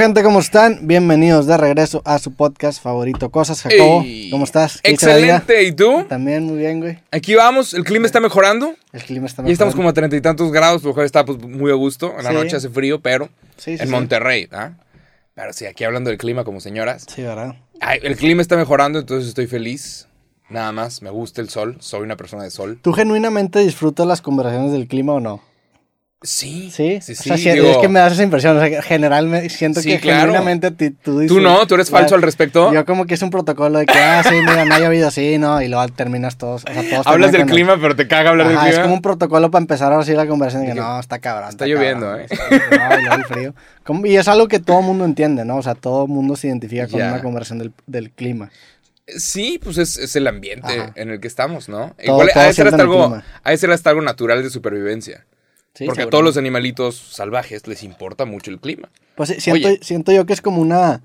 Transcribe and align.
gente? 0.00 0.22
¿Cómo 0.22 0.40
están? 0.40 0.86
Bienvenidos 0.86 1.46
de 1.46 1.58
regreso 1.58 2.00
a 2.06 2.18
su 2.18 2.32
podcast 2.32 2.82
favorito, 2.82 3.30
Cosas 3.30 3.60
Jacobo. 3.60 4.00
Ey. 4.00 4.30
¿Cómo 4.30 4.44
estás? 4.44 4.80
Excelente, 4.82 5.62
¿y 5.62 5.72
tú? 5.72 6.06
También 6.08 6.44
muy 6.44 6.56
bien, 6.56 6.80
güey. 6.80 7.00
Aquí 7.10 7.34
vamos, 7.34 7.74
el 7.74 7.84
clima 7.84 8.06
está 8.06 8.18
mejorando. 8.18 8.74
El 8.94 9.02
clima 9.02 9.26
está 9.26 9.42
Ya 9.42 9.52
estamos 9.52 9.74
mejorando. 9.74 9.76
como 9.76 9.88
a 9.90 9.92
treinta 9.92 10.16
y 10.16 10.22
tantos 10.22 10.50
grados, 10.52 10.82
lo 10.84 10.94
cual 10.94 11.04
está 11.04 11.26
pues, 11.26 11.38
muy 11.42 11.70
a 11.70 11.74
gusto. 11.74 12.14
En 12.16 12.24
la 12.24 12.30
Sí. 12.30 12.34
noche 12.34 12.56
hace 12.56 12.70
frío, 12.70 13.00
pero 13.00 13.28
Sí, 13.58 13.76
sí, 13.76 13.82
en. 13.82 13.90
Monterrey, 13.90 14.48
¿ah? 14.52 14.70
Pero 15.34 15.52
sí, 15.52 15.66
aquí 15.66 15.84
hablando 15.84 16.08
del 16.08 16.18
clima 16.18 16.44
como 16.44 16.60
señoras. 16.60 17.04
Sí, 17.06 17.20
¿verdad? 17.20 17.56
Ay, 17.82 17.98
el 18.02 18.16
clima 18.16 18.40
está 18.40 18.56
mejorando, 18.56 19.00
entonces 19.00 19.28
estoy 19.28 19.48
feliz. 19.48 20.08
Nada 20.48 20.72
más, 20.72 21.02
me 21.02 21.10
gusta 21.10 21.42
el 21.42 21.50
sol, 21.50 21.76
soy 21.80 22.00
una 22.00 22.16
persona 22.16 22.42
de 22.44 22.50
sol. 22.50 22.78
¿Tú 22.80 22.94
genuinamente 22.94 23.58
disfrutas 23.58 24.06
las 24.06 24.22
conversaciones 24.22 24.72
del 24.72 24.88
clima 24.88 25.12
o 25.12 25.20
no? 25.20 25.42
Sí, 26.22 26.70
Sí, 26.70 26.98
sí, 27.00 27.12
O 27.12 27.16
sí. 27.16 27.22
sea, 27.30 27.36
si- 27.38 27.50
digo, 27.50 27.70
es 27.70 27.78
que 27.78 27.88
me 27.88 27.98
das 27.98 28.12
esa 28.12 28.22
impresión. 28.22 28.54
O 28.54 28.60
sea, 28.60 28.82
generalmente 28.82 29.48
siento 29.48 29.80
Sí, 29.80 29.88
que 29.88 30.00
claro. 30.00 30.20
genuinamente 30.32 30.70
tú 30.70 30.90
Tú 31.02 31.20
disfrutas- 31.20 31.42
no, 31.42 31.66
tú 31.66 31.76
eres 31.76 31.88
falso 31.88 32.14
al 32.14 32.20
respecto. 32.20 32.70
Yo 32.74 32.84
como 32.84 33.06
que 33.06 33.14
es 33.14 33.22
un 33.22 33.30
protocolo 33.30 33.78
de 33.78 33.86
que, 33.86 33.98
ah, 33.98 34.22
sí, 34.22 34.34
mira, 34.34 34.66
no 34.66 34.74
ha 34.74 34.78
llovido 34.80 35.08
así, 35.08 35.38
¿no? 35.38 35.62
Y 35.62 35.68
luego 35.68 35.88
terminas 35.88 36.36
todos, 36.36 36.64
o 36.68 36.72
sea, 36.74 36.82
todos 36.90 37.06
Hablas 37.06 37.32
del 37.32 37.42
el- 37.42 37.46
clima, 37.46 37.78
pero 37.80 37.96
te 37.96 38.06
caga 38.06 38.30
hablar 38.30 38.48
Ajá, 38.48 38.58
del 38.58 38.66
es 38.68 38.70
clima. 38.74 38.82
como 38.82 38.94
un 38.96 39.02
protocolo 39.02 39.50
para 39.50 39.62
empezar 39.62 39.92
ahora 39.94 40.04
sí 40.04 40.12
la 40.12 40.26
conversación. 40.26 40.66
De 40.68 40.74
que 40.74 40.78
no, 40.80 41.00
está 41.00 41.20
cabrón. 41.20 41.48
está 41.48 41.66
lloviendo, 41.66 42.04
cabrón, 42.06 42.26
¿eh? 42.30 42.60
No, 42.70 42.98
y 42.98 43.00
luego 43.02 43.16
el 43.16 43.24
frío. 43.24 43.54
Como- 43.82 44.04
y 44.04 44.16
es 44.18 44.28
algo 44.28 44.46
que 44.46 44.58
todo 44.60 44.82
mundo 44.82 45.06
entiende, 45.06 45.46
¿no? 45.46 45.56
O 45.56 45.62
sea, 45.62 45.74
todo 45.74 46.06
mundo 46.06 46.36
se 46.36 46.48
identifica 46.48 46.86
con 46.86 47.00
una 47.00 47.22
conversación 47.22 47.60
del, 47.60 47.72
del 47.86 48.10
clima. 48.10 48.50
Sí, 49.06 49.58
pues 49.62 49.78
es, 49.78 49.96
es 49.96 50.14
el 50.16 50.26
ambiente 50.26 50.68
Ajá. 50.80 50.92
en 50.96 51.08
el 51.10 51.18
que 51.18 51.28
estamos, 51.28 51.70
¿no? 51.70 51.94
Todo- 52.04 52.16
Igual 52.16 52.30
todo 52.34 52.52
ser 52.52 52.66
hasta 52.68 52.82
algo, 52.82 53.22
de 53.44 53.56
ser 53.56 53.70
hasta 53.70 53.88
algo 53.88 54.02
natural 54.02 54.42
de 54.42 54.50
supervivencia. 54.50 55.24
Sí, 55.74 55.86
porque 55.86 56.02
a 56.02 56.10
todos 56.10 56.24
los 56.24 56.36
animalitos 56.36 56.96
salvajes 56.96 57.66
les 57.66 57.82
importa 57.84 58.24
mucho 58.24 58.50
el 58.50 58.58
clima. 58.60 58.90
Pues 59.14 59.30
siento, 59.38 59.68
Oye. 59.68 59.78
siento 59.82 60.12
yo 60.12 60.26
que 60.26 60.32
es 60.32 60.40
como 60.42 60.60
una, 60.60 61.02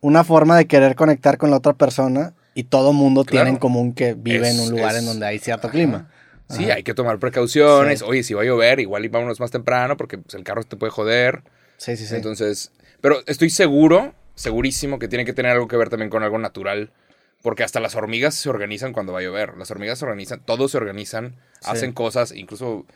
una 0.00 0.22
forma 0.24 0.56
de 0.56 0.66
querer 0.66 0.94
conectar 0.96 1.38
con 1.38 1.50
la 1.50 1.56
otra 1.56 1.72
persona 1.72 2.34
y 2.54 2.64
todo 2.64 2.92
mundo 2.92 3.24
tiene 3.24 3.50
en 3.50 3.56
común 3.56 3.94
que 3.94 4.14
vive 4.14 4.50
en 4.50 4.60
un 4.60 4.70
lugar 4.70 4.92
es- 4.94 5.00
en 5.00 5.06
donde 5.06 5.26
hay 5.26 5.38
cierto 5.38 5.68
Ajá. 5.68 5.72
clima. 5.72 6.10
Sí, 6.50 6.64
Ajá. 6.64 6.74
hay 6.74 6.82
que 6.82 6.92
tomar 6.92 7.18
precauciones. 7.18 8.00
Sí. 8.00 8.04
Oye, 8.06 8.22
si 8.22 8.34
va 8.34 8.42
a 8.42 8.44
llover, 8.44 8.80
igual 8.80 9.04
y 9.04 9.08
vámonos 9.08 9.40
más 9.40 9.50
temprano 9.50 9.96
porque 9.96 10.18
pues, 10.18 10.34
el 10.34 10.44
carro 10.44 10.62
te 10.64 10.76
puede 10.76 10.90
joder. 10.90 11.42
Sí, 11.78 11.96
sí, 11.96 12.06
sí. 12.06 12.14
Entonces, 12.14 12.72
pero 13.00 13.22
estoy 13.26 13.48
seguro, 13.48 14.14
segurísimo 14.34 14.98
que 14.98 15.08
tiene 15.08 15.24
que 15.24 15.32
tener 15.32 15.52
algo 15.52 15.68
que 15.68 15.76
ver 15.78 15.88
también 15.88 16.10
con 16.10 16.22
algo 16.22 16.38
natural. 16.38 16.92
Porque 17.40 17.64
hasta 17.64 17.80
las 17.80 17.96
hormigas 17.96 18.34
se 18.36 18.48
organizan 18.50 18.92
cuando 18.92 19.12
va 19.12 19.18
a 19.18 19.22
llover. 19.22 19.56
Las 19.56 19.70
hormigas 19.72 19.98
se 19.98 20.04
organizan, 20.04 20.42
todos 20.44 20.70
se 20.70 20.76
organizan, 20.76 21.36
Sí. 21.60 21.70
hacen 21.70 21.92
cosas, 21.92 22.30
incluso 22.32 22.86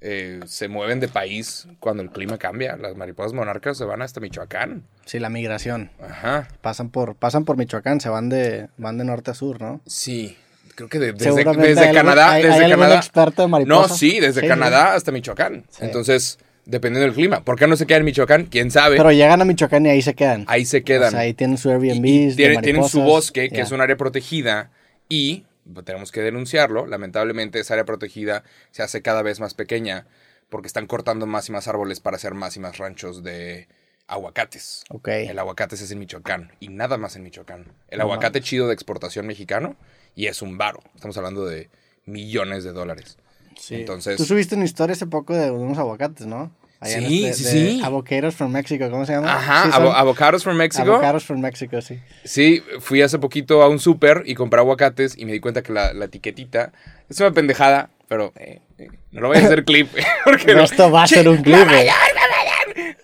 eh, 0.00 0.40
se 0.46 0.68
mueven 0.68 1.00
de 1.00 1.08
país 1.08 1.66
cuando 1.80 2.02
el 2.02 2.10
clima 2.10 2.38
cambia. 2.38 2.76
Las 2.76 2.96
mariposas 2.96 3.32
monarcas 3.32 3.76
se 3.78 3.84
van 3.84 4.02
hasta 4.02 4.20
Michoacán. 4.20 4.84
Sí, 5.04 5.18
la 5.18 5.28
migración. 5.28 5.90
Ajá. 6.02 6.48
Pasan 6.60 6.90
por, 6.90 7.14
pasan 7.16 7.44
por 7.44 7.56
Michoacán, 7.56 8.00
se 8.00 8.08
van 8.08 8.28
de, 8.28 8.68
van 8.76 8.98
de 8.98 9.04
norte 9.04 9.30
a 9.30 9.34
sur, 9.34 9.60
¿no? 9.60 9.80
Sí. 9.86 10.36
Creo 10.74 10.88
que 10.88 10.98
de- 11.00 11.12
desde, 11.12 11.30
desde 11.44 11.80
hay 11.80 11.86
algún- 11.88 11.94
Canadá. 11.94 12.32
hay- 12.32 12.42
desde 12.44 12.64
hay 12.64 12.70
Canadá. 12.70 12.96
experto 12.96 13.42
de 13.42 13.48
No, 13.48 13.50
mariposas. 13.50 13.98
sí, 13.98 14.20
desde 14.20 14.34
Sí, 14.34 14.40
sí. 14.42 14.46
Canadá 14.48 14.94
hasta 14.94 15.10
Michoacán. 15.10 15.64
Sí. 15.70 15.78
Entonces, 15.84 16.38
dependiendo 16.66 17.06
del 17.06 17.14
clima. 17.14 17.42
¿Por 17.42 17.58
qué 17.58 17.66
no 17.66 17.74
se 17.76 17.84
queda 17.86 17.98
en 17.98 18.04
Michoacán? 18.04 18.44
¿Quién 18.44 18.70
sabe? 18.70 18.96
Pero 18.96 19.10
llegan 19.10 19.40
a 19.40 19.44
Michoacán 19.44 19.86
y 19.86 19.88
ahí 19.88 20.02
se 20.02 20.14
quedan. 20.14 20.44
Ahí 20.46 20.64
se 20.64 20.84
quedan. 20.84 21.08
O 21.08 21.10
sea, 21.12 21.20
ahí 21.20 21.34
tienen 21.34 21.58
su 21.58 21.70
Airbnb. 21.70 22.04
Y- 22.06 22.24
y 22.28 22.30
de 22.34 22.56
tienen, 22.62 22.84
su 22.84 23.00
bosque, 23.02 23.48
que 23.48 23.62
es 23.62 23.72
un 23.72 23.80
área 23.80 23.96
protegida, 23.96 24.70
y 25.08 25.44
tenemos 25.84 26.12
que 26.12 26.20
denunciarlo. 26.20 26.86
Lamentablemente, 26.86 27.60
esa 27.60 27.74
área 27.74 27.84
protegida 27.84 28.44
se 28.70 28.82
hace 28.82 29.02
cada 29.02 29.22
vez 29.22 29.40
más 29.40 29.54
pequeña 29.54 30.06
porque 30.48 30.66
están 30.66 30.86
cortando 30.86 31.26
más 31.26 31.48
y 31.48 31.52
más 31.52 31.68
árboles 31.68 32.00
para 32.00 32.16
hacer 32.16 32.34
más 32.34 32.56
y 32.56 32.60
más 32.60 32.78
ranchos 32.78 33.22
de 33.22 33.68
aguacates. 34.06 34.84
El 35.06 35.38
aguacate 35.38 35.74
hace 35.74 35.92
en 35.92 35.98
Michoacán 35.98 36.52
y 36.60 36.68
nada 36.68 36.96
más 36.96 37.16
en 37.16 37.22
Michoacán. 37.22 37.66
El 37.88 37.98
No 37.98 38.04
aguacate 38.04 38.40
chido 38.40 38.66
de 38.68 38.74
exportación 38.74 39.26
mexicano 39.26 39.76
y 40.14 40.26
es 40.26 40.40
un 40.42 40.56
varo. 40.58 40.80
Estamos 40.94 41.16
hablando 41.18 41.44
de 41.44 41.68
millones 42.06 42.64
de 42.64 42.72
dólares. 42.72 43.18
Sí. 43.58 43.74
Entonces- 43.76 44.16
Tú 44.16 44.24
subiste 44.24 44.54
una 44.54 44.64
historia 44.64 44.94
hace 44.94 45.06
poco 45.06 45.36
de 45.36 45.50
unos 45.50 45.76
aguacates, 45.78 46.26
¿no? 46.26 46.50
Allá 46.80 46.98
en 46.98 47.08
Sí, 47.08 47.26
este- 47.26 47.42
sí, 47.44 47.44
de 47.44 47.70
sí. 47.72 47.80
Avocados 47.84 48.34
from 48.36 48.52
Mexico, 48.52 48.88
¿cómo 48.90 49.04
se 49.04 49.12
llama? 49.12 49.32
Ajá, 49.34 49.64
¿Sí 49.64 49.70
avo- 49.72 49.92
avocados 49.94 50.44
from 50.44 50.56
Mexico. 50.56 50.82
Avocados 50.92 51.24
from 51.24 51.40
Mexico, 51.40 51.80
sí. 51.82 51.98
Sí, 52.24 52.62
fui 52.80 53.02
hace 53.02 53.18
poquito 53.18 53.62
a 53.62 53.68
un 53.68 53.80
súper 53.80 54.22
y 54.26 54.34
compré 54.34 54.60
aguacates 54.60 55.18
y 55.18 55.24
me 55.24 55.32
di 55.32 55.40
cuenta 55.40 55.62
que 55.62 55.72
la, 55.72 55.92
la 55.92 56.04
etiquetita 56.04 56.72
es 57.08 57.18
una 57.20 57.32
pendejada, 57.32 57.90
pero 58.06 58.32
eh, 58.36 58.60
eh, 58.78 58.88
no 59.10 59.22
lo 59.22 59.28
voy 59.28 59.38
a 59.38 59.40
hacer 59.40 59.64
clip. 59.64 59.88
Porque 60.24 60.54
no. 60.54 60.62
esto 60.62 60.90
va 60.90 61.02
a 61.02 61.06
ser 61.08 61.28
un 61.28 61.38
clip, 61.42 61.66
güey. 61.68 61.88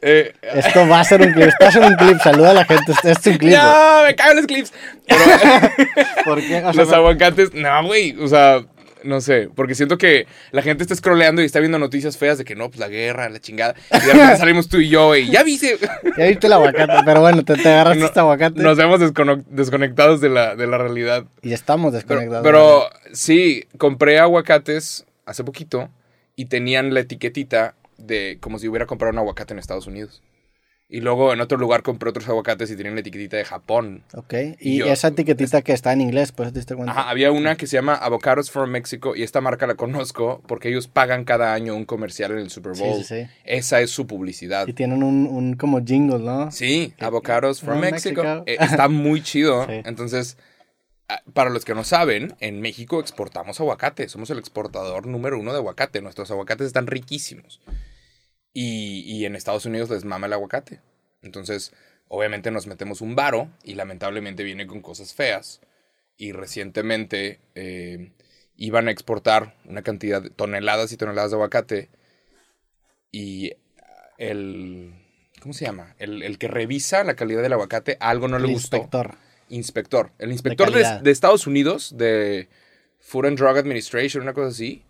eh, 0.03 0.33
Esto 0.55 0.87
va 0.89 1.01
a 1.01 1.05
ser 1.05 1.23
un 1.23 1.33
clip. 1.33 1.49
Esto 1.49 1.65
va 1.65 1.69
a 1.69 1.73
ser 1.73 1.83
un 1.83 1.95
clip. 1.97 2.19
Saluda 2.21 2.51
a 2.51 2.55
la 2.55 2.65
gente. 2.65 2.93
Este 2.93 3.11
es 3.11 3.27
un 3.27 3.37
clip. 3.39 3.57
no, 3.57 4.03
me 4.05 4.15
caen 4.15 4.37
los 4.37 4.47
clips. 4.47 4.73
Pero 5.07 5.21
¿Por 6.25 6.41
qué? 6.41 6.59
O 6.65 6.73
sea, 6.73 6.85
los 6.85 6.93
aguacates, 6.93 7.53
no, 7.55 7.85
güey, 7.87 8.17
o 8.21 8.29
sea, 8.29 8.65
no 9.05 9.21
sé, 9.21 9.49
porque 9.55 9.75
siento 9.75 9.97
que 9.99 10.27
la 10.51 10.63
gente 10.63 10.83
está 10.83 10.95
scrolleando 10.97 11.43
y 11.43 11.45
está 11.45 11.61
viendo 11.61 11.79
noticias 11.79 12.17
feas 12.19 12.39
de 12.39 12.45
que 12.45 12.57
no, 12.57 12.69
pues 12.71 12.81
la 12.81 12.89
guerra, 12.89 13.29
la 13.29 13.39
chingada. 13.41 13.75
Y 13.93 14.07
de 14.07 14.13
repente 14.13 14.37
salimos 14.39 14.69
tú 14.69 14.79
y 14.79 14.89
yo, 14.89 15.07
güey, 15.09 15.31
ya 15.31 15.43
viste. 15.45 15.79
Ya 16.17 16.27
viste 16.27 16.47
el 16.47 16.53
aguacate. 16.55 16.93
Pero 17.05 17.21
bueno, 17.21 17.45
te, 17.45 17.55
te 17.55 17.69
agarraste 17.69 18.01
No- 18.01 18.07
este 18.07 18.21
aguacate. 18.21 18.61
Nos 18.63 18.77
vemos 18.77 19.01
desconectados 19.49 20.21
de 20.21 20.29
la, 20.31 20.57
de 20.57 20.67
la 20.67 20.79
realidad. 20.79 21.25
Y 21.43 21.53
estamos 21.53 21.93
desconectados. 21.93 22.43
pero 22.45 22.85
sí, 23.13 23.65
compré 23.79 24.19
aguacates 24.19 25.05
hace 25.27 25.45
poquito 25.45 25.89
y 26.37 26.47
tenían 26.47 26.93
la 26.95 27.01
etiquetita 27.01 27.75
de 27.99 28.39
como 28.41 28.59
si 28.59 28.69
hubiera 28.69 28.87
comprado 28.87 29.13
un 29.13 29.19
aguacate 29.19 29.53
en 29.55 29.59
Estados 29.61 29.87
Unidos. 29.87 30.23
Y 30.87 31.01
luego 31.01 31.33
en 31.33 31.41
otro 31.41 31.57
lugar 31.57 31.83
compré 31.83 32.11
otros 32.11 32.29
aguacates 32.29 32.71
y 32.71 32.77
tenían 32.77 32.95
la 32.95 33.01
etiquetita 33.01 33.39
de 33.39 33.45
Japón. 33.47 34.05
Ok. 34.13 34.35
Y 34.61 34.79
yo- 34.79 34.87
esa 34.87 35.09
etiquetita 35.09 35.63
que 35.63 35.73
está 35.73 35.93
en 35.95 36.03
inglés, 36.03 36.31
pues 36.31 36.53
te 36.53 36.59
diste 36.59 36.77
cuenta. 36.77 36.93
Ajá, 36.93 37.09
había 37.11 37.33
una 37.33 37.57
que 37.57 37.67
se 37.67 37.77
llama 37.77 37.95
Avocados 37.95 38.51
from 38.51 38.71
Mexico 38.71 39.17
y 39.17 39.23
esta 39.23 39.41
marca 39.41 39.67
la 39.67 39.77
conozco 39.77 40.43
porque 40.47 40.69
ellos 40.69 40.87
pagan 40.87 41.25
cada 41.25 41.55
año 41.55 41.75
un 41.75 41.87
comercial 41.87 42.33
en 42.33 42.39
el 42.39 42.51
Super 42.51 42.77
Sí, 42.77 42.83
Bowl. 42.83 43.03
sí, 43.03 43.23
sí. 43.25 43.27
Esa 43.45 43.81
es 43.81 43.91
su 43.91 44.07
publicidad. 44.07 44.69
Y 44.69 44.75
tienen 44.75 45.03
un, 45.03 45.27
un 45.27 45.55
como 45.57 45.83
jingle, 45.83 46.19
¿no? 46.19 46.51
Sí, 46.53 46.93
Avocados 47.01 47.61
from 47.61 47.79
From 47.79 47.91
Mexico. 47.91 48.23
Mexico. 48.23 48.45
Eh, 48.47 48.59
está 48.61 48.89
muy 48.89 49.23
chido. 49.23 49.67
Sí. 49.67 49.81
Entonces, 49.87 50.37
ah, 51.09 51.23
para 51.33 51.49
los 51.49 51.65
que 51.65 51.75
no 51.75 51.83
saben, 51.85 52.35
en 52.41 52.61
México 52.61 53.01
exportamos 53.01 53.59
aguacate. 53.59 54.09
Somos 54.11 54.29
el 54.29 54.39
exportador 54.39 55.07
número 55.07 55.41
uno 55.41 55.53
de 55.53 55.59
aguacate. 55.59 56.03
Nuestros 56.03 56.31
aguacates 56.31 56.67
están 56.67 56.87
riquísimos. 56.87 57.61
Y, 58.55 59.01
y 59.01 59.27
en 59.27 59.37
Estados 59.37 59.67
Unidos 59.67 59.91
les 59.91 60.05
mama 60.05 60.29
el 60.29 60.33
aguacate. 60.33 60.81
Entonces, 61.23 61.73
obviamente 62.09 62.51
nos 62.51 62.67
metemos 62.67 63.01
un 63.01 63.17
varo 63.17 63.51
y 63.65 63.75
lamentablemente 63.75 64.45
viene 64.45 64.67
con 64.67 64.81
cosas 64.81 65.13
feas. 65.13 65.61
Y 66.17 66.31
recientemente 66.33 67.41
eh, 67.57 68.13
iban 68.57 68.87
a 68.87 68.93
exportar 68.93 69.57
una 69.65 69.83
cantidad 69.83 70.23
de 70.23 70.31
toneladas 70.31 70.93
y 70.93 70.97
toneladas 70.97 71.33
de 71.33 71.37
aguacate. 71.37 71.91
Y 73.11 73.53
el... 74.19 74.95
¿Cómo 75.41 75.53
se 75.53 75.67
llama? 75.67 75.95
El, 75.99 76.23
el 76.23 76.39
que 76.39 76.49
revisa 76.49 77.05
la 77.05 77.17
calidad 77.17 77.43
del 77.43 77.53
aguacate, 77.53 77.99
algo 78.01 78.29
no 78.29 78.37
El 78.37 78.45
le 78.45 78.53
gustó. 78.53 78.77
inspector. 78.77 79.17
Inspector. 79.51 80.13
El 80.19 80.33
inspector 80.33 80.69
de, 80.69 80.73
calidad. 80.73 81.01
de 81.03 81.11
Estados 81.11 81.47
Unidos, 81.47 81.99
de 81.99 82.49
Food 83.01 83.27
and 83.27 83.39
Drug 83.39 83.59
Administration, 83.59 84.23
una 84.23 84.33
cosa 84.33 84.49
así. 84.49 84.85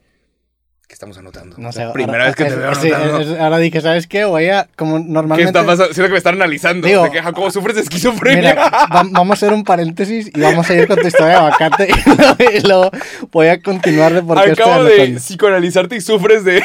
¿Qué 0.87 0.93
estamos 0.93 1.17
anotando? 1.17 1.57
No 1.59 1.71
Es 1.71 1.77
sé. 1.77 1.85
la 1.85 1.93
primera 1.95 2.13
ahora- 2.13 2.27
vez 2.27 2.37
que 2.37 2.45
te 2.45 2.51
es- 2.51 2.57
veo 2.59 2.69
anotando. 2.69 3.21
es- 3.21 3.41
ahora 3.41 3.59
dije, 3.59 3.81
¿sabes 3.81 4.07
qué? 4.07 4.25
Voy 4.27 4.49
a, 4.49 4.69
como 4.77 4.99
¿Qué 4.99 5.05
normalmente... 5.09 5.49
está 5.49 5.65
pasando? 5.65 5.95
Siento 5.95 6.09
que 6.09 6.13
me 6.13 6.19
están 6.19 6.35
analizando. 6.35 6.87
Digo- 6.87 7.05
de 7.05 7.11
que, 7.11 7.23
Jacobo, 7.23 7.51
sufres 7.51 7.77
de 7.77 7.83
esquizofrenia. 7.83 8.51
Mira, 8.55 8.69
va- 8.71 9.05
vamos 9.11 9.31
a 9.31 9.47
hacer 9.47 9.53
un 9.55 9.65
paréntesis 9.65 10.31
y 10.35 10.41
vamos 10.41 10.69
a 10.69 10.75
ir 10.75 10.87
con 10.87 10.99
tu 11.01 11.07
historia 11.07 11.27
de 11.29 11.35
aguacate 11.35 11.89
y 11.89 11.95
luego, 12.17 12.37
y 12.55 12.61
luego 12.67 12.91
voy 13.33 13.47
a 13.49 13.61
continuar 13.63 14.13
de 14.13 14.23
por 14.23 14.43
qué 14.45 14.51
estoy 14.51 14.63
Acabo 14.65 14.85
de 14.85 15.15
psicoanalizarte 15.17 15.97
y 15.97 16.01
sufres 16.03 16.45
de. 16.45 16.63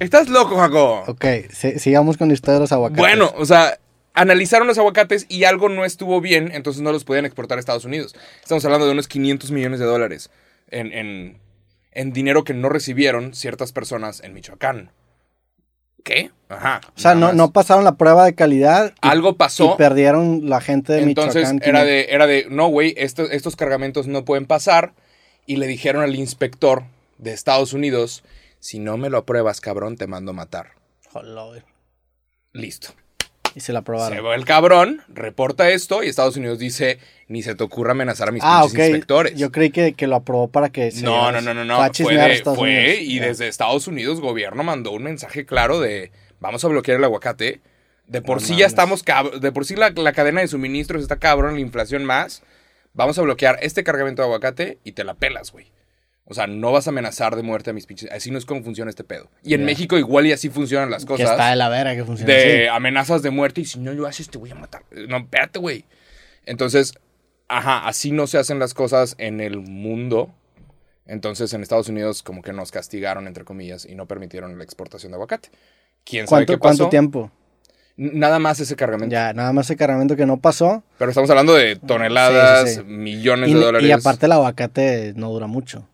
Estás 0.00 0.28
loco, 0.28 0.56
Jacobo. 0.56 1.04
Ok, 1.06 1.24
si- 1.52 1.78
sigamos 1.78 2.16
con 2.16 2.28
la 2.28 2.34
historia 2.34 2.54
de 2.54 2.60
los 2.60 2.72
aguacates. 2.72 2.98
Bueno, 3.00 3.32
o 3.36 3.44
sea, 3.46 3.78
analizaron 4.14 4.66
los 4.66 4.78
aguacates 4.78 5.26
y 5.28 5.44
algo 5.44 5.68
no 5.68 5.84
estuvo 5.84 6.20
bien, 6.20 6.50
entonces 6.52 6.82
no 6.82 6.90
los 6.90 7.04
podían 7.04 7.24
exportar 7.26 7.58
a 7.58 7.60
Estados 7.60 7.84
Unidos. 7.84 8.14
Estamos 8.42 8.64
hablando 8.64 8.86
de 8.86 8.92
unos 8.92 9.06
500 9.08 9.50
millones 9.52 9.78
de 9.78 9.86
dólares 9.86 10.30
en, 10.70 10.92
en, 10.92 11.38
en 11.92 12.12
dinero 12.12 12.44
que 12.44 12.54
no 12.54 12.68
recibieron 12.68 13.34
ciertas 13.34 13.72
personas 13.72 14.20
en 14.20 14.32
Michoacán. 14.34 14.90
¿Qué? 16.04 16.30
Ajá. 16.48 16.80
O 16.96 16.98
sea, 16.98 17.14
no, 17.14 17.32
no 17.32 17.52
pasaron 17.52 17.84
la 17.84 17.96
prueba 17.96 18.24
de 18.24 18.34
calidad 18.34 18.92
y, 19.02 19.08
Algo 19.08 19.30
y 19.30 19.34
pasó. 19.34 19.76
perdieron 19.76 20.48
la 20.48 20.60
gente 20.60 20.94
de 20.94 21.02
Entonces 21.02 21.52
Michoacán. 21.52 21.68
era 21.68 21.80
quinientos- 21.84 21.86
de, 21.86 22.14
era 22.14 22.26
de, 22.26 22.46
no, 22.50 22.68
güey, 22.68 22.94
estos, 22.96 23.30
estos 23.30 23.54
cargamentos 23.56 24.06
no 24.08 24.24
pueden 24.24 24.46
pasar. 24.46 24.94
Y 25.46 25.56
le 25.56 25.66
dijeron 25.66 26.02
al 26.02 26.14
inspector 26.16 26.84
de 27.18 27.32
Estados 27.32 27.72
Unidos, 27.72 28.24
si 28.58 28.78
no 28.78 28.96
me 28.96 29.10
lo 29.10 29.18
apruebas, 29.18 29.60
cabrón, 29.60 29.96
te 29.96 30.06
mando 30.06 30.30
a 30.30 30.34
matar. 30.34 30.72
Joder. 31.12 31.64
Listo. 32.52 32.88
Y 33.54 33.60
se 33.60 33.72
la 33.72 33.80
Se 33.80 33.84
probaron. 33.84 34.24
va 34.26 34.34
el 34.34 34.44
cabrón, 34.44 35.02
reporta 35.08 35.68
esto 35.70 36.02
y 36.02 36.08
Estados 36.08 36.36
Unidos 36.36 36.58
dice, 36.58 36.98
ni 37.28 37.42
se 37.42 37.54
te 37.54 37.62
ocurra 37.64 37.92
amenazar 37.92 38.28
a 38.28 38.32
mis 38.32 38.42
Ah, 38.44 38.62
inspectores. 38.64 39.34
Yo 39.36 39.52
creí 39.52 39.70
que, 39.70 39.92
que 39.94 40.06
lo 40.06 40.16
aprobó 40.16 40.48
para 40.48 40.70
que 40.70 40.90
se 40.90 41.02
no, 41.02 41.30
no, 41.32 41.40
no, 41.40 41.52
no, 41.54 41.64
no. 41.64 41.76
fue 42.04 42.16
de- 42.16 43.00
y 43.02 43.18
desde 43.18 43.48
Estados 43.48 43.86
Unidos 43.86 44.20
gobierno 44.20 44.62
mandó 44.62 44.92
un 44.92 45.02
mensaje 45.02 45.44
claro 45.46 45.80
de 45.80 46.12
vamos 46.40 46.64
a 46.64 46.68
bloquear 46.68 46.98
el 46.98 47.04
aguacate 47.04 47.60
De 48.06 48.20
por 48.22 48.40
No 48.40 48.46
sí 48.46 48.56
ya 48.56 48.66
estamos, 48.66 49.04
de 49.40 49.52
por 49.52 49.64
sí 49.64 49.76
la, 49.76 49.90
la 49.90 50.12
cadena 50.12 50.40
de 50.40 50.48
suministros 50.48 51.02
está 51.02 51.16
cabrón, 51.16 51.54
la 51.54 51.60
inflación 51.60 52.04
más. 52.04 52.42
Vamos 52.94 53.18
a 53.18 53.22
bloquear 53.22 53.58
este 53.62 53.84
cargamento 53.84 54.20
de 54.22 54.26
aguacate 54.26 54.78
y 54.84 54.92
te 54.92 55.04
la 55.04 55.14
pelas, 55.14 55.50
güey. 55.52 55.66
O 56.24 56.34
sea, 56.34 56.46
no 56.46 56.70
vas 56.72 56.86
a 56.86 56.90
amenazar 56.90 57.34
de 57.36 57.42
muerte 57.42 57.70
a 57.70 57.72
mis 57.72 57.86
pinches. 57.86 58.10
Así 58.12 58.30
no 58.30 58.38
es 58.38 58.46
como 58.46 58.62
funciona 58.62 58.88
este 58.90 59.02
pedo. 59.04 59.28
Y 59.42 59.54
en. 59.54 59.64
México 59.64 59.98
igual 59.98 60.26
y 60.26 60.32
así 60.32 60.48
funcionan 60.50 60.90
las 60.90 61.02
Que 61.04 61.08
cosas. 61.08 61.30
está 61.32 61.50
de 61.50 61.56
la 61.56 61.68
verga 61.68 61.94
que 61.96 62.04
funciona 62.04 62.32
de 62.32 62.68
así. 62.68 62.76
amenazas 62.76 63.22
de 63.22 63.30
muerte 63.30 63.60
y 63.62 63.64
si 63.64 63.80
no 63.80 63.92
lo 63.92 64.06
haces 64.06 64.30
te 64.30 64.38
voy 64.38 64.50
a 64.50 64.54
matar. 64.54 64.82
No, 65.08 65.16
espérate, 65.18 65.58
güey. 65.58 65.84
Entonces, 66.46 66.94
ajá, 67.48 67.86
así 67.88 68.12
no 68.12 68.26
se 68.26 68.38
hacen 68.38 68.58
las 68.58 68.72
cosas 68.72 69.14
en 69.18 69.40
el 69.40 69.58
mundo. 69.58 70.32
Entonces, 71.06 71.52
en 71.52 71.62
Estados 71.62 71.88
Unidos 71.88 72.22
como 72.22 72.40
que 72.42 72.52
nos 72.52 72.70
castigaron, 72.70 73.26
entre 73.26 73.44
comillas, 73.44 73.84
y 73.84 73.96
no 73.96 74.06
permitieron 74.06 74.56
la 74.56 74.64
exportación 74.64 75.10
de 75.12 75.16
aguacate. 75.16 75.50
¿Quién 76.04 76.26
sabe 76.28 76.46
¿Cuánto, 76.46 76.52
qué 76.52 76.58
pasó? 76.58 76.78
¿Cuánto 76.78 76.88
tiempo? 76.90 77.30
Nada 77.96 78.38
más 78.38 78.58
ese 78.60 78.74
cargamento. 78.76 79.12
Ya, 79.12 79.32
nada 79.32 79.52
más 79.52 79.66
ese 79.66 79.76
cargamento 79.76 80.16
que 80.16 80.24
no 80.24 80.38
pasó. 80.40 80.82
Pero 80.98 81.10
estamos 81.10 81.28
hablando 81.30 81.54
de 81.54 81.76
toneladas, 81.76 82.68
Sí, 82.70 82.74
sí, 82.76 82.80
sí. 82.80 82.86
millones 82.86 83.50
Y, 83.50 83.54
de 83.54 83.60
dólares. 83.60 83.88
y 83.88 83.92
aparte 83.92 84.26
el 84.26 84.32
aguacate 84.32 85.12
no 85.16 85.30
dura 85.30 85.46
mucho. 85.48 85.86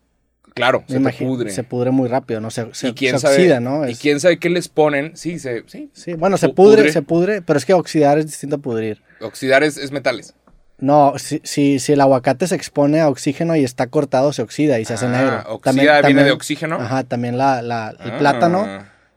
Claro, 0.59 0.83
se 0.87 0.99
te 0.99 1.13
pudre. 1.25 1.49
Se 1.51 1.63
pudre 1.63 1.91
muy 1.91 2.07
rápido, 2.07 2.39
¿no? 2.41 2.51
Se, 2.51 2.67
se, 2.73 2.89
y 2.89 2.93
quién 2.93 3.15
se 3.15 3.19
sabe, 3.21 3.35
oxida, 3.35 3.59
¿no? 3.59 3.87
Y 3.87 3.95
quién 3.95 4.19
sabe 4.19 4.37
qué 4.39 4.49
les 4.49 4.67
ponen. 4.69 5.15
Sí, 5.15 5.39
se, 5.39 5.63
sí. 5.67 5.89
Sí, 5.93 6.13
bueno, 6.13 6.37
se 6.37 6.47
pu- 6.49 6.53
pudre, 6.55 6.77
pudre. 6.77 6.91
se 6.91 7.01
pudre, 7.01 7.41
pero 7.41 7.57
es 7.57 7.65
que 7.65 7.73
oxidar 7.73 8.17
es 8.19 8.25
distinto 8.27 8.57
a 8.57 8.59
pudrir. 8.59 9.01
Oxidar 9.21 9.63
es, 9.63 9.77
es 9.77 9.91
metales. 9.91 10.35
No, 10.77 11.13
si, 11.17 11.41
si, 11.43 11.79
si 11.79 11.91
el 11.93 11.99
aguacate 12.01 12.47
se 12.47 12.55
expone 12.55 13.01
a 13.01 13.09
oxígeno 13.09 13.55
y 13.55 13.63
está 13.65 13.87
cortado, 13.87 14.31
se 14.31 14.41
oxida 14.41 14.79
y 14.79 14.85
se 14.85 14.93
hace 14.93 15.07
Ah, 15.07 15.09
negro. 15.09 15.43
Oxida 15.55 16.01
viene 16.03 16.23
de 16.23 16.31
oxígeno. 16.31 16.75
Ajá, 16.79 17.03
también 17.03 17.37
la, 17.37 17.61
la- 17.61 17.89
el 18.03 18.11
Ah. 18.11 18.17
plátano 18.17 18.65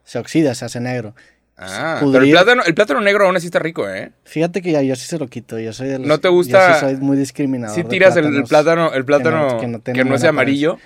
se 0.05 0.19
oxida, 0.19 0.55
se 0.57 0.65
hace 0.65 0.81
negro. 0.81 1.15
Ah, 1.57 1.99
Pudrir- 2.03 2.13
pero 2.13 2.25
el 2.25 2.31
plátano, 2.33 2.63
el 2.65 2.75
plátano 2.75 3.01
negro 3.03 3.27
aún 3.27 3.37
así 3.37 3.47
está 3.47 3.61
rico, 3.61 3.89
¿eh? 3.89 4.11
Fíjate 4.25 4.61
que 4.63 4.73
ya 4.73 4.83
yo 4.83 4.97
sí 4.97 5.07
se 5.07 5.19
lo 5.19 5.29
quito, 5.29 5.61
yo 5.61 5.73
soy 5.73 5.87
de 5.89 5.99
los- 6.01 6.09
¿No 6.09 6.19
te 6.19 6.27
Yo 6.27 6.33
gusta- 6.33 6.75
sí 6.75 6.81
soy 6.81 6.97
muy 6.97 7.17
discriminador. 7.17 7.77
Si 7.77 7.85
tiras 7.85 8.17
el, 8.17 8.43
plátano, 8.45 8.93
el 8.93 9.05
plátano 9.05 9.47
que 9.47 9.61
que 9.61 9.67
no- 9.69 9.79
no, 9.79 9.85
que 9.85 10.05
no 10.05 10.19
sea 10.19 10.31
amarillo. 10.31 10.79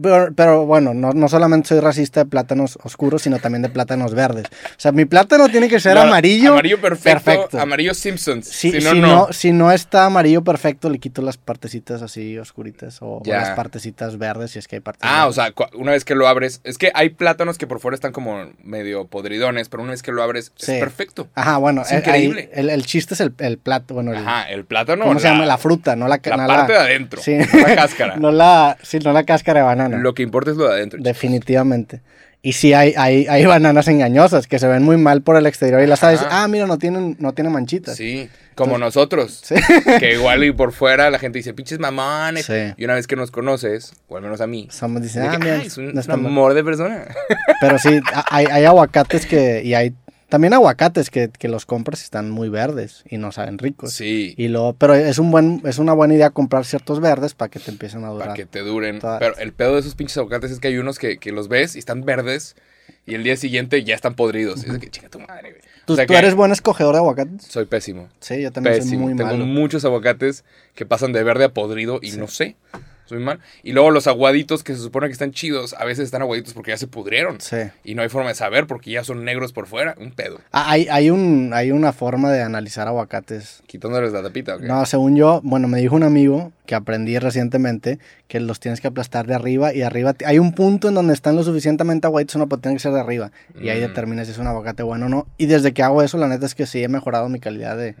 Pero, 0.00 0.28
pero 0.34 0.64
bueno, 0.66 0.94
no, 0.94 1.12
no 1.12 1.28
solamente 1.28 1.68
soy 1.68 1.80
racista 1.80 2.20
de 2.24 2.30
plátanos 2.30 2.78
oscuros, 2.82 3.22
sino 3.22 3.38
también 3.38 3.62
de 3.62 3.68
plátanos 3.68 4.14
verdes. 4.14 4.46
O 4.46 4.74
sea, 4.80 4.92
mi 4.92 5.04
plátano 5.06 5.48
tiene 5.48 5.68
que 5.68 5.80
ser 5.80 5.94
No, 5.94 6.02
amarillo. 6.02 6.52
Amarillo 6.52 6.80
perfecto, 6.80 7.24
perfecto. 7.24 7.60
Amarillo 7.60 7.92
Simpsons. 7.94 8.46
Si, 8.46 8.70
si 8.70 8.78
no, 8.84 8.90
si 8.92 9.00
no. 9.00 9.06
no, 9.06 9.28
si 9.32 9.52
no 9.52 9.72
está 9.72 10.06
amarillo 10.06 10.42
perfecto, 10.44 10.88
le 10.88 10.98
quito 10.98 11.20
las 11.22 11.36
partecitas 11.36 12.00
así 12.02 12.38
oscuritas 12.38 12.98
o, 13.00 13.22
las 13.24 13.50
partecitas 13.50 14.18
verdes 14.18 14.52
si 14.52 14.58
es 14.58 14.68
que 14.68 14.76
hay 14.76 14.80
partes 14.80 15.02
Ah, 15.04 15.26
o 15.26 15.32
sea, 15.32 15.52
una 15.74 15.92
vez 15.92 16.04
que 16.04 16.14
lo 16.14 16.28
abres, 16.28 16.60
es 16.64 16.78
que 16.78 16.92
hay 16.94 17.08
plátanos 17.10 17.58
que 17.58 17.66
por 17.66 17.80
fuera 17.80 17.94
están 17.94 18.12
como 18.12 18.46
medio 18.62 19.06
podridones, 19.06 19.68
pero 19.68 19.82
una 19.82 19.92
vez 19.92 20.02
que 20.02 20.12
lo 20.12 20.22
abres 20.22 20.52
Sí. 20.56 20.72
es 20.72 20.78
perfecto. 20.80 21.28
Ajá, 21.34 21.56
bueno, 21.58 21.82
es 21.82 21.90
ahí- 21.90 21.98
increíble. 21.98 22.50
el, 22.54 22.70
el 22.70 22.86
chiste 22.86 23.14
es 23.14 23.20
el, 23.20 23.34
el 23.38 23.58
plato, 23.58 23.94
bueno, 23.94 24.12
el- 24.12 24.18
Ajá, 24.18 24.48
el 24.50 24.64
plátano. 24.64 25.04
¿cómo 25.06 25.18
se 25.18 25.28
llama? 25.28 25.44
La 25.46 25.58
fruta, 25.58 25.96
no 25.96 26.06
la, 26.06 26.20
La 26.24 26.46
parte 26.46 26.72
de 26.72 26.78
adentro, 26.78 27.20
Sí. 27.20 27.36
no 27.36 27.66
la 27.66 27.74
cáscara. 27.74 28.16
no 28.18 28.30
la, 28.30 28.76
sí, 28.82 28.98
no 29.00 29.12
la 29.12 29.24
cáscara 29.24 29.60
de 29.60 29.66
banana. 29.74 29.98
Lo 29.98 30.14
que 30.14 30.22
importa 30.22 30.50
es 30.50 30.56
lo 30.56 30.68
de 30.68 30.74
adentro. 30.74 30.98
chicos. 30.98 31.12
Definitivamente. 31.12 32.00
Y 32.44 32.54
sí 32.54 32.72
hay, 32.74 32.92
hay, 32.96 33.26
hay 33.28 33.44
bananas 33.46 33.86
engañosas 33.86 34.48
que 34.48 34.58
se 34.58 34.66
ven 34.66 34.82
muy 34.82 34.96
mal 34.96 35.22
por 35.22 35.36
el 35.36 35.46
exterior 35.46 35.80
y 35.80 35.86
las 35.86 36.00
sabes, 36.00 36.20
ah, 36.28 36.48
mira, 36.48 36.66
no 36.66 36.76
tienen, 36.76 37.16
no 37.20 37.32
tienen 37.34 37.52
manchitas. 37.52 37.96
Sí, 37.96 38.28
como 38.56 38.78
nosotros. 38.78 39.44
Que 40.00 40.14
igual 40.14 40.42
y 40.42 40.50
por 40.52 40.72
fuera 40.72 41.08
la 41.10 41.20
gente 41.20 41.38
dice, 41.38 41.54
pinches 41.54 41.78
mamones. 41.78 42.46
Sí. 42.46 42.74
Y 42.76 42.84
una 42.84 42.94
vez 42.94 43.06
que 43.06 43.14
nos 43.14 43.30
conoces, 43.30 43.92
o 44.08 44.16
al 44.16 44.22
menos 44.24 44.40
a 44.40 44.48
mí, 44.48 44.66
Somos, 44.72 45.02
dicen, 45.02 45.22
ah, 45.22 45.30
que, 45.30 45.38
mira, 45.38 45.54
"Ay, 45.60 45.66
es 45.68 45.76
un, 45.78 45.84
no 45.84 45.90
es 45.90 45.94
un 45.94 46.00
está 46.00 46.16
mal". 46.16 46.26
amor 46.26 46.54
de 46.54 46.64
persona. 46.64 47.04
Pero 47.60 47.78
sí, 47.78 48.00
hay, 48.30 48.46
hay 48.46 48.64
aguacates 48.64 49.24
que, 49.26 49.62
y 49.62 49.74
hay 49.74 49.94
también 50.32 50.54
aguacates 50.54 51.10
que, 51.10 51.28
que 51.28 51.46
los 51.46 51.66
compras 51.66 52.02
están 52.02 52.30
muy 52.30 52.48
verdes 52.48 53.04
y 53.06 53.18
no 53.18 53.32
saben 53.32 53.58
ricos. 53.58 53.92
Sí, 53.92 54.32
Y 54.38 54.48
luego, 54.48 54.72
pero 54.72 54.94
es 54.94 55.18
un 55.18 55.30
buen, 55.30 55.60
es 55.66 55.76
una 55.76 55.92
buena 55.92 56.14
idea 56.14 56.30
comprar 56.30 56.64
ciertos 56.64 57.00
verdes 57.00 57.34
para 57.34 57.50
que 57.50 57.58
te 57.60 57.70
empiecen 57.70 58.02
a 58.04 58.08
durar. 58.08 58.28
para 58.28 58.34
que 58.34 58.46
te 58.46 58.60
duren. 58.60 58.98
Todas. 58.98 59.18
Pero 59.18 59.36
el 59.36 59.52
pedo 59.52 59.74
de 59.74 59.80
esos 59.80 59.94
pinches 59.94 60.16
aguacates 60.16 60.50
es 60.50 60.58
que 60.58 60.68
hay 60.68 60.78
unos 60.78 60.98
que, 60.98 61.18
que 61.18 61.32
los 61.32 61.48
ves 61.48 61.76
y 61.76 61.80
están 61.80 62.06
verdes 62.06 62.56
y 63.04 63.14
el 63.14 63.24
día 63.24 63.36
siguiente 63.36 63.84
ya 63.84 63.94
están 63.94 64.14
podridos. 64.14 64.62
Y 64.64 64.68
es 64.68 64.72
de 64.72 64.80
que 64.80 64.90
chinga 64.90 65.10
tu 65.10 65.20
madre, 65.20 65.50
güey. 65.50 65.62
¿Tú, 65.84 65.92
O 65.92 65.96
sea 65.96 66.06
tú 66.06 66.14
que 66.14 66.18
eres 66.18 66.34
buen 66.34 66.50
escogedor 66.50 66.94
de 66.94 67.00
aguacates? 67.00 67.42
Soy 67.44 67.66
pésimo. 67.66 68.08
Sí, 68.20 68.40
yo 68.40 68.50
también 68.52 68.76
soy 68.76 68.84
Pésimo. 68.84 69.02
muy 69.08 69.14
Tengo 69.16 69.32
malo. 69.32 69.44
muchos 69.44 69.84
aguacates 69.84 70.44
que 70.74 70.86
pasan 70.86 71.12
de 71.12 71.22
verde 71.24 71.44
a 71.44 71.52
podrido 71.52 71.98
y 72.00 72.12
no 72.12 72.26
sé. 72.26 72.56
Mal. 73.20 73.40
Y 73.62 73.72
luego 73.72 73.90
los 73.90 74.06
aguaditos 74.06 74.64
que 74.64 74.74
se 74.74 74.80
supone 74.80 75.06
que 75.08 75.12
están 75.12 75.32
chidos, 75.32 75.74
a 75.78 75.84
veces 75.84 76.04
están 76.04 76.22
aguaditos 76.22 76.54
porque 76.54 76.70
ya 76.70 76.76
se 76.78 76.86
pudrieron. 76.86 77.40
Sí. 77.40 77.56
Y 77.84 77.94
no 77.94 78.02
hay 78.02 78.08
forma 78.08 78.28
de 78.30 78.34
saber 78.34 78.66
porque 78.66 78.90
ya 78.90 79.04
son 79.04 79.24
negros 79.24 79.52
por 79.52 79.66
fuera. 79.66 79.94
Un 79.98 80.12
pedo. 80.12 80.40
Ah, 80.52 80.70
hay, 80.70 80.86
hay, 80.90 81.10
un, 81.10 81.50
hay 81.54 81.70
una 81.70 81.92
forma 81.92 82.30
de 82.32 82.42
analizar 82.42 82.88
aguacates. 82.88 83.62
Quitándoles 83.66 84.12
la 84.12 84.22
tapita. 84.22 84.56
No, 84.58 84.84
según 84.86 85.16
yo, 85.16 85.40
bueno, 85.44 85.68
me 85.68 85.78
dijo 85.80 85.94
un 85.96 86.02
amigo 86.04 86.52
que 86.66 86.74
aprendí 86.76 87.18
recientemente 87.18 87.98
que 88.28 88.38
los 88.40 88.60
tienes 88.60 88.80
que 88.80 88.86
aplastar 88.88 89.26
de 89.26 89.34
arriba 89.34 89.74
y 89.74 89.78
de 89.78 89.84
arriba 89.84 90.14
hay 90.24 90.38
un 90.38 90.52
punto 90.54 90.88
en 90.88 90.94
donde 90.94 91.12
están 91.12 91.34
lo 91.36 91.42
suficientemente 91.42 92.06
aguaditos 92.06 92.36
no, 92.36 92.48
pero 92.48 92.60
tienen 92.62 92.76
que 92.76 92.82
ser 92.82 92.92
de 92.92 93.00
arriba. 93.00 93.32
Y 93.60 93.68
ahí 93.68 93.78
Mm. 93.78 93.82
determinas 93.88 94.26
si 94.26 94.32
es 94.32 94.38
un 94.38 94.46
aguacate 94.46 94.82
bueno 94.82 95.06
o 95.06 95.08
no. 95.08 95.26
Y 95.38 95.46
desde 95.46 95.72
que 95.72 95.82
hago 95.82 96.02
eso, 96.02 96.16
la 96.18 96.28
neta 96.28 96.46
es 96.46 96.54
que 96.54 96.66
sí 96.66 96.82
he 96.82 96.88
mejorado 96.88 97.28
mi 97.28 97.40
calidad 97.40 97.76
de, 97.76 97.94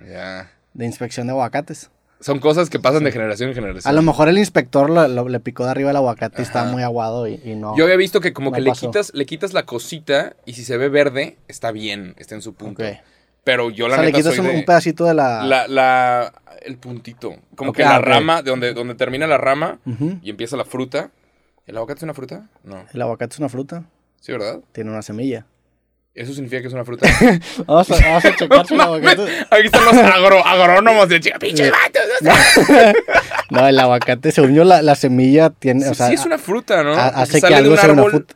de 0.74 0.84
inspección 0.86 1.26
de 1.26 1.32
aguacates. 1.32 1.90
Son 2.22 2.38
cosas 2.38 2.70
que 2.70 2.78
pasan 2.78 3.04
de 3.04 3.12
generación 3.12 3.50
en 3.50 3.54
generación. 3.54 3.90
A 3.90 3.92
lo 3.94 4.00
mejor 4.02 4.28
el 4.28 4.38
inspector 4.38 4.88
lo- 4.88 5.08
lo- 5.08 5.28
le 5.28 5.40
picó 5.40 5.64
de 5.64 5.70
arriba 5.72 5.90
el 5.90 5.96
aguacate 5.96 6.40
y 6.40 6.44
estaba 6.44 6.64
Ajá. 6.64 6.72
muy 6.72 6.82
aguado 6.82 7.26
y, 7.28 7.40
y 7.44 7.54
no. 7.54 7.76
Yo 7.76 7.84
había 7.84 7.96
visto 7.96 8.20
que 8.20 8.32
como 8.32 8.50
No 8.50 8.54
que 8.54 8.62
le 8.62 8.72
quitas, 8.72 9.12
le 9.14 9.26
quitas 9.26 9.52
la 9.52 9.64
cosita 9.64 10.34
y 10.46 10.54
si 10.54 10.64
se 10.64 10.76
ve 10.76 10.88
verde, 10.88 11.36
está 11.48 11.72
bien, 11.72 12.14
está 12.18 12.34
en 12.34 12.42
su 12.42 12.54
punto. 12.54 12.82
Pero 13.44 13.70
yo 13.70 13.86
o 13.86 13.88
la 13.88 13.96
sea, 13.96 14.04
le 14.04 14.12
quitas 14.12 14.34
soy 14.34 14.38
un, 14.46 14.52
de- 14.52 14.58
un 14.58 14.64
pedacito 14.64 15.04
de 15.04 15.14
la... 15.14 15.42
la, 15.44 15.66
la- 15.68 16.32
el 16.62 16.76
puntito. 16.78 17.34
Como 17.56 17.72
que 17.72 17.82
la 17.82 17.96
ah, 17.96 18.00
rama, 18.00 18.40
de 18.42 18.50
donde, 18.50 18.72
donde 18.72 18.94
termina 18.94 19.26
la 19.26 19.36
rama 19.36 19.80
y 20.22 20.30
empieza 20.30 20.56
la 20.56 20.64
fruta. 20.64 21.10
¿El 21.66 21.76
aguacate 21.76 21.98
es 21.98 22.02
una 22.04 22.14
fruta? 22.14 22.48
No. 22.62 22.84
El 22.92 23.02
aguacate 23.02 23.34
es 23.34 23.38
una 23.40 23.48
fruta, 23.48 23.84
¿Sí, 24.20 24.30
verdad? 24.32 24.60
tiene 24.72 24.90
una 24.90 25.02
semilla. 25.02 25.46
¿Eso 26.14 26.34
significa 26.34 26.60
que 26.60 26.66
es 26.68 26.74
una 26.74 26.84
fruta? 26.84 27.08
Vamos 27.66 27.90
a, 27.90 27.94
vamos 27.96 28.24
a 28.26 28.36
checar 28.36 28.66
si 28.66 28.74
el 28.74 28.80
aguacate... 28.82 29.22
Aquí 29.50 29.66
están 29.66 29.84
los 29.86 29.94
agro- 29.94 30.44
agrónomos 30.46 31.08
de 31.08 31.20
chica, 31.20 31.38
pinches 31.38 31.70
vatos. 31.70 32.01
O. 32.30 32.92
No, 33.50 33.68
el 33.68 33.78
aguacate, 33.78 34.32
según 34.32 34.54
yo, 34.54 34.64
la, 34.64 34.80
la 34.80 34.94
semilla 34.94 35.50
tiene... 35.50 35.84
o 35.86 35.90
Sí, 35.90 35.94
sea, 35.96 36.08
sí 36.08 36.14
es 36.14 36.24
una 36.24 36.38
fruta, 36.38 36.82
¿no? 36.82 36.94
hace 36.94 37.38
que 37.42 37.54
algo 37.54 37.76
sea 37.76 37.92
una 37.92 38.04
fruta. 38.04 38.34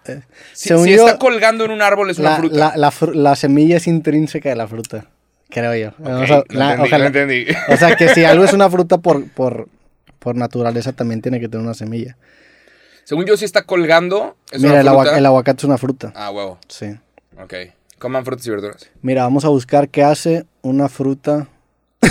Si, 0.52 0.68
según 0.68 0.84
si 0.84 0.94
yo, 0.94 1.06
está 1.06 1.18
colgando 1.18 1.64
en 1.64 1.70
un 1.70 1.80
árbol 1.80 2.10
es 2.10 2.18
una 2.18 2.38
la, 2.50 2.90
fruta. 2.90 3.14
la, 3.14 3.34
semilla 3.36 3.78
es 3.78 3.86
intrínseca 3.86 4.50
de 4.50 4.56
la 4.56 4.68
fruta, 4.68 5.06
creo 5.48 5.74
yo. 5.74 5.88
Ok, 5.88 5.94
Vamos 6.00 6.30
a- 6.30 6.34
no 6.36 6.44
la- 6.50 6.70
entendí, 6.72 6.86
ojalá- 6.88 6.98
no 6.98 7.06
entendí. 7.06 7.46
O 7.72 7.76
sea, 7.78 7.96
que 7.96 8.10
si 8.10 8.24
algo 8.24 8.44
es 8.44 8.52
una 8.52 8.68
fruta 8.70 8.98
por, 8.98 9.26
por, 9.30 9.68
por 10.18 10.36
naturaleza, 10.36 10.92
también 10.92 11.22
tiene 11.22 11.40
que 11.40 11.48
tener 11.48 11.64
una 11.64 11.72
semilla. 11.74 12.18
Según 13.04 13.24
yo, 13.24 13.38
si 13.38 13.46
está 13.46 13.62
colgando, 13.62 14.36
es 14.52 14.60
Mira, 14.60 14.82
una 14.82 14.92
fruta. 14.92 15.16
el 15.18 15.24
aguacate 15.24 15.60
es 15.60 15.64
una 15.64 15.78
fruta. 15.78 16.12
Ah, 16.14 16.30
huevo. 16.30 16.58
Sí. 16.68 16.94
Ok. 17.42 17.54
Coman 17.98 18.26
frutas 18.26 18.46
y 18.46 18.50
verduras. 18.50 18.90
Mira, 19.00 19.22
vamos 19.22 19.46
a 19.46 19.48
buscar 19.48 19.88
qué 19.88 20.02
hace 20.04 20.44
una 20.60 20.90
fruta. 20.90 21.46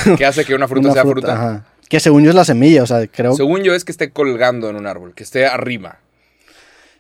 ¿Qué 0.18 0.25
hace 0.25 0.46
que 0.46 0.56
una 0.56 0.68
fruta 0.68 0.88
una 0.88 0.94
sea 0.94 1.04
fruta? 1.04 1.34
Ajá. 1.34 1.66
Que 1.90 2.00
según 2.00 2.24
yo 2.24 2.30
es 2.30 2.36
la 2.36 2.46
semilla, 2.46 2.84
o 2.84 2.88
sea, 2.88 3.06
creo. 3.08 3.36
Según 3.36 3.62
yo, 3.64 3.74
es 3.75 3.86
que 3.86 3.92
esté 3.92 4.10
colgando 4.12 4.70
en 4.70 4.75
un 4.75 4.88
árbol, 4.88 5.14
que 5.14 5.24
esté 5.24 5.46
arriba. 5.46 6.00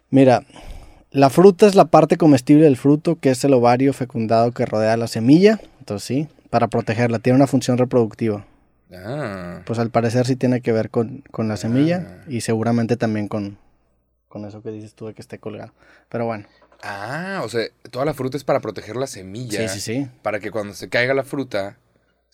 Mira, 0.09 0.43
la 1.11 1.29
fruta 1.29 1.65
es 1.67 1.75
la 1.75 1.85
parte 1.85 2.17
comestible 2.17 2.65
del 2.65 2.77
fruto, 2.77 3.17
que 3.19 3.31
es 3.31 3.43
el 3.43 3.53
ovario 3.53 3.93
fecundado 3.93 4.51
que 4.51 4.65
rodea 4.65 4.95
la 4.97 5.07
semilla. 5.07 5.59
Entonces, 5.79 6.05
sí, 6.07 6.27
para 6.49 6.67
protegerla, 6.67 7.19
tiene 7.19 7.37
una 7.37 7.47
función 7.47 7.77
reproductiva. 7.77 8.45
Ah. 8.93 9.61
Pues 9.65 9.79
al 9.79 9.89
parecer 9.89 10.25
sí 10.27 10.35
tiene 10.35 10.61
que 10.61 10.71
ver 10.71 10.89
con, 10.91 11.23
con 11.31 11.47
la 11.47 11.57
semilla 11.57 12.05
Ah. 12.07 12.23
y 12.27 12.41
seguramente 12.41 12.95
también 12.97 13.27
con, 13.27 13.57
con 14.29 14.45
eso 14.45 14.61
que 14.61 14.69
dices 14.69 14.93
tú 14.93 15.07
de 15.07 15.13
que 15.15 15.21
esté 15.21 15.39
colgado. 15.39 15.73
Pero 16.09 16.25
bueno, 16.25 16.45
Ah, 16.83 17.41
o 17.43 17.49
sea, 17.49 17.65
toda 17.89 18.05
la 18.05 18.13
fruta 18.13 18.37
es 18.37 18.43
para 18.43 18.59
proteger 18.59 18.95
la 18.95 19.07
semilla. 19.07 19.67
sí, 19.67 19.79
sí, 19.79 19.81
sí. 19.81 20.07
Para 20.21 20.39
que 20.39 20.51
cuando 20.51 20.75
se 20.75 20.87
caiga 20.89 21.15
la 21.15 21.23
fruta, 21.23 21.77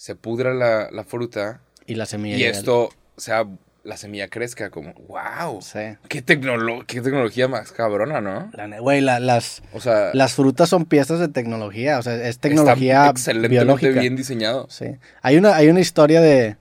se 0.02 0.16
pudra 0.16 0.56
la, 0.56 0.90
la 0.90 1.04
fruta 1.04 1.62
Y 1.86 1.94
la 1.94 2.08
semilla. 2.08 2.36
y 2.36 2.44
esto 2.46 2.90
sea 3.18 3.46
la 3.84 3.98
semilla 3.98 4.30
crezca 4.30 4.72
como, 4.72 4.94
wow. 5.08 5.62
Sí. 5.62 5.78
Qué, 6.10 6.26
tecnolo- 6.26 6.84
qué 6.88 7.02
tecnología 7.02 7.48
más 7.48 7.72
cabrona, 7.72 8.20
¿no? 8.20 8.50
La 8.54 8.80
Güey, 8.80 9.02
la- 9.02 9.20
las, 9.20 9.62
O 9.74 9.80
sea, 9.80 10.10
las 10.16 10.34
frutas 10.34 10.70
son 10.70 10.86
piezas 10.86 11.20
de 11.20 11.28
tecnología, 11.28 12.00
o 12.00 12.02
sea, 12.02 12.16
es 12.16 12.22
está 12.30 12.50
tecnología 12.50 13.10
excelentemente 13.10 13.64
biológica. 13.64 14.00
bien 14.02 14.16
diseñado. 14.16 14.66
Sí. 14.72 14.86
Hay 15.22 15.38
una, 15.38 15.56
hay 15.56 15.68
una 15.70 15.82
historia 15.82 16.20
de... 16.20 16.58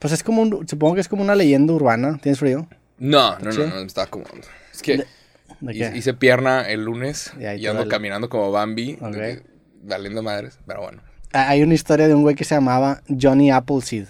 Pues 0.00 0.12
es 0.12 0.24
como 0.24 0.42
un, 0.42 0.66
supongo 0.68 0.96
que 0.96 1.00
es 1.00 1.06
como 1.08 1.22
una 1.22 1.36
leyenda 1.36 1.72
urbana. 1.74 2.18
¿Tienes 2.20 2.40
frío? 2.40 2.66
No, 2.98 3.38
no, 3.38 3.52
¿Sí? 3.52 3.58
no, 3.60 3.66
no, 3.68 3.74
me 3.76 3.86
estaba 3.86 4.06
acomodando. 4.06 4.48
Es 4.72 4.82
que 4.82 5.04
¿De 5.60 5.74
hice, 5.76 5.92
qué? 5.92 5.96
hice 5.96 6.14
pierna 6.14 6.68
el 6.68 6.82
lunes 6.84 7.32
Y 7.38 7.66
ando 7.66 7.86
caminando 7.86 8.28
como 8.28 8.50
Bambi, 8.50 8.98
Ok. 9.00 9.12
de 9.12 9.20
que- 9.36 9.42
valiendo 9.84 10.24
madres, 10.24 10.58
pero 10.66 10.80
bueno. 10.82 11.02
Ah, 11.32 11.48
Hay 11.48 11.62
una 11.62 11.74
historia 11.74 12.08
de 12.08 12.14
un 12.14 12.22
güey 12.22 12.34
que 12.34 12.44
se 12.44 12.54
llamaba 12.54 13.02
Johnny 13.20 13.50
Appleseed. 13.50 14.06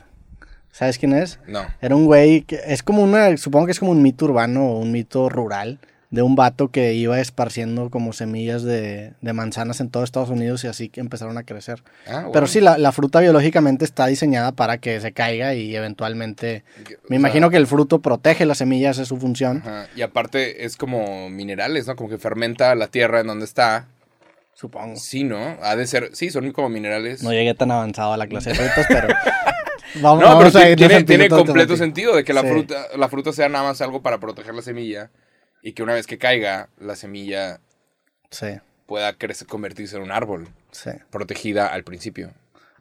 ¿Sabes 0.70 0.98
quién 0.98 1.12
es? 1.12 1.38
No. 1.46 1.60
Era 1.82 1.94
un 1.94 2.06
güey 2.06 2.42
que 2.42 2.58
es 2.66 2.82
como 2.82 3.02
una, 3.02 3.36
supongo 3.36 3.66
que 3.66 3.72
es 3.72 3.78
como 3.78 3.90
un 3.92 4.02
mito 4.02 4.24
urbano 4.24 4.66
o 4.68 4.78
un 4.78 4.90
mito 4.90 5.28
rural 5.28 5.78
de 6.10 6.20
un 6.20 6.34
vato 6.34 6.68
que 6.68 6.92
iba 6.92 7.18
esparciendo 7.20 7.88
como 7.88 8.12
semillas 8.12 8.62
de, 8.62 9.12
de 9.22 9.32
manzanas 9.32 9.80
en 9.80 9.88
todo 9.88 10.04
Estados 10.04 10.28
Unidos 10.28 10.62
y 10.64 10.66
así 10.66 10.90
que 10.90 11.00
empezaron 11.00 11.38
a 11.38 11.42
crecer. 11.42 11.82
Ah, 12.06 12.16
bueno. 12.20 12.32
Pero 12.32 12.46
sí, 12.46 12.60
la, 12.60 12.76
la 12.76 12.92
fruta 12.92 13.20
biológicamente 13.20 13.86
está 13.86 14.06
diseñada 14.06 14.52
para 14.52 14.76
que 14.78 15.00
se 15.00 15.12
caiga 15.12 15.54
y 15.54 15.74
eventualmente... 15.74 16.64
O 16.76 16.90
Me 17.04 17.08
sea, 17.08 17.16
imagino 17.16 17.48
que 17.48 17.56
el 17.56 17.66
fruto 17.66 18.00
protege 18.00 18.44
las 18.44 18.58
semillas, 18.58 18.98
es 18.98 19.08
su 19.08 19.16
función, 19.16 19.58
ajá, 19.64 19.86
Y 19.96 20.02
aparte 20.02 20.66
es 20.66 20.76
como 20.76 21.30
minerales, 21.30 21.86
¿no? 21.86 21.96
Como 21.96 22.10
que 22.10 22.18
fermenta 22.18 22.74
la 22.74 22.88
tierra 22.88 23.20
en 23.20 23.26
donde 23.28 23.44
está. 23.46 23.86
Supongo. 24.54 24.96
Sí, 24.96 25.24
¿no? 25.24 25.56
Ha 25.62 25.76
de 25.76 25.86
ser. 25.86 26.10
Sí, 26.14 26.30
son 26.30 26.50
como 26.52 26.68
minerales. 26.68 27.22
No 27.22 27.32
llegué 27.32 27.54
tan 27.54 27.70
avanzado 27.70 28.12
a 28.12 28.16
la 28.16 28.26
clase 28.26 28.50
de 28.50 28.54
frutas, 28.56 28.86
pero... 28.88 29.08
vamos, 30.00 30.22
No, 30.22 30.28
vamos 30.28 30.52
pero 30.52 30.64
a 30.72 30.76
tiene, 31.06 31.28
completo 31.28 31.76
sentido 31.76 32.16
de 32.16 32.24
que 32.24 32.32
la 32.32 32.42
Sí. 32.42 32.48
fruta, 32.48 32.86
la 32.96 33.08
fruta 33.08 33.32
sea 33.32 33.48
nada 33.48 33.64
más 33.68 33.80
algo 33.80 34.02
para 34.02 34.18
proteger 34.18 34.54
la 34.54 34.62
semilla 34.62 35.10
y 35.62 35.72
que 35.72 35.82
una 35.82 35.94
vez 35.94 36.06
que 36.06 36.18
caiga, 36.18 36.68
la 36.78 36.96
semilla 36.96 37.60
Sí, 38.30 38.46
pueda 38.86 39.12
crecer, 39.14 39.46
convertirse 39.46 39.96
en 39.96 40.02
un 40.02 40.10
árbol, 40.12 40.48
sí. 40.70 40.90
protegida 41.10 41.66
al 41.68 41.84
principio. 41.84 42.32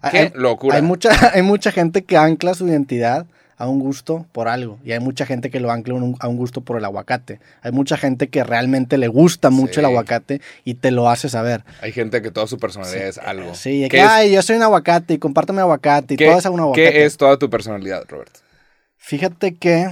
Hay- 0.01 0.11
¡Qué 0.11 0.17
hay- 0.17 0.31
locura! 0.35 0.75
Hay 0.77 0.81
mucha, 0.81 1.09
hay 1.35 1.41
mucha 1.41 1.71
gente 1.71 2.03
que 2.03 2.17
ancla 2.17 2.53
su 2.53 2.67
identidad 2.67 3.25
a 3.61 3.67
un 3.69 3.79
gusto 3.79 4.25
por 4.31 4.47
algo. 4.47 4.79
Y 4.83 4.91
hay 4.91 4.99
mucha 4.99 5.25
gente 5.25 5.49
que 5.51 5.59
lo 5.59 5.71
ancla 5.71 5.93
a 6.19 6.27
un 6.27 6.37
gusto 6.37 6.61
por 6.61 6.77
el 6.77 6.85
aguacate. 6.85 7.39
Hay 7.61 7.71
mucha 7.71 7.95
gente 7.95 8.27
que 8.29 8.43
realmente 8.43 8.97
le 8.97 9.07
gusta 9.07 9.49
mucho 9.51 9.75
Sí. 9.75 9.79
el 9.81 9.85
aguacate 9.85 10.41
y 10.65 10.73
te 10.75 10.89
lo 10.91 11.09
hace 11.09 11.29
saber. 11.29 11.63
Hay 11.81 11.91
gente 11.91 12.21
que 12.21 12.31
toda 12.31 12.47
su 12.47 12.57
personalidad 12.57 13.07
es 13.07 13.17
algo. 13.19 13.53
Sí, 13.53 13.81
de 13.81 13.89
¿Qué 13.89 13.97
que, 13.97 14.03
es- 14.03 14.09
ay, 14.09 14.31
yo 14.31 14.41
soy 14.41 14.55
un 14.55 14.63
aguacate 14.63 15.13
y 15.13 15.17
compárteme 15.19 15.61
aguacate 15.61 16.15
y 16.15 16.17
todo 16.17 16.37
es 16.39 16.45
un 16.45 16.59
aguacate. 16.59 16.91
¿Qué 16.91 17.05
es 17.05 17.17
toda 17.17 17.37
tu 17.37 17.49
personalidad, 17.49 18.03
Robert? 18.09 18.35
Fíjate 18.97 19.55
que, 19.55 19.89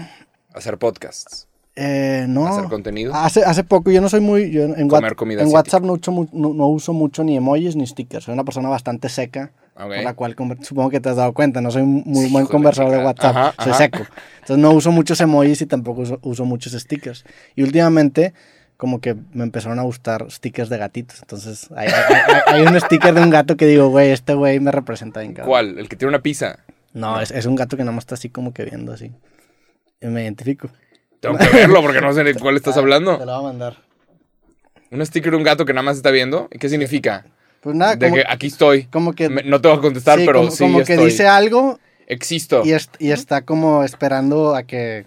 Hacer 0.53 0.77
podcasts, 0.77 1.47
eh, 1.75 2.25
no. 2.27 2.47
hacer 2.47 2.69
contenido. 2.69 3.13
Hace, 3.13 3.43
hace 3.43 3.63
poco, 3.63 3.91
yo 3.91 4.01
no 4.01 4.09
soy 4.09 4.19
muy. 4.19 4.51
Yo 4.51 4.63
en 4.63 4.87
Comer 4.87 5.11
What- 5.13 5.15
comida 5.15 5.41
en. 5.43 5.49
WhatsApp 5.53 5.83
no 5.83 5.93
uso, 5.93 6.11
no, 6.33 6.53
no 6.53 6.67
uso 6.67 6.93
mucho 6.93 7.23
ni 7.23 7.37
emojis 7.37 7.75
ni 7.75 7.85
stickers. 7.87 8.25
Soy 8.25 8.33
una 8.33 8.43
persona 8.43 8.69
bastante 8.69 9.09
seca. 9.09 9.51
Ok. 9.81 9.85
Por 9.95 10.03
la 10.03 10.13
cual 10.13 10.35
supongo 10.61 10.89
que 10.89 10.99
te 10.99 11.07
has 11.09 11.15
dado 11.15 11.33
cuenta. 11.33 11.61
No 11.61 11.71
soy 11.71 11.83
muy 11.83 12.25
Sí, 12.25 12.31
buen 12.33 12.45
conversador 12.47 12.91
de. 12.91 12.97
WhatsApp. 13.05 13.35
Ajá, 13.35 13.53
soy 13.63 13.69
ajá. 13.71 13.77
seco. 13.77 13.99
Entonces 14.41 14.57
no 14.57 14.71
uso 14.71 14.91
muchos 14.91 15.21
emojis 15.21 15.61
y 15.61 15.65
tampoco 15.65 16.01
uso, 16.01 16.19
uso 16.21 16.43
muchos 16.45 16.73
stickers. 16.73 17.23
Y 17.55 17.63
últimamente, 17.63 18.33
como 18.77 18.99
que 18.99 19.15
me 19.33 19.43
empezaron 19.43 19.79
a 19.79 19.83
gustar 19.83 20.25
stickers 20.29 20.67
de 20.69 20.77
gatitos. 20.77 21.21
Entonces 21.21 21.69
hay, 21.75 21.87
hay- 21.87 21.93
hay- 22.45 22.55
hay 22.55 22.67
un 22.67 22.79
sticker 22.81 23.13
de 23.13 23.21
un 23.21 23.29
gato 23.29 23.55
que 23.57 23.65
digo, 23.67 23.87
güey, 23.89 24.11
este 24.11 24.33
güey 24.33 24.59
me 24.59 24.71
representa 24.71 25.21
bien. 25.21 25.33
cabrón". 25.33 25.49
¿Cuál? 25.49 25.79
El 25.79 25.87
que 25.87 25.95
tiene 25.95 26.09
una 26.09 26.21
pizza. 26.21 26.59
No, 26.93 27.21
es, 27.21 27.31
es 27.31 27.45
un 27.45 27.55
gato 27.55 27.77
que 27.77 27.83
nada 27.83 27.93
más 27.95 28.01
está 28.03 28.15
así 28.15 28.29
como 28.29 28.53
que 28.53 28.65
viendo 28.65 28.91
así. 28.91 29.11
Y 30.01 30.07
me 30.07 30.23
identifico. 30.23 30.69
Tengo 31.19 31.37
que 31.37 31.47
verlo 31.49 31.81
porque 31.81 32.01
no 32.01 32.11
sé 32.13 32.23
de 32.23 32.33
cuál 32.39 32.55
estás 32.57 32.73
Te 32.73 32.79
hablando. 32.79 33.17
lo 33.17 33.25
voy 33.25 33.35
a 33.35 33.41
mandar. 33.41 33.77
Un 34.91 35.05
sticker 35.05 35.31
de 35.31 35.37
un 35.37 35.43
gato 35.43 35.65
que 35.65 35.73
nada 35.73 35.83
más 35.83 35.97
está 35.97 36.09
viendo. 36.11 36.47
¿Y 36.51 36.57
¿Qué 36.57 36.67
significa? 36.67 37.25
Pues 37.61 37.75
nada, 37.75 37.95
De 37.95 38.05
como, 38.07 38.15
que 38.15 38.23
aquí 38.29 38.47
estoy. 38.47 38.83
como 38.85 39.13
que... 39.13 39.29
Me- 39.29 39.43
no 39.43 39.59
te 39.61 39.67
voy 39.67 39.77
a 39.77 39.81
contestar, 39.81 40.17
sí, 40.19 40.25
pero 40.25 40.39
como, 40.39 40.51
sí 40.51 40.63
como 40.63 40.77
que 40.83 40.93
estoy. 40.93 41.09
dice 41.11 41.27
algo 41.27 41.79
Existo. 42.07 42.61
y, 42.65 42.71
est- 42.71 42.95
y 42.99 43.11
está 43.11 43.41
como 43.41 43.83
esperando 43.83 44.55
a 44.55 44.63
que... 44.63 45.05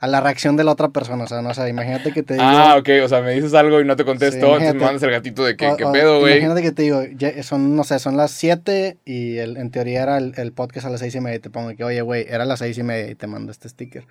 A 0.00 0.06
la 0.06 0.20
reacción 0.20 0.56
de 0.56 0.62
la 0.62 0.70
otra 0.70 0.90
persona, 0.90 1.24
o 1.24 1.26
sea, 1.26 1.42
no 1.42 1.52
sé, 1.54 1.68
imagínate 1.68 2.12
que 2.12 2.22
te 2.22 2.34
digo... 2.34 2.46
Ah, 2.46 2.76
ok, 2.78 2.88
o 3.04 3.08
sea, 3.08 3.20
me 3.20 3.32
dices 3.32 3.52
algo 3.54 3.80
y 3.80 3.84
no 3.84 3.96
te 3.96 4.04
contesto, 4.04 4.36
Sí, 4.36 4.44
entonces 4.46 4.74
me 4.74 4.80
mandas 4.84 5.02
el 5.02 5.10
gatito 5.10 5.44
de 5.44 5.56
que, 5.56 5.66
O- 5.66 5.76
¿qué 5.76 5.84
o 5.86 5.90
pedo, 5.90 6.20
güey? 6.20 6.34
Imagínate 6.34 6.62
que 6.62 6.70
te 6.70 6.82
digo, 6.82 7.02
ya 7.16 7.42
son, 7.42 7.74
no 7.74 7.82
sé, 7.82 7.98
son 7.98 8.16
las 8.16 8.30
7 8.30 8.96
y 9.04 9.38
el- 9.38 9.56
en 9.56 9.72
teoría 9.72 10.04
era 10.04 10.18
el, 10.18 10.34
el 10.36 10.52
podcast 10.52 10.86
a 10.86 10.90
las 10.90 11.00
6 11.00 11.16
y 11.16 11.20
media 11.20 11.36
y 11.38 11.40
te 11.40 11.50
pongo 11.50 11.74
que, 11.74 11.82
oye, 11.82 12.00
güey, 12.02 12.26
era 12.28 12.44
las 12.44 12.60
6 12.60 12.78
y 12.78 12.82
media 12.84 13.10
y 13.10 13.16
te 13.16 13.26
mando 13.26 13.50
este 13.50 13.68
sticker. 13.68 14.06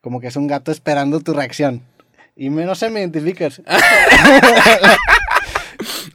Como 0.00 0.20
que 0.20 0.28
es 0.28 0.36
un 0.36 0.46
gato 0.46 0.70
esperando 0.70 1.18
tu 1.18 1.32
reacción. 1.32 1.82
Y 2.36 2.50
me, 2.50 2.64
no 2.64 2.76
sé, 2.76 2.88
me 2.90 3.00
identificas. 3.00 3.60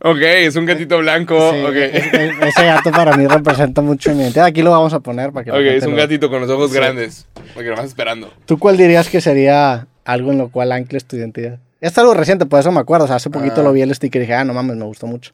Ok, 0.04 0.18
es 0.22 0.56
un 0.56 0.66
gatito 0.66 0.98
blanco, 0.98 1.52
Sí, 1.52 1.62
ok. 1.64 1.76
e- 1.76 1.98
e- 1.98 2.48
ese 2.48 2.66
gato 2.66 2.90
para 2.92 3.16
mí 3.16 3.28
representa 3.28 3.82
mucho 3.82 4.14
mi 4.16 4.24
identidad. 4.24 4.46
Aquí 4.48 4.64
lo 4.64 4.72
vamos 4.72 4.94
a 4.94 5.00
poner 5.00 5.32
para 5.32 5.44
que 5.46 5.52
Ok, 5.52 5.58
es 5.60 5.84
un 5.86 5.92
lo- 5.92 5.98
gatito 5.98 6.30
con 6.30 6.42
los 6.42 6.50
ojos 6.50 6.72
Sí. 6.72 6.78
grandes, 6.78 7.28
porque 7.54 7.70
lo 7.70 7.76
vas 7.76 7.86
esperando. 7.86 8.34
¿Tú 8.46 8.58
cuál 8.58 8.78
dirías 8.78 9.10
que 9.10 9.22
sería 9.22 9.86
algo 10.04 10.32
en 10.32 10.40
lo 10.40 10.50
cual 10.50 10.72
ancles 10.72 11.06
tu 11.06 11.18
identidad? 11.18 11.60
Es 11.82 11.96
algo 12.00 12.16
reciente, 12.16 12.46
por 12.48 12.60
eso 12.60 12.72
me 12.72 12.80
acuerdo. 12.80 13.06
O 13.06 13.08
sea, 13.08 13.18
hace 13.18 13.30
poquito 13.30 13.62
Ah. 13.62 13.64
lo 13.64 13.74
vi 13.74 13.82
el 13.82 13.94
sticker 13.94 14.22
y 14.22 14.26
dije, 14.26 14.34
ah, 14.34 14.44
no 14.44 14.54
mames, 14.56 14.76
me 14.76 14.86
gustó 14.86 15.06
mucho. 15.06 15.34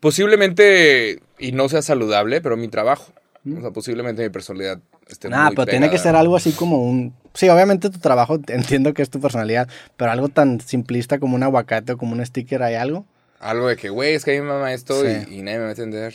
Posiblemente, 0.00 1.20
y 1.38 1.52
no 1.52 1.68
sea 1.68 1.82
saludable, 1.82 2.40
pero 2.40 2.56
mi 2.56 2.68
trabajo. 2.68 3.12
O 3.56 3.60
sea, 3.60 3.70
posiblemente 3.70 4.22
mi 4.22 4.30
personalidad 4.30 4.80
esté 5.08 5.28
Nah, 5.28 5.46
muy 5.46 5.54
pero 5.56 5.66
tiene 5.66 5.86
que 5.86 5.92
pegada. 5.92 6.02
ser 6.10 6.16
algo 6.16 6.36
así 6.36 6.52
como 6.52 6.82
un... 6.82 7.14
Sí, 7.34 7.48
obviamente 7.48 7.88
tu 7.90 7.98
trabajo, 8.00 8.38
entiendo 8.48 8.92
que 8.94 9.02
es 9.02 9.10
tu 9.10 9.20
personalidad, 9.20 9.68
pero 9.96 10.10
algo 10.10 10.28
tan 10.28 10.60
simplista 10.60 11.18
como 11.20 11.36
un 11.36 11.42
aguacate 11.44 11.92
o 11.92 11.96
como 11.98 12.12
un 12.14 12.24
sticker, 12.26 12.62
¿hay 12.62 12.74
algo? 12.74 13.06
Algo 13.40 13.68
de 13.68 13.76
que, 13.76 13.88
güey, 13.88 14.14
es 14.14 14.24
que 14.24 14.30
a 14.30 14.34
mí 14.34 14.40
me 14.46 14.52
mama 14.52 14.72
esto 14.72 15.02
Sí. 15.02 15.08
y, 15.30 15.38
y 15.38 15.42
nadie 15.42 15.58
me 15.58 15.64
va 15.64 15.68
a 15.68 15.70
entender. 15.70 16.14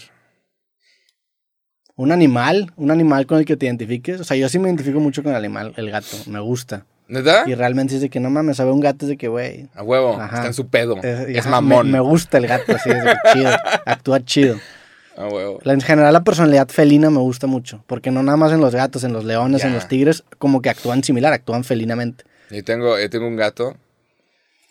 Un 1.97 2.11
animal, 2.11 2.71
un 2.75 2.91
animal 2.91 3.25
con 3.25 3.39
el 3.39 3.45
que 3.45 3.55
te 3.55 3.65
identifiques. 3.65 4.19
O 4.19 4.23
sea, 4.23 4.35
yo 4.37 4.49
sí 4.49 4.59
me 4.59 4.67
identifico 4.69 4.99
mucho 4.99 5.23
con 5.23 5.31
el 5.31 5.37
animal, 5.37 5.73
el 5.77 5.89
gato, 5.91 6.17
me 6.27 6.39
gusta. 6.39 6.85
¿Neta? 7.07 7.43
Y 7.47 7.53
realmente 7.55 7.93
dice 7.93 8.09
que 8.09 8.19
no 8.19 8.29
mames, 8.29 8.57
sabe 8.57 8.71
un 8.71 8.79
gato 8.79 9.05
es 9.05 9.09
de 9.09 9.17
que, 9.17 9.27
güey... 9.27 9.69
A 9.75 9.83
huevo, 9.83 10.19
Ajá. 10.19 10.35
está 10.37 10.47
en 10.47 10.53
su 10.55 10.67
pedo. 10.67 10.97
Es, 11.03 11.29
Es, 11.37 11.45
mamón. 11.47 11.85
Me, 11.87 11.93
me 11.93 11.99
gusta 11.99 12.37
el 12.39 12.47
gato, 12.47 12.75
así, 12.75 12.89
es 12.89 13.03
de 13.03 13.11
que 13.11 13.17
chido, 13.33 13.49
actúa 13.85 14.25
chido. 14.25 14.57
A 15.15 15.27
huevo. 15.27 15.59
En 15.63 15.81
general 15.81 16.11
la 16.11 16.23
personalidad 16.23 16.67
felina 16.67 17.09
me 17.09 17.19
gusta 17.19 17.47
mucho, 17.47 17.83
porque 17.87 18.11
no 18.11 18.23
nada 18.23 18.37
más 18.37 18.51
en 18.51 18.59
los 18.59 18.73
gatos, 18.75 19.03
en 19.03 19.13
los 19.13 19.23
leones, 19.23 19.63
en 19.63 19.73
los 19.73 19.87
tigres, 19.87 20.23
como 20.39 20.61
que 20.61 20.69
actúan 20.69 21.03
similar, 21.03 21.31
actúan 21.31 21.63
felinamente. 21.63 22.25
Yo 22.49 22.63
tengo, 22.63 22.99
yo 22.99 23.09
tengo 23.09 23.27
un 23.27 23.35
gato. 23.37 23.77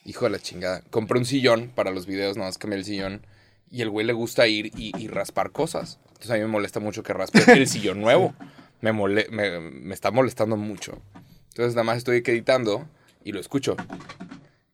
Hijo 0.04 0.24
de 0.26 0.30
la 0.30 0.38
chingada. 0.38 0.82
Compré 0.90 1.18
un 1.18 1.24
sillón 1.24 1.70
para 1.74 1.90
los 1.90 2.06
videos, 2.06 2.36
nada 2.36 2.48
más 2.48 2.58
cambié 2.58 2.78
el 2.78 2.84
sillón. 2.84 3.26
Y 3.70 3.82
el 3.82 3.90
güey 3.90 4.06
le 4.06 4.12
gusta 4.12 4.46
ir 4.46 4.66
y, 4.76 4.92
y 4.98 5.08
raspar 5.08 5.50
cosas. 5.50 5.98
Entonces 6.08 6.30
a 6.30 6.34
mí 6.34 6.40
me 6.40 6.46
molesta 6.46 6.78
mucho 6.80 7.02
que 7.02 7.12
raspe 7.12 7.40
el 7.52 7.66
sillón 7.66 8.00
nuevo. 8.00 8.34
Me, 8.80 8.92
mole- 8.92 9.28
me, 9.30 9.58
me 9.60 9.94
está 9.94 10.10
molestando 10.10 10.56
mucho. 10.56 11.00
Entonces 11.48 11.74
nada 11.74 11.84
más 11.84 11.98
estoy 11.98 12.18
editando 12.24 12.86
y 13.24 13.32
lo 13.32 13.40
escucho. 13.40 13.76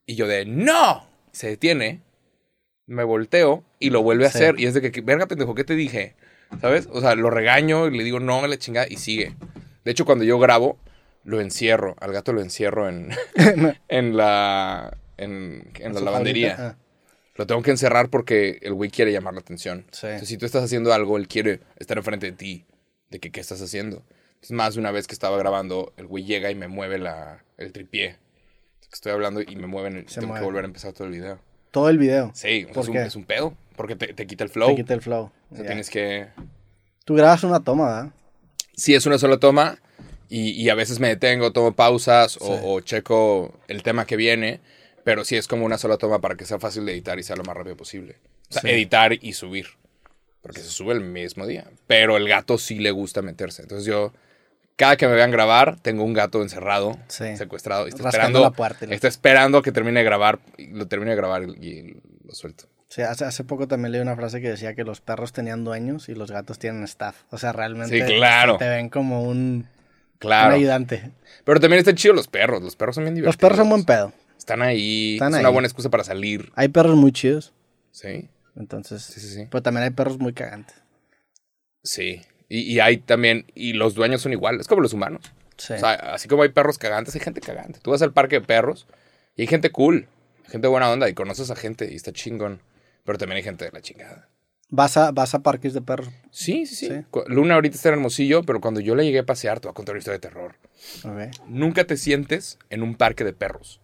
Y 0.06 0.16
yo 0.16 0.26
de 0.26 0.44
¡No! 0.46 1.06
Se 1.32 1.46
detiene. 1.48 2.02
Me 2.86 3.04
volteo 3.04 3.62
y 3.78 3.90
lo 3.90 4.02
vuelve 4.02 4.26
a 4.26 4.30
Sí. 4.30 4.38
hacer. 4.38 4.58
Y 4.60 4.66
es 4.66 4.74
de 4.74 4.90
que, 4.90 5.00
verga, 5.00 5.26
pendejo, 5.26 5.54
¿qué 5.54 5.62
te 5.62 5.76
dije? 5.76 6.16
¿Sabes? 6.60 6.88
O 6.90 7.00
sea, 7.00 7.14
lo 7.14 7.30
regaño 7.30 7.86
y 7.86 7.96
le 7.96 8.02
digo 8.02 8.18
no 8.18 8.42
a 8.42 8.48
la 8.48 8.58
chingada 8.58 8.88
y 8.90 8.96
sigue. 8.96 9.36
De 9.84 9.92
hecho, 9.92 10.04
cuando 10.04 10.24
yo 10.24 10.40
grabo, 10.40 10.76
lo 11.22 11.40
encierro. 11.40 11.94
Al 12.00 12.12
gato 12.12 12.32
lo 12.32 12.40
encierro 12.42 12.88
en, 12.88 13.10
en 13.88 14.16
la, 14.16 14.98
en, 15.20 15.70
en 15.78 15.94
la 15.94 16.00
lavandería. 16.00 16.56
ah. 16.58 16.76
Lo 17.36 17.46
tengo 17.46 17.62
que 17.62 17.70
encerrar 17.70 18.10
porque 18.10 18.58
el 18.62 18.74
güey 18.74 18.90
quiere 18.90 19.12
llamar 19.12 19.34
la 19.34 19.40
atención. 19.40 19.86
Sí. 19.92 20.06
Entonces, 20.06 20.28
si 20.28 20.36
tú 20.36 20.44
estás 20.46 20.62
haciendo 20.64 20.92
algo, 20.92 21.16
él 21.16 21.26
quiere 21.28 21.60
estar 21.78 21.96
enfrente 21.96 22.26
de 22.26 22.32
ti. 22.32 22.66
De 23.08 23.18
que 23.18 23.30
qué 23.30 23.40
estás 23.40 23.60
haciendo. 23.62 24.02
Entonces, 24.34 24.50
más 24.52 24.74
de 24.74 24.80
una 24.80 24.90
vez 24.90 25.06
que 25.06 25.14
estaba 25.14 25.36
grabando, 25.38 25.92
el 25.96 26.06
güey 26.06 26.24
llega 26.24 26.50
y 26.50 26.54
me 26.54 26.68
mueve 26.68 26.98
la, 26.98 27.42
el 27.56 27.72
tripié. 27.72 28.18
Estoy 28.92 29.12
hablando 29.12 29.40
y 29.40 29.56
me 29.56 29.66
mueven. 29.66 30.04
Se 30.08 30.16
tengo 30.20 30.28
mueve. 30.28 30.40
que 30.40 30.44
volver 30.46 30.64
a 30.64 30.66
empezar 30.66 30.92
todo 30.92 31.06
el 31.06 31.12
video. 31.14 31.38
Todo 31.70 31.88
el 31.88 31.98
video. 31.98 32.30
Sí, 32.34 32.66
o 32.68 32.72
¿Por 32.72 32.82
es, 32.82 32.88
un, 32.88 32.94
qué? 32.94 33.02
es 33.02 33.16
un 33.16 33.24
pedo. 33.24 33.54
Porque 33.76 33.96
te, 33.96 34.12
te 34.12 34.26
quita 34.26 34.44
el 34.44 34.50
flow. 34.50 34.68
Te 34.70 34.76
quita 34.76 34.94
el 34.94 35.00
flow. 35.00 35.30
O 35.50 35.54
sea, 35.54 35.62
Ya. 35.64 35.66
tienes 35.68 35.88
que... 35.90 36.28
Tú 37.04 37.14
grabas 37.14 37.42
una 37.44 37.60
toma, 37.60 37.86
¿verdad? 37.86 38.12
Sí, 38.76 38.94
es 38.94 39.06
una 39.06 39.18
sola 39.18 39.38
toma. 39.38 39.78
Y, 40.28 40.50
y 40.50 40.68
a 40.68 40.74
veces 40.74 41.00
me 41.00 41.08
detengo, 41.08 41.52
tomo 41.52 41.72
pausas 41.72 42.36
o, 42.40 42.54
Sí. 42.56 42.60
o 42.64 42.80
checo 42.80 43.58
el 43.68 43.82
tema 43.82 44.04
que 44.06 44.16
viene. 44.16 44.60
Pero 45.04 45.24
sí 45.24 45.36
es 45.36 45.46
como 45.48 45.64
una 45.64 45.78
sola 45.78 45.96
toma 45.96 46.20
para 46.20 46.34
que 46.34 46.44
sea 46.44 46.58
fácil 46.58 46.84
de 46.86 46.92
editar 46.92 47.18
y 47.18 47.22
sea 47.22 47.36
lo 47.36 47.44
más 47.44 47.56
rápido 47.56 47.76
posible. 47.76 48.16
O 48.48 48.52
sea, 48.52 48.62
Sí. 48.62 48.68
editar 48.70 49.12
y 49.12 49.32
subir. 49.32 49.66
Porque 50.42 50.60
se 50.60 50.68
sube 50.70 50.92
el 50.94 51.00
mismo 51.00 51.46
día. 51.46 51.64
Pero 51.86 52.16
el 52.16 52.28
gato 52.28 52.58
sí 52.58 52.78
le 52.78 52.90
gusta 52.90 53.20
meterse. 53.22 53.62
Entonces 53.62 53.86
yo, 53.86 54.12
cada 54.76 54.96
que 54.96 55.06
me 55.06 55.14
vean 55.14 55.30
grabar, 55.30 55.78
tengo 55.80 56.02
un 56.04 56.12
gato 56.14 56.40
encerrado, 56.42 56.98
Sí. 57.08 57.36
secuestrado. 57.36 57.86
Y 57.86 57.90
está 57.90 58.04
Rascando 58.04 58.38
esperando, 58.38 58.52
puerta 58.56 58.86
está 58.94 59.08
esperando 59.08 59.62
que 59.62 59.72
termine 59.72 60.00
de 60.00 60.04
grabar. 60.04 60.38
Y 60.56 60.68
lo 60.68 60.86
termine 60.88 61.10
de 61.10 61.16
grabar 61.16 61.42
y, 61.42 61.96
lo 62.24 62.34
suelto. 62.34 62.64
Sí, 62.88 63.02
hace, 63.02 63.24
hace 63.24 63.44
poco 63.44 63.68
también 63.68 63.92
leí 63.92 64.00
una 64.00 64.16
frase 64.16 64.40
que 64.40 64.48
decía 64.48 64.74
que 64.74 64.82
los 64.84 65.00
perros 65.00 65.32
tenían 65.32 65.62
dueños 65.64 66.08
y 66.08 66.14
los 66.14 66.30
gatos 66.30 66.58
tienen 66.58 66.82
staff. 66.84 67.16
O 67.30 67.38
sea, 67.38 67.52
realmente 67.52 67.96
Sí, 68.06 68.14
claro. 68.14 68.56
te 68.56 68.68
ven 68.68 68.88
como 68.88 69.22
un, 69.22 69.36
un 69.38 69.68
Claro. 70.18 70.54
ayudante. 70.54 71.10
Pero 71.44 71.60
también 71.60 71.78
están 71.80 71.94
chidos 71.96 72.16
los 72.16 72.26
perros. 72.28 72.62
Los 72.62 72.76
perros 72.76 72.94
son 72.96 73.04
bien 73.04 73.14
divertidos. 73.14 73.34
Los 73.36 73.40
perros 73.40 73.58
son 73.58 73.68
buen 73.68 73.84
pedo. 73.84 74.12
Están 74.40 74.62
ahí. 74.62 75.14
Están 75.14 75.34
es 75.34 75.40
una 75.40 75.50
buena 75.50 75.68
excusa 75.68 75.90
para 75.90 76.02
salir. 76.02 76.50
Hay 76.54 76.68
perros 76.68 76.96
muy 76.96 77.12
chidos. 77.12 77.52
Sí. 77.92 78.28
Entonces, 78.56 79.02
Sí, 79.02 79.20
sí, 79.20 79.28
sí. 79.28 79.46
pero 79.50 79.62
también 79.62 79.84
hay 79.84 79.90
perros 79.90 80.18
muy 80.18 80.32
cagantes. 80.32 80.74
Sí. 81.82 82.22
Y, 82.48 82.60
y 82.62 82.80
hay 82.80 82.96
también, 82.96 83.46
y 83.54 83.74
los 83.74 83.94
dueños 83.94 84.22
son 84.22 84.32
iguales, 84.32 84.62
es 84.62 84.66
como 84.66 84.80
los 84.80 84.92
humanos. 84.94 85.22
Sí. 85.56 85.74
O 85.74 85.78
sea, 85.78 85.92
así 86.14 86.26
como 86.26 86.42
hay 86.42 86.48
perros 86.48 86.78
cagantes, 86.78 87.14
hay 87.14 87.20
gente 87.20 87.40
cagante. 87.42 87.80
Tú 87.80 87.90
vas 87.90 88.00
al 88.02 88.12
parque 88.12 88.40
de 88.40 88.46
perros 88.46 88.86
y 89.36 89.42
hay 89.42 89.46
gente 89.46 89.70
cool, 89.70 90.08
gente 90.48 90.66
buena 90.68 90.90
onda 90.90 91.08
y 91.08 91.14
conoces 91.14 91.50
a 91.50 91.54
gente 91.56 91.92
y 91.92 91.94
está 91.96 92.12
chingón. 92.12 92.60
Pero 93.04 93.18
también 93.18 93.36
hay 93.36 93.42
gente 93.42 93.66
de 93.66 93.70
la 93.72 93.80
chingada. 93.82 94.28
vas, 94.70 94.96
a, 94.96 95.10
vas 95.12 95.34
a 95.34 95.40
parques 95.42 95.74
de 95.74 95.82
perros. 95.82 96.08
Sí, 96.30 96.64
sí, 96.66 96.74
sí. 96.88 96.90
Luna 97.26 97.54
ahorita 97.54 97.76
está 97.76 97.90
en 97.90 97.96
Hermosillo, 97.96 98.42
pero 98.42 98.60
cuando 98.60 98.80
yo 98.80 98.94
la 98.94 99.02
llegué 99.02 99.20
a 99.20 99.26
pasear, 99.26 99.60
te 99.60 99.68
voy 99.68 99.72
a 99.72 99.74
contar 99.74 99.94
una 99.94 99.98
historia 100.00 100.18
de 100.18 100.28
terror. 100.28 100.56
Nunca 101.46 101.84
te 101.84 101.96
sientes 101.96 102.58
en 102.70 102.82
un 102.82 102.94
parque 102.94 103.24
de 103.24 103.32
perros. 103.32 103.79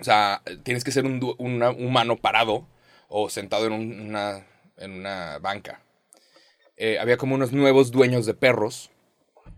O 0.00 0.04
sea, 0.04 0.42
tienes 0.62 0.84
que 0.84 0.92
ser 0.92 1.04
un, 1.04 1.20
humano 1.38 2.16
parado 2.16 2.66
o 3.08 3.28
sentado 3.30 3.66
en 3.66 3.72
un- 3.72 4.00
una, 4.00 4.46
en 4.76 4.92
una 4.92 5.38
banca. 5.38 5.80
Eh, 6.76 6.98
había 6.98 7.16
como 7.16 7.34
unos 7.36 7.52
nuevos 7.52 7.90
dueños 7.92 8.26
de 8.26 8.34
perros. 8.34 8.90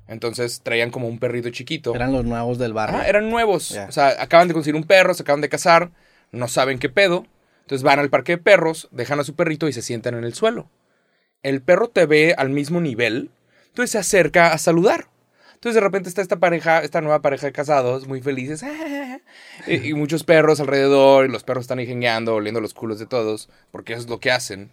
Entonces 0.09 0.61
traían 0.63 0.91
como 0.91 1.09
un 1.09 1.19
perrito 1.19 1.51
chiquito. 1.51 1.95
Eran 1.95 2.13
los 2.13 2.25
nuevos 2.25 2.59
del 2.59 2.73
barrio. 2.73 2.99
Ajá, 2.99 3.09
eran 3.09 3.29
nuevos. 3.31 3.73
O 3.89 3.93
sea, 3.93 4.09
acaban 4.23 4.47
de 4.49 4.55
conseguir 4.55 4.77
un 4.77 4.85
perro, 4.87 5.15
se 5.15 5.23
acaban 5.23 5.41
de 5.41 5.49
casar, 5.49 5.91
no 6.33 6.49
saben 6.49 6.79
qué 6.79 6.89
pedo. 6.89 7.27
Entonces 7.63 7.83
van 7.83 7.99
al 7.99 8.11
parque 8.11 8.33
de 8.33 8.39
perros, 8.39 8.89
dejan 8.93 9.19
a 9.19 9.25
su 9.25 9.35
perrito 9.35 9.67
y 9.69 9.73
se 9.73 9.83
sientan 9.83 10.15
en 10.15 10.25
el 10.25 10.35
suelo. 10.35 10.71
El 11.43 11.63
perro 11.63 11.89
te 11.89 12.07
ve 12.07 12.35
al 12.37 12.51
mismo 12.51 12.81
nivel, 12.81 13.31
entonces 13.67 13.91
se 13.91 13.99
acerca 13.99 14.53
a 14.53 14.59
saludar. 14.59 15.09
Entonces 15.67 15.83
de 15.83 15.85
repente 15.89 16.09
está 16.09 16.23
esta 16.23 16.37
pareja, 16.39 16.79
esta 16.85 17.01
nueva 17.01 17.21
pareja 17.23 17.49
de 17.49 17.53
casados, 17.53 18.07
muy 18.07 18.21
felices. 18.23 18.63
Y, 19.67 19.89
y 19.89 19.95
muchos 19.95 20.23
perros 20.23 20.61
alrededor, 20.61 21.27
y 21.27 21.29
los 21.29 21.43
perros 21.43 21.63
están 21.65 21.81
ingenieando, 21.81 22.37
oliendo 22.37 22.61
los 22.61 22.73
culos 22.73 23.01
de 23.01 23.07
todos, 23.07 23.49
porque 23.73 23.95
eso 23.95 24.03
es 24.03 24.09
lo 24.09 24.21
que 24.21 24.31
hacen. 24.31 24.71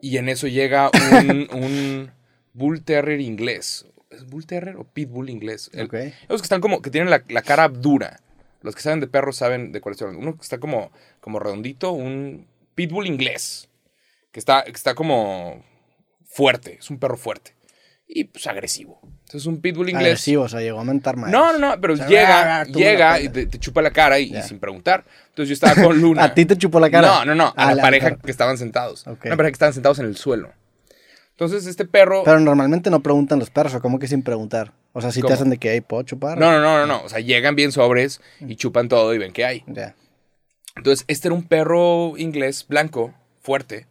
Y 0.00 0.16
en 0.16 0.28
eso 0.28 0.48
llega 0.48 0.90
un, 1.12 1.48
un 1.52 2.10
Bull 2.52 2.82
Terrier 2.82 3.20
inglés. 3.20 3.86
¿Es 4.10 4.26
Bull 4.26 4.46
Terrier 4.46 4.78
o 4.78 4.84
Pitbull 4.84 5.30
inglés? 5.30 5.70
El- 5.72 5.88
esos 6.24 6.40
que 6.40 6.46
están 6.46 6.60
como, 6.60 6.82
que 6.82 6.90
tienen 6.90 7.08
la, 7.08 7.22
la 7.28 7.42
cara 7.42 7.68
dura. 7.68 8.18
Los 8.62 8.74
que 8.74 8.82
saben 8.82 8.98
de 8.98 9.06
perros 9.06 9.36
saben 9.36 9.70
de 9.70 9.80
cuál 9.80 9.94
hablando. 10.00 10.18
Uno 10.18 10.34
que 10.34 10.42
está 10.42 10.58
como, 10.58 10.90
como 11.20 11.38
redondito, 11.38 11.92
un 11.92 12.48
pitbull 12.74 13.06
inglés. 13.06 13.68
Que 14.32 14.40
está, 14.40 14.64
que 14.64 14.72
está 14.72 14.96
como 14.96 15.64
fuerte, 16.24 16.78
es 16.80 16.90
un 16.90 16.98
perro 16.98 17.16
fuerte. 17.16 17.54
Y 18.12 18.24
pues 18.24 18.46
agresivo. 18.48 19.00
Entonces 19.30 19.46
un 19.46 19.60
pitbull 19.60 19.88
inglés. 19.88 20.04
Agresivo, 20.04 20.42
o 20.42 20.48
sea, 20.48 20.60
llegó 20.60 20.80
a 20.80 20.84
mentar 20.84 21.16
más. 21.16 21.30
No, 21.30 21.52
no, 21.52 21.58
no, 21.58 21.80
pero 21.80 21.94
O 21.94 21.96
sea, 21.96 22.08
llega, 22.08 22.60
ah, 22.60 22.64
llega 22.64 23.20
y 23.20 23.28
te, 23.28 23.46
te 23.46 23.58
chupa 23.60 23.80
la 23.80 23.92
cara 23.92 24.18
y, 24.18 24.34
sin 24.42 24.58
preguntar. 24.58 25.04
Entonces 25.28 25.48
yo 25.48 25.54
estaba 25.54 25.80
con 25.80 26.00
Luna. 26.02 26.24
¿A 26.24 26.34
ti 26.34 26.44
te 26.44 26.58
chupó 26.58 26.80
la 26.80 26.90
cara? 26.90 27.06
No, 27.06 27.24
no, 27.24 27.34
no, 27.36 27.54
a 27.56 27.72
la, 27.72 27.80
pareja 27.80 28.08
perro. 28.08 28.22
que 28.22 28.30
estaban 28.32 28.58
sentados. 28.58 29.06
Ok. 29.06 29.26
Una 29.26 29.36
pareja 29.36 29.50
que 29.52 29.54
estaban 29.54 29.72
sentados 29.72 30.00
en 30.00 30.06
el 30.06 30.16
suelo. 30.16 30.50
Entonces 31.30 31.66
este 31.66 31.84
perro... 31.84 32.22
Pero 32.24 32.40
normalmente 32.40 32.90
no 32.90 33.00
preguntan 33.00 33.38
los 33.38 33.50
perros, 33.50 33.74
o 33.74 33.80
como 33.80 34.00
que 34.00 34.08
sin 34.08 34.22
preguntar. 34.22 34.72
O 34.92 35.00
sea, 35.00 35.12
si 35.12 35.20
te 35.20 35.22
¿Cómo? 35.22 35.34
hacen 35.34 35.50
de 35.50 35.58
que 35.58 35.70
hay 35.70 35.80
puedo 35.80 36.02
chupar. 36.02 36.36
No, 36.36 36.50
no, 36.50 36.60
no, 36.60 36.78
no, 36.78 36.86
no. 36.86 37.04
O 37.04 37.08
sea, 37.08 37.20
llegan 37.20 37.54
bien 37.54 37.70
sobres 37.70 38.20
y 38.40 38.56
chupan 38.56 38.88
todo 38.88 39.14
y 39.14 39.18
ven 39.18 39.32
qué 39.32 39.44
hay. 39.44 39.64
Ya. 39.68 39.94
Entonces, 40.74 41.04
este 41.08 41.28
era 41.28 41.34
un 41.34 41.44
perro 41.44 42.18
inglés 42.18 42.66
blanco, 42.68 43.14
fuerte. 43.40 43.86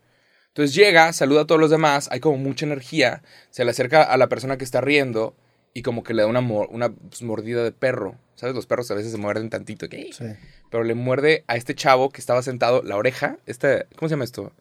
Entonces 0.59 0.75
llega, 0.75 1.13
saluda 1.13 1.43
a 1.43 1.47
todos 1.47 1.61
los 1.61 1.71
demás, 1.71 2.09
hay 2.11 2.19
como 2.19 2.37
mucha 2.37 2.65
energía, 2.65 3.23
se 3.49 3.63
le 3.63 3.71
acerca 3.71 4.03
a 4.03 4.17
la 4.17 4.27
persona 4.27 4.57
que 4.57 4.65
está 4.65 4.81
riendo 4.81 5.33
y 5.73 5.83
como 5.83 6.03
que 6.03 6.13
le 6.13 6.23
da 6.23 6.27
una, 6.27 6.89
pues, 6.89 7.21
mordida 7.21 7.63
de 7.63 7.71
perro. 7.71 8.17
¿Sabes? 8.35 8.55
Los 8.55 8.65
perros 8.65 8.91
a 8.91 8.95
veces 8.95 9.13
se 9.13 9.17
muerden 9.17 9.49
tantito. 9.49 9.87
¿qué? 9.87 10.09
Sí. 10.11 10.25
Pero 10.69 10.83
le 10.83 10.95
muerde 10.95 11.45
a 11.47 11.55
este 11.55 11.75
chavo 11.75 12.09
que 12.09 12.19
estaba 12.19 12.41
sentado 12.41 12.83
la 12.83 12.97
oreja. 12.97 13.37
Este, 13.45 13.85
¿Cómo 13.95 14.09
se 14.09 14.15
llama 14.15 14.25
esto? 14.25 14.51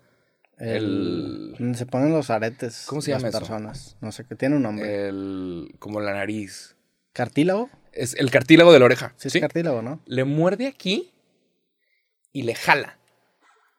El... 0.57 1.57
Se 1.75 1.85
ponen 1.85 2.13
los 2.13 2.31
aretes. 2.31 2.85
¿Cómo 2.87 3.03
se 3.03 3.11
las 3.11 3.21
llama 3.21 3.31
eso? 3.31 3.39
personas. 3.41 3.97
No 4.01 4.13
sé, 4.13 4.23
que 4.23 4.37
tiene 4.37 4.55
un 4.55 4.63
nombre. 4.63 5.09
El, 5.09 5.75
como 5.81 6.01
la 6.01 6.13
nariz. 6.13 6.77
¿Cartílago? 7.13 7.71
Es 7.91 8.15
el 8.15 8.31
cartílago 8.31 8.73
de 8.73 8.79
la 8.79 8.85
oreja. 8.85 9.15
Sí, 9.17 9.31
¿sí? 9.31 9.39
es 9.39 9.43
cartílago, 9.43 9.83
¿no? 9.83 10.01
le 10.07 10.23
muerde 10.23 10.69
aquí 10.69 11.13
y 12.33 12.43
le 12.43 12.55
jala. 12.55 12.98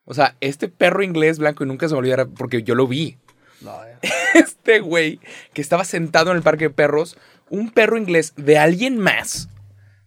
O 0.10 0.14
sea, 0.14 0.36
este 0.42 0.68
perro 0.68 1.04
inglés 1.04 1.38
blanco, 1.40 1.64
y 1.64 1.68
nunca 1.68 1.88
se 1.88 1.94
me 1.94 2.00
olvidará 2.00 2.26
porque 2.26 2.64
yo 2.64 2.74
lo 2.76 2.88
vi. 2.88 3.18
No, 3.62 3.74
eh. 3.86 3.98
Este 4.34 4.80
güey 4.80 5.20
que 5.54 5.62
estaba 5.62 5.84
sentado 5.86 6.32
en 6.32 6.38
el 6.38 6.44
parque 6.44 6.66
de 6.66 6.70
perros, 6.70 7.18
un 7.50 7.72
perro 7.72 7.98
inglés 7.98 8.34
de 8.36 8.58
alguien 8.58 8.98
más, 9.00 9.50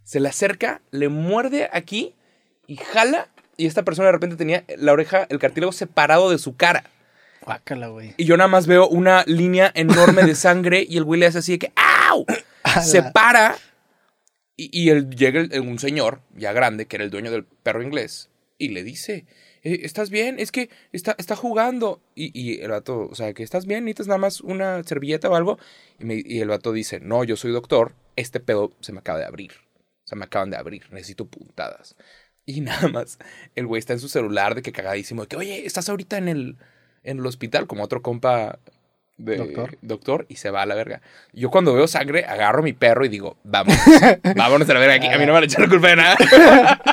se 0.03 0.19
le 0.19 0.29
acerca, 0.29 0.81
le 0.91 1.09
muerde 1.09 1.69
aquí 1.73 2.13
y 2.67 2.77
jala. 2.77 3.29
Y 3.57 3.65
esta 3.67 3.83
persona 3.83 4.07
de 4.07 4.13
repente 4.13 4.35
tenía 4.35 4.63
la 4.77 4.93
oreja, 4.93 5.25
el 5.29 5.39
cartílago 5.39 5.71
separado 5.71 6.29
de 6.31 6.37
su 6.39 6.55
cara. 6.55 6.83
Guácala, 7.45 7.87
güey. 7.87 8.13
Y 8.17 8.25
yo 8.25 8.35
nada 8.37 8.47
más 8.47 8.65
veo 8.67 8.87
una 8.87 9.23
línea 9.27 9.71
enorme 9.75 10.23
de 10.23 10.35
sangre 10.35 10.85
y 10.87 10.97
el 10.97 11.03
güey 11.03 11.19
le 11.19 11.27
hace 11.27 11.37
así 11.39 11.51
de 11.53 11.59
que 11.59 11.73
¡au! 12.09 12.25
Se 12.81 13.03
para 13.03 13.55
y, 14.55 14.69
y 14.71 14.89
el- 14.89 15.09
llega 15.09 15.41
el- 15.41 15.59
un 15.59 15.77
señor 15.79 16.21
ya 16.35 16.53
grande, 16.53 16.85
que 16.87 16.95
era 16.95 17.03
el 17.05 17.11
dueño 17.11 17.29
del 17.31 17.43
perro 17.43 17.83
inglés, 17.83 18.29
y 18.57 18.69
le 18.69 18.83
dice, 18.83 19.25
"Eh, 19.63 19.79
¿estás 19.83 20.09
bien? 20.09 20.39
Es 20.39 20.51
que 20.51 20.69
está, 20.91 21.15
está 21.17 21.35
jugando. 21.35 22.01
Y, 22.15 22.31
y 22.39 22.61
el 22.61 22.71
vato, 22.71 23.07
o 23.09 23.15
sea, 23.15 23.33
que 23.33 23.43
estás 23.43 23.65
bien, 23.65 23.85
necesitas 23.85 24.07
nada 24.07 24.17
más 24.19 24.41
una 24.41 24.83
servilleta 24.83 25.29
o 25.29 25.35
algo. 25.35 25.57
Y, 25.99 26.05
me- 26.05 26.21
y 26.25 26.39
el 26.41 26.49
vato 26.49 26.71
dice, 26.73 26.99
no, 26.99 27.23
yo 27.23 27.35
soy 27.37 27.51
doctor, 27.51 27.93
este 28.15 28.39
pedo 28.39 28.71
se 28.81 28.91
me 28.93 28.99
acaba 28.99 29.19
de 29.19 29.25
abrir. 29.25 29.51
O 30.03 30.07
sea, 30.07 30.17
me 30.17 30.25
acaban 30.25 30.49
de 30.49 30.57
abrir, 30.57 30.83
necesito 30.91 31.25
puntadas. 31.25 31.95
Y 32.45 32.59
nada 32.61 32.87
más, 32.89 33.19
el 33.55 33.65
güey 33.67 33.79
está 33.79 33.93
en 33.93 33.99
su 33.99 34.09
celular 34.09 34.53
de 34.55 34.61
que 34.61 34.71
cagadísimo, 34.73 35.21
de 35.21 35.27
que, 35.29 35.37
oye, 35.37 35.65
¿estás 35.65 35.87
ahorita 35.89 36.17
en 36.17 36.27
el, 36.27 36.57
en 37.03 37.19
el 37.19 37.25
hospital? 37.25 37.67
Como 37.67 37.83
otro 37.83 38.01
compa 38.01 38.59
de 39.15 39.37
Doctor. 39.37 39.77
doctor 39.83 40.25
y 40.27 40.35
se 40.37 40.49
va 40.49 40.63
a 40.63 40.65
la 40.65 40.73
verga. 40.75 41.01
Yo 41.31 41.51
cuando 41.51 41.73
veo 41.73 41.87
sangre, 41.87 42.25
agarro 42.25 42.59
a 42.59 42.63
mi 42.63 42.73
perro 42.73 43.05
y 43.05 43.09
digo, 43.09 43.37
vamos, 43.43 43.75
vámonos 44.35 44.67
a 44.69 44.73
la 44.73 44.79
verga 44.79 44.95
aquí. 44.95 45.07
A 45.07 45.11
mí 45.17 45.19
no 45.19 45.27
me 45.27 45.31
van 45.33 45.43
a 45.43 45.45
echar 45.45 45.61
la 45.61 45.69
culpa 45.69 45.87
de 45.89 45.95
nada. 45.95 46.17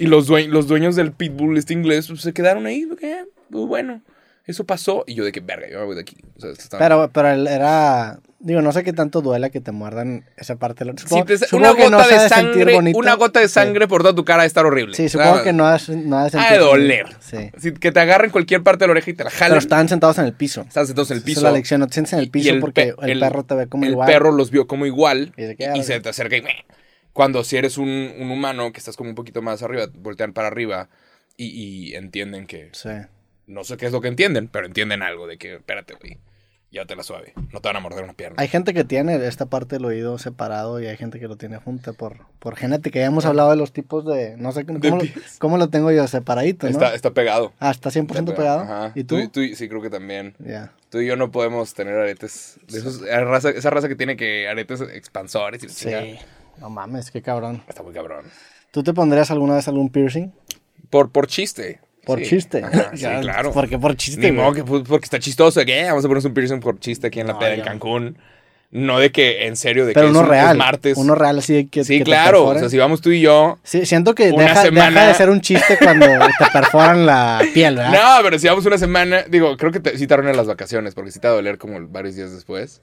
y 0.00 0.06
los, 0.06 0.26
due- 0.28 0.48
los 0.48 0.66
dueños 0.66 0.96
del 0.96 1.12
pitbull 1.12 1.56
este 1.58 1.72
inglés 1.74 2.08
pues, 2.08 2.20
se 2.22 2.32
quedaron 2.32 2.66
ahí. 2.66 2.86
porque, 2.86 3.12
eh, 3.12 3.24
pues, 3.50 3.66
bueno, 3.66 4.00
eso 4.46 4.64
pasó. 4.64 5.04
Y 5.06 5.14
yo 5.14 5.24
de 5.24 5.32
que, 5.32 5.40
verga, 5.40 5.68
yo 5.70 5.78
me 5.80 5.84
voy 5.86 5.94
de 5.94 6.00
aquí. 6.02 6.16
O 6.36 6.40
sea, 6.40 6.50
Pero, 6.78 7.10
pero 7.12 7.28
era. 7.28 8.18
Digo, 8.42 8.62
no 8.62 8.72
sé 8.72 8.82
qué 8.84 8.94
tanto 8.94 9.20
duela 9.20 9.50
que 9.50 9.60
te 9.60 9.70
muerdan 9.70 10.24
esa 10.38 10.56
parte 10.56 10.84
otro. 10.88 11.06
Si 11.06 11.22
te- 11.24 11.36
supongo 11.36 11.72
una 11.74 11.90
no 11.90 11.98
gota 11.98 12.04
ha 12.18 12.22
de 12.22 12.28
sangre, 12.30 12.72
bonito. 12.72 12.98
una 12.98 13.14
gota 13.16 13.38
de 13.38 13.48
Sí. 13.48 13.52
sangre 13.54 13.86
por 13.86 14.00
toda 14.00 14.14
tu 14.14 14.24
cara 14.24 14.44
de 14.44 14.46
estar 14.46 14.64
horrible. 14.64 14.96
Sí, 14.96 15.10
supongo 15.10 15.42
que 15.42 15.52
no 15.52 15.66
ha, 15.66 15.78
no 15.88 16.18
ha 16.18 16.30
de 16.30 16.58
doler. 16.58 17.04
Sí. 17.20 17.50
Si- 17.58 17.72
que 17.74 17.92
te 17.92 18.00
agarren 18.00 18.30
cualquier 18.30 18.62
parte 18.62 18.84
de 18.84 18.86
la 18.86 18.92
oreja 18.92 19.10
y 19.10 19.12
te 19.14 19.24
la 19.24 19.30
jalen. 19.30 19.50
Pero 19.50 19.58
estaban 19.58 19.90
sentados 19.90 20.16
en 20.18 20.24
el 20.24 20.32
piso. 20.32 20.62
Están 20.62 20.86
sentados 20.86 21.10
en 21.10 21.16
el 21.16 21.18
Esa 21.18 21.26
piso. 21.26 21.40
es 21.40 21.44
la 21.44 21.52
lección, 21.52 21.80
no 21.80 21.86
te 21.86 21.92
sientes 21.92 22.14
en 22.14 22.18
el 22.20 22.30
piso 22.30 22.48
el 22.50 22.60
porque 22.60 22.94
pe- 22.98 23.12
el, 23.12 23.20
perro 23.20 23.44
te 23.44 23.54
ve 23.56 23.66
como 23.66 23.84
el 23.84 23.90
igual. 23.90 24.06
perro 24.10 24.32
los 24.32 24.50
vio 24.50 24.66
como 24.66 24.86
igual 24.86 25.34
Y 25.36 25.42
se 25.42 25.56
queda, 25.56 25.76
y 25.76 25.82
se 25.82 26.00
te 26.00 26.08
acerca 26.08 26.38
y. 26.38 26.42
cuando 27.12 27.44
si 27.44 27.56
eres 27.56 27.78
un, 27.78 27.88
un 28.18 28.30
humano 28.30 28.72
que 28.72 28.78
estás 28.78 28.96
como 28.96 29.10
un 29.10 29.16
poquito 29.16 29.42
más 29.42 29.62
arriba, 29.62 29.86
voltean 29.94 30.32
para 30.32 30.48
arriba 30.48 30.88
y, 31.36 31.46
y 31.46 31.94
entienden 31.94 32.46
que 32.46 32.70
Sí. 32.72 32.90
no 33.46 33.64
sé 33.64 33.76
qué 33.76 33.86
es 33.86 33.92
lo 33.92 34.00
que 34.00 34.08
entienden, 34.08 34.48
pero 34.48 34.66
entienden 34.66 35.02
algo 35.02 35.26
de 35.26 35.38
que 35.38 35.56
espérate, 35.56 35.94
güey, 35.94 36.18
llévatela 36.70 37.02
suave, 37.02 37.32
no 37.52 37.60
te 37.60 37.68
van 37.68 37.76
a 37.76 37.80
morder 37.80 38.04
una 38.04 38.12
pierna. 38.12 38.36
Hay 38.38 38.46
gente 38.46 38.72
que 38.74 38.84
tiene 38.84 39.26
esta 39.26 39.46
parte 39.46 39.74
del 39.76 39.84
oído 39.86 40.18
separado 40.18 40.80
y 40.80 40.86
hay 40.86 40.96
gente 40.96 41.18
que 41.18 41.26
lo 41.26 41.36
tiene 41.36 41.56
junta 41.56 41.92
por, 41.92 42.26
por 42.38 42.54
genética. 42.56 43.00
Ya 43.00 43.06
hemos 43.06 43.24
hablado 43.24 43.50
de 43.50 43.56
los 43.56 43.72
tipos 43.72 44.04
de. 44.06 44.36
No 44.36 44.52
sé 44.52 44.64
cómo, 44.64 44.78
lo, 44.78 44.98
pies. 45.00 45.36
cómo 45.40 45.58
lo 45.58 45.68
tengo 45.68 45.90
yo, 45.90 46.06
separadito, 46.06 46.66
¿no? 46.66 46.72
está, 46.72 46.94
está 46.94 47.10
pegado. 47.10 47.52
Ah, 47.58 47.72
está 47.72 47.90
100% 47.90 48.36
pegado. 48.36 48.60
Ajá. 48.60 48.92
¿Y 48.94 49.02
tú? 49.02 49.18
y- 49.18 49.56
sí, 49.56 49.68
creo 49.68 49.82
que 49.82 49.90
también. 49.90 50.36
Ya. 50.38 50.72
Tú 50.90 51.00
y 51.00 51.06
yo 51.08 51.16
no 51.16 51.32
podemos 51.32 51.74
tener 51.74 51.96
aretes. 51.96 52.60
De 52.68 52.78
esos, 52.78 53.02
esa, 53.02 53.20
raza, 53.24 53.50
esa 53.50 53.70
raza 53.70 53.88
que 53.88 53.96
tiene 53.96 54.16
que 54.16 54.46
aretes 54.48 54.80
expansores 54.80 55.64
y 55.64 55.66
la 55.66 55.72
Sí. 55.72 56.18
No 56.58 56.70
mames, 56.70 57.10
qué 57.10 57.22
cabrón. 57.22 57.62
Está 57.68 57.82
muy 57.82 57.92
cabrón. 57.92 58.24
¿Tú 58.70 58.82
te 58.82 58.92
pondrías 58.92 59.30
alguna 59.30 59.54
vez 59.54 59.66
algún 59.68 59.88
piercing? 59.90 60.32
Por, 60.90 61.10
por 61.10 61.26
chiste. 61.26 61.80
Por 62.04 62.18
Sí. 62.20 62.26
chiste. 62.30 62.62
Ajá, 62.64 62.90
sí, 62.94 62.98
Ya, 63.02 63.20
claro. 63.20 63.52
¿Por 63.52 63.68
qué 63.68 63.78
por 63.78 63.96
chiste? 63.96 64.30
Ni 64.30 64.32
modo 64.36 64.52
que 64.52 64.64
porque 64.64 65.04
está 65.04 65.18
chistoso. 65.18 65.64
¿Qué? 65.64 65.84
Vamos 65.84 66.04
a 66.04 66.08
ponernos 66.08 66.24
un 66.24 66.34
piercing 66.34 66.60
por 66.60 66.78
chiste 66.80 67.06
aquí 67.08 67.20
en 67.20 67.26
la 67.28 67.32
No, 67.34 67.38
peda 67.38 67.54
en. 67.54 67.60
Cancún. 67.62 68.18
No 68.72 69.00
de 69.00 69.10
que, 69.10 69.48
en 69.48 69.56
serio, 69.56 69.84
de 69.84 69.92
Pero 69.94 70.06
que 70.06 70.10
uno 70.12 70.20
es, 70.20 70.26
un- 70.28 70.32
es 70.34 70.40
real. 70.42 70.56
martes. 70.56 70.96
Uno 70.96 71.14
real 71.16 71.38
así 71.40 71.52
de 71.54 71.66
que. 71.68 71.82
sí, 71.82 71.94
que 71.94 71.98
te 72.00 72.04
claro. 72.04 72.46
O 72.46 72.56
sea, 72.58 72.68
si 72.68 72.78
vamos 72.78 73.00
tú 73.00 73.10
y 73.10 73.20
yo. 73.20 73.58
Sí, 73.64 73.84
siento 73.84 74.14
que 74.14 74.30
una 74.30 74.44
deja, 74.44 74.62
semana- 74.62 74.90
deja 75.00 75.08
de 75.08 75.14
ser 75.14 75.28
un 75.30 75.40
chiste 75.40 75.76
cuando 75.76 76.06
te 76.06 76.46
perforan 76.52 77.04
la 77.04 77.42
piel, 77.52 77.74
¿verdad? 77.76 77.92
No, 78.18 78.22
pero 78.22 78.38
si 78.38 78.46
vamos 78.46 78.64
una 78.66 78.78
semana. 78.78 79.24
Digo, 79.28 79.56
creo 79.56 79.72
que 79.72 79.80
te, 79.80 79.98
sí 79.98 80.06
te 80.06 80.14
arruinan 80.14 80.36
las 80.36 80.46
vacaciones 80.46 80.94
porque 80.94 81.10
sí 81.10 81.18
te 81.18 81.26
va 81.26 81.32
a 81.32 81.36
doler 81.36 81.58
como 81.58 81.80
varios 81.88 82.14
días 82.14 82.32
después. 82.32 82.80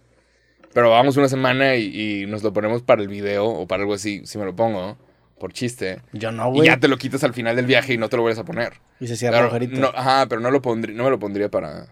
Pero 0.77 0.91
vamos 0.91 1.17
una 1.17 1.27
semana 1.27 1.73
y, 1.75 2.21
y 2.21 2.25
nos 2.27 2.43
lo 2.43 2.53
ponemos 2.53 2.83
para 2.83 3.01
el 3.01 3.07
video 3.07 3.47
o 3.47 3.65
para 3.65 3.81
algo 3.81 3.95
así. 3.95 4.21
Si 4.27 4.37
me 4.37 4.45
lo 4.45 4.55
pongo 4.55 4.95
por 5.39 5.51
chiste. 5.51 6.03
Yo 6.13 6.31
no, 6.31 6.49
y 6.49 6.57
güey. 6.57 6.67
ya 6.67 6.79
te 6.79 6.87
lo 6.87 6.99
quitas 6.99 7.23
al 7.23 7.33
final 7.33 7.55
del 7.55 7.65
viaje 7.65 7.93
y 7.93 7.97
no 7.97 8.09
te 8.09 8.15
lo 8.15 8.21
vuelves 8.21 8.37
a 8.37 8.45
poner. 8.45 8.73
Y 8.99 9.07
se 9.07 9.15
cierra 9.17 9.49
Claro, 9.49 9.55
el 9.55 9.79
no, 9.79 9.87
ajá, 9.87 10.27
pero 10.29 10.39
no, 10.39 10.51
lo 10.51 10.61
pondrí- 10.61 10.93
no 10.93 11.05
me 11.05 11.09
lo 11.09 11.17
pondría 11.17 11.49
para, 11.49 11.87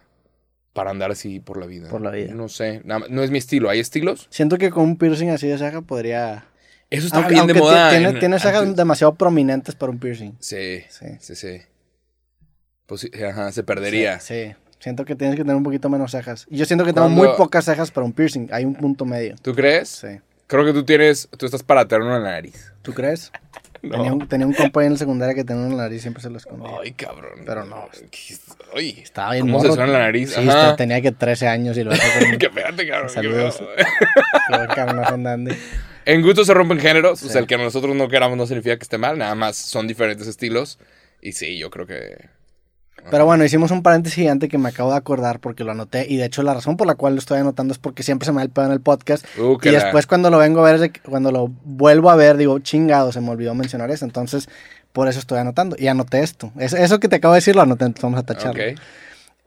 para 0.72 0.92
andar 0.92 1.10
así 1.10 1.40
por 1.40 1.58
la 1.58 1.66
vida. 1.66 1.88
Por 1.88 2.00
la 2.00 2.12
vida. 2.12 2.32
No 2.32 2.48
sé, 2.48 2.80
nada 2.84 3.06
no 3.10 3.24
es 3.24 3.32
mi 3.32 3.38
estilo. 3.38 3.68
¿Hay 3.70 3.80
estilos? 3.80 4.28
Siento 4.30 4.56
que 4.56 4.70
con 4.70 4.84
un 4.84 4.96
piercing 4.98 5.30
así 5.30 5.48
de 5.48 5.58
ceja 5.58 5.82
podría. 5.82 6.44
Eso 6.88 7.08
Aunque, 7.16 7.32
bien 7.34 7.48
de 7.48 7.54
moda. 7.54 7.90
Tiene, 7.90 8.10
en- 8.10 8.18
tiene 8.20 8.36
antes. 8.36 8.76
demasiado 8.76 9.16
prominentes 9.16 9.74
para 9.74 9.90
un 9.90 9.98
piercing. 9.98 10.34
Sí, 10.38 10.82
Sí. 10.90 11.06
sí, 11.18 11.34
sí. 11.34 11.60
Pues 12.86 13.10
ajá, 13.28 13.50
se 13.50 13.64
perdería. 13.64 14.20
Sí, 14.20 14.44
sí. 14.44 14.54
Siento 14.78 15.04
que 15.04 15.14
tienes 15.16 15.36
que 15.36 15.42
tener 15.42 15.56
un 15.56 15.62
poquito 15.62 15.88
menos 15.88 16.10
cejas. 16.12 16.46
Y 16.50 16.58
yo 16.58 16.64
siento 16.66 16.84
que 16.84 16.92
tengo 16.92 17.06
Cuando- 17.06 17.24
muy 17.24 17.36
pocas 17.36 17.64
cejas 17.64 17.90
para 17.90 18.04
un 18.04 18.12
piercing. 18.12 18.48
Hay 18.52 18.64
un 18.64 18.74
punto 18.74 19.04
medio. 19.04 19.34
¿Tú 19.42 19.54
crees? 19.54 19.88
Sí. 19.88 20.08
Creo 20.46 20.64
que 20.64 20.72
tú 20.72 20.84
tienes, 20.84 21.28
tú 21.36 21.46
estás 21.46 21.62
para 21.62 21.88
tener 21.88 22.06
una 22.06 22.20
nariz. 22.20 22.72
¿Tú 22.82 22.92
crees? 22.92 23.32
No. 23.82 23.92
Tenía, 23.98 24.12
un, 24.14 24.26
tenía 24.26 24.46
un 24.48 24.52
compa 24.54 24.80
ahí 24.80 24.86
en 24.86 24.94
la 24.94 24.98
secundaria 24.98 25.34
que 25.34 25.44
tenía 25.44 25.64
una 25.64 25.76
nariz 25.76 25.98
y 25.98 26.00
siempre 26.00 26.20
se 26.20 26.28
lo 26.28 26.38
escondía. 26.38 26.70
Ay, 26.82 26.92
cabrón. 26.92 27.42
Pero 27.44 27.64
no. 27.66 27.88
Ay, 28.74 28.98
Estaba 29.00 29.32
bien 29.34 29.46
¿Cómo 29.46 29.60
se 29.60 29.68
morro. 29.68 29.76
suena 29.76 29.92
la 29.92 29.98
nariz? 30.00 30.30
Sí, 30.30 30.40
Ajá. 30.40 30.60
está- 30.70 30.76
tenía 30.76 31.00
que 31.02 31.12
13 31.12 31.46
años 31.46 31.76
y 31.76 31.84
lo 31.84 31.92
hace 31.92 32.02
con 32.26 32.38
que 32.38 32.46
espérate, 32.46 32.88
cabrón. 32.88 33.10
Saludos. 33.10 33.62
Andy. 35.26 35.52
En 36.04 36.22
gusto 36.22 36.44
se 36.44 36.54
rompen 36.54 36.80
géneros. 36.80 37.22
O 37.22 37.28
sea, 37.28 37.40
el 37.40 37.46
que 37.46 37.56
nosotros 37.58 37.94
no 37.94 38.08
queramos 38.08 38.36
no 38.36 38.46
significa 38.46 38.76
que 38.76 38.82
esté 38.82 38.98
mal. 38.98 39.18
Nada 39.18 39.34
más 39.36 39.56
son 39.56 39.86
diferentes 39.86 40.26
estilos. 40.26 40.78
Y 41.20 41.32
sí, 41.32 41.58
yo 41.58 41.70
creo 41.70 41.86
que. 41.86 42.28
Pero 43.10 43.24
bueno, 43.26 43.44
hicimos 43.44 43.70
un 43.70 43.82
paréntesis 43.82 44.16
gigante 44.16 44.48
que 44.48 44.58
me 44.58 44.68
acabo 44.68 44.90
de 44.90 44.96
acordar 44.96 45.40
porque 45.40 45.64
lo 45.64 45.72
anoté. 45.72 46.06
Y 46.08 46.16
de 46.16 46.24
hecho, 46.26 46.42
la 46.42 46.54
razón 46.54 46.76
por 46.76 46.86
la 46.86 46.94
cual 46.94 47.14
lo 47.14 47.18
estoy 47.20 47.38
anotando 47.38 47.72
es 47.72 47.78
porque 47.78 48.02
siempre 48.02 48.26
se 48.26 48.32
me 48.32 48.38
da 48.38 48.42
el 48.44 48.50
pedo 48.50 48.66
en 48.66 48.72
el 48.72 48.80
podcast. 48.80 49.24
Uh, 49.38 49.58
y 49.70 49.72
después, 49.72 50.06
cuando 50.06 50.30
lo 50.30 50.38
vengo 50.38 50.64
a 50.64 50.70
ver, 50.72 50.92
cuando 51.08 51.30
lo 51.32 51.50
vuelvo 51.64 52.10
a 52.10 52.16
ver, 52.16 52.36
digo, 52.36 52.58
chingado, 52.58 53.12
se 53.12 53.20
me 53.20 53.30
olvidó 53.30 53.54
mencionar 53.54 53.90
eso. 53.90 54.04
Entonces, 54.04 54.48
por 54.92 55.08
eso 55.08 55.18
estoy 55.18 55.38
anotando. 55.38 55.76
Y 55.78 55.88
anoté 55.88 56.20
esto. 56.20 56.52
Es- 56.58 56.72
eso 56.72 56.98
que 57.00 57.08
te 57.08 57.16
acabo 57.16 57.34
de 57.34 57.38
decir 57.38 57.54
lo 57.54 57.62
anoté, 57.62 57.84
entonces 57.84 58.02
vamos 58.02 58.20
a 58.20 58.22
tacharlo. 58.24 58.54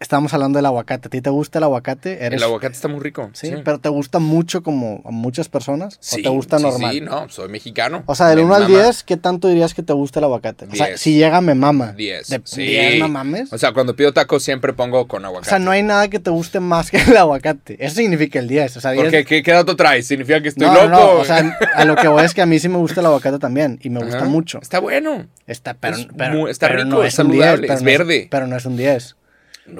Estábamos 0.01 0.33
hablando 0.33 0.57
del 0.57 0.65
aguacate. 0.65 1.09
¿A 1.09 1.11
ti 1.11 1.19
te 1.19 1.29
gusta 1.29 1.57
el 1.59 1.65
aguacate? 1.65 2.23
¿Eres... 2.25 2.37
El 2.37 2.43
aguacate 2.45 2.73
está 2.73 2.87
muy 2.87 3.01
rico. 3.01 3.29
Sí, 3.33 3.51
pero 3.65 3.79
¿te 3.79 3.89
gusta 3.89 4.19
mucho 4.19 4.63
como 4.63 5.01
a 5.03 5.11
muchas 5.11 5.49
personas? 5.49 5.97
Sí, 5.99 6.21
¿O 6.21 6.23
te 6.23 6.29
gusta 6.29 6.57
sí, 6.57 6.63
normal? 6.63 6.91
Sí, 6.93 7.01
no, 7.01 7.27
soy 7.27 7.49
mexicano. 7.49 8.03
O 8.05 8.15
sea, 8.15 8.27
del 8.27 8.37
Me 8.37 8.43
1 8.45 8.55
al 8.55 8.61
mama. 8.69 8.83
10, 8.83 9.03
¿qué 9.03 9.17
tanto 9.17 9.49
dirías 9.49 9.73
que 9.73 9.83
te 9.83 9.91
gusta 9.91 10.19
el 10.19 10.23
aguacate? 10.23 10.67
O 10.71 10.73
sea, 10.73 10.87
Diez. 10.87 11.01
si 11.01 11.15
llega, 11.15 11.41
me 11.41 11.53
mama. 11.53 11.91
10. 11.91 12.29
¿De 12.29 12.41
sí. 12.45 12.61
10 12.63 12.99
no 12.99 13.09
mames? 13.09 13.51
O 13.51 13.57
sea, 13.57 13.73
cuando 13.73 13.93
pido 13.93 14.13
tacos 14.13 14.41
siempre 14.41 14.71
pongo 14.71 15.05
con 15.05 15.25
O 15.25 15.27
aguacate. 15.27 15.49
sea, 15.49 15.59
no 15.59 15.71
hay 15.71 15.83
nada 15.83 16.07
que 16.07 16.19
te 16.19 16.29
guste 16.29 16.61
más 16.61 16.91
que 16.91 16.97
el 16.97 17.17
aguacate. 17.17 17.75
Eso 17.85 17.95
significa 17.95 18.39
el 18.39 18.47
10. 18.47 18.77
O 18.77 18.79
sea, 18.81 18.91
10... 18.91 19.03
¿Por 19.03 19.11
qué? 19.11 19.25
¿Qué, 19.25 19.43
qué 19.43 19.51
dato 19.51 19.75
traes? 19.75 20.07
¿Significa 20.07 20.41
que 20.41 20.47
estoy 20.47 20.65
no, 20.67 20.75
loco? 20.75 20.87
no, 20.89 21.11
o 21.19 21.25
sea, 21.25 21.57
a 21.75 21.83
lo 21.83 21.97
que 21.97 22.07
voy 22.07 22.23
es 22.23 22.33
que 22.33 22.41
a 22.41 22.45
mí 22.45 22.57
sí 22.57 22.69
me 22.69 22.77
gusta 22.77 23.01
el 23.01 23.05
aguacate 23.07 23.37
también. 23.37 23.77
Y 23.83 23.89
me 23.89 23.99
gusta 23.99 24.19
Ajá. 24.19 24.25
mucho. 24.27 24.59
Está 24.61 24.79
bueno. 24.79 25.27
Está, 25.45 25.73
pero, 25.73 25.97
Es 25.97 26.07
pero- 26.17 26.47
está 26.47 26.67
pero 26.69 26.83
rico, 26.85 26.95
no 26.95 27.03
es 27.03 27.19
un 27.19 27.31
10, 27.31 27.41
saludable, 27.43 27.73
es 27.73 27.83
verde. 27.83 28.27
pero 28.31 28.47
no 28.47 28.55
es 28.55 28.65
un 28.65 28.77
10. 28.77 29.17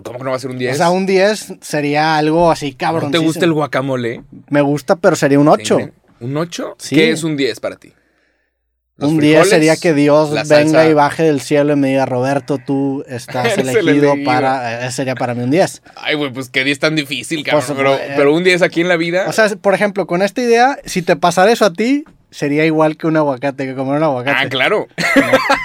¿Cómo 0.04 0.18
que 0.20 0.24
no 0.24 0.30
va 0.32 0.36
a 0.36 0.40
ser 0.40 0.52
un 0.52 0.58
10? 0.58 0.74
O 0.74 0.78
sea, 0.78 0.90
un 0.90 1.06
10 1.06 1.54
sería 1.62 2.18
algo 2.18 2.52
así, 2.52 2.74
cabrón. 2.74 3.12
¿No 3.12 3.18
te 3.20 3.24
gusta 3.26 3.46
el 3.46 3.54
guacamole? 3.54 4.24
Me 4.50 4.62
gusta, 4.62 4.96
pero 4.96 5.16
sería 5.16 5.40
un 5.40 5.48
8. 5.48 5.78
¿Un 6.22 6.38
8? 6.38 6.76
Sí. 6.80 6.96
¿Qué 6.96 7.12
es 7.12 7.24
un 7.24 7.36
10 7.38 7.60
para 7.60 7.76
ti? 7.78 7.94
¿Los 8.98 9.12
Un 9.12 9.20
10 9.20 9.32
frijoles? 9.32 9.50
sería 9.50 9.78
que 9.78 9.94
Dios 9.94 10.32
venga 10.32 10.44
salsa. 10.46 10.90
y 10.90 10.94
baje 10.94 11.24
del 11.24 11.40
cielo 11.40 11.72
y 11.72 11.76
me 11.78 11.88
diga, 11.88 12.06
Roberto, 12.06 12.58
tú 12.58 13.06
estás 13.08 13.58
elegido 13.58 13.80
elegido. 14.12 14.16
para... 14.26 14.86
Ese 14.86 14.98
sería 14.98 15.16
para 15.16 15.34
mí 15.34 15.44
un 15.44 15.52
10. 15.52 15.82
Ay, 15.96 16.16
güey, 16.16 16.34
pues 16.34 16.50
qué 16.50 16.66
10 16.66 16.80
tan 16.80 16.96
difícil, 16.98 17.44
cabrón. 17.46 17.64
Pues, 17.66 17.78
pero, 17.78 17.94
eh, 17.96 18.14
pero 18.18 18.34
un 18.36 18.44
10 18.44 18.62
aquí 18.62 18.82
en 18.82 18.90
la 18.90 18.98
vida. 18.98 19.26
O 19.30 19.32
sea, 19.32 19.48
por 19.62 19.74
ejemplo, 19.74 20.06
con 20.06 20.22
esta 20.22 20.42
idea, 20.42 20.78
si 20.84 21.02
te 21.02 21.16
pasara 21.16 21.50
eso 21.52 21.64
a 21.64 21.72
ti, 21.72 22.04
sería 22.32 22.66
igual 22.66 22.98
que 22.98 23.08
un 23.08 23.18
aguacate, 23.18 23.66
que 23.66 23.76
comer 23.76 23.98
un 23.98 24.04
aguacate. 24.04 24.46
ah, 24.46 24.50
claro. 24.50 24.88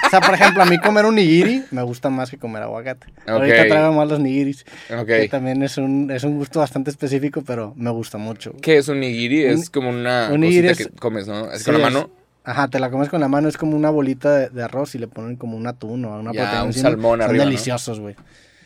O 0.05 0.09
sea, 0.09 0.21
por 0.21 0.33
ejemplo, 0.35 0.63
a 0.63 0.65
mí 0.65 0.77
comer 0.79 1.05
un 1.05 1.15
nigiri 1.15 1.63
me 1.71 1.81
gusta 1.83 2.09
más 2.09 2.29
que 2.31 2.37
comer 2.37 2.63
aguacate. 2.63 3.07
Ahorita 3.27 3.61
Ok. 3.63 3.67
traigo 3.67 3.93
más 3.93 4.07
los 4.07 4.19
nigiris. 4.19 4.65
ok. 4.91 5.05
Que 5.05 5.27
también 5.29 5.61
es 5.63 5.77
un, 5.77 6.09
es 6.11 6.23
un 6.23 6.37
gusto 6.37 6.59
bastante 6.59 6.89
específico, 6.91 7.43
pero 7.45 7.73
me 7.75 7.89
gusta 7.91 8.17
mucho. 8.17 8.53
¿Qué 8.61 8.77
es 8.77 8.87
un 8.87 8.99
nigiri? 8.99 9.45
Un- 9.45 9.51
es 9.59 9.69
como 9.69 9.89
una 9.89 10.29
un 10.31 10.41
cosita 10.41 10.71
es- 10.71 10.77
que 10.77 10.89
comes, 10.89 11.27
¿no? 11.27 11.51
Es 11.51 11.59
Sí, 11.63 11.71
con 11.71 11.81
la 11.81 11.87
es- 11.87 11.93
mano. 11.93 12.09
Ajá, 12.47 12.67
te 12.67 12.79
la 12.79 12.91
comes 12.91 13.09
con 13.09 13.19
la 13.21 13.27
mano, 13.27 13.47
es 13.49 13.57
como 13.57 13.75
una 13.75 13.89
bolita 13.89 14.31
de, 14.35 14.49
de 14.49 14.63
arroz 14.63 14.93
y 14.93 14.99
le 14.99 15.07
ponen 15.07 15.35
como 15.35 15.57
un 15.57 15.65
atún 15.65 16.05
o 16.05 16.19
una 16.19 16.31
Ya, 16.31 16.41
proteína 16.41 16.61
un 16.63 16.67
encima. 16.67 16.89
salmón 16.91 17.19
Son 17.19 17.21
arriba, 17.29 17.43
¿no? 17.43 17.49
deliciosos, 17.49 17.99
güey. 17.99 18.15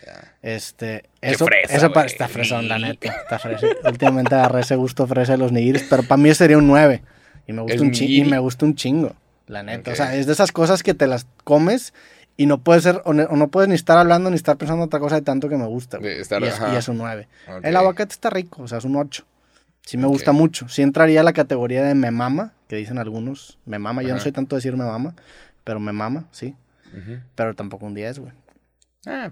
Ya. 0.05 0.33
Este, 0.41 1.03
Qué 1.21 1.29
eso, 1.31 1.45
fresa, 1.45 1.75
eso 1.75 1.91
para, 1.93 2.07
está 2.07 2.27
fresón, 2.27 2.67
la 2.67 2.77
neta, 2.77 3.09
está 3.09 3.39
fresa. 3.39 3.67
Últimamente 3.85 4.35
agarré 4.35 4.61
ese 4.61 4.75
gusto 4.75 5.07
fresa 5.07 5.31
de 5.33 5.37
los 5.37 5.51
nigiris, 5.53 5.85
pero 5.89 6.03
para 6.03 6.17
mí 6.21 6.33
sería 6.33 6.57
un 6.57 6.67
9. 6.67 7.01
Y 7.49 7.53
me 7.53 7.61
gusta, 7.63 7.81
un, 7.81 7.91
chi- 7.91 8.21
y 8.21 8.25
me 8.25 8.37
gusta 8.39 8.65
un 8.65 8.75
chingo, 8.75 9.15
la 9.47 9.63
neta. 9.63 9.91
O 9.91 9.95
sea, 9.95 10.15
es 10.15 10.27
de 10.27 10.33
esas 10.33 10.51
cosas 10.51 10.83
que 10.83 10.93
te 10.93 11.07
las 11.07 11.25
comes 11.43 11.93
y 12.37 12.45
no 12.45 12.59
puedes 12.59 12.83
ser, 12.83 13.01
o, 13.05 13.13
no 13.13 13.47
puedes 13.47 13.67
ni 13.67 13.73
estar 13.75 13.97
hablando 13.97 14.29
ni 14.29 14.35
estar 14.35 14.55
pensando 14.57 14.83
otra 14.85 14.99
cosa 14.99 15.15
de 15.15 15.21
tanto 15.23 15.49
que 15.49 15.57
me 15.57 15.65
gusta. 15.65 15.97
güey. 15.97 16.15
De 16.15 16.21
estar- 16.21 16.41
y, 16.43 16.45
es, 16.45 16.53
ajá. 16.53 16.73
y 16.73 16.77
es 16.77 16.87
un 16.87 16.97
9. 16.99 17.27
Ok. 17.47 17.65
El 17.65 17.75
aguacate 17.75 18.13
está 18.13 18.29
rico, 18.29 18.61
o 18.63 18.67
sea, 18.67 18.77
es 18.77 18.85
un 18.85 18.95
8. 18.95 19.25
Sí 19.81 19.97
me 19.97 20.05
gusta 20.05 20.31
mucho. 20.31 20.69
Sí 20.69 20.83
entraría 20.83 21.21
a 21.21 21.23
la 21.23 21.33
categoría 21.33 21.83
de 21.83 21.95
me 21.95 22.11
mama, 22.11 22.53
que 22.67 22.75
dicen 22.75 22.99
algunos. 22.99 23.57
Me 23.65 23.79
mama, 23.79 24.03
yo 24.03 24.13
no 24.13 24.19
soy 24.19 24.31
tanto 24.31 24.55
de 24.55 24.59
decir 24.59 24.77
me 24.77 24.85
mama, 24.85 25.15
pero 25.63 25.79
me 25.79 25.91
mama, 25.91 26.25
sí. 26.31 26.53
Pero 27.33 27.55
tampoco 27.55 27.87
un 27.87 27.95
10, 27.95 28.19
güey. 28.19 28.31
Ah, 29.07 29.31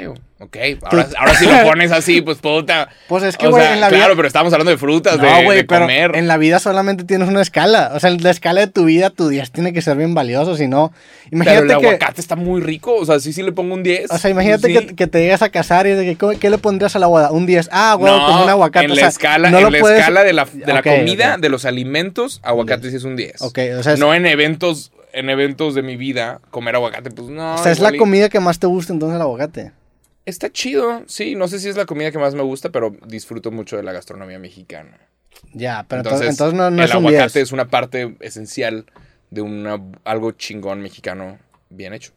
digo, 0.00 0.14
ok. 0.40 0.56
Ahora, 0.84 1.06
ahora 1.18 1.34
si 1.34 1.46
lo 1.46 1.62
pones 1.64 1.92
así, 1.92 2.20
pues 2.20 2.38
puta. 2.38 2.88
Pues 3.08 3.22
es 3.24 3.36
que, 3.36 3.48
güey, 3.48 3.64
en 3.72 3.80
la 3.80 3.88
claro, 3.88 4.04
vida... 4.06 4.16
pero 4.16 4.28
estamos 4.28 4.52
hablando 4.52 4.70
de 4.70 4.78
frutas, 4.78 5.18
No, 5.18 5.24
de, 5.24 5.44
güey, 5.44 5.58
de 5.58 5.64
pero 5.64 5.82
comer. 5.82 6.16
en 6.16 6.26
la 6.28 6.36
vida 6.36 6.58
solamente 6.58 7.04
tienes 7.04 7.28
una 7.28 7.40
escala. 7.42 7.92
O 7.94 8.00
sea, 8.00 8.10
en 8.10 8.22
la 8.22 8.30
escala 8.30 8.60
de 8.60 8.66
tu 8.66 8.84
vida, 8.84 9.10
tu 9.10 9.28
10 9.28 9.50
tiene 9.52 9.72
que 9.72 9.82
ser 9.82 9.96
bien 9.96 10.14
valioso, 10.14 10.56
si 10.56 10.68
no... 10.68 10.92
pero 11.30 11.36
Imagínate 11.42 11.72
el 11.74 11.78
que... 11.80 11.86
aguacate 11.86 12.20
está 12.20 12.36
muy 12.36 12.60
rico. 12.60 12.94
O 12.96 13.04
sea, 13.04 13.20
sí, 13.20 13.32
sí 13.32 13.42
le 13.42 13.52
pongo 13.52 13.74
un 13.74 13.82
10. 13.82 14.10
O 14.10 14.18
sea, 14.18 14.30
imagínate 14.30 14.68
Sí. 14.68 14.74
que, 14.86 14.94
que 14.94 15.06
te 15.06 15.20
llegas 15.20 15.42
a 15.42 15.48
casar 15.50 15.86
y 15.86 15.90
de 15.90 16.04
que, 16.04 16.16
¿cómo- 16.16 16.38
¿qué 16.38 16.50
le 16.50 16.58
pondrías 16.58 16.94
a 16.96 16.98
la 16.98 17.06
boda? 17.06 17.30
Un 17.30 17.46
10. 17.46 17.68
Ah, 17.72 17.94
güey, 17.98 18.12
no, 18.12 18.26
como 18.26 18.44
un 18.44 18.50
aguacate. 18.50 18.86
En 18.86 18.90
o 18.92 18.94
la 18.94 19.00
sea, 19.00 19.08
escala, 19.08 19.50
no 19.50 19.58
en 19.58 19.72
la 19.72 19.78
puedes- 19.80 19.98
escala 20.00 20.24
de 20.24 20.32
la, 20.32 20.44
de 20.46 20.72
la 20.72 20.82
comida, 20.82 21.36
de 21.38 21.48
los 21.48 21.64
alimentos, 21.64 22.40
aguacate 22.42 22.90
sí 22.90 22.96
es 22.96 23.04
un 23.04 23.16
10. 23.16 23.42
Ok, 23.42 23.58
o 23.78 23.82
sea, 23.82 23.92
es, 23.94 23.98
No 24.00 24.14
en 24.14 24.26
eventos, 24.26 24.92
en 25.12 25.30
eventos 25.30 25.74
de 25.74 25.82
mi 25.82 25.96
vida, 25.96 26.40
comer 26.50 26.74
aguacate, 26.74 27.10
pues 27.10 27.28
no. 27.28 27.54
o 27.54 27.58
sea, 27.58 27.70
es 27.72 27.78
la 27.80 27.92
comida 27.96 28.28
que 28.28 28.40
más 28.40 28.58
te 28.58 28.66
gusta 28.66 28.92
entonces 28.92 29.14
el 29.16 29.22
aguacate. 29.22 29.72
Está 30.26 30.50
chido, 30.50 31.02
sí. 31.06 31.34
No 31.34 31.48
sé 31.48 31.58
si 31.58 31.68
es 31.68 31.76
la 31.76 31.86
comida 31.86 32.10
que 32.10 32.18
más 32.18 32.34
me 32.34 32.42
gusta, 32.42 32.70
pero 32.70 32.96
disfruto 33.06 33.50
mucho 33.50 33.76
de 33.76 33.82
la 33.82 33.92
gastronomía 33.92 34.38
mexicana. 34.38 34.98
Ya, 35.52 35.84
pero 35.88 36.02
entonces, 36.02 36.30
entonces, 36.30 36.56
no, 36.56 36.70
no 36.70 36.82
el 36.82 36.88
es 36.88 36.94
un 36.94 37.06
aguacate 37.06 37.38
10. 37.38 37.48
es 37.48 37.52
una 37.52 37.68
parte 37.68 38.16
esencial 38.20 38.86
de 39.30 39.42
una, 39.42 39.80
algo 40.04 40.32
chingón 40.32 40.80
mexicano 40.80 41.38
bien 41.70 41.92
hecho. 41.92 42.12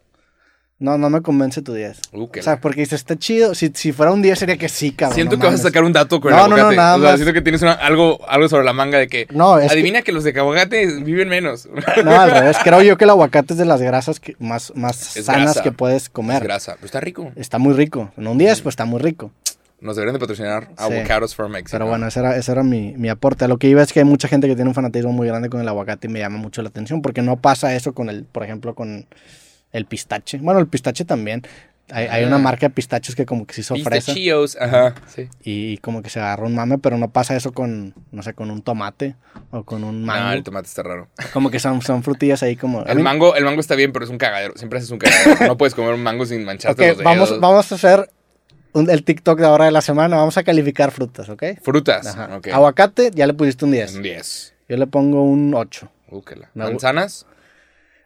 No, 0.79 0.95
no 0.99 1.09
me 1.09 1.21
convence 1.23 1.63
tu 1.63 1.73
10. 1.73 2.01
Uh, 2.11 2.25
O 2.25 2.41
sea, 2.43 2.61
porque 2.61 2.81
dices, 2.81 2.99
está 2.99 3.15
chido. 3.15 3.55
Si, 3.55 3.71
si 3.73 3.91
fuera 3.93 4.11
un 4.11 4.21
10 4.21 4.37
sería 4.37 4.57
que 4.57 4.69
sí, 4.69 4.91
cabrón. 4.91 5.15
Siento 5.15 5.35
no 5.35 5.41
que 5.41 5.47
vas 5.47 5.55
a 5.59 5.63
sacar 5.63 5.83
un 5.83 5.91
dato 5.91 6.21
con 6.21 6.31
No, 6.31 6.43
el 6.43 6.49
no, 6.51 6.55
no, 6.55 6.61
aguacate. 6.61 6.75
nada 6.77 6.95
o 6.97 6.99
sea, 6.99 7.09
más. 7.09 7.15
siento 7.19 7.33
que 7.33 7.41
tienes 7.41 7.63
una- 7.63 7.71
algo, 7.73 8.19
algo 8.29 8.47
sobre 8.47 8.63
la 8.63 8.73
manga 8.73 8.99
de 8.99 9.07
que. 9.07 9.25
No, 9.31 9.57
es 9.57 9.71
adivina 9.71 10.03
que... 10.03 10.11
los 10.11 10.23
de 10.23 10.37
aguacate 10.39 11.01
viven 11.01 11.29
menos. 11.29 11.67
No, 12.05 12.11
al 12.21 12.29
revés. 12.29 12.57
Creo 12.63 12.83
yo 12.83 12.95
que 12.95 13.05
el 13.05 13.09
aguacate 13.09 13.53
es 13.53 13.57
de 13.57 13.65
las 13.65 13.81
grasas 13.81 14.19
que 14.19 14.35
más, 14.37 14.71
más 14.75 15.17
Es 15.17 15.25
sanas 15.25 15.45
grasa. 15.45 15.63
que 15.63 15.71
puedes 15.71 16.03
Es 16.03 16.09
comer. 16.09 16.43
grasa. 16.43 16.73
Pero 16.75 16.85
está 16.85 16.99
rico. 16.99 17.31
Está 17.35 17.57
muy 17.57 17.73
rico. 17.73 18.11
En 18.15 18.27
un 18.27 18.37
10, 18.37 18.61
pues 18.61 18.73
está 18.73 18.85
muy 18.85 18.99
rico. 18.99 19.31
Nos 19.81 19.95
deberían 19.95 20.13
de 20.13 20.19
patrocinar 20.19 20.65
Sí. 20.67 20.73
Avocados 20.77 21.33
for 21.35 21.49
Mexico. 21.49 21.69
Pero 21.71 21.87
bueno, 21.87 22.07
ese 22.07 22.19
era, 22.19 22.35
ese 22.37 22.51
era 22.51 22.61
mi, 22.61 22.93
mi 22.97 23.09
aporte. 23.09 23.45
A 23.45 23.47
lo 23.47 23.57
que 23.57 23.67
iba 23.67 23.81
es 23.81 23.91
que 23.93 23.99
hay 24.01 24.05
mucha 24.05 24.27
gente 24.27 24.47
que 24.47 24.53
tiene 24.55 24.69
un 24.69 24.75
fanatismo 24.75 25.11
muy 25.11 25.27
grande 25.27 25.49
con 25.49 25.59
el 25.59 25.67
aguacate 25.67 26.05
y 26.07 26.11
me 26.11 26.19
llama 26.19 26.37
mucho 26.37 26.61
la 26.61 26.69
atención 26.69 27.01
porque 27.01 27.23
no 27.23 27.37
pasa 27.37 27.73
eso 27.75 27.93
con 27.93 28.09
el, 28.09 28.25
por 28.25 28.43
ejemplo, 28.43 28.75
con 28.75 29.07
el 29.71 29.85
pistache. 29.85 30.37
Bueno, 30.39 30.59
el 30.59 30.67
pistache 30.67 31.05
también. 31.05 31.43
Hay, 31.89 32.05
hay 32.07 32.25
una 32.25 32.35
Ah. 32.35 32.39
marca 32.39 32.67
de 32.67 32.69
pistachos 32.69 33.15
que 33.15 33.25
como 33.25 33.47
que 33.47 33.53
se 33.53 33.61
hizo 33.61 33.73
fresa 33.75 33.91
Pistachillos. 34.07 34.57
Ajá. 34.59 34.93
Sí. 35.07 35.29
y 35.41 35.77
como 35.77 36.01
que 36.01 36.09
se 36.09 36.19
agarró 36.19 36.45
un 36.47 36.53
mame, 36.55 36.77
pero 36.79 36.97
no 36.97 37.11
pasa 37.11 37.33
eso 37.33 37.53
con, 37.53 37.93
no 38.11 38.23
sé, 38.23 38.33
con 38.33 38.51
un 38.51 38.61
tomate 38.61 39.15
o 39.51 39.63
con 39.63 39.85
un 39.85 40.01
No, 40.01 40.07
mango. 40.07 40.33
el 40.33 40.43
tomate 40.43 40.67
está 40.67 40.83
raro. 40.83 41.07
Como 41.31 41.49
que 41.49 41.59
son, 41.59 41.81
son 41.81 42.03
frutillas 42.03 42.43
ahí 42.43 42.57
como... 42.57 42.83
El 42.83 42.99
mango, 42.99 43.35
el 43.35 43.45
mango 43.45 43.61
está 43.61 43.75
bien, 43.75 43.93
pero 43.93 44.03
es 44.03 44.11
un 44.11 44.17
cagadero. 44.17 44.53
Siempre 44.57 44.79
haces 44.79 44.91
un 44.91 44.97
cagadero. 44.99 45.47
no 45.47 45.57
puedes 45.57 45.73
comer 45.75 45.93
un 45.93 46.03
mango 46.03 46.25
sin 46.25 46.43
mancharte 46.43 46.89
los 46.89 46.97
dedos. 46.97 47.03
vamos, 47.09 47.39
vamos 47.39 47.71
a 47.71 47.75
hacer 47.75 48.09
un- 48.73 48.89
el 48.89 49.03
TikTok 49.05 49.39
de 49.39 49.45
ahora 49.45 49.63
de 49.63 49.71
la 49.71 49.79
semana. 49.81 50.17
Vamos 50.17 50.37
a 50.37 50.43
calificar 50.43 50.91
frutas, 50.91 51.29
¿ok? 51.29 51.43
Frutas. 51.61 52.05
Ajá. 52.07 52.35
Ok. 52.35 52.47
Aguacate, 52.49 53.11
ya 53.15 53.25
le 53.27 53.33
pusiste 53.33 53.63
un 53.63 53.71
10. 53.71 53.95
Un 53.95 54.01
10. 54.01 54.53
Yo 54.67 54.75
le 54.75 54.87
pongo 54.87 55.23
un 55.23 55.53
8. 55.55 55.89
Uh, 56.11 56.21
que 56.21 56.35
la- 56.35 56.49
Me 56.53 56.65
gu- 56.65 56.71
Manzanas. 56.71 57.25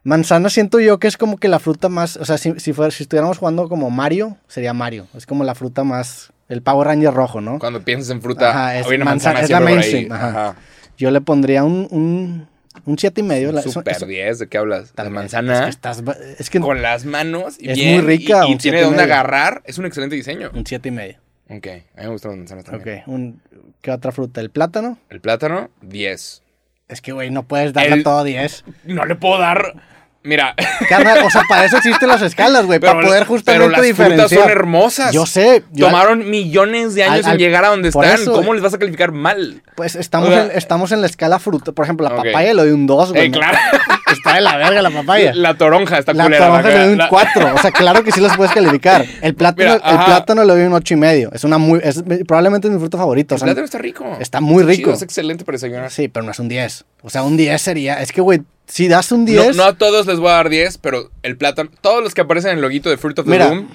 Manzana 0.03 0.49
siento 0.49 0.79
yo 0.79 0.97
que 0.99 1.07
es 1.07 1.15
como 1.17 1.37
que 1.37 1.47
la 1.47 1.59
fruta 1.59 1.87
más, 1.89 2.17
o 2.17 2.25
sea, 2.25 2.37
si, 2.37 2.59
si, 2.59 2.73
fuera, 2.73 2.89
si 2.91 3.03
estuviéramos 3.03 3.37
jugando 3.37 3.69
como 3.69 3.89
Mario, 3.91 4.37
sería 4.47 4.73
Mario. 4.73 5.07
Es 5.15 5.25
como 5.27 5.43
la 5.43 5.53
fruta 5.53 5.83
más, 5.83 6.31
el 6.49 6.61
Power 6.63 6.87
Ranger 6.87 7.13
rojo, 7.13 7.39
¿no? 7.39 7.59
Cuando 7.59 7.83
piensas 7.83 8.09
en 8.09 8.21
fruta, 8.21 8.49
Ajá, 8.49 8.79
es 8.79 8.85
manzana- 8.87 9.05
manzana 9.05 9.39
es 9.41 9.49
la 9.51 9.59
mainstream, 9.59 10.11
ajá. 10.11 10.55
Yo 10.97 11.11
le 11.11 11.21
pondría 11.21 11.63
un, 11.63 11.87
un, 11.91 12.47
un 12.85 12.97
siete 12.97 13.21
y 13.21 13.23
medio. 13.23 13.51
la- 13.51 13.61
Super 13.61 13.95
eso- 13.95 14.07
10, 14.07 14.39
¿de 14.39 14.47
qué 14.47 14.57
hablas? 14.57 14.89
La 14.89 14.93
también, 15.03 15.13
manzana 15.15 15.53
Es 15.53 15.61
que 15.65 15.69
estás, 15.69 16.03
es 16.39 16.49
que 16.49 16.59
con 16.59 16.81
las 16.81 17.05
manos 17.05 17.57
y 17.59 17.69
Es 17.69 17.77
bien, 17.77 17.93
muy 17.95 18.01
rica, 18.17 18.47
y, 18.47 18.53
y 18.53 18.57
tiene 18.57 18.83
medio. 18.85 18.99
agarrar. 19.01 19.61
Es 19.65 19.77
un 19.77 19.85
excelente 19.85 20.15
diseño. 20.15 20.49
un 20.53 20.65
siete 20.65 20.89
y 20.89 20.91
medio. 20.91 21.17
Ok, 21.49 21.67
a 21.67 21.71
mí 21.71 21.81
me 22.05 22.07
gustan 22.07 22.31
las 22.31 22.37
manzanas 22.39 22.65
también. 22.65 22.99
Ok, 23.01 23.07
un, 23.07 23.41
¿qué 23.81 23.91
otra 23.91 24.11
fruta? 24.11 24.41
El 24.41 24.49
plátano. 24.49 24.97
El 25.09 25.21
plátano, 25.21 25.69
10. 25.81 26.41
Es 26.87 27.01
que, 27.01 27.11
güey, 27.11 27.29
no 27.29 27.43
puedes 27.43 27.71
darle 27.73 27.95
El- 27.97 28.03
todo 28.03 28.23
10. 28.23 28.63
No 28.85 29.05
le 29.05 29.15
puedo 29.15 29.37
dar... 29.39 29.75
Mira, 30.23 30.53
Carnal, 30.87 31.23
o 31.25 31.29
sea, 31.31 31.41
para 31.49 31.65
eso 31.65 31.77
existen 31.77 32.07
las 32.07 32.21
escalas, 32.21 32.67
güey, 32.67 32.79
pero, 32.79 32.93
para 32.93 33.07
poder 33.07 33.19
pero 33.23 33.29
justamente 33.31 33.67
las 33.69 33.79
frutas 33.79 33.87
diferenciar. 33.87 34.41
son 34.41 34.49
hermosas. 34.51 35.11
Yo 35.13 35.25
sé, 35.25 35.63
yo- 35.71 35.87
Tomaron 35.87 36.29
millones 36.29 36.93
de 36.93 37.03
años 37.03 37.25
Al- 37.25 37.25
al- 37.25 37.31
en 37.33 37.37
llegar 37.39 37.65
a 37.65 37.69
donde 37.69 37.89
están. 37.89 38.03
eso- 38.05 38.31
¿Cómo 38.33 38.53
les 38.53 38.61
vas 38.61 38.73
a 38.73 38.77
calificar 38.77 39.11
mal? 39.11 39.63
Pues 39.75 39.95
estamos, 39.95 40.29
O 40.29 40.31
sea- 40.31 40.45
en, 40.45 40.51
estamos 40.51 40.91
en 40.91 41.01
la 41.01 41.07
escala 41.07 41.39
fruta. 41.39 41.71
Por 41.71 41.85
ejemplo, 41.85 42.07
la 42.07 42.15
papaya 42.15 42.53
le 42.53 42.61
doy 42.61 42.71
un 42.71 42.85
2, 42.85 43.13
güey. 43.13 43.27
Eh, 43.27 43.31
claro. 43.31 43.57
Está 44.11 44.35
de 44.35 44.41
la 44.41 44.57
verga 44.57 44.81
la 44.81 44.91
papaya. 44.91 45.33
La 45.33 45.55
toronja 45.57 45.97
está 45.97 46.13
La 46.13 46.25
culera. 46.25 46.45
toronja 46.47 46.67
le 46.69 46.79
doy 46.79 46.91
un 46.91 46.97
la- 46.97 47.07
4. 47.09 47.55
O 47.55 47.57
sea, 47.59 47.71
claro 47.71 48.03
que 48.03 48.11
sí 48.11 48.19
los 48.19 48.35
puedes 48.35 48.51
calificar. 48.53 49.05
El 49.21 49.33
plátano, 49.35 49.75
Mira, 49.75 49.89
el 49.89 50.05
plátano 50.05 50.43
le 50.43 50.53
doy 50.53 50.63
un 50.63 50.73
8 50.73 50.93
y 50.95 50.97
medio. 50.97 51.31
Es 51.33 51.45
una 51.45 51.57
muy, 51.57 51.79
es, 51.81 52.03
probablemente 52.27 52.67
es 52.67 52.73
mi 52.73 52.79
fruta 52.79 52.97
favorita. 52.97 53.33
O 53.33 53.37
El 53.37 53.39
sea, 53.39 53.45
plátano 53.45 53.65
está 53.65 53.77
rico. 53.77 54.17
está 54.19 54.41
muy 54.41 54.63
rico. 54.63 54.81
Chido, 54.89 54.93
es 54.93 55.01
excelente 55.01 55.45
para 55.45 55.55
desayunar. 55.55 55.89
sí, 55.91 56.09
pero 56.09 56.23
no 56.25 56.31
es 56.31 56.39
un 56.39 56.49
10. 56.49 56.83
O 57.01 57.09
sea, 57.09 57.23
un 57.23 57.37
10 57.37 57.59
sería. 57.61 58.01
Es 58.01 58.11
que, 58.11 58.19
güey, 58.19 58.41
si 58.71 58.87
das 58.87 59.11
un 59.11 59.25
No, 59.25 59.31
10. 59.31 59.55
no 59.57 59.63
a 59.63 59.73
todos 59.77 60.05
les 60.07 60.19
voy 60.19 60.29
a 60.29 60.33
dar 60.33 60.49
10, 60.49 60.77
pero 60.77 61.11
el 61.23 61.35
plátano, 61.37 61.69
todos 61.81 62.01
los 62.03 62.13
que 62.13 62.21
aparecen 62.21 62.51
en 62.51 62.57
el 62.57 62.61
loguito 62.61 62.89
de 62.89 62.97
Fruit 62.97 63.17
of 63.19 63.25
the 63.25 63.31
Mira, 63.31 63.49
Loom, 63.49 63.67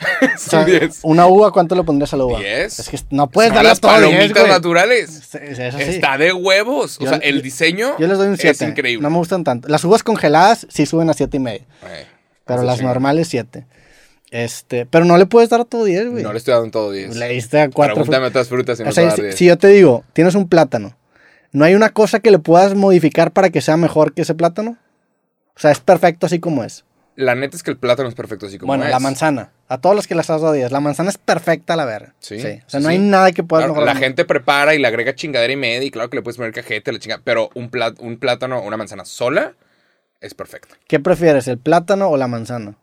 O 0.00 0.38
sea, 0.38 0.60
Son 0.62 0.64
10. 0.66 1.00
una 1.02 1.26
uva, 1.26 1.52
¿cuánto 1.52 1.74
le 1.74 1.82
pondrías 1.84 2.12
a 2.14 2.16
la 2.16 2.24
uva? 2.24 2.38
10. 2.40 2.78
Es 2.78 2.88
que 2.88 2.98
no 3.10 3.28
puedes 3.28 3.50
Son 3.50 3.56
darle 3.56 3.68
las 3.68 3.80
10, 3.82 3.92
palomitas 3.92 4.30
güey. 4.42 4.48
naturales. 4.48 5.10
Sí, 5.30 5.38
sí, 5.54 5.62
eso 5.62 5.76
sí. 5.78 5.84
Está 5.84 6.16
de 6.16 6.32
huevos. 6.32 6.98
O 7.00 7.04
Yo- 7.04 7.10
sea, 7.10 7.18
el 7.18 7.42
diseño 7.42 7.96
Yo 7.98 8.06
les 8.06 8.16
doy 8.16 8.28
un 8.28 8.38
7. 8.38 8.50
es 8.64 8.70
increíble. 8.70 9.02
No 9.02 9.10
me 9.10 9.18
gustan 9.18 9.44
tanto. 9.44 9.68
Las 9.68 9.84
uvas 9.84 10.02
congeladas 10.02 10.66
sí 10.70 10.86
suben 10.86 11.10
a 11.10 11.12
7 11.14 11.36
y 11.36 11.40
medio. 11.40 11.60
Eh, 11.86 12.06
Pero 12.46 12.62
las 12.62 12.78
chinga. 12.78 12.88
normales 12.88 13.28
7. 13.28 13.66
Este, 14.30 14.86
pero 14.86 15.04
no 15.04 15.18
le 15.18 15.26
puedes 15.26 15.50
dar 15.50 15.64
todo 15.64 15.84
10, 15.84 16.08
güey. 16.10 16.22
No 16.22 16.32
le 16.32 16.38
estoy 16.38 16.54
dando 16.54 16.70
todo 16.70 16.92
10. 16.92 17.16
Le 17.16 17.28
diste 17.28 17.60
a 17.60 17.68
4. 17.68 17.94
Pregúntame 17.94 18.26
otras 18.26 18.48
frutas 18.48 18.78
y 18.80 18.84
no 18.84 18.88
O 18.88 18.92
te 18.92 18.94
sea, 18.94 19.04
dar 19.06 19.16
si, 19.16 19.22
10. 19.22 19.34
si 19.34 19.44
yo 19.46 19.58
te 19.58 19.68
digo, 19.68 20.04
tienes 20.12 20.34
un 20.34 20.48
plátano, 20.48 20.96
¿no 21.52 21.64
hay 21.64 21.74
una 21.74 21.90
cosa 21.90 22.20
que 22.20 22.30
le 22.30 22.38
puedas 22.38 22.74
modificar 22.74 23.32
para 23.32 23.50
que 23.50 23.60
sea 23.60 23.76
mejor 23.76 24.12
que 24.14 24.22
ese 24.22 24.34
plátano? 24.34 24.76
O 25.56 25.60
sea, 25.60 25.70
es 25.70 25.80
perfecto 25.80 26.26
así 26.26 26.38
como 26.40 26.64
es. 26.64 26.84
La 27.16 27.34
neta 27.34 27.54
es 27.56 27.62
que 27.62 27.70
el 27.70 27.76
plátano 27.76 28.08
es 28.08 28.14
perfecto 28.14 28.46
así 28.46 28.56
como 28.56 28.68
bueno, 28.70 28.84
es. 28.84 28.90
la 28.90 28.98
manzana. 29.00 29.50
A 29.68 29.78
todos 29.78 29.94
los 29.94 30.06
que 30.06 30.14
les 30.14 30.30
has 30.30 30.40
dado 30.40 30.54
10. 30.54 30.70
La 30.72 30.80
manzana 30.80 31.10
es 31.10 31.18
perfecta 31.18 31.74
a 31.74 31.76
la 31.76 31.84
verga. 31.84 32.14
Sí, 32.18 32.36
O 32.36 32.40
sea, 32.40 32.60
sí, 32.66 32.78
no 32.80 32.88
hay 32.88 32.96
sí. 32.96 33.02
nada 33.02 33.32
que 33.32 33.42
puedas 33.42 33.64
Claro, 33.64 33.74
mejorar. 33.74 33.94
la 33.94 34.00
gente 34.00 34.24
prepara 34.24 34.74
y 34.74 34.78
le 34.78 34.86
agrega 34.88 35.14
chingadera 35.14 35.52
y 35.52 35.56
media 35.56 35.86
y 35.86 35.90
claro 35.90 36.08
que 36.08 36.16
le 36.16 36.22
puedes 36.22 36.38
poner 36.38 36.52
cajete, 36.52 36.92
la 36.92 36.98
chinga, 36.98 37.20
pero 37.22 37.50
un, 37.54 37.70
plát- 37.70 37.96
un 37.98 38.16
plátano, 38.16 38.62
una 38.62 38.76
manzana 38.78 39.04
sola 39.04 39.52
es 40.20 40.32
perfecta. 40.34 40.76
¿Qué 40.86 40.98
prefieres, 40.98 41.46
el 41.48 41.58
plátano 41.58 42.08
o 42.08 42.16
la 42.16 42.26
manzana? 42.28 42.76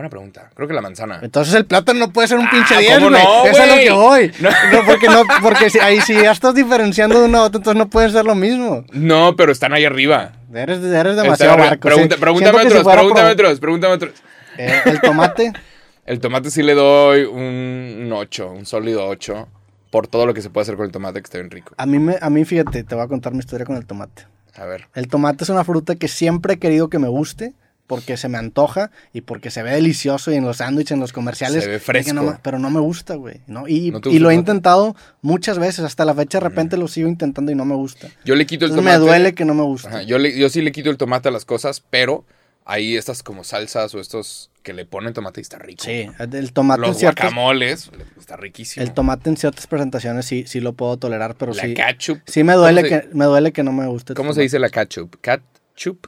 Buena 0.00 0.08
pregunta. 0.08 0.48
Creo 0.54 0.66
que 0.66 0.72
la 0.72 0.80
manzana. 0.80 1.20
Entonces 1.22 1.52
el 1.54 1.66
plátano 1.66 1.98
no 2.00 2.10
puede 2.10 2.26
ser 2.26 2.38
un 2.38 2.46
Ah, 2.46 2.50
pinche 2.50 2.74
10, 2.78 2.94
¿cómo 2.94 3.10
güey. 3.10 3.22
no, 3.22 3.44
Eso 3.44 3.50
es 3.50 3.60
a 3.60 3.66
lo 3.66 3.82
que 3.82 3.90
voy. 3.90 4.32
No. 4.40 4.48
No, 4.72 4.86
porque 4.86 5.06
no, 5.08 5.22
porque 5.42 5.68
si, 5.68 5.78
ahí 5.78 6.00
si 6.00 6.14
ya 6.14 6.30
estás 6.32 6.54
diferenciando 6.54 7.20
de 7.20 7.26
una 7.26 7.40
a 7.40 7.42
otra, 7.42 7.58
entonces 7.58 7.78
no 7.78 7.90
pueden 7.90 8.10
ser 8.10 8.24
lo 8.24 8.34
mismo. 8.34 8.82
No, 8.92 9.36
pero 9.36 9.52
están 9.52 9.74
ahí 9.74 9.84
arriba. 9.84 10.32
Eres, 10.54 10.82
eres 10.82 11.16
demasiado 11.16 11.58
barco. 11.58 11.86
Pregunta- 11.86 12.14
sí. 12.14 12.20
pregúntame 12.22 12.60
si 12.60 12.66
otros, 12.68 12.84
pregúntame 12.94 13.34
pro- 13.34 13.46
otros, 13.46 13.60
pregúntame 13.60 13.92
otros. 13.94 14.12
Eh, 14.56 14.80
el 14.86 15.00
tomate, 15.02 15.52
El 16.06 16.18
tomate 16.18 16.50
sí 16.50 16.62
le 16.62 16.72
doy 16.74 17.24
un 17.24 18.10
8, 18.10 18.52
un 18.52 18.64
sólido 18.64 19.06
8, 19.06 19.48
por 19.90 20.06
todo 20.08 20.24
lo 20.24 20.32
que 20.32 20.40
se 20.40 20.48
puede 20.48 20.62
hacer 20.62 20.76
con 20.76 20.86
el 20.86 20.92
tomate 20.92 21.20
que 21.20 21.24
está 21.26 21.36
bien 21.38 21.50
rico. 21.50 21.74
a 21.76 21.84
mí, 21.84 21.98
me, 21.98 22.16
a 22.20 22.30
mí 22.30 22.44
fíjate, 22.46 22.84
te 22.84 22.94
voy 22.94 23.04
a 23.04 23.08
contar 23.08 23.32
mi 23.34 23.40
historia 23.40 23.66
con 23.66 23.76
el 23.76 23.84
tomate. 23.84 24.24
A 24.56 24.64
ver. 24.64 24.88
El 24.94 25.08
tomate 25.08 25.44
es 25.44 25.50
una 25.50 25.62
fruta 25.62 25.94
que 25.96 26.08
siempre 26.08 26.54
he 26.54 26.58
querido 26.58 26.88
que 26.88 26.98
me 26.98 27.08
guste 27.08 27.52
porque 27.90 28.16
se 28.16 28.28
me 28.28 28.38
antoja 28.38 28.92
y 29.12 29.22
porque 29.22 29.50
se 29.50 29.64
ve 29.64 29.72
delicioso 29.72 30.30
y 30.30 30.36
en 30.36 30.44
los 30.44 30.58
sándwiches, 30.58 30.92
en 30.92 31.00
los 31.00 31.12
comerciales. 31.12 31.64
Se 31.64 31.68
ve 31.70 31.80
fresco. 31.80 32.12
no 32.14 32.38
pero 32.40 32.60
no 32.60 32.70
me 32.70 32.78
gusta, 32.78 33.16
güey. 33.16 33.40
¿no? 33.48 33.66
Y, 33.66 33.90
¿No 33.90 34.00
te 34.00 34.08
y 34.10 34.12
gusta 34.12 34.22
lo 34.22 34.30
he 34.30 34.34
intentado 34.34 34.94
muchas 35.22 35.58
veces. 35.58 35.84
Hasta 35.84 36.04
la 36.04 36.14
fecha 36.14 36.38
de 36.38 36.44
repente 36.48 36.76
lo 36.76 36.86
sigo 36.86 37.08
intentando 37.08 37.50
y 37.50 37.56
no 37.56 37.64
me 37.64 37.74
gusta. 37.74 38.06
Yo 38.24 38.36
le 38.36 38.46
quito 38.46 38.64
el 38.64 38.70
Entonces 38.70 38.92
tomate. 38.94 38.98
me 39.04 39.06
duele 39.18 39.34
que 39.34 39.44
no 39.44 39.54
me 39.54 39.64
guste. 39.64 39.88
Ajá, 39.88 40.02
yo, 40.02 40.18
le- 40.18 40.38
yo 40.38 40.48
sí 40.48 40.62
le 40.62 40.70
quito 40.70 40.88
el 40.88 40.96
tomate 40.96 41.28
a 41.28 41.32
las 41.32 41.44
cosas, 41.44 41.82
pero 41.90 42.24
hay 42.64 42.96
estas 42.96 43.24
como 43.24 43.42
salsas 43.42 43.92
o 43.96 44.00
estos 44.00 44.50
que 44.62 44.72
le 44.72 44.84
ponen 44.86 45.12
tomate 45.12 45.40
y 45.40 45.42
está 45.42 45.58
rico. 45.58 45.82
Sí, 45.84 46.06
el 46.32 46.52
tomate 46.52 46.82
en 46.82 46.88
Los 46.88 47.00
guacamoles, 47.02 47.90
está 48.18 48.36
riquísimo. 48.36 48.84
el 48.84 48.92
tomate 48.92 49.30
en 49.30 49.36
ciertas 49.36 49.66
presentaciones 49.66 50.26
sí, 50.26 50.44
sí 50.46 50.60
lo 50.60 50.74
puedo 50.74 50.96
tolerar, 50.96 51.34
pero 51.34 51.52
la 51.52 51.62
sí, 51.62 51.74
ketchup. 51.74 52.20
sí 52.26 52.44
me 52.44 52.52
duele 52.52 52.82
¿Cómo 52.82 52.94
se- 53.02 53.08
que 53.08 53.14
me 53.16 53.24
duele 53.24 53.52
que 53.52 53.62
no 53.64 53.72
me 53.72 53.86
guste. 53.88 54.14
¿Cómo 54.14 54.32
se 54.34 54.42
dice 54.42 54.58
la 54.60 54.68
ketchup? 54.68 55.16
Ketchup. 55.20 56.06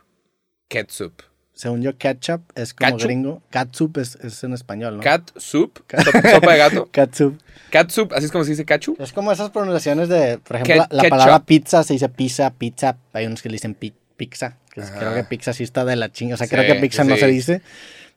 Ketchup. 0.68 1.22
Según 1.62 1.80
yo, 1.80 1.96
ketchup 1.96 2.42
es 2.56 2.74
como 2.74 2.96
gringo. 2.96 3.40
Catsup 3.50 3.96
es, 3.98 4.16
es 4.16 4.42
en 4.42 4.52
español, 4.52 4.96
¿no? 4.96 5.00
Catsup. 5.04 5.78
Sopa 6.04 6.30
sopa 6.32 6.52
de 6.54 6.58
gato. 6.58 6.88
Catsup. 6.90 7.40
Catsup, 7.70 8.12
así 8.14 8.24
es 8.24 8.32
como 8.32 8.42
se 8.42 8.50
dice 8.50 8.64
ketchup. 8.64 9.00
Es 9.00 9.12
como 9.12 9.30
esas 9.30 9.50
pronunciaciones 9.50 10.08
de, 10.08 10.38
por 10.38 10.56
ejemplo, 10.56 10.84
la, 10.90 11.08
palabra 11.08 11.44
pizza 11.44 11.84
se 11.84 11.92
dice 11.92 12.08
pizza, 12.08 12.50
pizza. 12.50 12.96
Hay 13.12 13.26
unos 13.26 13.42
que 13.42 13.48
le 13.48 13.52
dicen 13.52 13.74
pi- 13.74 13.94
pizza. 14.16 14.56
Que 14.72 14.80
creo 14.80 15.14
que 15.14 15.22
pizza 15.22 15.52
sí 15.52 15.62
está 15.62 15.84
de 15.84 15.94
la 15.94 16.10
chinga. 16.10 16.34
O 16.34 16.36
sea, 16.36 16.48
Sí, 16.48 16.50
creo 16.56 16.66
que 16.66 16.80
pizza 16.80 17.04
no 17.04 17.16
se 17.16 17.28
dice. 17.28 17.62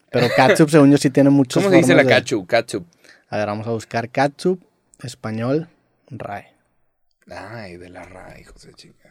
Pero 0.10 0.27
catsup, 0.36 0.67
según 0.71 0.89
yo, 0.89 0.97
sí 0.97 1.12
tiene 1.12 1.29
muchos 1.29 1.62
¿Cómo 1.62 1.69
se 1.71 1.77
dice 1.77 1.93
la 1.93 2.01
de-? 2.01 2.15
Ketchup. 2.15 2.88
A 3.29 3.38
ver, 3.38 3.45
vamos 3.45 3.67
a 3.67 3.69
buscar 3.69 4.10
catsup, 4.10 4.60
español, 5.03 5.69
RAE. 6.10 6.51
Ay, 7.29 7.77
de 7.77 7.89
la 7.89 8.05
ra, 8.05 8.39
hijos 8.39 8.63
de 8.63 8.73
chica. 8.73 9.04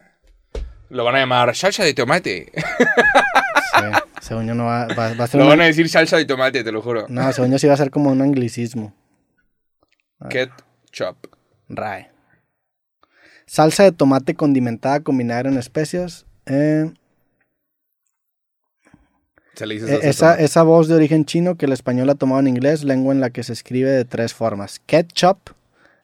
Lo 0.90 1.04
van 1.04 1.16
a 1.16 1.18
llamar 1.18 1.54
salsa 1.56 1.82
de 1.84 1.94
tomate. 1.94 2.52
Sí, 2.54 3.84
según 4.20 4.46
yo 4.46 4.54
no 4.54 4.66
va, 4.66 4.86
va, 4.88 5.14
va 5.14 5.24
a 5.24 5.26
ser 5.26 5.40
Lo 5.40 5.46
van 5.48 5.60
a 5.60 5.64
decir 5.64 5.88
salsa 5.88 6.16
de 6.16 6.24
tomate, 6.24 6.62
te 6.62 6.70
lo 6.72 6.80
juro. 6.82 7.06
No, 7.08 7.32
según 7.32 7.50
yo 7.50 7.58
sí 7.58 7.66
va 7.66 7.74
a 7.74 7.78
ser 7.78 7.90
como 7.90 8.10
un 8.10 8.22
anglicismo. 8.22 8.94
Ketchup. 10.28 11.26
RAE. 11.68 12.10
Salsa 13.46 13.82
de 13.82 13.92
tomate 13.92 14.34
condimentada 14.34 15.00
con 15.00 15.18
vinagre 15.18 15.50
en 15.50 15.58
especias. 15.58 16.24
Eh, 16.46 16.90
Se 19.54 19.66
le 19.66 19.74
dice 19.74 19.94
Eh, 19.96 20.00
Esa, 20.04 20.38
esa 20.40 20.62
voz 20.62 20.88
de 20.88 20.94
origen 20.94 21.24
chino 21.24 21.56
que 21.56 21.66
el 21.66 21.72
español 21.72 22.08
ha 22.10 22.14
tomado 22.14 22.40
en 22.40 22.48
inglés, 22.48 22.84
lengua 22.84 23.12
en 23.12 23.20
la 23.20 23.30
que 23.30 23.42
se 23.42 23.52
escribe 23.52 23.90
de 23.90 24.04
tres 24.04 24.32
formas. 24.34 24.80
Ketchup, 24.86 25.50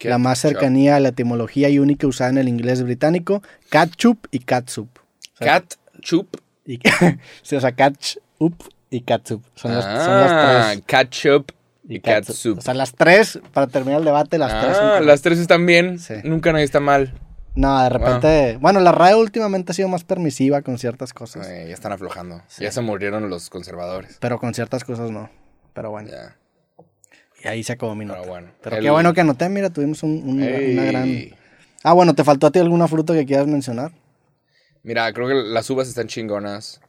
la 0.08 0.18
más 0.18 0.38
cercanía 0.38 0.96
a 0.96 1.00
la 1.00 1.08
etimología 1.10 1.68
y 1.68 1.78
única 1.78 2.06
usada 2.06 2.30
en 2.30 2.38
el 2.38 2.48
inglés 2.48 2.82
británico. 2.82 3.42
Ketchup 3.70 4.26
y 4.30 4.38
catsup. 4.40 4.88
O 5.34 5.44
sea, 5.44 5.62
Ketchup. 5.94 6.36
y- 6.66 6.78
sí, 7.42 7.56
o 7.56 7.60
sea, 7.60 7.72
ketchup 7.72 8.54
y 8.90 9.00
catsup. 9.02 9.42
Son, 9.54 9.74
las 9.74 9.84
Ah, 9.86 10.70
tres. 10.72 10.82
ketchup 10.86 11.52
y 11.88 12.00
catsup. 12.00 12.58
O 12.58 12.60
sea, 12.62 12.74
las 12.74 12.92
tres, 12.94 13.38
para 13.52 13.66
terminar 13.66 14.00
el 14.00 14.04
debate, 14.04 14.38
las 14.38 14.60
tres. 14.62 14.76
son 14.76 14.86
Ah, 14.86 15.00
las 15.00 15.22
tres 15.22 15.38
están 15.38 15.66
bien. 15.66 15.98
Sí. 15.98 16.14
Nunca 16.24 16.52
nadie 16.52 16.64
está 16.64 16.80
mal. 16.80 17.14
No, 17.56 17.82
de 17.82 17.88
repente. 17.88 18.58
Bueno, 18.60 18.78
la 18.80 18.92
RAE 18.92 19.16
últimamente 19.16 19.72
ha 19.72 19.74
sido 19.74 19.88
más 19.88 20.04
permisiva 20.04 20.62
con 20.62 20.78
ciertas 20.78 21.12
cosas. 21.12 21.48
Ya 21.48 21.54
están 21.74 21.90
aflojando. 21.92 22.42
Sí. 22.46 22.62
Ya 22.62 22.70
se 22.70 22.80
murieron 22.80 23.28
los 23.28 23.50
conservadores. 23.50 24.18
Pero 24.20 24.38
con 24.38 24.54
ciertas 24.54 24.84
cosas 24.84 25.10
no. 25.10 25.28
Pero 25.74 25.90
bueno. 25.90 26.08
Ya. 26.10 26.36
Y 27.42 27.48
ahí 27.48 27.62
se 27.62 27.72
acabó 27.72 27.94
mi 27.94 28.04
nota. 28.04 28.20
Pero 28.20 28.30
bueno. 28.32 28.48
Pero 28.62 28.76
El- 28.76 28.82
qué 28.82 28.90
bueno 28.90 29.14
que 29.14 29.20
anoté, 29.22 29.48
mira, 29.48 29.70
tuvimos 29.70 30.02
un- 30.02 30.22
una 30.28 30.84
gran... 30.84 31.24
Ah, 31.82 31.92
bueno, 31.94 32.14
¿te 32.14 32.24
faltó 32.24 32.46
a 32.46 32.50
ti 32.50 32.58
alguna 32.58 32.86
fruta 32.88 33.14
que 33.14 33.24
quieras 33.24 33.46
mencionar? 33.46 33.92
Mira, 34.82 35.12
creo 35.12 35.28
que 35.28 35.34
las 35.34 35.68
uvas 35.70 35.88
están 35.88 36.08
chingonas. 36.08 36.80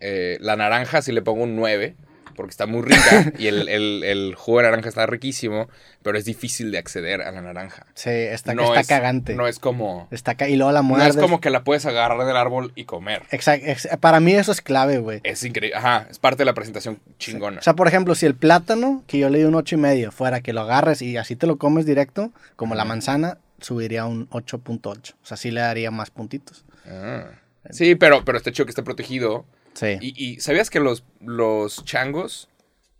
Eh, 0.00 0.38
la 0.40 0.54
naranja 0.56 1.02
sí 1.02 1.12
le 1.12 1.22
pongo 1.22 1.44
un 1.44 1.56
9, 1.56 1.96
porque 2.38 2.52
está 2.52 2.64
muy 2.66 2.80
rica. 2.82 3.32
y 3.38 3.48
el, 3.48 3.68
el- 3.68 4.02
el 4.04 4.34
jugo 4.34 4.58
de 4.58 4.64
naranja 4.64 4.88
está 4.88 5.04
riquísimo, 5.06 5.68
pero 6.02 6.16
es 6.16 6.24
difícil 6.24 6.70
de 6.70 6.78
acceder 6.78 7.20
a 7.20 7.30
la 7.32 7.42
naranja. 7.42 7.84
Sí, 7.94 8.08
está, 8.10 8.54
no 8.54 8.62
está 8.62 8.80
es, 8.80 8.86
cagante. 8.86 9.34
No 9.34 9.46
es 9.46 9.58
como... 9.58 10.08
Está 10.10 10.36
ca- 10.36 10.48
y 10.48 10.56
luego 10.56 10.72
la 10.72 10.80
No 10.80 10.84
muerdes. 10.88 11.16
es 11.16 11.20
como 11.20 11.40
que 11.40 11.50
la 11.50 11.64
puedes 11.64 11.84
agarrar 11.84 12.24
del 12.26 12.36
árbol 12.36 12.72
y 12.76 12.84
comer. 12.84 13.24
Exact- 13.30 13.62
ex- 13.66 13.88
para 14.00 14.20
mí 14.20 14.32
eso 14.34 14.52
es 14.52 14.62
clave, 14.62 14.98
güey. 14.98 15.20
Es 15.24 15.42
increíble. 15.44 15.76
Ajá, 15.76 16.06
es 16.10 16.18
parte 16.18 16.38
de 16.38 16.44
la 16.46 16.54
presentación 16.54 17.00
chingona. 17.18 17.58
O 17.58 17.62
sea, 17.62 17.74
por 17.74 17.88
ejemplo, 17.88 18.14
si 18.14 18.24
el 18.24 18.34
plátano, 18.34 19.02
que 19.06 19.18
yo 19.18 19.28
le 19.28 19.38
di 19.38 19.44
un 19.44 19.54
ocho 19.56 19.74
y 19.74 19.78
medio, 19.78 20.12
fuera 20.12 20.40
que 20.40 20.52
lo 20.52 20.60
agarres 20.62 21.02
y 21.02 21.16
así 21.16 21.36
te 21.36 21.46
lo 21.48 21.56
comes 21.58 21.84
directo, 21.84 22.30
como 22.56 22.74
la 22.76 22.84
manzana, 22.84 23.38
subiría 23.60 24.06
un 24.06 24.28
8.8. 24.30 25.14
O 25.20 25.26
sea, 25.26 25.36
sí 25.36 25.50
le 25.50 25.60
daría 25.60 25.90
más 25.90 26.10
puntitos. 26.10 26.64
Ah. 26.86 27.24
Sí, 27.70 27.96
pero, 27.96 28.24
pero 28.24 28.38
está 28.38 28.52
chido 28.52 28.64
que 28.64 28.70
esté 28.70 28.82
protegido. 28.82 29.44
Sí. 29.78 29.96
Y, 30.00 30.24
y 30.32 30.40
¿sabías 30.40 30.70
que 30.70 30.80
los, 30.80 31.04
los 31.20 31.84
changos, 31.84 32.48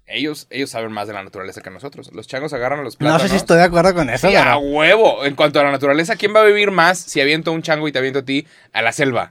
ellos, 0.06 0.46
ellos 0.50 0.70
saben 0.70 0.92
más 0.92 1.08
de 1.08 1.14
la 1.14 1.22
naturaleza 1.22 1.60
que 1.60 1.70
nosotros? 1.70 2.10
Los 2.12 2.26
changos 2.28 2.52
agarran 2.52 2.80
a 2.80 2.82
los 2.82 2.94
no 2.94 2.98
plátanos. 2.98 3.22
sé 3.22 3.28
si 3.30 3.36
estoy 3.36 3.56
de 3.58 3.64
acuerdo 3.64 3.94
con 3.94 4.08
eso, 4.10 4.28
Sí, 4.28 4.36
a 4.36 4.42
pero... 4.44 4.58
huevo. 4.58 5.24
En 5.24 5.34
cuanto 5.34 5.60
a 5.60 5.64
la 5.64 5.70
naturaleza, 5.72 6.16
¿quién 6.16 6.34
va 6.34 6.40
a 6.40 6.44
vivir 6.44 6.70
más 6.70 6.98
si 6.98 7.20
aviento 7.20 7.50
a 7.50 7.54
un 7.54 7.62
chango 7.62 7.88
y 7.88 7.92
te 7.92 7.98
aviento 7.98 8.20
a 8.20 8.24
ti 8.24 8.46
a 8.72 8.82
la 8.82 8.92
selva? 8.92 9.30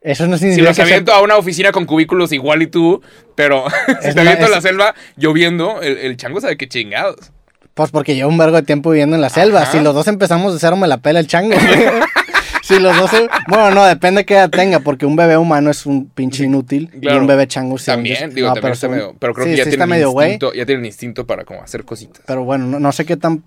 Eso 0.00 0.26
no 0.28 0.36
Si 0.38 0.42
significa 0.44 0.68
los 0.68 0.76
que... 0.76 0.82
sea- 0.84 0.94
aviento 0.94 1.12
a 1.12 1.22
una 1.22 1.36
oficina 1.36 1.72
con 1.72 1.84
cubículos 1.84 2.32
igual 2.32 2.62
y 2.62 2.68
tú, 2.68 3.02
pero 3.34 3.64
si 4.02 4.14
te 4.14 4.20
aviento 4.20 4.46
a 4.46 4.48
la 4.48 4.60
selva 4.60 4.94
lloviendo, 5.16 5.82
el, 5.82 5.98
el 5.98 6.16
chango 6.16 6.40
sabe 6.40 6.56
que 6.56 6.68
chingados. 6.68 7.32
Pues 7.74 7.90
porque 7.90 8.14
llevo 8.16 8.28
un 8.30 8.38
vergo 8.38 8.56
de 8.56 8.62
tiempo 8.62 8.90
viviendo 8.90 9.14
en 9.14 9.22
la 9.22 9.28
selva. 9.28 9.62
Ajá. 9.62 9.72
Si 9.72 9.80
los 9.80 9.94
dos 9.94 10.08
empezamos 10.08 10.52
de 10.52 10.58
cero, 10.58 10.76
me 10.76 10.88
la 10.88 10.98
pela 10.98 11.20
el 11.20 11.26
chango. 11.28 11.54
si 12.68 12.78
los 12.80 12.96
dos... 12.96 13.10
se- 13.10 13.28
Bueno, 13.48 13.70
no, 13.72 13.84
depende 13.84 14.20
de 14.20 14.26
qué 14.26 14.34
edad 14.34 14.50
tenga, 14.50 14.80
porque 14.80 15.06
un 15.06 15.16
bebé 15.16 15.36
humano 15.36 15.70
es 15.70 15.86
un 15.86 16.08
pinche 16.08 16.44
inútil. 16.44 16.90
Y 17.00 17.08
un 17.08 17.26
bebé 17.26 17.46
chango 17.48 17.78
sí. 17.78 17.86
También, 17.86 18.34
digo, 18.34 18.48
no, 18.48 18.54
también 18.54 18.72
está 18.74 18.86
según- 18.86 18.96
medio. 18.96 19.16
Pero 19.18 19.34
creo 19.34 19.44
sí, 19.46 19.50
que 19.52 19.56
ya 19.56 19.64
sí 19.64 19.70
tienen 19.70 19.82
está 19.82 19.94
medio 19.94 20.10
güey. 20.10 20.28
instinto, 20.32 20.54
ya 20.54 20.66
tienen 20.66 20.84
instinto 20.84 21.26
para 21.26 21.44
como 21.44 21.62
hacer 21.62 21.84
cositas. 21.84 22.22
Pero 22.26 22.44
bueno, 22.44 22.66
no, 22.66 22.78
no 22.78 22.92
sé 22.92 23.04
qué 23.04 23.16
tan 23.16 23.42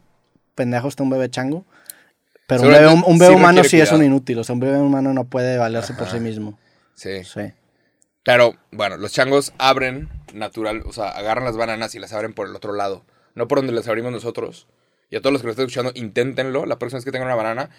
pendejo 0.56 0.88
está 0.88 1.04
un 1.04 1.10
bebé 1.12 1.30
chango. 1.30 1.66
Pero 2.48 2.64
un 2.64 2.70
bebé, 2.70 2.88
un, 2.88 3.04
un 3.06 3.18
bebé 3.18 3.32
sí 3.34 3.38
humano 3.40 3.64
sí 3.64 3.80
es 3.80 3.92
un 3.92 4.04
inútil. 4.04 4.40
O 4.40 4.44
sea, 4.44 4.54
un 4.54 4.60
bebé 4.60 4.78
humano 4.78 5.14
no 5.14 5.24
puede 5.26 5.58
valerse 5.58 5.94
por 5.94 6.08
sí 6.10 6.20
mismo. 6.20 6.58
Sí. 6.96 7.24
Sí. 7.24 7.54
Pero, 8.24 8.56
bueno, 8.72 8.98
los 8.98 9.12
changos 9.14 9.54
abren 9.58 10.10
natural, 10.34 10.84
o 10.86 10.94
sea, 10.94 11.10
agarran 11.10 11.46
las 11.46 11.58
bananas 11.58 11.96
y 11.96 12.00
las 12.00 12.14
abren 12.14 12.34
por 12.34 12.48
el 12.48 12.56
otro 12.56 12.74
lado. 12.74 13.04
No 13.34 13.48
por 13.48 13.60
donde 13.60 13.74
las 13.74 13.88
abrimos 13.88 14.12
nosotros. 14.12 14.68
Y 15.10 15.16
a 15.16 15.22
todos 15.22 15.34
los 15.34 15.42
que 15.42 15.48
lo 15.48 15.52
estén 15.52 15.66
escuchando, 15.66 15.92
inténtenlo. 15.96 16.66
La 16.66 16.78
próxima 16.78 16.98
vez 16.98 17.06
que 17.06 17.12
tengan 17.12 17.28
una 17.28 17.36
banana, 17.36 17.70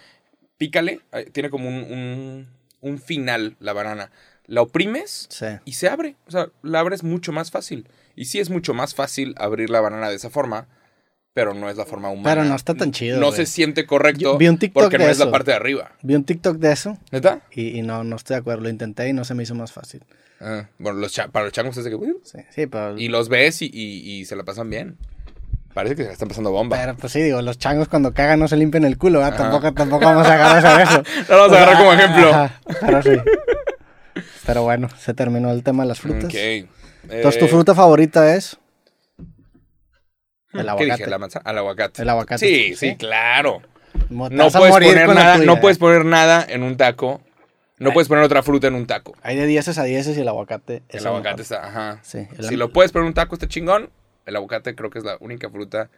pícale. 0.57 0.99
eh, 1.11 1.29
Tiene 1.31 1.49
como 1.49 1.67
un, 1.69 1.75
un, 1.83 2.47
un 2.81 2.99
final 2.99 3.55
la 3.59 3.73
banana. 3.73 4.11
La 4.45 4.61
oprimes 4.61 5.27
Sí. 5.29 5.45
y 5.65 5.73
se 5.73 5.87
abre. 5.87 6.15
O 6.27 6.31
sea, 6.31 6.49
la 6.61 6.79
abres 6.79 7.03
mucho 7.03 7.31
más 7.31 7.51
fácil. 7.51 7.87
Y 8.15 8.25
sí 8.25 8.39
es 8.39 8.49
mucho 8.49 8.73
más 8.73 8.93
fácil 8.95 9.33
abrir 9.37 9.69
la 9.69 9.81
banana 9.81 10.09
de 10.09 10.15
esa 10.15 10.29
forma 10.29 10.67
pero 11.35 11.55
no 11.55 11.67
es 11.67 11.77
la 11.77 11.85
forma 11.87 12.09
humana. 12.11 12.29
Pero 12.35 12.43
no 12.47 12.55
está 12.55 12.75
tan 12.75 12.91
chido, 12.91 13.19
No 13.19 13.31
se 13.31 13.47
siente 13.47 13.87
correcto 13.87 14.21
Yo 14.21 14.37
vi 14.37 14.47
un 14.49 14.59
TikTok 14.59 14.83
porque 14.83 14.99
no 14.99 15.05
de 15.05 15.11
es 15.13 15.17
la 15.17 15.31
parte 15.31 15.49
de 15.49 15.57
arriba. 15.57 15.91
Vi 16.03 16.13
un 16.13 16.23
TikTok 16.25 16.57
de 16.57 16.71
eso 16.71 16.99
¿Neta? 17.11 17.41
y, 17.51 17.69
y 17.79 17.81
no, 17.81 18.03
no 18.03 18.17
estoy 18.17 18.35
de 18.35 18.41
acuerdo. 18.41 18.61
Lo 18.61 18.69
intenté 18.69 19.09
y 19.09 19.13
no 19.13 19.25
se 19.25 19.33
me 19.33 19.41
hizo 19.41 19.55
más 19.55 19.71
fácil. 19.71 20.03
Ah, 20.39 20.69
bueno, 20.77 20.99
los 20.99 21.19
para 21.31 21.45
los 21.45 21.51
changos 21.51 21.75
es 21.77 21.85
de 21.85 21.89
que... 21.89 21.97
Sí, 22.23 22.37
sí 22.51 22.67
pero, 22.67 22.99
Y 22.99 23.07
los 23.07 23.29
ves 23.29 23.63
y, 23.63 23.65
y- 23.73 24.11
y 24.19 24.25
se 24.25 24.35
la 24.35 24.43
pasan 24.43 24.69
bien. 24.69 24.95
Parece 25.73 25.95
que 25.95 26.03
se 26.03 26.07
la 26.09 26.13
están 26.13 26.27
pasando 26.27 26.51
bomba. 26.51 26.77
pero 26.77 26.95
pues 26.95 27.11
sí, 27.13 27.21
digo, 27.21 27.41
los 27.41 27.57
changos 27.57 27.87
cuando 27.87 28.13
cagan 28.13 28.39
no 28.39 28.47
se 28.47 28.55
limpian 28.57 28.83
el 28.83 28.97
culo. 28.97 29.23
Ajá. 29.23 29.35
Tampoco, 29.35 29.73
tampoco 29.73 30.05
vamos 30.05 30.27
a 30.27 30.33
agarrar 30.33 30.65
a 30.65 30.83
eso. 30.83 31.03
No 31.29 31.35
lo 31.35 31.41
vamos 31.43 31.57
a 31.57 31.61
agarrar 31.63 31.77
como 31.77 31.93
ejemplo. 31.93 32.29
Ajá, 32.29 32.61
pero 32.81 33.01
sí. 33.01 33.11
Pero 34.45 34.63
bueno, 34.63 34.89
se 34.99 35.13
terminó 35.13 35.51
el 35.51 35.63
tema 35.63 35.83
de 35.83 35.89
las 35.89 35.99
frutas. 35.99 36.25
Ok. 36.25 36.35
Entonces, 37.09 37.39
¿tu 37.39 37.45
Eh, 37.45 37.47
fruta 37.49 37.73
favorita 37.73 38.35
es? 38.35 38.57
El 40.53 40.61
¿Qué 40.63 40.69
aguacate. 40.69 40.85
dije? 40.97 41.09
¿La 41.09 41.17
manzana? 41.17 41.43
Al 41.49 41.57
aguacate. 41.57 42.01
El 42.03 42.09
aguacate, 42.09 42.37
Sí, 42.45 42.75
sí. 42.75 42.89
sí, 42.91 42.95
claro. 42.95 43.61
No 44.09 44.29
puedes, 44.29 44.71
poner 44.71 45.07
nada, 45.09 45.37
no 45.39 45.59
puedes 45.59 45.77
poner 45.77 46.05
nada 46.05 46.45
en 46.47 46.61
un 46.63 46.77
taco. 46.77 47.21
No 47.79 47.91
puedes 47.91 48.07
poner 48.07 48.23
otra 48.23 48.43
fruta 48.43 48.67
en 48.67 48.75
un 48.75 48.85
taco. 48.85 49.13
Hay 49.23 49.35
de 49.35 49.45
10 49.47 49.77
a 49.77 49.83
10 49.83 50.07
y 50.17 50.21
el 50.21 50.27
aguacate 50.27 50.83
es 50.89 51.01
El 51.01 51.07
aguacate 51.07 51.41
está, 51.41 51.67
ajá. 51.67 51.99
Sí, 52.03 52.27
Si 52.47 52.55
lo 52.55 52.71
puedes 52.71 52.91
poner 52.91 53.05
en 53.05 53.07
un 53.09 53.13
taco, 53.13 53.35
está 53.35 53.47
chingón. 53.47 53.89
El 54.25 54.35
aguacate 54.35 54.75
creo 54.75 54.89
que 54.89 54.99
es 54.99 55.05
la 55.05 55.17
única 55.19 55.49
fruta. 55.49 55.89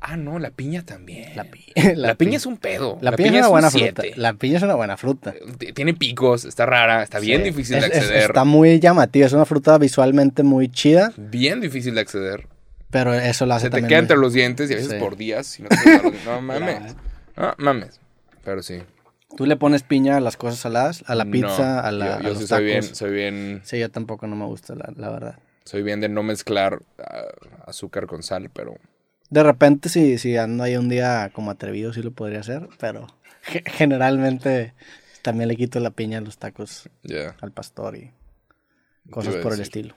Ah, 0.00 0.16
no, 0.16 0.38
la 0.38 0.50
piña 0.50 0.84
también. 0.84 1.34
La, 1.34 1.44
pi- 1.44 1.72
La, 1.96 2.14
piña 2.14 2.36
es 2.36 2.46
un 2.46 2.56
pedo. 2.58 2.98
La, 3.00 3.12
piña, 3.12 3.30
es 3.30 3.36
una 3.38 3.46
un 3.48 3.52
buena 3.52 3.70
fruta. 3.70 4.02
La 4.16 4.32
piña 4.34 4.56
es 4.58 4.62
una 4.62 4.74
buena 4.74 4.96
fruta. 4.96 5.34
Tiene 5.74 5.94
picos, 5.94 6.44
está 6.44 6.66
rara, 6.66 7.02
está 7.02 7.18
bien 7.18 7.38
Sí. 7.42 7.44
difícil 7.50 7.76
Es- 7.76 7.82
de 7.82 7.88
es- 7.88 7.96
acceder. 8.04 8.22
está 8.30 8.44
muy 8.44 8.78
llamativa. 8.78 9.26
Es 9.26 9.32
una 9.32 9.46
fruta 9.46 9.78
visualmente 9.78 10.42
muy 10.42 10.68
chida, 10.68 11.12
Bien 11.16 11.60
difícil 11.60 11.94
de 11.94 12.02
acceder. 12.02 12.46
pero 12.90 13.14
eso 13.14 13.46
la 13.46 13.56
hace 13.56 13.66
Se 13.66 13.70
te 13.70 13.76
queda 13.78 13.88
muy- 13.88 13.94
entre 13.96 14.16
los 14.16 14.32
dientes 14.32 14.70
y 14.70 14.74
a 14.74 14.76
veces 14.76 14.92
Sí. 14.92 14.98
por 14.98 15.16
días. 15.16 15.58
y 15.58 15.62
no, 15.62 15.68
te 15.68 16.10
no 16.24 16.40
mames. 16.40 16.94
No 17.36 17.54
mames. 17.58 18.00
Pero 18.44 18.62
sí. 18.62 18.82
¿Tú 19.36 19.46
le 19.46 19.56
pones 19.56 19.82
piña 19.82 20.16
a 20.16 20.20
las 20.20 20.36
cosas 20.36 20.58
saladas? 20.60 21.04
¿A 21.06 21.14
la 21.14 21.24
No, 21.24 21.30
pizza? 21.30 21.80
¿A, 21.80 21.90
la, 21.92 22.06
yo, 22.06 22.12
a 22.14 22.22
yo 22.22 22.28
los 22.30 22.38
sí 22.38 22.46
soy 22.46 22.64
bien, 22.64 22.82
soy 22.82 23.10
bien, 23.12 23.60
Sí, 23.64 23.78
yo 23.78 23.88
tampoco 23.90 24.26
no 24.26 24.34
me 24.36 24.44
gusta, 24.44 24.74
la, 24.74 24.92
la 24.96 25.08
verdad. 25.10 25.38
Soy 25.64 25.82
bien 25.82 26.00
de 26.00 26.08
no 26.08 26.22
mezclar 26.22 26.82
ah, 26.98 27.24
azúcar 27.66 28.06
con 28.06 28.22
sal, 28.22 28.50
pero 28.52 28.76
De 29.30 29.42
repente, 29.42 29.88
si, 29.88 30.18
si 30.18 30.36
ando 30.36 30.64
ahí 30.64 30.76
un 30.76 30.88
día 30.88 31.30
como 31.32 31.50
atrevido, 31.50 31.92
sí 31.92 32.02
lo 32.02 32.10
podría 32.12 32.40
hacer, 32.40 32.68
pero 32.78 33.06
ge- 33.42 33.62
generalmente 33.66 34.74
también 35.22 35.48
le 35.48 35.56
quito 35.56 35.78
la 35.80 35.90
piña 35.90 36.18
a 36.18 36.22
los 36.22 36.38
tacos 36.38 36.88
al 37.40 37.52
pastor 37.52 37.96
y 37.96 38.10
cosas 39.10 39.36
por 39.36 39.52
el 39.52 39.60
estilo. 39.60 39.94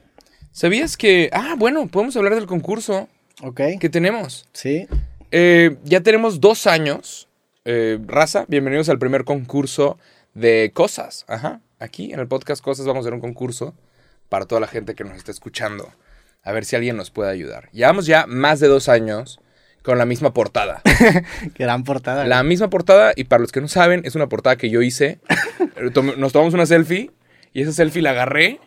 ¿Sabías 0.51 0.97
que, 0.97 1.29
ah, 1.33 1.55
bueno, 1.57 1.87
podemos 1.87 2.15
hablar 2.17 2.35
del 2.35 2.45
concurso 2.45 3.07
Ok, 3.41 3.61
que 3.79 3.89
tenemos? 3.89 4.47
sí. 4.53 4.87
Eh, 5.35 5.77
ya 5.83 6.01
tenemos 6.01 6.39
dos 6.39 6.67
años. 6.67 7.27
Eh, 7.65 7.97
raza, 8.05 8.45
bienvenidos 8.47 8.87
al 8.89 8.99
primer 8.99 9.23
concurso 9.23 9.97
de 10.35 10.69
cosas. 10.75 11.25
Ajá. 11.27 11.59
Aquí 11.79 12.13
en 12.13 12.19
el 12.19 12.27
podcast 12.27 12.63
Cosas 12.63 12.85
vamos 12.85 12.99
a 12.99 13.07
hacer 13.07 13.15
un 13.15 13.19
concurso 13.19 13.73
para 14.29 14.45
toda 14.45 14.61
la 14.61 14.67
gente 14.67 14.95
que 14.95 15.03
nos 15.03 15.17
está 15.17 15.31
escuchando. 15.31 15.93
A 16.43 16.51
ver 16.51 16.65
si 16.65 16.75
alguien 16.75 16.97
nos 16.97 17.09
puede 17.11 17.31
ayudar. 17.31 17.69
Llevamos 17.71 18.05
ya 18.05 18.25
más 18.27 18.59
de 18.59 18.67
dos 18.67 18.89
años 18.89 19.39
con 19.81 19.97
la 19.97 20.05
misma 20.05 20.33
portada. 20.33 20.81
Gran 21.57 21.83
portada. 21.83 22.25
La 22.25 22.43
misma 22.43 22.69
portada, 22.69 23.13
y 23.15 23.25
para 23.25 23.41
los 23.41 23.51
que 23.51 23.61
no 23.61 23.67
saben, 23.67 24.01
es 24.05 24.15
una 24.15 24.27
portada 24.27 24.55
que 24.57 24.69
yo 24.69 24.81
hice. 24.81 25.19
Eh, 25.77 25.89
Nos 26.17 26.33
tomamos 26.33 26.53
una 26.53 26.65
selfie 26.65 27.09
y 27.53 27.61
esa 27.61 27.71
selfie 27.71 28.01
la 28.03 28.11
agarré, 28.11 28.59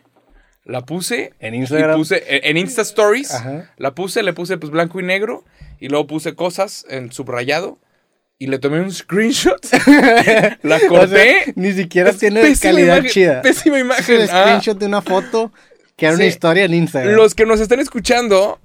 la 0.65 0.81
puse 0.81 1.33
En 1.39 1.53
y 1.53 1.59
Instagram. 1.59 1.95
puse 1.97 2.17
eh, 2.27 2.41
en 2.45 2.57
Insta 2.57 2.81
Stories. 2.81 3.33
Ajá. 3.33 3.71
La 3.77 3.93
puse, 3.95 4.23
le 4.23 4.33
puse 4.33 4.57
pues 4.57 4.71
blanco 4.71 4.99
y 4.99 5.03
negro 5.03 5.45
y 5.79 5.87
luego 5.89 6.07
puse 6.07 6.35
cosas 6.35 6.85
en 6.89 7.11
subrayado 7.13 7.77
y 8.39 8.47
le 8.47 8.59
tomé 8.59 8.79
un 8.81 8.91
screenshot. 8.91 9.59
la 10.63 10.75
O 10.75 10.79
sea, 10.79 10.87
corté. 10.89 11.53
ni 11.55 11.73
siquiera 11.73 12.11
Es 12.11 12.17
tiene 12.17 12.41
calidad 12.59 12.95
imagen, 12.97 13.11
chida. 13.11 13.41
Pésima 13.41 13.77
Es 13.77 13.83
imagen. 13.83 14.21
el 14.21 14.29
Ah, 14.31 14.43
screenshot 14.43 14.77
de 14.77 14.85
una 14.85 15.01
foto 15.01 15.51
que 15.95 16.05
era 16.05 16.15
una 16.15 16.25
historia 16.25 16.65
en 16.65 16.73
Instagram. 16.75 17.15
los 17.15 17.33
que 17.33 17.45
nos 17.45 17.59
están 17.59 17.79
escuchando, 17.79 18.59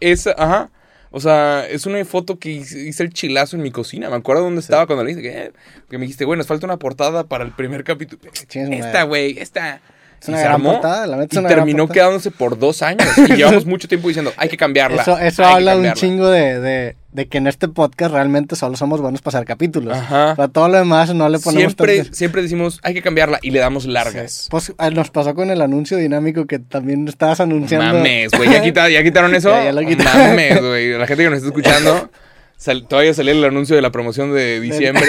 es, 0.00 0.26
ajá, 0.26 0.68
o 1.10 1.20
sea, 1.20 1.66
es 1.66 1.86
una 1.86 2.04
foto 2.04 2.38
que 2.38 2.50
hice 2.50 3.02
el 3.02 3.10
chilazo 3.10 3.56
en 3.56 3.62
mi 3.62 3.70
cocina. 3.70 4.10
Me 4.10 4.16
acuerdo 4.16 4.42
dónde 4.42 4.60
estaba 4.60 4.86
cuando 4.86 5.02
le 5.04 5.14
dije 5.14 5.22
que, 5.22 5.38
eh, 5.44 5.52
que 5.88 5.96
me 5.96 6.02
dijiste, 6.02 6.26
güey, 6.26 6.36
nos 6.36 6.46
falta 6.46 6.66
una 6.66 6.76
portada 6.76 7.24
para 7.24 7.44
el 7.44 7.52
primer 7.52 7.84
capítulo. 7.84 8.20
Esta, 8.52 9.04
güey, 9.04 9.38
esta. 9.38 9.80
Es 10.20 10.28
una 10.28 10.38
Y 10.38 10.40
se 10.40 10.44
gran 10.44 10.54
armó, 10.56 10.72
portada, 10.72 11.06
la 11.06 11.22
es 11.24 11.28
y 11.32 11.38
una 11.38 11.48
terminó 11.48 11.88
quedándose 11.88 12.30
por 12.30 12.58
dos 12.58 12.82
años. 12.82 13.06
Y 13.28 13.32
llevamos 13.36 13.64
mucho 13.64 13.86
tiempo 13.88 14.08
diciendo, 14.08 14.32
hay 14.36 14.48
que 14.50 14.56
cambiarla. 14.58 15.00
Eso, 15.02 15.18
eso 15.18 15.44
habla 15.44 15.72
un 15.72 15.84
cambiarla". 15.84 16.00
chingo 16.00 16.28
de, 16.28 16.60
de, 16.60 16.96
de 17.16 17.26
que 17.28 17.38
en 17.38 17.46
este 17.46 17.66
podcast 17.66 18.12
realmente 18.12 18.56
solo 18.56 18.76
somos 18.76 19.00
buenos 19.00 19.22
para 19.22 19.38
hacer 19.38 19.46
capítulos. 19.48 19.96
Ajá. 19.96 20.34
Para 20.36 20.48
todo 20.48 20.68
lo 20.68 20.76
demás 20.76 21.14
no 21.14 21.28
le 21.30 21.38
ponemos 21.38 21.72
Siempre, 21.72 22.04
siempre 22.14 22.42
decimos, 22.42 22.78
hay 22.82 22.92
que 22.92 23.00
cambiarla 23.00 23.38
y 23.40 23.50
le 23.52 23.58
damos 23.58 23.86
largas. 23.86 24.32
Sí. 24.32 24.48
Pues 24.50 24.72
eh, 24.78 24.90
nos 24.92 25.10
pasó 25.10 25.34
con 25.34 25.50
el 25.50 25.62
anuncio 25.62 25.96
dinámico 25.96 26.46
que 26.46 26.58
también 26.58 27.08
estabas 27.08 27.40
anunciando. 27.40 27.94
Mames, 27.94 28.30
güey, 28.36 28.50
¿ya, 28.50 28.62
quita- 28.62 28.88
ya 28.90 29.02
quitaron 29.02 29.34
eso. 29.34 29.48
Ya, 29.50 29.64
ya 29.64 29.72
lo 29.72 29.80
quitaron. 29.80 30.28
Mames, 30.28 30.60
güey. 30.60 30.90
La 30.98 31.06
gente 31.06 31.24
que 31.24 31.30
nos 31.30 31.38
está 31.38 31.48
escuchando, 31.48 32.10
sal- 32.58 32.86
todavía 32.86 33.14
salió 33.14 33.32
el 33.32 33.42
anuncio 33.44 33.74
de 33.74 33.80
la 33.82 33.90
promoción 33.90 34.34
de 34.34 34.60
diciembre. 34.60 35.06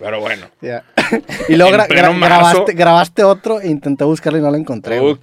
Pero 0.00 0.20
bueno. 0.20 0.46
ya. 0.60 0.84
Y 1.48 1.56
luego 1.56 1.72
gra- 1.76 1.88
gra- 1.88 2.18
grabaste, 2.20 2.72
grabaste 2.74 3.24
otro 3.24 3.60
e 3.62 3.68
intenté 3.68 4.04
buscarlo 4.04 4.38
y 4.38 4.42
no 4.42 4.50
lo 4.50 4.56
encontré. 4.56 5.00
güey. 5.00 5.12
Uh. 5.14 5.18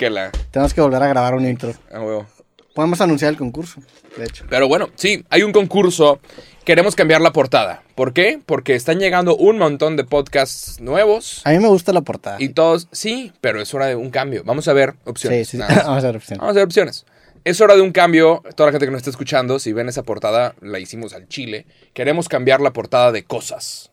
Tenemos 0.52 0.74
que 0.74 0.82
volver 0.82 1.04
a 1.04 1.08
grabar 1.08 1.36
un 1.36 1.46
intro. 1.48 1.74
ah, 1.94 2.00
huevo. 2.02 2.26
Podemos 2.74 3.02
anunciar 3.02 3.32
el 3.32 3.38
concurso, 3.38 3.82
de 4.18 4.24
hecho. 4.24 4.46
Pero 4.50 4.68
bueno, 4.68 4.90
sí, 4.96 5.26
hay 5.30 5.44
un 5.44 5.52
concurso. 5.52 6.20
Queremos 6.64 6.96
cambiar 6.96 7.20
la 7.20 7.34
portada. 7.34 7.84
¿Por 7.96 8.14
qué? 8.14 8.40
Porque 8.46 8.76
están 8.76 9.00
llegando 9.00 9.36
un 9.36 9.58
montón 9.58 9.98
de 9.98 10.06
podcasts 10.06 10.80
nuevos. 10.80 11.42
A 11.44 11.52
mí 11.52 11.60
me 11.60 11.68
gusta 11.68 11.92
la 11.92 12.02
portada. 12.02 12.38
Y 12.40 12.50
todos, 12.50 12.88
sí, 12.92 13.34
pero 13.42 13.62
es 13.62 13.74
hora 13.74 13.88
de 13.88 13.96
un 13.96 14.10
cambio. 14.10 14.44
Vamos 14.46 14.68
a 14.70 14.74
ver 14.74 14.92
sí, 14.92 15.10
opciones. 15.10 15.48
sí, 15.50 15.52
sí. 15.52 15.58
más. 15.58 15.76
Vamos 15.86 16.04
a 16.04 16.08
ver 16.08 16.16
opción. 16.16 16.40
Vamos 16.40 16.52
a 16.52 16.56
ver 16.56 16.66
opciones. 16.66 17.06
Es 17.44 17.60
hora 17.60 17.76
de 17.76 17.82
un 17.82 17.92
cambio. 17.92 18.42
Toda 18.56 18.68
la 18.68 18.72
gente 18.72 18.86
que 18.86 18.92
nos 18.92 19.00
está 19.00 19.10
escuchando, 19.10 19.60
si 19.60 19.74
ven 19.74 19.90
esa 19.90 20.04
portada, 20.04 20.56
la 20.62 20.80
hicimos 20.80 21.14
al 21.14 21.28
chile. 21.28 21.66
Queremos 21.94 22.30
cambiar 22.30 22.62
la 22.62 22.72
portada 22.72 23.12
de 23.12 23.24
cosas. 23.24 23.92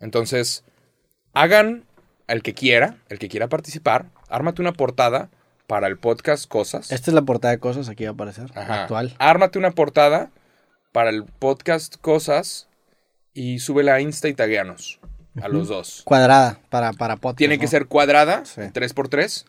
Entonces, 0.00 0.64
hagan 1.34 1.84
el 2.26 2.42
que 2.42 2.54
quiera, 2.54 2.96
el 3.08 3.18
que 3.18 3.28
quiera 3.28 3.48
participar, 3.48 4.06
ármate 4.28 4.60
una 4.62 4.72
portada 4.72 5.30
para 5.68 5.86
el 5.86 5.98
podcast 5.98 6.48
Cosas. 6.48 6.90
Esta 6.90 7.10
es 7.10 7.14
la 7.14 7.22
portada 7.22 7.52
de 7.52 7.60
cosas, 7.60 7.88
aquí 7.90 8.04
va 8.04 8.10
a 8.10 8.12
aparecer. 8.14 8.46
Ajá. 8.54 8.82
Actual. 8.82 9.14
Ármate 9.18 9.58
una 9.58 9.70
portada 9.70 10.30
para 10.92 11.10
el 11.10 11.24
podcast 11.24 11.96
Cosas 12.00 12.68
y 13.34 13.58
súbela 13.58 13.94
a 13.94 14.00
Insta 14.00 14.28
y 14.28 14.34
tagueanos 14.34 14.98
a 15.42 15.48
los 15.48 15.68
dos. 15.68 16.00
Cuadrada 16.04 16.58
para, 16.70 16.94
para 16.94 17.16
podcast. 17.16 17.36
Tiene 17.38 17.58
que 17.58 17.68
ser 17.68 17.86
cuadrada, 17.86 18.44
Sí. 18.46 18.62
3x3. 18.62 19.44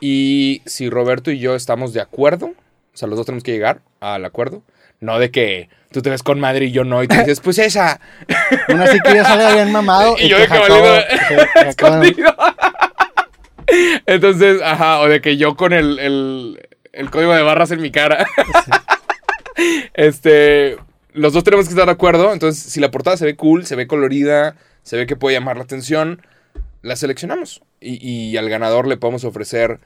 Y 0.00 0.62
si 0.64 0.88
Roberto 0.88 1.30
y 1.30 1.38
yo 1.38 1.54
estamos 1.54 1.92
de 1.92 2.00
acuerdo, 2.00 2.46
o 2.46 2.96
sea, 2.96 3.06
los 3.06 3.18
dos 3.18 3.26
tenemos 3.26 3.44
que 3.44 3.52
llegar 3.52 3.82
al 4.00 4.24
acuerdo. 4.24 4.62
No 5.00 5.18
de 5.20 5.30
que 5.30 5.68
tú 5.92 6.02
te 6.02 6.10
ves 6.10 6.24
con 6.24 6.40
madre 6.40 6.64
y 6.64 6.72
yo 6.72 6.82
no, 6.82 7.02
y 7.04 7.08
tú 7.08 7.14
dices, 7.14 7.40
pues 7.40 7.58
esa. 7.58 8.00
Que 8.26 9.14
yo 9.14 9.22
salga 9.24 9.54
bien 9.54 9.70
mamado. 9.70 10.16
Y 10.20 10.28
yo 10.28 10.38
de 10.38 10.48
que 10.48 10.58
valido 10.58 10.96
escondido. 11.68 12.34
Entonces, 14.06 14.60
ajá, 14.62 15.00
o 15.00 15.08
de 15.08 15.20
que 15.20 15.36
yo 15.36 15.56
con 15.56 15.72
el, 15.72 15.98
el, 16.92 17.10
código 17.10 17.32
de 17.34 17.42
barras 17.42 17.70
en 17.70 17.80
mi 17.80 17.90
cara. 17.90 18.26
este, 19.94 20.76
los 21.12 21.32
dos 21.32 21.44
tenemos 21.44 21.66
que 21.66 21.72
estar 21.72 21.86
de 21.86 21.92
acuerdo. 21.92 22.32
Entonces, 22.32 22.62
si 22.62 22.80
la 22.80 22.90
portada 22.90 23.16
se 23.16 23.24
ve 23.24 23.36
cool, 23.36 23.66
se 23.66 23.76
ve 23.76 23.86
colorida, 23.86 24.56
se 24.82 24.96
ve 24.96 25.06
que 25.06 25.16
puede 25.16 25.36
llamar 25.36 25.56
la 25.56 25.64
atención, 25.64 26.22
la 26.82 26.96
seleccionamos. 26.96 27.62
Y, 27.80 28.04
y 28.06 28.36
al 28.36 28.48
ganador 28.48 28.86
le 28.86 28.96
podemos 28.96 29.24
ofrecer 29.24 29.80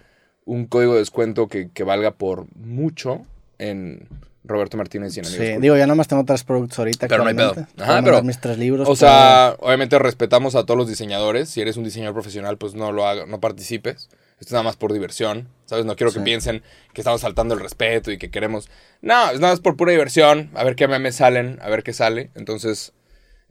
un 0.45 0.66
código 0.66 0.95
de 0.95 1.01
descuento 1.01 1.49
que, 1.49 1.71
que 1.71 1.85
valga 1.85 2.12
por 2.12 2.47
mucho 2.57 3.27
en 3.59 4.09
Roberto 4.44 4.76
Martínez 4.76 5.16
y 5.16 5.20
en 5.20 5.26
Sí, 5.26 5.38
digo, 5.61 5.76
yo 5.76 5.83
nada 5.83 5.94
más 5.94 6.09
tengo 6.09 6.24
tres 6.24 6.42
productos 6.42 6.78
ahorita. 6.81 7.07
Pero 7.09 7.22
no 7.22 7.28
hay 7.31 7.37
pedo. 7.37 7.55
Ajá, 7.78 8.00
pero- 8.02 8.22
mis 8.22 8.40
tres 8.40 8.59
libros. 8.59 8.88
O 8.88 8.96
sea, 8.96 9.55
obviamente 9.61 9.98
respetamos 9.98 10.55
a 10.57 10.64
todos 10.64 10.76
los 10.78 10.88
diseñadores. 10.88 11.48
Si 11.48 11.61
eres 11.61 11.76
un 11.76 11.85
diseñador 11.85 12.14
profesional, 12.14 12.59
pues 12.59 12.74
no 12.74 12.90
lo 12.92 13.07
haga, 13.07 13.26
no 13.26 13.38
participes. 13.40 14.09
Esto 14.40 14.46
es 14.46 14.52
nada 14.52 14.64
más 14.64 14.76
por 14.76 14.92
diversión. 14.92 15.48
¿Sabes? 15.66 15.85
No 15.85 15.94
quiero 15.94 16.12
que 16.12 16.20
piensen 16.20 16.62
que 16.92 17.00
estamos 17.00 17.20
faltando 17.22 17.55
el 17.55 17.61
respeto 17.61 18.11
y 18.11 18.18
que 18.18 18.31
queremos. 18.31 18.68
No, 19.00 19.31
es 19.31 19.38
nada 19.40 19.52
más 19.52 19.61
por 19.61 19.76
pura 19.76 19.92
diversión. 19.92 20.50
A 20.55 20.64
ver 20.64 20.74
qué 20.74 20.88
memes 20.88 21.14
salen, 21.16 21.59
a 21.62 21.68
ver 21.70 21.85
qué 21.85 21.92
sale. 21.92 22.31
Entonces, 22.35 22.92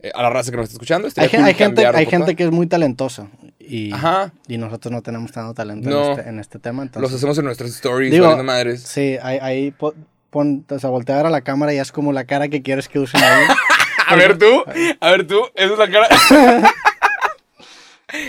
eh, 0.00 0.10
a 0.14 0.22
la 0.22 0.28
raza 0.28 0.50
que 0.50 0.58
nos 0.58 0.64
está 0.64 0.74
escuchando, 0.74 1.08
hay, 1.16 1.28
cool 1.30 1.44
hay 1.44 1.54
gente, 1.54 1.86
hay 1.86 2.06
gente 2.06 2.36
que 2.36 2.44
es 2.44 2.50
muy 2.50 2.66
talentosa. 2.66 3.28
Y, 3.58 3.92
Ajá. 3.92 4.32
y 4.48 4.58
nosotros 4.58 4.92
no 4.92 5.00
tenemos 5.02 5.32
tanto 5.32 5.54
talento 5.54 5.88
No. 5.88 6.04
en, 6.04 6.10
este, 6.18 6.28
en 6.28 6.38
este 6.40 6.58
tema. 6.58 6.86
Los 6.96 7.12
hacemos 7.14 7.38
en 7.38 7.46
nuestras 7.46 7.70
stories, 7.70 8.10
Digo, 8.12 8.42
madres. 8.42 8.82
Sí, 8.82 9.16
ahí, 9.22 9.38
ahí 9.40 9.70
po- 9.70 9.94
pon, 10.32 10.64
o 10.68 10.78
sea, 10.80 10.90
voltear 10.90 11.26
a 11.26 11.30
la 11.30 11.42
cámara 11.42 11.72
y 11.74 11.78
es 11.78 11.92
como 11.92 12.12
la 12.12 12.24
cara 12.24 12.48
que 12.48 12.62
quieres 12.62 12.88
que 12.88 12.98
usen 12.98 13.22
ahí. 13.22 13.44
A 14.08 14.16
ver 14.16 14.36
tú, 14.36 14.64
a 15.00 15.10
ver 15.12 15.26
tú, 15.26 15.40
esa 15.54 15.72
es 15.72 15.78
la 15.78 15.88
cara. 15.88 16.08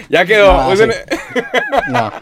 ya 0.10 0.26
quedó. 0.26 0.54
No, 0.54 0.72
Usen- 0.72 0.94
no. 1.90 2.12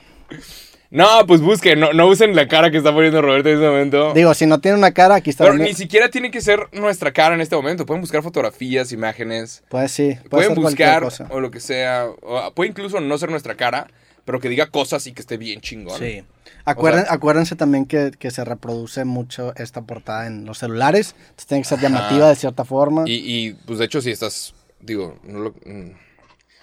No, 0.94 1.26
pues 1.26 1.40
busquen, 1.40 1.80
no, 1.80 1.94
no 1.94 2.06
usen 2.08 2.36
la 2.36 2.50
cara 2.50 2.70
que 2.70 2.76
está 2.76 2.92
poniendo 2.94 3.22
Roberto 3.22 3.48
en 3.48 3.56
este 3.56 3.66
momento. 3.66 4.14
Digo, 4.14 4.34
si 4.34 4.46
no 4.46 4.60
tiene 4.60 4.78
una 4.78 4.92
cara, 4.92 5.16
aquí 5.16 5.30
está. 5.30 5.46
Pero 5.46 5.56
ni 5.56 5.74
siquiera 5.74 6.10
tiene 6.10 6.32
que 6.32 6.42
ser 6.42 6.68
nuestra 6.74 7.14
cara 7.14 7.34
en 7.34 7.40
este 7.40 7.56
momento. 7.56 7.86
Pueden 7.86 8.02
buscar 8.02 8.22
fotografías, 8.22 8.92
imágenes. 8.92 9.64
Pues 9.70 9.94
sí, 9.94 10.18
puede 10.30 10.48
Pueden 10.50 10.62
buscar 10.62 11.02
cosa. 11.02 11.28
o 11.30 11.40
lo 11.40 11.50
que 11.50 11.62
sea. 11.62 12.08
o- 12.22 12.52
puede 12.54 12.72
incluso 12.72 13.00
no 13.00 13.18
ser 13.18 13.30
nuestra 13.32 13.56
cara, 13.56 13.88
pero 14.26 14.40
que 14.40 14.50
diga 14.50 14.68
cosas 14.68 15.06
y 15.08 15.14
que 15.14 15.22
esté 15.22 15.38
bien 15.38 15.62
chingón. 15.62 16.00
Sí. 16.00 16.24
Acuérden- 16.66 17.04
O 17.04 17.06
sea- 17.06 17.14
acuérdense 17.14 17.56
también 17.56 17.86
que, 17.86 18.12
que 18.18 18.30
se 18.32 18.44
reproduce 18.46 19.04
mucho 19.06 19.54
esta 19.56 19.82
portada 19.82 20.28
en 20.28 20.46
los 20.46 20.60
celulares. 20.60 21.16
Entonces 21.22 21.46
tiene 21.48 21.64
que 21.64 21.70
ser 21.70 21.80
Ajá. 21.80 21.88
llamativa 21.88 22.30
de 22.30 22.36
cierta 22.36 22.66
forma. 22.66 23.04
Y, 23.08 23.14
y, 23.16 23.54
pues 23.66 23.80
de 23.80 23.86
hecho, 23.86 24.02
si 24.02 24.12
estás. 24.12 24.54
Digo, 24.80 25.20
no 25.24 25.40
lo- 25.40 25.56
mm, 25.66 25.92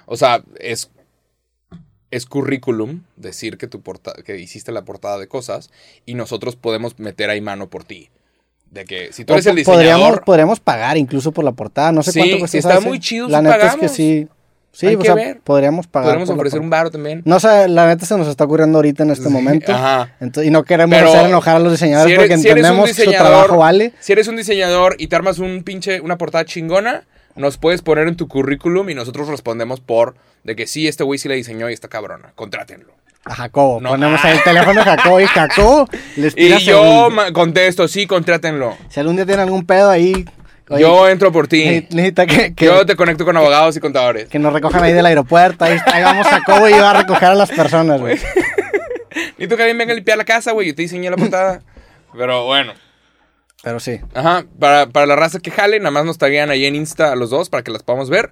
o 0.07 0.17
sea, 0.17 0.43
es. 0.61 0.91
Es 2.11 2.25
currículum 2.25 3.03
decir 3.17 3.59
que 3.59 3.67
tu 3.67 3.83
porta 3.83 4.15
que 4.25 4.39
hiciste 4.39 4.73
la 4.73 4.83
portada 4.87 5.19
de 5.19 5.29
cosas 5.29 5.71
y 6.07 6.15
nosotros 6.15 6.57
podemos 6.57 6.99
meter 6.99 7.29
ahí 7.29 7.43
mano 7.43 7.69
por 7.69 7.85
ti. 7.85 8.09
De 8.71 8.87
que 8.87 9.13
si 9.13 9.27
tú 9.27 9.35
O 9.35 9.37
eres 9.37 9.45
el 9.47 9.57
po- 9.63 9.73
podríamos, 9.73 9.99
diseñador, 10.01 10.25
podríamos 10.25 10.59
pagar 10.61 10.97
incluso 10.97 11.33
por 11.33 11.45
la 11.45 11.53
portada. 11.53 11.93
No 11.93 12.03
sé 12.03 12.13
Sí, 12.13 12.21
cuánto 12.21 12.39
cuesta. 12.39 12.53
si 12.53 12.59
está 12.59 12.81
muy 12.81 12.99
chido, 12.99 13.29
La 13.29 13.39
sí 13.41 13.45
neta 13.45 13.67
es 13.67 13.77
que 13.77 13.89
sí. 13.91 14.29
Sí, 14.73 14.87
Hay 14.87 14.95
o 14.95 14.99
que 14.99 15.07
sea, 15.07 15.15
ver. 15.15 15.41
podríamos 15.43 15.87
pagar. 15.87 16.17
la 16.19 16.35
ofrecer 16.35 16.61
un 16.61 16.71
baro 16.71 16.91
también. 16.91 17.23
No 17.25 17.41
sé, 17.41 17.69
la 17.69 17.87
neta 17.89 18.07
se 18.07 18.17
nos 18.17 18.29
está 18.29 18.45
ocurriendo 18.45 18.79
ahorita 18.79 19.03
en 19.03 19.11
este 19.11 19.25
Sí, 19.27 19.31
momento. 19.31 19.73
ajá. 19.75 20.15
Entonces, 20.21 20.49
y 20.49 20.53
no 20.53 20.63
queremos 20.63 20.97
Pero 20.97 21.09
hacer 21.11 21.27
enojar 21.27 21.57
a 21.57 21.59
los 21.59 21.73
diseñadores 21.73 22.11
Si 22.11 22.15
eres, 22.15 22.29
porque 22.29 22.43
si 22.43 22.49
entendemos 22.49 22.93
que 22.93 23.05
su 23.05 23.11
trabajo 23.11 23.57
vale. 23.59 23.93
si 23.99 24.13
eres 24.13 24.29
un 24.29 24.37
diseñador 24.37 24.95
y 24.99 25.09
te 25.09 25.17
armas 25.17 25.39
un 25.39 25.63
pinche, 25.65 26.01
una 26.01 26.17
portada 26.19 26.45
chingona, 26.45 27.05
nos 27.35 27.57
puedes 27.59 27.83
poner 27.83 28.07
en 28.09 28.17
tu 28.17 28.29
currículum 28.29 28.89
y 28.91 28.95
nosotros 28.95 29.27
respondemos 29.29 29.81
por 29.81 30.15
de 30.45 30.55
que 30.55 30.67
sí, 30.67 30.87
este 30.87 31.03
güey 31.03 31.19
sí 31.19 31.29
la 31.29 31.35
diseñó 31.35 31.69
y 31.71 31.73
está 31.73 31.89
cabrona. 31.89 32.33
Contrátenlo. 32.37 32.93
A 33.25 33.35
Jacobo. 33.35 33.81
No. 33.81 33.91
Ponemos 33.91 34.25
el 34.25 34.43
teléfono 34.43 34.81
de 34.81 34.85
Jacobo 34.85 35.21
y 35.21 35.27
Jacobo 35.27 35.89
les 36.17 36.35
Y 36.37 36.57
yo 36.59 37.09
contesto, 37.33 37.89
sí, 37.89 38.07
contrátenlo. 38.07 38.77
Si 38.89 39.01
algún 39.01 39.17
día 39.17 39.27
tiene 39.27 39.43
algún 39.43 39.67
pedo 39.67 39.91
ahí. 39.91 40.25
Oye, 40.71 40.81
yo 40.83 41.09
entro 41.09 41.31
por 41.33 41.49
ti. 41.49 41.65
ne- 41.65 41.87
Necesita 41.91 42.27
que, 42.27 42.55
que, 42.55 42.65
Yo 42.67 42.85
te 42.87 42.97
conecto 42.97 43.25
con 43.25 43.37
abogados 43.37 43.77
y 43.77 43.81
contadores. 43.81 44.29
que 44.29 44.39
nos 44.39 44.53
recojan 44.53 44.83
ahí 44.83 44.93
del 44.93 45.07
aeropuerto. 45.07 45.65
Ahí, 45.65 45.79
vamos 46.03 46.27
Jacobo 46.27 46.69
y 46.69 46.73
va 46.73 46.91
a 46.91 47.03
recoger 47.03 47.29
a 47.31 47.35
las 47.35 47.51
personas, 47.51 48.01
güey. 48.01 48.19
Y 49.39 49.47
tú 49.49 49.57
que 49.57 49.63
alguien 49.63 49.79
venga 49.79 49.93
a 49.93 49.97
limpiar 49.97 50.17
la 50.19 50.25
casa, 50.25 50.53
güey. 50.53 50.69
Yo 50.69 50.75
te 50.75 50.83
diseñé 50.83 51.11
la 51.11 51.17
portada. 51.17 51.61
Pero 52.17 52.45
bueno. 52.45 52.73
Pero 53.63 53.81
sí. 53.81 54.01
Ajá, 54.15 54.45
para, 54.61 54.87
para 54.89 55.07
la 55.07 55.17
raza 55.17 55.41
que 55.41 55.51
jale, 55.51 55.79
nada 55.81 55.91
más 55.91 56.05
nos 56.05 56.19
taguean 56.19 56.51
ahí 56.51 56.67
en 56.67 56.77
Insta 56.77 57.13
a 57.13 57.17
los 57.17 57.31
dos 57.31 57.49
para 57.49 57.63
que 57.65 57.71
las 57.73 57.83
podamos 57.83 58.11
ver. 58.11 58.31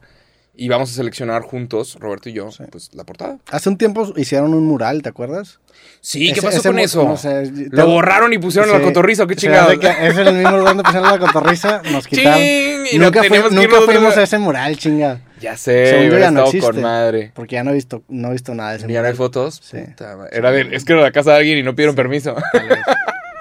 Y 0.58 0.68
vamos 0.68 0.90
a 0.90 0.94
seleccionar 0.94 1.42
juntos, 1.42 1.96
Roberto 2.00 2.30
y 2.30 2.32
yo, 2.32 2.48
pues 2.72 2.90
la 2.94 3.04
portada. 3.04 3.38
Hace 3.50 3.68
un 3.68 3.76
tiempo 3.76 4.12
hicieron 4.16 4.54
un 4.54 4.64
mural, 4.64 5.02
¿te 5.02 5.10
acuerdas? 5.10 5.60
Sí, 6.00 6.26
¿qué 6.32 6.32
Ese- 6.38 6.42
pasó 6.42 6.58
ese 6.58 6.68
con 6.70 6.78
eso? 6.78 7.04
no 7.04 7.16
sé, 7.18 7.50
Lo 7.70 7.86
borraron 7.86 8.32
y 8.32 8.38
pusieron 8.38 8.70
la 8.70 8.78
Sí. 8.78 8.84
cotorriza, 8.84 9.24
¿o 9.24 9.26
qué 9.26 9.36
que 9.78 9.88
es 10.08 10.16
el 10.16 10.32
mismo 10.34 10.52
lugar 10.56 10.68
donde 10.76 10.82
pusieron 10.84 11.10
la 11.10 11.18
cotorriza, 11.18 11.82
nos 11.92 12.06
quitaron. 12.06 12.38
Ching, 12.38 12.86
y 12.92 12.98
nunca 12.98 13.22
no 13.22 13.28
fui- 13.28 13.84
fuimos 13.84 14.16
a 14.16 14.22
ese 14.22 14.38
mural, 14.38 14.78
chinga. 14.78 15.20
Ya 15.40 15.56
sé, 15.58 15.90
Según 15.90 16.10
yo 16.10 16.18
ya 16.18 16.30
no 16.30 16.44
con 16.60 16.80
madre. 16.80 17.32
Porque 17.34 17.56
ya 17.56 17.62
no 17.64 17.72
he 17.72 17.74
visto, 17.74 18.02
no 18.08 18.28
he 18.28 18.32
visto 18.32 18.54
nada 18.54 18.70
de 18.70 18.76
ese 18.78 18.82
¿Ya 18.84 18.88
no 18.88 18.92
mural. 19.00 19.12
hay 19.12 19.16
fotos? 19.16 19.60
Sí. 19.62 19.76
Puta. 19.78 20.16
Era 20.32 20.50
de, 20.52 20.74
es 20.74 20.84
que 20.86 20.94
era 20.94 21.02
la 21.02 21.12
casa 21.12 21.32
de 21.32 21.36
alguien 21.38 21.58
y 21.58 21.62
no 21.62 21.74
pidieron 21.74 21.94
permiso. 21.94 22.34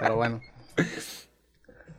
Pero 0.02 0.16
bueno. 0.18 0.42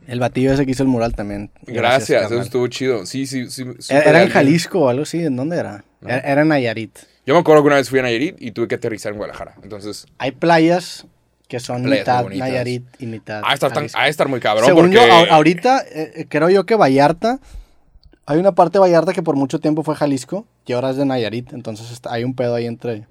El 0.07 0.19
batillo 0.19 0.53
ese 0.53 0.65
que 0.65 0.71
hizo 0.71 0.83
el 0.83 0.89
mural 0.89 1.13
también. 1.13 1.51
Gracias, 1.65 2.25
eso 2.31 2.41
estuvo 2.41 2.67
chido. 2.67 3.05
Sí, 3.05 3.27
sí, 3.27 3.49
sí. 3.49 3.63
supe 3.63 3.83
Era, 3.89 4.23
en. 4.23 4.29
Jalisco 4.29 4.79
o 4.79 4.89
algo 4.89 5.03
así, 5.03 5.23
¿en 5.23 5.35
dónde 5.35 5.57
era? 5.57 5.83
No. 6.01 6.09
Era, 6.09 6.19
era 6.19 6.41
en 6.41 6.47
Nayarit. 6.47 6.97
Yo 7.25 7.33
me 7.33 7.41
acuerdo 7.41 7.61
que 7.61 7.67
una 7.67 7.75
vez 7.75 7.89
fui 7.89 7.99
a 7.99 8.03
Nayarit 8.03 8.37
y 8.41 8.51
tuve 8.51 8.67
que 8.69 8.75
aterrizar 8.75 9.11
en 9.11 9.17
Guadalajara. 9.17 9.55
Entonces, 9.63 10.05
Hay 10.17 10.31
playas 10.31 11.05
que 11.49 11.59
son 11.59 11.83
mitad 11.83 12.23
bonitas. 12.23 12.47
Nayarit 12.49 12.83
y 12.99 13.05
mitad. 13.05 13.41
a 13.45 13.53
estar, 13.53 13.69
tan- 13.71 13.79
Jalisco. 13.83 13.99
a 13.99 14.07
estar 14.07 14.27
muy 14.29 14.39
cabrón 14.39 14.65
Según 14.65 14.91
porque... 14.91 14.95
yo, 14.95 15.31
ahorita 15.33 15.81
eh, 15.91 16.11
eh, 16.15 16.25
creo 16.29 16.49
yo 16.49 16.65
que 16.65 16.75
Vallarta, 16.75 17.39
hay 18.25 18.37
una 18.39 18.53
parte 18.53 18.73
de 18.77 18.79
Vallarta 18.81 19.13
que 19.13 19.23
por 19.23 19.35
mucho 19.35 19.59
tiempo 19.59 19.83
fue 19.83 19.95
Jalisco 19.95 20.45
y 20.65 20.73
ahora 20.73 20.89
es 20.91 20.97
de 20.97 21.05
Nayarit, 21.05 21.51
entonces 21.53 21.91
está- 21.91 22.13
hay 22.13 22.23
un 22.23 22.33
pedo 22.33 22.55
ahí 22.55 22.65
entre. 22.65 23.05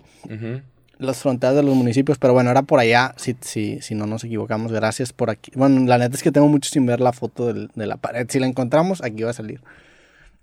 Las 0.99 1.19
fronteras 1.19 1.55
de 1.57 1.63
los 1.63 1.75
municipios, 1.75 2.19
pero 2.19 2.33
bueno, 2.33 2.51
era 2.51 2.63
por 2.63 2.81
allá, 2.81 3.15
si, 3.17 3.37
si, 3.41 3.81
si 3.83 3.95
no 3.95 4.07
nos 4.07 4.25
equivocamos, 4.25 4.73
gracias 4.73 5.13
por 5.13 5.31
aquí. 5.31 5.53
Bueno, 5.55 5.81
la 5.87 5.99
neta 5.99 6.17
es 6.17 6.23
que 6.23 6.33
tengo 6.33 6.49
mucho 6.49 6.71
sin 6.71 6.87
ver 6.87 7.01
la 7.01 7.13
foto 7.13 7.47
del- 7.53 7.71
de 7.75 7.87
la 7.87 7.97
pared, 7.97 8.27
si 8.31 8.39
la 8.41 8.47
encontramos, 8.47 9.03
aquí 9.03 9.23
va 9.23 9.31
a 9.31 9.35
salir. 9.35 9.61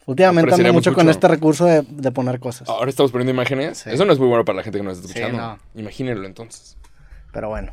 Últimamente 0.05 0.53
ando 0.53 0.73
mucho 0.73 0.93
con 0.93 1.07
este 1.09 1.27
recurso 1.29 1.65
de, 1.65 1.81
de 1.83 2.11
poner 2.11 2.39
cosas, 2.41 2.67
Ahora 2.67 2.89
estamos 2.89 3.11
poniendo 3.11 3.31
imágenes. 3.31 3.77
Sí. 3.79 3.89
Eso 3.91 4.03
no 4.05 4.11
es 4.11 4.19
muy 4.19 4.27
bueno 4.27 4.43
para 4.43 4.57
la 4.57 4.63
gente 4.63 4.77
que 4.79 4.83
nos 4.83 4.97
está 4.97 5.07
Sí, 5.13 5.19
escuchando. 5.19 5.41
no. 5.73 5.79
Imagínenlo 5.81 6.25
entonces. 6.27 6.77
pero 7.31 7.47
bueno. 7.49 7.71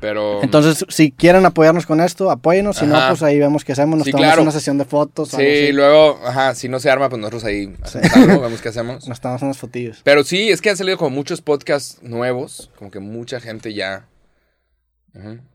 Pero... 0.00 0.42
Entonces, 0.42 0.84
si 0.88 1.10
quieren 1.10 1.44
apoyarnos 1.46 1.86
con 1.86 2.00
esto, 2.00 2.30
apóyenos, 2.30 2.76
si 2.78 2.86
no, 2.86 2.98
pues 3.08 3.22
ahí 3.22 3.38
vemos 3.38 3.64
qué 3.64 3.72
hacemos, 3.72 3.98
nos 3.98 4.04
Sí, 4.06 4.10
tomamos 4.12 4.28
claro. 4.32 4.42
una 4.42 4.50
sesión 4.52 4.78
de 4.78 4.84
fotos, 4.84 5.30
Sí, 5.30 5.36
así. 5.36 5.72
luego, 5.72 6.18
ajá, 6.24 6.54
si 6.54 6.68
no 6.68 6.78
se 6.80 6.90
arma, 6.90 7.08
pues 7.08 7.20
nosotros 7.20 7.44
ahí 7.44 7.74
algo, 8.14 8.40
vemos 8.40 8.60
qué 8.62 8.68
hacemos. 8.68 9.08
nos 9.08 9.20
tomamos 9.20 9.42
unas 9.42 9.58
fotillos. 9.58 10.00
Pero 10.04 10.24
sí, 10.24 10.50
es 10.50 10.60
que 10.60 10.70
han 10.70 10.76
salido 10.76 10.98
como 10.98 11.10
muchos 11.10 11.40
podcasts 11.42 11.98
nuevos, 12.02 12.70
como 12.78 12.90
que 12.90 13.00
mucha 13.00 13.40
gente 13.40 13.74
ya 13.74 14.06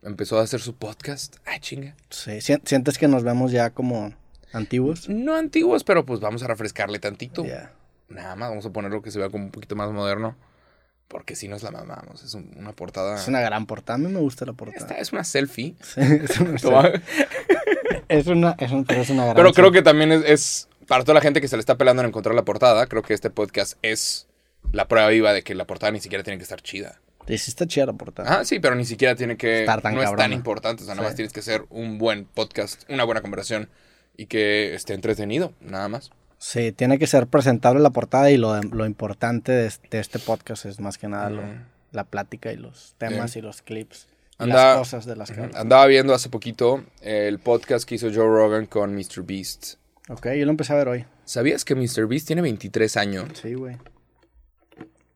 empezó 0.03 0.39
a 0.39 0.43
hacer 0.43 0.59
su 0.59 0.75
podcast. 0.75 1.37
Ah, 1.45 1.59
chinga. 1.59 1.95
Sí, 2.09 2.41
si- 2.41 2.57
sientes 2.65 2.97
que 2.97 3.07
nos 3.07 3.23
vemos 3.23 3.51
ya 3.51 3.69
como 3.69 4.13
antiguos. 4.51 5.07
No 5.07 5.35
antiguos, 5.35 5.83
pero 5.83 6.05
pues 6.05 6.19
vamos 6.19 6.43
a 6.43 6.47
refrescarle 6.47 6.99
tantito. 6.99 7.45
Ya. 7.45 7.71
Nada 8.09 8.35
más, 8.35 8.49
vamos 8.49 8.65
a 8.65 8.71
ponerlo 8.71 9.01
que 9.01 9.09
se 9.11 9.19
vea 9.19 9.29
como 9.29 9.45
un 9.45 9.51
poquito 9.51 9.75
más 9.75 9.89
moderno. 9.91 10.35
Porque 11.07 11.35
si 11.35 11.47
nos 11.47 11.61
la 11.63 11.69
mamamos, 11.71 12.23
es 12.23 12.33
un- 12.33 12.51
una 12.57 12.71
portada. 12.73 13.15
Es 13.15 13.27
una 13.27 13.39
gran 13.41 13.65
portada, 13.67 13.95
a 13.95 13.97
mí 13.99 14.07
me 14.07 14.19
gusta 14.19 14.45
la 14.45 14.53
portada. 14.53 14.79
Esta 14.81 14.97
es 14.97 15.11
una 15.13 15.23
selfie. 15.23 15.75
Sí, 15.83 16.01
es 16.01 16.37
una, 16.39 16.91
es 18.09 18.27
una, 18.27 18.55
es 18.59 18.71
un- 18.71 18.85
pero 18.85 19.01
es 19.01 19.09
una 19.09 19.23
gran 19.25 19.35
Pero 19.35 19.51
creo 19.53 19.65
selfie. 19.67 19.79
que 19.79 19.83
también 19.83 20.11
es, 20.11 20.23
es- 20.25 20.67
para 20.87 21.03
toda 21.03 21.15
la 21.15 21.21
gente 21.21 21.39
que 21.41 21.47
se 21.47 21.55
le 21.55 21.59
está 21.61 21.77
pelando 21.77 22.01
en 22.01 22.09
encontrar 22.09 22.35
la 22.35 22.43
portada, 22.43 22.87
creo 22.87 23.01
que 23.03 23.13
este 23.13 23.29
podcast 23.29 23.77
es 23.81 24.27
la 24.71 24.87
prueba 24.87 25.07
viva 25.09 25.33
de 25.33 25.41
que 25.43 25.55
la 25.55 25.65
portada 25.65 25.91
ni 25.91 25.99
siquiera 25.99 26.23
tiene 26.23 26.37
que 26.37 26.43
estar 26.43 26.61
chida. 26.61 26.99
Sí, 27.27 27.35
está 27.35 27.65
chida 27.67 27.85
la 27.85 27.93
portada. 27.93 28.39
Ah, 28.39 28.45
sí, 28.45 28.59
pero 28.59 28.75
ni 28.75 28.83
siquiera 28.85 29.15
tiene 29.15 29.37
que. 29.37 29.61
Estar 29.61 29.81
tan 29.81 29.95
no 29.95 30.03
es 30.03 30.13
tan 30.15 30.33
importante. 30.33 30.83
O 30.83 30.85
sea, 30.85 30.95
nada 30.95 31.07
Sí. 31.07 31.11
más 31.11 31.15
tienes 31.15 31.31
que 31.31 31.39
hacer 31.39 31.63
un 31.69 31.97
buen 31.97 32.25
podcast, 32.25 32.83
una 32.89 33.05
buena 33.05 33.21
conversación 33.21 33.69
y 34.17 34.25
que 34.25 34.75
esté 34.75 34.93
entretenido, 34.93 35.53
nada 35.61 35.87
más. 35.87 36.11
Sí, 36.45 36.73
tiene 36.73 36.99
que 36.99 37.07
ser 37.07 37.27
presentable 37.27 37.79
la 37.81 37.91
portada 37.91 38.29
y 38.29 38.35
lo, 38.35 38.61
lo 38.61 38.85
importante 38.85 39.53
de, 39.53 39.71
de 39.89 39.99
este 39.99 40.19
podcast 40.19 40.65
es 40.65 40.81
más 40.81 40.97
que 40.97 41.07
nada 41.07 41.29
lo- 41.29 41.41
la 41.93 42.03
plática 42.03 42.51
y 42.51 42.57
los 42.57 42.95
temas 42.97 43.37
y 43.37 43.41
los 43.41 43.61
clips. 43.61 44.09
Y 44.41 44.47
las 44.47 44.77
cosas 44.77 45.05
de 45.05 45.15
las 45.15 45.31
que. 45.31 45.49
Andaba 45.55 45.85
viendo 45.85 46.13
hace 46.13 46.27
poquito 46.27 46.83
el 46.99 47.39
podcast 47.39 47.87
que 47.87 47.95
hizo 47.95 48.07
Joe 48.13 48.25
Rogan 48.27 48.65
con 48.65 48.93
Mr. 48.93 49.23
Beast. 49.25 49.75
Ok, 50.09 50.27
yo 50.37 50.43
lo 50.45 50.51
empecé 50.51 50.73
a 50.73 50.75
ver 50.75 50.89
hoy. 50.89 51.05
¿Sabías 51.23 51.63
que 51.63 51.75
Mr. 51.75 52.07
Beast 52.07 52.27
tiene 52.27 52.41
23 52.41 52.97
años? 52.97 53.29
Sí, 53.41 53.53
güey. 53.53 53.77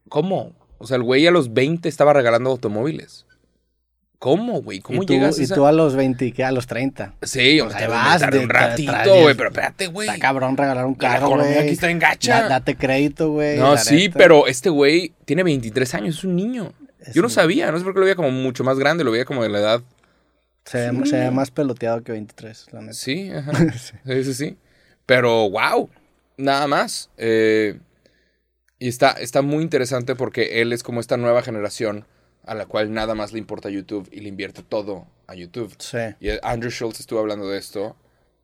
¿Cómo? 0.07 0.53
O 0.78 0.88
sea, 0.88 0.95
el 0.95 1.03
güey 1.03 1.28
a 1.28 1.32
los 1.32 1.53
20 1.53 1.89
estaba 1.89 2.13
regalando 2.13 2.51
automóviles. 2.51 3.25
¿Cómo, 4.20 4.63
güey? 4.63 4.80
¿Cómo 4.80 5.03
y 5.03 5.05
tú, 5.05 5.13
llegas 5.13 5.38
a 5.38 5.41
y 5.41 5.43
esa- 5.43 5.53
tú 5.55 5.68
a 5.68 5.72
los 5.72 5.95
20, 5.95 6.32
¿qué? 6.32 6.43
A 6.43 6.51
los 6.51 6.65
30. 6.65 7.13
Sí, 7.22 7.38
me 7.39 7.45
ahí 7.61 7.70
tardé- 7.70 7.88
vas, 7.88 8.32
de- 8.32 8.39
un 8.39 8.49
ratito, 8.49 9.22
güey, 9.22 9.36
pero 9.36 9.49
espérate, 9.49 9.88
güey. 9.88 10.07
Está 10.07 10.20
cabrón 10.20 10.57
regalar 10.57 10.86
un 10.86 10.95
carro, 10.95 11.30
güey. 11.30 11.57
aquí 11.59 11.70
está 11.70 11.89
en 11.91 11.99
gacha. 11.99 12.41
Da- 12.43 12.49
date 12.49 12.76
crédito, 12.76 13.30
güey. 13.32 13.59
No, 13.59 13.78
sí, 13.78 14.09
pero 14.09 14.47
este 14.47 14.70
güey 14.70 15.13
tiene 15.26 15.43
23 15.43 15.93
años, 15.93 16.18
es 16.18 16.24
un 16.24 16.36
niño. 16.36 16.74
Es 16.99 17.13
Yo 17.13 17.22
no 17.22 17.28
un- 17.28 17.32
sabía, 17.34 17.72
no 17.72 17.78
sé 17.78 17.84
por 17.84 17.93
qué 17.93 17.99
lo 17.99 18.05
veía 18.05 18.15
como 18.15 18.32
mucho 18.32 18.63
más 18.63 18.80
grande, 18.80 19.03
lo 19.03 19.11
veía 19.11 19.26
como 19.26 19.43
de 19.43 19.49
la 19.49 19.59
edad. 19.59 19.82
Se 20.65 20.89
ve, 20.91 21.05
se 21.05 21.15
ve 21.18 21.32
más 21.32 21.51
peloteado 21.51 22.01
que 22.01 22.11
23, 22.11 22.65
la 22.72 22.82
neta. 22.82 22.93
Sí, 22.93 23.30
ajá. 23.32 23.51
sí, 24.05 24.24
sí, 24.24 24.34
sí. 24.34 24.57
Pero, 25.05 25.49
wow, 25.49 25.89
nada 26.38 26.65
más. 26.68 27.09
Eh, 27.18 27.78
y 28.80 28.88
está, 28.89 29.11
está 29.11 29.41
muy 29.43 29.63
interesante 29.63 30.15
porque 30.15 30.61
él 30.61 30.74
es 30.74 30.82
como 30.84 30.99
esta 30.99 31.18
nueva 31.18 31.41
generación 31.43 32.05
a 32.48 32.56
la 32.56 32.66
cual 32.66 32.93
nada 32.93 33.14
más 33.14 33.34
le 33.34 33.39
importa 33.39 33.70
YouTube 33.70 34.08
y 34.12 34.22
le 34.22 34.30
invierte 34.30 34.64
todo 34.64 35.06
a 35.28 35.36
YouTube. 35.36 35.74
Sí. 35.78 35.98
Y 36.20 36.30
Andrew 36.41 36.72
Schultz 36.72 37.00
estuvo 37.00 37.20
hablando 37.20 37.48
de 37.50 37.58
esto. 37.58 37.95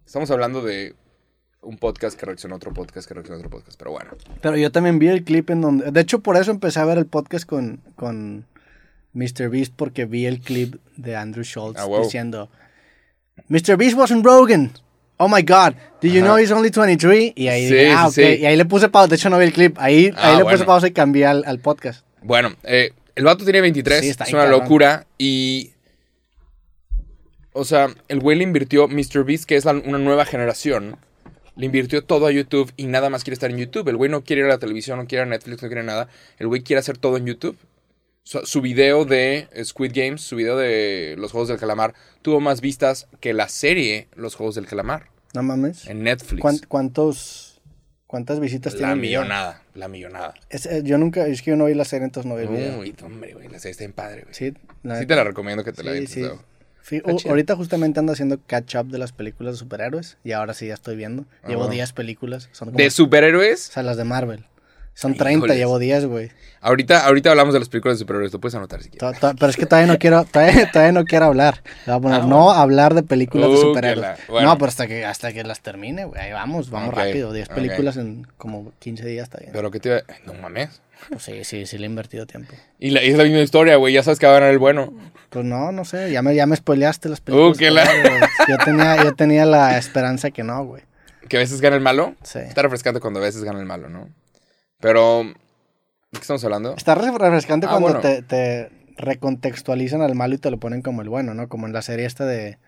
Estamos 0.06 0.30
hablando 0.32 0.62
de 0.62 0.96
un 1.62 1.78
podcast 1.78 2.20
que 2.20 2.26
reacciona 2.26 2.56
a 2.56 2.58
otro 2.58 2.74
podcast 2.74 3.08
que 3.08 3.14
reacciona 3.14 3.38
a 3.38 3.40
otro 3.40 3.50
podcast, 3.50 3.78
pero 3.80 3.92
bueno. 3.92 4.12
Pero 4.42 4.58
yo 4.58 4.72
también 4.72 5.00
vi 5.00 5.08
el 5.08 5.24
clip 5.24 5.50
en 5.50 5.62
donde... 5.62 5.92
De 5.92 6.02
hecho, 6.02 6.20
por 6.20 6.36
eso 6.36 6.52
empecé 6.52 6.80
a 6.80 6.86
ver 6.86 6.98
el 6.98 7.06
podcast 7.06 7.46
con, 7.48 7.82
con 7.96 8.46
Mr. 9.14 9.50
Beast, 9.50 9.74
porque 9.76 10.04
vi 10.06 10.26
el 10.26 10.42
clip 10.42 10.76
de 10.98 11.16
Andrew 11.16 11.44
Schultz 11.46 11.80
Ah, 11.80 11.86
wow. 11.86 12.04
diciendo... 12.04 12.50
Mr. 13.48 13.78
Beast 13.78 13.98
wasn't 13.98 14.26
Rogan. 14.26 14.72
Oh 15.18 15.28
my 15.30 15.42
God. 15.42 15.74
Did 16.02 16.12
you 16.12 16.20
Ajá. 16.20 16.26
know 16.28 16.38
he's 16.38 16.52
only 16.52 16.70
23? 16.70 17.34
Y 17.36 17.48
ahí, 17.48 17.68
Sí, 17.68 17.74
dije, 17.74 17.92
ah, 17.96 18.10
sí. 18.12 18.22
Y 18.22 18.46
ahí 18.46 18.56
le 18.58 18.66
puse 18.66 18.90
pausa. 18.90 19.08
De 19.08 19.16
hecho, 19.16 19.30
no 19.30 19.38
vi 19.38 19.46
el 19.46 19.54
clip. 19.54 19.78
Ahí, 19.80 20.12
Ah, 20.16 20.32
ahí 20.32 20.38
le 20.38 20.44
bueno. 20.44 20.58
puse 20.58 20.66
pausa 20.66 20.88
y 20.88 20.92
cambié 20.92 21.26
al, 21.26 21.44
al 21.46 21.60
podcast. 21.60 22.06
Bueno, 22.22 22.54
eh, 22.64 22.92
el 23.16 23.24
vato 23.26 23.44
tiene 23.44 23.62
23, 23.62 24.02
Sí, 24.02 24.10
está 24.10 24.24
es 24.26 24.34
una 24.34 24.46
locura 24.48 25.06
y... 25.18 25.72
O 27.54 27.66
sea, 27.66 27.94
el 28.08 28.20
güey 28.20 28.38
le 28.38 28.44
invirtió, 28.44 28.88
Mr. 28.88 29.24
Beast, 29.24 29.46
que 29.46 29.56
es 29.56 29.66
la- 29.66 29.74
una 29.74 30.00
nueva 30.00 30.26
generación, 30.26 30.98
le 31.56 31.68
invirtió 31.68 32.04
todo 32.04 32.26
a 32.26 32.32
YouTube 32.32 32.72
y 32.78 32.88
nada 32.88 33.12
más 33.12 33.24
quiere 33.24 33.36
estar 33.36 33.52
en 33.52 33.58
YouTube. 33.58 33.88
El 33.90 33.98
güey 33.98 34.10
no 34.10 34.24
quiere 34.24 34.40
ir 34.42 34.46
a 34.46 34.50
la 34.50 34.58
televisión, 34.58 34.98
no 34.98 35.06
quiere 35.06 35.22
ir 35.24 35.28
a 35.28 35.30
Netflix, 35.30 35.62
no 35.62 35.68
quiere 35.70 35.84
nada. 35.84 36.10
El 36.40 36.48
güey 36.48 36.64
quiere 36.64 36.80
hacer 36.80 36.98
todo 36.98 37.16
en 37.18 37.28
YouTube. 37.28 37.56
Su, 38.24 38.44
su 38.46 38.62
video 38.62 39.06
de 39.06 39.48
Squid 39.64 39.92
Games, 39.94 40.22
su 40.22 40.36
video 40.36 40.58
de 40.58 41.16
Los 41.20 41.32
Juegos 41.32 41.50
del 41.50 41.60
Calamar, 41.60 41.94
tuvo 42.24 42.40
más 42.40 42.60
vistas 42.62 43.08
que 43.20 43.34
la 43.34 43.48
serie 43.50 44.08
Los 44.16 44.34
Juegos 44.34 44.56
del 44.56 44.66
Calamar 44.66 45.10
No 45.36 45.44
mames. 45.44 45.86
en 45.86 46.02
Netflix. 46.04 46.42
¿Cuán- 46.42 46.60
¿Cuántos, 46.68 47.53
¿Cuántas 48.14 48.40
visitas 48.40 48.74
tiene 48.76 48.90
La 48.90 48.96
millonada, 48.96 49.64
la 49.74 49.88
millonada. 49.88 50.36
Es- 50.52 50.68
eh, 50.68 50.82
yo 50.84 51.00
nunca, 51.00 51.26
es 51.26 51.42
que 51.42 51.50
yo 51.50 51.58
no 51.58 51.66
vi 51.66 51.74
la 51.74 51.84
serie, 51.84 52.06
entonces 52.06 52.30
no 52.30 52.36
vi 52.38 52.44
el 52.44 52.50
video. 52.50 52.80
Uy, 52.80 52.96
hombre, 53.02 53.34
güey, 53.34 53.48
la 53.48 53.58
serie 53.58 53.72
está 53.72 53.82
bien 53.86 53.94
padre, 53.94 54.22
güey. 54.22 54.36
Sí, 54.36 54.54
la 54.84 55.00
Sí 55.00 55.08
te 55.08 55.16
la 55.16 55.24
recomiendo 55.24 55.64
que 55.64 55.72
te 55.74 55.82
la 55.82 55.94
Sí, 55.94 56.06
sí. 56.06 56.22
Fí- 56.88 56.98
Está 56.98 57.12
u- 57.12 57.18
chida. 57.18 57.32
ahorita 57.32 57.56
justamente 57.56 58.00
ando 58.00 58.14
haciendo 58.14 58.40
catch 58.46 58.76
up 58.76 58.86
de 58.92 59.00
las 59.00 59.14
películas 59.14 59.56
de 59.56 59.58
superhéroes 59.58 60.18
y 60.24 60.34
ahora 60.34 60.54
sí 60.54 60.68
ya 60.68 60.76
estoy 60.76 60.96
viendo. 60.96 61.26
Llevo 61.48 61.62
bueno. 61.62 61.74
10 61.74 61.92
películas. 61.94 62.50
Son 62.52 62.68
como, 62.68 62.78
De 62.78 62.92
superhéroes, 62.92 63.70
o 63.70 63.72
sea, 63.72 63.82
las 63.82 63.98
de 63.98 64.04
Marvel. 64.04 64.46
Son 64.96 65.16
30, 65.16 65.38
Híjoles. 65.38 65.58
llevo 65.58 65.80
10, 65.80 66.06
güey. 66.06 66.32
ahorita, 66.62 67.06
ahorita 67.08 67.32
hablamos 67.32 67.54
de 67.54 67.60
las 67.60 67.68
películas 67.70 67.98
de 67.98 68.02
superhéroes, 68.04 68.32
lo 68.32 68.40
puedes 68.40 68.54
anotar 68.56 68.84
si 68.84 68.90
quieres. 68.90 69.20
Pero 69.20 69.50
es 69.50 69.58
que 69.58 69.66
todavía 69.66 69.92
no 69.92 69.98
quiero, 70.00 70.24
todavía, 70.26 70.70
todavía 70.72 70.92
no 70.92 71.04
quiero 71.06 71.26
hablar. 71.26 71.62
Le 71.86 71.94
voy 71.94 71.96
a 71.98 72.00
poner, 72.02 72.22
Ah, 72.22 72.26
no 72.28 72.52
hablar 72.52 72.94
de 72.94 73.02
películas 73.04 73.50
de 73.50 73.56
Uh, 73.56 73.62
superhéroes. 73.62 74.00
la- 74.02 74.18
bueno. 74.30 74.50
No, 74.50 74.58
pero 74.58 74.70
hasta 74.70 74.86
que, 74.88 75.04
hasta 75.06 75.34
que 75.34 75.44
las 75.44 75.62
termine, 75.62 76.06
güey. 76.06 76.22
Ahí 76.22 76.32
vamos, 76.32 76.70
vamos 76.70 76.94
rápido. 76.94 77.34
10 77.34 77.50
ok. 77.50 77.56
películas 77.56 77.98
en 77.98 78.28
como 78.38 78.72
15 78.80 79.06
días 79.08 79.24
está 79.24 79.40
bien. 79.40 79.52
Pero 79.52 79.72
que 79.72 79.80
te 79.80 79.90
iba- 79.90 80.04
No 80.26 80.34
mames. 80.36 80.82
Pues 81.10 81.24
sí, 81.24 81.44
sí, 81.44 81.66
sí 81.66 81.78
le 81.80 81.86
he 81.86 81.90
invertido 81.90 82.26
tiempo. 82.26 82.54
Y, 82.80 82.92
la- 82.92 83.04
y 83.04 83.10
es 83.10 83.18
la 83.18 83.24
misma 83.26 83.40
historia, 83.40 83.76
güey. 83.78 83.94
Ya 83.94 84.04
sabes 84.04 84.20
que 84.20 84.26
va 84.28 84.34
a 84.34 84.36
ganar 84.36 84.52
el 84.52 84.60
bueno. 84.60 84.94
Pues 85.32 85.44
no, 85.44 85.72
no 85.72 85.84
sé, 85.86 86.12
ya 86.12 86.22
me, 86.22 86.34
ya 86.36 86.46
me 86.46 86.56
spoileaste 86.56 87.10
las 87.10 87.20
películas. 87.20 87.56
Uh, 87.58 87.60
que 87.60 87.72
la- 87.72 87.84
yo, 88.48 88.58
tenía, 88.64 89.04
yo 89.04 89.14
tenía 89.16 89.46
la 89.46 89.78
esperanza 89.78 90.30
que 90.32 90.44
no, 90.44 90.64
güey. 90.64 90.84
Que 91.28 91.38
a 91.38 91.40
veces 91.40 91.60
gana 91.62 91.76
el 91.76 91.82
malo. 91.82 92.16
Sí. 92.24 92.40
Está 92.40 92.62
refrescante 92.62 93.00
cuando 93.00 93.20
a 93.20 93.24
veces 93.24 93.44
gana 93.44 93.60
el 93.60 93.66
malo, 93.66 93.90
¿no? 93.90 94.08
Pero. 94.84 95.24
¿De 95.24 95.34
qué 96.12 96.20
estamos 96.20 96.44
hablando? 96.44 96.76
Está 96.78 96.94
re- 96.94 97.10
refrescante 97.18 97.66
Ah, 97.66 97.72
cuando 97.72 97.88
bueno. 97.88 98.02
te, 98.02 98.22
te 98.22 98.70
recontextualizan 98.98 100.02
al 100.02 100.14
malo 100.14 100.36
y 100.36 100.38
te 100.38 100.52
lo 100.52 100.60
ponen 100.60 100.84
como 100.84 101.02
el 101.02 101.10
bueno, 101.10 101.34
¿no? 101.34 101.50
Como 101.50 101.66
en 101.66 101.74
la 101.74 101.82
serie 101.82 102.06
esta 102.06 102.26
de, 102.28 102.60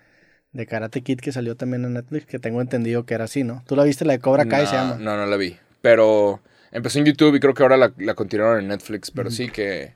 de 0.52 0.66
Karate 0.66 1.02
Kid 1.04 1.20
que 1.20 1.32
salió 1.32 1.56
también 1.56 1.86
en 1.86 1.94
Netflix, 1.94 2.26
que 2.26 2.40
tengo 2.40 2.62
entendido 2.62 3.06
que 3.06 3.14
era 3.14 3.26
así, 3.26 3.44
¿no? 3.44 3.62
¿Tú 3.68 3.76
la 3.76 3.84
viste, 3.84 4.04
la 4.06 4.14
de 4.14 4.20
Cobra 4.20 4.46
Kai 4.46 4.64
no, 4.64 4.70
se 4.70 4.76
llama? 4.76 4.98
No, 5.00 5.18
no 5.18 5.26
la 5.28 5.38
vi. 5.38 5.58
Pero 5.82 6.40
empezó 6.72 6.98
en 6.98 7.06
YouTube 7.06 7.36
y 7.36 7.40
creo 7.40 7.54
que 7.54 7.62
ahora 7.62 7.78
la, 7.78 7.94
la 7.98 8.16
continuaron 8.16 8.62
en 8.62 8.70
Netflix. 8.70 9.12
Pero 9.12 9.30
sí 9.30 9.50
que, 9.50 9.94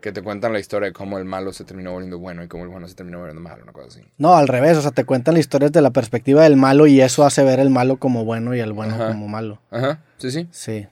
que 0.00 0.10
te 0.12 0.22
cuentan 0.22 0.54
la 0.54 0.58
historia 0.60 0.86
de 0.86 0.92
cómo 0.94 1.18
el 1.18 1.26
malo 1.26 1.52
se 1.52 1.64
terminó 1.64 1.92
volviendo 1.92 2.18
bueno 2.18 2.42
y 2.42 2.48
cómo 2.48 2.62
el 2.64 2.70
bueno 2.70 2.88
se 2.88 2.94
terminó 2.94 3.18
volviendo 3.18 3.42
malo, 3.42 3.64
una 3.64 3.72
cosa 3.72 3.88
así. 3.88 4.00
No, 4.16 4.34
al 4.36 4.48
revés, 4.48 4.78
o 4.78 4.80
sea, 4.82 4.92
te 4.92 5.04
cuentan 5.04 5.34
la 5.34 5.40
historia 5.40 5.68
desde 5.68 5.82
la 5.82 5.90
perspectiva 5.90 6.44
del 6.44 6.56
malo 6.56 6.86
y 6.86 7.02
eso 7.02 7.26
hace 7.26 7.44
ver 7.44 7.60
el 7.60 7.68
malo 7.68 7.98
como 7.98 8.24
bueno 8.24 8.54
y 8.54 8.60
el 8.60 8.72
bueno 8.72 8.94
Ajá. 8.94 9.08
como 9.08 9.28
malo. 9.28 9.60
Ajá, 9.70 10.00
sí, 10.16 10.30
sí. 10.30 10.48
Sí. 10.50 10.86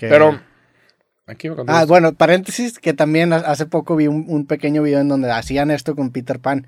Que- 0.00 0.08
Pero. 0.08 0.40
Aquí 1.26 1.48
Ah, 1.68 1.84
bueno, 1.86 2.12
paréntesis, 2.14 2.78
que 2.80 2.92
también 2.92 3.32
ha- 3.32 3.36
hace 3.36 3.64
poco 3.66 3.94
vi 3.94 4.08
un, 4.08 4.24
un 4.28 4.46
pequeño 4.46 4.82
video 4.82 4.98
en 5.00 5.08
donde 5.08 5.30
hacían 5.30 5.70
esto 5.70 5.94
con 5.94 6.10
Peter 6.10 6.40
Pan. 6.40 6.66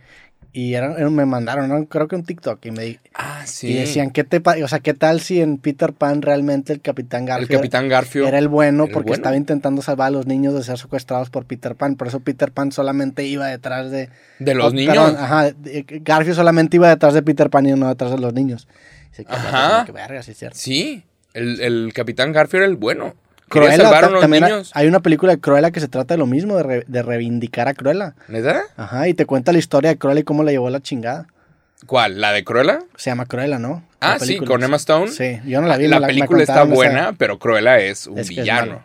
Y 0.53 0.75
me 1.11 1.25
mandaron, 1.25 1.69
¿no? 1.71 1.87
creo 1.87 2.09
que 2.09 2.15
un 2.15 2.25
TikTok, 2.25 2.65
y 2.67 2.71
me 2.73 2.99
Ah, 3.15 3.43
sí. 3.47 3.69
y 3.69 3.75
decían, 3.75 4.11
¿qué 4.11 4.23
te 4.23 4.43
o 4.63 4.69
sea, 4.69 4.81
qué 4.81 4.93
tal 4.93 5.21
si 5.21 5.41
en 5.41 5.57
Peter 5.57 5.95
Pan 5.95 6.21
realmente 6.21 6.75
el 6.75 6.83
Capitán 6.83 7.23
el 7.23 7.29
Garfield 7.29 7.53
Capitán 7.53 7.89
Garfio. 7.89 8.29
era 8.29 8.39
el 8.39 8.49
bueno 8.49 8.85
era 8.85 8.91
el 8.91 8.93
porque 8.93 9.09
bueno. 9.09 9.21
estaba 9.23 9.37
intentando 9.37 9.81
salvar 9.81 10.09
a 10.09 10.11
los 10.11 10.27
niños 10.27 10.53
de 10.53 10.63
ser 10.63 10.77
secuestrados 10.79 11.31
por 11.31 11.47
Peter 11.47 11.75
Pan? 11.75 11.97
Por 11.97 12.09
eso 12.09 12.21
Peter 12.21 12.53
Pan 12.53 12.71
solamente 12.71 13.25
iba 13.25 13.47
detrás 13.47 13.91
de... 13.91 14.11
De 14.41 14.55
los 14.55 14.67
oh, 14.73 14.75
niños. 14.77 14.95
perdón, 14.95 15.17
ajá, 15.19 15.53
de- 15.53 15.87
Garfield 16.05 16.37
solamente 16.37 16.77
iba 16.77 16.89
detrás 16.91 17.15
de 17.15 17.23
Peter 17.23 17.49
Pan 17.49 17.65
y 17.67 17.73
no 17.73 17.89
detrás 17.89 18.11
de 18.11 18.19
los 18.19 18.35
niños. 18.35 18.69
Se 19.13 19.25
quedó 19.25 19.35
Ajá. 19.35 19.85
que 19.87 19.93
verga, 19.93 20.23
sí 20.23 20.35
cierto. 20.35 20.59
Sí. 20.59 21.03
El, 21.35 21.61
el 21.61 21.93
Capitán 21.95 22.33
Garfio 22.33 22.59
era 22.59 22.67
el 22.67 22.77
bueno. 22.77 23.15
Cruella, 23.49 23.77
salvar 23.77 23.97
a 23.97 24.01
ta- 24.01 24.09
unos 24.09 24.21
también 24.23 24.45
hay- 24.45 24.51
niños. 24.51 24.71
hay 24.75 24.87
una 24.87 25.01
película 25.01 25.33
de 25.33 25.41
Cruella 25.41 25.71
que 25.71 25.81
se 25.81 25.89
trata 25.89 26.15
de 26.15 26.19
lo 26.19 26.27
mismo, 26.27 26.57
de, 26.57 26.63
re- 26.63 26.85
de 26.87 27.03
reivindicar 27.03 27.69
a 27.69 27.75
Cruella. 27.75 28.15
¿Neta? 28.29 28.63
Ajá, 28.77 29.09
y 29.09 29.15
te 29.15 29.27
cuenta 29.27 29.53
la 29.53 29.59
historia 29.59 29.91
de 29.91 29.99
Cruella 29.99 30.21
y 30.21 30.25
cómo 30.25 30.43
la 30.43 30.53
llevó 30.53 30.69
a 30.69 30.71
la 30.71 30.81
chingada. 30.81 31.27
¿Cuál? 31.87 32.21
¿La 32.21 32.33
de 32.33 32.45
Cruella? 32.45 32.79
Se 32.97 33.11
llama 33.11 33.27
Cruella, 33.27 33.59
¿no? 33.59 33.85
Ah, 34.01 34.17
La 34.19 34.25
sí, 34.27 34.39
con 34.39 34.63
Emma 34.63 34.77
Stone. 34.77 35.09
Sí, 35.09 35.39
yo 35.45 35.61
no 35.61 35.67
la 35.69 35.77
vi. 35.77 35.87
la 35.89 35.97
me 36.01 36.07
me 36.07 36.13
película 36.15 36.43
está 36.43 36.65
buena, 36.65 37.13
pero 37.19 37.39
Cruella 37.39 37.79
es 37.79 38.07
un 38.07 38.19
es 38.19 38.29
villano. 38.31 38.85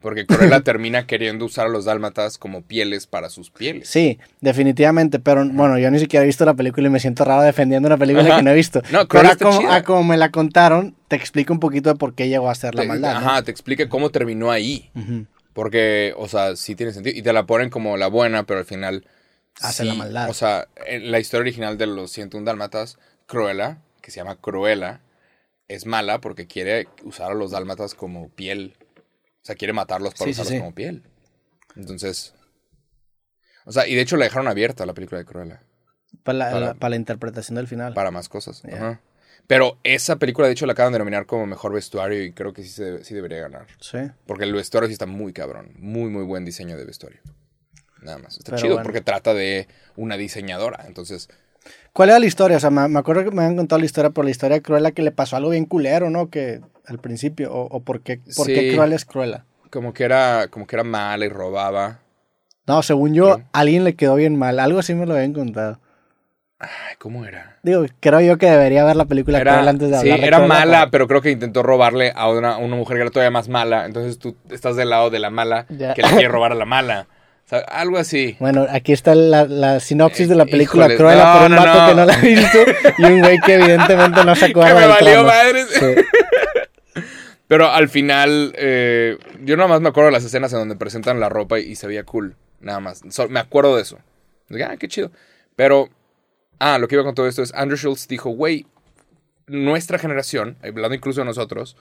Porque 0.00 0.26
Cruella 0.26 0.60
termina 0.60 1.06
queriendo 1.06 1.44
usar 1.44 1.66
a 1.66 1.68
los 1.70 1.84
dálmatas 1.84 2.38
como 2.38 2.62
pieles 2.62 3.06
para 3.06 3.28
sus 3.30 3.50
pieles. 3.50 3.88
Sí, 3.88 4.18
definitivamente, 4.40 5.18
pero 5.18 5.44
bueno, 5.48 5.78
yo 5.78 5.90
ni 5.90 5.98
siquiera 5.98 6.22
he 6.24 6.26
visto 6.26 6.44
la 6.44 6.54
película 6.54 6.86
y 6.86 6.90
me 6.90 7.00
siento 7.00 7.24
raro 7.24 7.42
defendiendo 7.42 7.86
una 7.88 7.96
película 7.96 8.26
Ajá. 8.28 8.36
que 8.36 8.42
no 8.44 8.50
he 8.50 8.54
visto. 8.54 8.80
No, 8.92 9.06
pero 9.06 9.08
Cruella 9.08 9.32
a 9.32 9.36
como, 9.36 9.58
chida. 9.60 9.74
a 9.76 9.82
como 9.82 10.04
me 10.04 10.16
la 10.16 10.30
contaron, 10.30 10.94
te 11.08 11.16
explico 11.16 11.52
un 11.52 11.60
poquito 11.60 11.90
de 11.90 11.96
por 11.96 12.14
qué 12.14 12.28
llegó 12.28 12.48
a 12.48 12.54
ser 12.54 12.74
la 12.74 12.82
Te- 12.82 12.88
maldad. 12.88 13.12
¿no? 13.14 13.18
Ajá, 13.28 13.42
te 13.42 13.50
explica 13.50 13.88
cómo 13.88 14.10
terminó 14.10 14.50
ahí. 14.50 14.90
Porque, 15.52 16.14
o 16.16 16.28
sea, 16.28 16.54
sí 16.56 16.74
tiene 16.76 16.92
sentido. 16.92 17.16
Y 17.18 17.22
te 17.22 17.32
la 17.32 17.46
ponen 17.46 17.68
como 17.70 17.96
la 17.96 18.06
buena, 18.06 18.44
pero 18.44 18.60
al 18.60 18.66
final. 18.66 19.04
Hace 19.60 19.82
sí, 19.82 19.88
la 19.88 19.94
maldad. 19.94 20.30
O 20.30 20.34
sea, 20.34 20.68
en 20.86 21.10
la 21.10 21.18
historia 21.18 21.40
original 21.40 21.76
de 21.78 21.88
los 21.88 22.12
101 22.12 22.44
dálmatas, 22.46 22.98
Cruella, 23.26 23.78
que 24.00 24.12
se 24.12 24.18
llama 24.20 24.36
Cruella, 24.36 25.00
es 25.66 25.84
mala 25.84 26.20
porque 26.20 26.46
quiere 26.46 26.86
usar 27.02 27.32
a 27.32 27.34
los 27.34 27.50
dálmatas 27.50 27.94
como 27.96 28.28
piel. 28.28 28.74
O 29.48 29.50
sea, 29.50 29.54
quiere 29.56 29.72
matarlos 29.72 30.12
para 30.14 30.26
Sí, 30.26 30.30
usarlos 30.32 30.52
sí. 30.52 30.58
como 30.58 30.74
piel. 30.74 31.02
Entonces. 31.74 32.34
O 33.64 33.72
sea, 33.72 33.86
y 33.86 33.94
de 33.94 34.00
hecho 34.02 34.16
la 34.16 34.24
dejaron 34.24 34.48
abierta 34.48 34.84
la 34.86 34.94
película 34.94 35.18
de 35.18 35.24
Cruella. 35.24 35.62
Para, 36.22 36.38
la, 36.38 36.50
Para- 36.50 36.66
la- 36.66 36.74
para 36.74 36.90
la 36.90 36.96
interpretación 36.96 37.56
del 37.56 37.66
final. 37.66 37.94
Para 37.94 38.10
más 38.10 38.28
cosas. 38.28 38.62
Ajá. 38.64 39.00
Pero 39.46 39.78
esa 39.82 40.16
película, 40.16 40.46
de 40.46 40.52
hecho, 40.52 40.66
la 40.66 40.72
acaban 40.72 40.92
de 40.92 40.98
nominar 40.98 41.24
como 41.24 41.46
mejor 41.46 41.72
vestuario 41.72 42.22
y 42.22 42.32
creo 42.32 42.52
que 42.52 42.62
sí, 42.62 42.68
se, 42.68 43.02
sí 43.04 43.14
debería 43.14 43.38
ganar. 43.40 43.66
Sí. 43.80 43.98
Porque 44.26 44.44
el 44.44 44.52
vestuario 44.52 44.88
sí 44.88 44.92
está 44.92 45.06
muy 45.06 45.32
cabrón. 45.32 45.72
Muy, 45.78 46.10
muy 46.10 46.24
buen 46.24 46.44
diseño 46.44 46.76
de 46.76 46.84
vestuario. 46.84 47.20
Nada 48.02 48.18
más. 48.18 48.36
Está 48.36 48.50
Pero 48.50 48.58
chido 48.58 48.74
bueno. 48.74 48.84
porque 48.84 49.00
trata 49.00 49.32
de 49.32 49.66
una 49.96 50.16
diseñadora. 50.18 50.84
Entonces, 50.86 51.28
¿Cuál 51.92 52.10
era 52.10 52.18
la 52.18 52.26
historia? 52.26 52.56
O 52.56 52.60
sea, 52.60 52.70
me, 52.70 52.86
me 52.88 52.98
acuerdo 52.98 53.24
que 53.24 53.30
me 53.30 53.42
habían 53.42 53.56
contado 53.56 53.78
la 53.80 53.86
historia 53.86 54.10
por 54.10 54.24
la 54.24 54.30
historia 54.30 54.56
de 54.56 54.62
Cruella 54.62 54.92
que 54.92 55.02
le 55.02 55.10
pasó 55.10 55.36
algo 55.36 55.50
bien 55.50 55.64
culero, 55.64 56.10
¿no? 56.10 56.30
Que 56.30 56.60
al 56.86 56.98
principio, 56.98 57.52
o, 57.52 57.62
o 57.64 57.80
por 57.80 58.00
qué, 58.02 58.20
por 58.36 58.46
qué 58.46 58.70
Sí. 58.70 58.74
Cruella 58.76 58.94
es 58.96 59.04
Cruella. 59.04 59.44
como 59.70 59.92
que 59.92 60.04
era, 60.04 60.48
como 60.48 60.66
que 60.66 60.76
era 60.76 60.84
mala 60.84 61.24
y 61.24 61.28
robaba. 61.28 62.00
No, 62.66 62.82
según 62.82 63.14
yo, 63.14 63.36
Sí. 63.36 63.42
a 63.52 63.58
alguien 63.60 63.84
le 63.84 63.94
quedó 63.96 64.14
bien 64.14 64.36
mal. 64.38 64.60
Algo 64.60 64.78
así 64.78 64.94
me 64.94 65.06
lo 65.06 65.14
habían 65.14 65.32
contado. 65.32 65.80
Ay, 66.60 66.96
¿cómo 66.98 67.24
era? 67.24 67.58
Digo, 67.62 67.84
creo 68.00 68.20
yo 68.20 68.36
que 68.36 68.50
debería 68.50 68.84
ver 68.84 68.96
la 68.96 69.04
película 69.04 69.38
Era, 69.40 69.52
Cruella 69.54 69.70
antes 69.70 69.90
de 69.90 69.94
sí, 69.94 70.00
hablar 70.00 70.20
de 70.20 70.26
era 70.26 70.36
Cruella, 70.38 70.54
mala, 70.54 70.78
pero- 70.80 70.90
pero 70.90 71.08
creo 71.08 71.22
que 71.22 71.30
intentó 71.30 71.62
robarle 71.62 72.12
a 72.14 72.28
una, 72.30 72.54
a 72.54 72.58
una 72.58 72.74
mujer 72.76 72.96
que 72.96 73.02
era 73.02 73.10
todavía 73.10 73.30
más 73.30 73.48
mala. 73.48 73.86
Entonces 73.86 74.18
tú 74.18 74.36
estás 74.50 74.74
del 74.76 74.90
lado 74.90 75.10
de 75.10 75.18
la 75.20 75.30
mala 75.30 75.66
Ya. 75.70 75.94
que 75.94 76.02
le 76.02 76.08
quiere 76.10 76.28
robar 76.28 76.52
a 76.52 76.56
la 76.56 76.64
mala. 76.64 77.06
O 77.48 77.50
sea, 77.50 77.60
algo 77.60 77.96
así. 77.96 78.36
Bueno, 78.40 78.66
aquí 78.68 78.92
está 78.92 79.14
la, 79.14 79.46
la 79.46 79.80
sinopsis 79.80 80.28
de 80.28 80.34
la 80.34 80.44
película 80.44 80.84
Híjole, 80.84 80.96
Cruella 80.98 81.24
no, 81.24 81.38
por 81.38 81.50
un 81.50 81.56
no, 81.56 81.64
vato 81.64 81.80
no. 81.80 81.88
que 81.88 81.94
no 81.94 82.04
la 82.04 82.12
ha 82.12 82.20
visto 82.20 82.58
y 82.98 83.04
un 83.04 83.20
güey 83.20 83.38
que 83.40 83.54
evidentemente 83.54 84.22
no 84.22 84.34
se 84.36 84.44
Que 84.46 84.50
acuerda 84.50 84.74
me 84.74 84.80
del 85.14 85.24
valió. 85.24 85.64
Sí. 85.70 86.02
Pero 87.48 87.70
al 87.72 87.88
final, 87.88 88.52
eh, 88.54 89.16
yo 89.44 89.56
nada 89.56 89.66
más 89.66 89.80
me 89.80 89.88
acuerdo 89.88 90.08
de 90.08 90.12
las 90.12 90.24
escenas 90.24 90.52
en 90.52 90.58
donde 90.58 90.76
presentan 90.76 91.20
la 91.20 91.30
ropa 91.30 91.58
y, 91.58 91.62
y 91.70 91.76
se 91.76 91.86
veía 91.86 92.04
cool. 92.04 92.36
Nada 92.60 92.80
más. 92.80 93.00
So- 93.08 93.30
me 93.30 93.40
acuerdo 93.40 93.76
de 93.76 93.80
eso. 93.82 93.98
Dije, 94.50 94.64
ah, 94.64 94.76
qué 94.76 94.86
chido. 94.86 95.10
Pero, 95.56 95.88
ah, 96.58 96.76
lo 96.78 96.86
que 96.86 96.96
iba 96.96 97.04
con 97.04 97.14
todo 97.14 97.26
esto 97.28 97.42
es, 97.42 97.54
Andrew 97.54 97.78
Schultz 97.78 98.08
dijo, 98.08 98.28
güey, 98.28 98.66
nuestra 99.46 99.98
generación, 99.98 100.58
hablando 100.62 100.94
incluso 100.94 101.22
de 101.22 101.24
nosotros, 101.24 101.78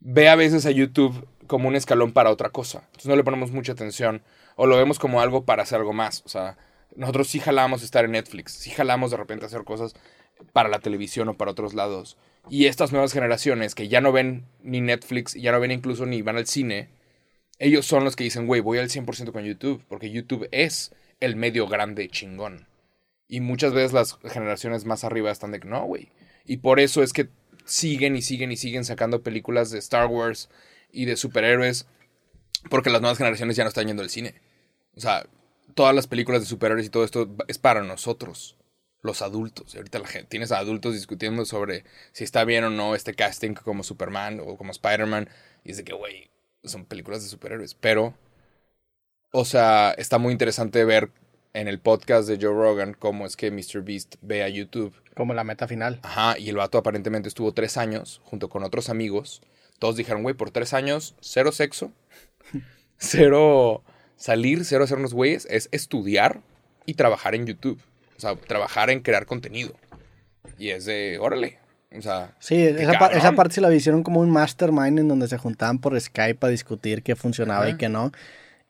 ve 0.00 0.30
a 0.30 0.34
veces 0.36 0.64
a 0.64 0.70
YouTube 0.70 1.26
como 1.46 1.68
un 1.68 1.76
escalón 1.76 2.12
para 2.12 2.30
otra 2.30 2.50
cosa. 2.50 2.82
Entonces 2.86 3.06
no 3.06 3.16
le 3.16 3.24
ponemos 3.24 3.50
mucha 3.50 3.72
atención 3.72 4.22
o 4.56 4.66
lo 4.66 4.76
vemos 4.76 4.98
como 4.98 5.20
algo 5.20 5.44
para 5.44 5.62
hacer 5.62 5.78
algo 5.78 5.92
más. 5.92 6.22
O 6.24 6.28
sea, 6.28 6.56
nosotros 6.96 7.28
sí 7.28 7.40
jalamos 7.40 7.82
estar 7.82 8.04
en 8.04 8.12
Netflix, 8.12 8.52
sí 8.52 8.70
jalamos 8.70 9.10
de 9.10 9.16
repente 9.16 9.46
hacer 9.46 9.64
cosas 9.64 9.94
para 10.52 10.68
la 10.68 10.80
televisión 10.80 11.28
o 11.28 11.36
para 11.36 11.50
otros 11.50 11.74
lados. 11.74 12.16
Y 12.48 12.66
estas 12.66 12.92
nuevas 12.92 13.12
generaciones 13.12 13.74
que 13.74 13.88
ya 13.88 14.00
no 14.00 14.12
ven 14.12 14.46
ni 14.62 14.80
Netflix, 14.80 15.34
ya 15.34 15.52
no 15.52 15.60
ven 15.60 15.70
incluso 15.70 16.06
ni 16.06 16.22
van 16.22 16.36
al 16.36 16.46
cine, 16.46 16.90
ellos 17.58 17.86
son 17.86 18.04
los 18.04 18.16
que 18.16 18.24
dicen, 18.24 18.46
güey, 18.46 18.60
voy 18.60 18.78
al 18.78 18.90
100% 18.90 19.32
con 19.32 19.44
YouTube, 19.44 19.84
porque 19.88 20.10
YouTube 20.10 20.48
es 20.50 20.92
el 21.20 21.36
medio 21.36 21.66
grande 21.66 22.08
chingón. 22.08 22.66
Y 23.28 23.40
muchas 23.40 23.72
veces 23.72 23.92
las 23.92 24.18
generaciones 24.24 24.84
más 24.84 25.04
arriba 25.04 25.30
están 25.30 25.52
de 25.52 25.60
que 25.60 25.68
no, 25.68 25.84
güey. 25.86 26.10
Y 26.44 26.58
por 26.58 26.80
eso 26.80 27.02
es 27.02 27.12
que 27.12 27.28
siguen 27.64 28.16
y 28.16 28.22
siguen 28.22 28.52
y 28.52 28.56
siguen 28.56 28.84
sacando 28.84 29.22
películas 29.22 29.70
de 29.70 29.78
Star 29.78 30.06
Wars 30.06 30.50
y 30.94 31.04
de 31.04 31.16
superhéroes, 31.16 31.86
porque 32.70 32.90
las 32.90 33.00
nuevas 33.00 33.18
generaciones 33.18 33.56
ya 33.56 33.64
no 33.64 33.68
están 33.68 33.86
yendo 33.86 34.02
al 34.02 34.10
cine. 34.10 34.34
O 34.96 35.00
sea, 35.00 35.26
todas 35.74 35.94
las 35.94 36.06
películas 36.06 36.40
de 36.40 36.46
superhéroes 36.46 36.86
y 36.86 36.90
todo 36.90 37.04
esto 37.04 37.28
es 37.48 37.58
para 37.58 37.82
nosotros, 37.82 38.56
los 39.02 39.22
adultos. 39.22 39.74
Y 39.74 39.78
ahorita 39.78 39.98
la 39.98 40.08
gente, 40.08 40.28
tienes 40.28 40.52
a 40.52 40.58
adultos 40.58 40.94
discutiendo 40.94 41.44
sobre 41.44 41.84
si 42.12 42.24
está 42.24 42.44
bien 42.44 42.64
o 42.64 42.70
no 42.70 42.94
este 42.94 43.14
casting 43.14 43.54
como 43.54 43.82
Superman 43.82 44.40
o 44.40 44.56
como 44.56 44.70
Spider-Man. 44.70 45.28
Y 45.64 45.72
es 45.72 45.76
de 45.76 45.84
que, 45.84 45.92
güey, 45.92 46.30
son 46.62 46.84
películas 46.84 47.22
de 47.22 47.28
superhéroes. 47.28 47.74
Pero, 47.74 48.14
o 49.32 49.44
sea, 49.44 49.92
está 49.98 50.18
muy 50.18 50.32
interesante 50.32 50.84
ver 50.84 51.10
en 51.54 51.68
el 51.68 51.78
podcast 51.78 52.28
de 52.28 52.36
Joe 52.40 52.54
Rogan 52.54 52.94
cómo 52.94 53.26
es 53.26 53.36
que 53.36 53.50
Mr. 53.50 53.82
Beast 53.82 54.16
ve 54.22 54.42
a 54.42 54.48
YouTube. 54.48 54.94
Como 55.14 55.34
la 55.34 55.44
meta 55.44 55.68
final. 55.68 56.00
Ajá, 56.02 56.38
y 56.38 56.48
el 56.48 56.56
vato 56.56 56.78
aparentemente 56.78 57.28
estuvo 57.28 57.52
tres 57.52 57.76
años 57.76 58.20
junto 58.24 58.48
con 58.48 58.64
otros 58.64 58.88
amigos. 58.88 59.40
Todos 59.78 59.96
dijeron, 59.96 60.22
güey, 60.22 60.34
por 60.34 60.50
tres 60.50 60.72
años, 60.74 61.14
cero 61.20 61.52
sexo, 61.52 61.92
cero, 62.98 63.82
salir, 64.16 64.64
cero 64.64 64.84
hacer 64.84 64.98
unos 64.98 65.14
güeyes, 65.14 65.46
es 65.50 65.68
estudiar 65.72 66.40
y 66.86 66.94
trabajar 66.94 67.34
en 67.34 67.46
YouTube. 67.46 67.80
O 68.16 68.20
sea, 68.20 68.36
trabajar 68.36 68.90
en 68.90 69.00
crear 69.00 69.26
contenido. 69.26 69.74
Y 70.58 70.70
es 70.70 70.84
de, 70.84 71.18
órale. 71.20 71.58
O 71.96 72.02
sea, 72.02 72.32
Sí, 72.38 72.56
esa, 72.62 72.98
pa- 72.98 73.08
esa 73.08 73.32
parte 73.32 73.54
sí 73.54 73.60
la 73.60 73.72
hicieron 73.72 74.02
como 74.02 74.20
un 74.20 74.30
mastermind 74.30 74.98
en 74.98 75.08
donde 75.08 75.28
se 75.28 75.38
juntaban 75.38 75.78
por 75.78 76.00
Skype 76.00 76.44
a 76.46 76.50
discutir 76.50 77.02
qué 77.02 77.14
funcionaba 77.16 77.68
y 77.68 77.76
qué 77.76 77.88
no. 77.88 78.12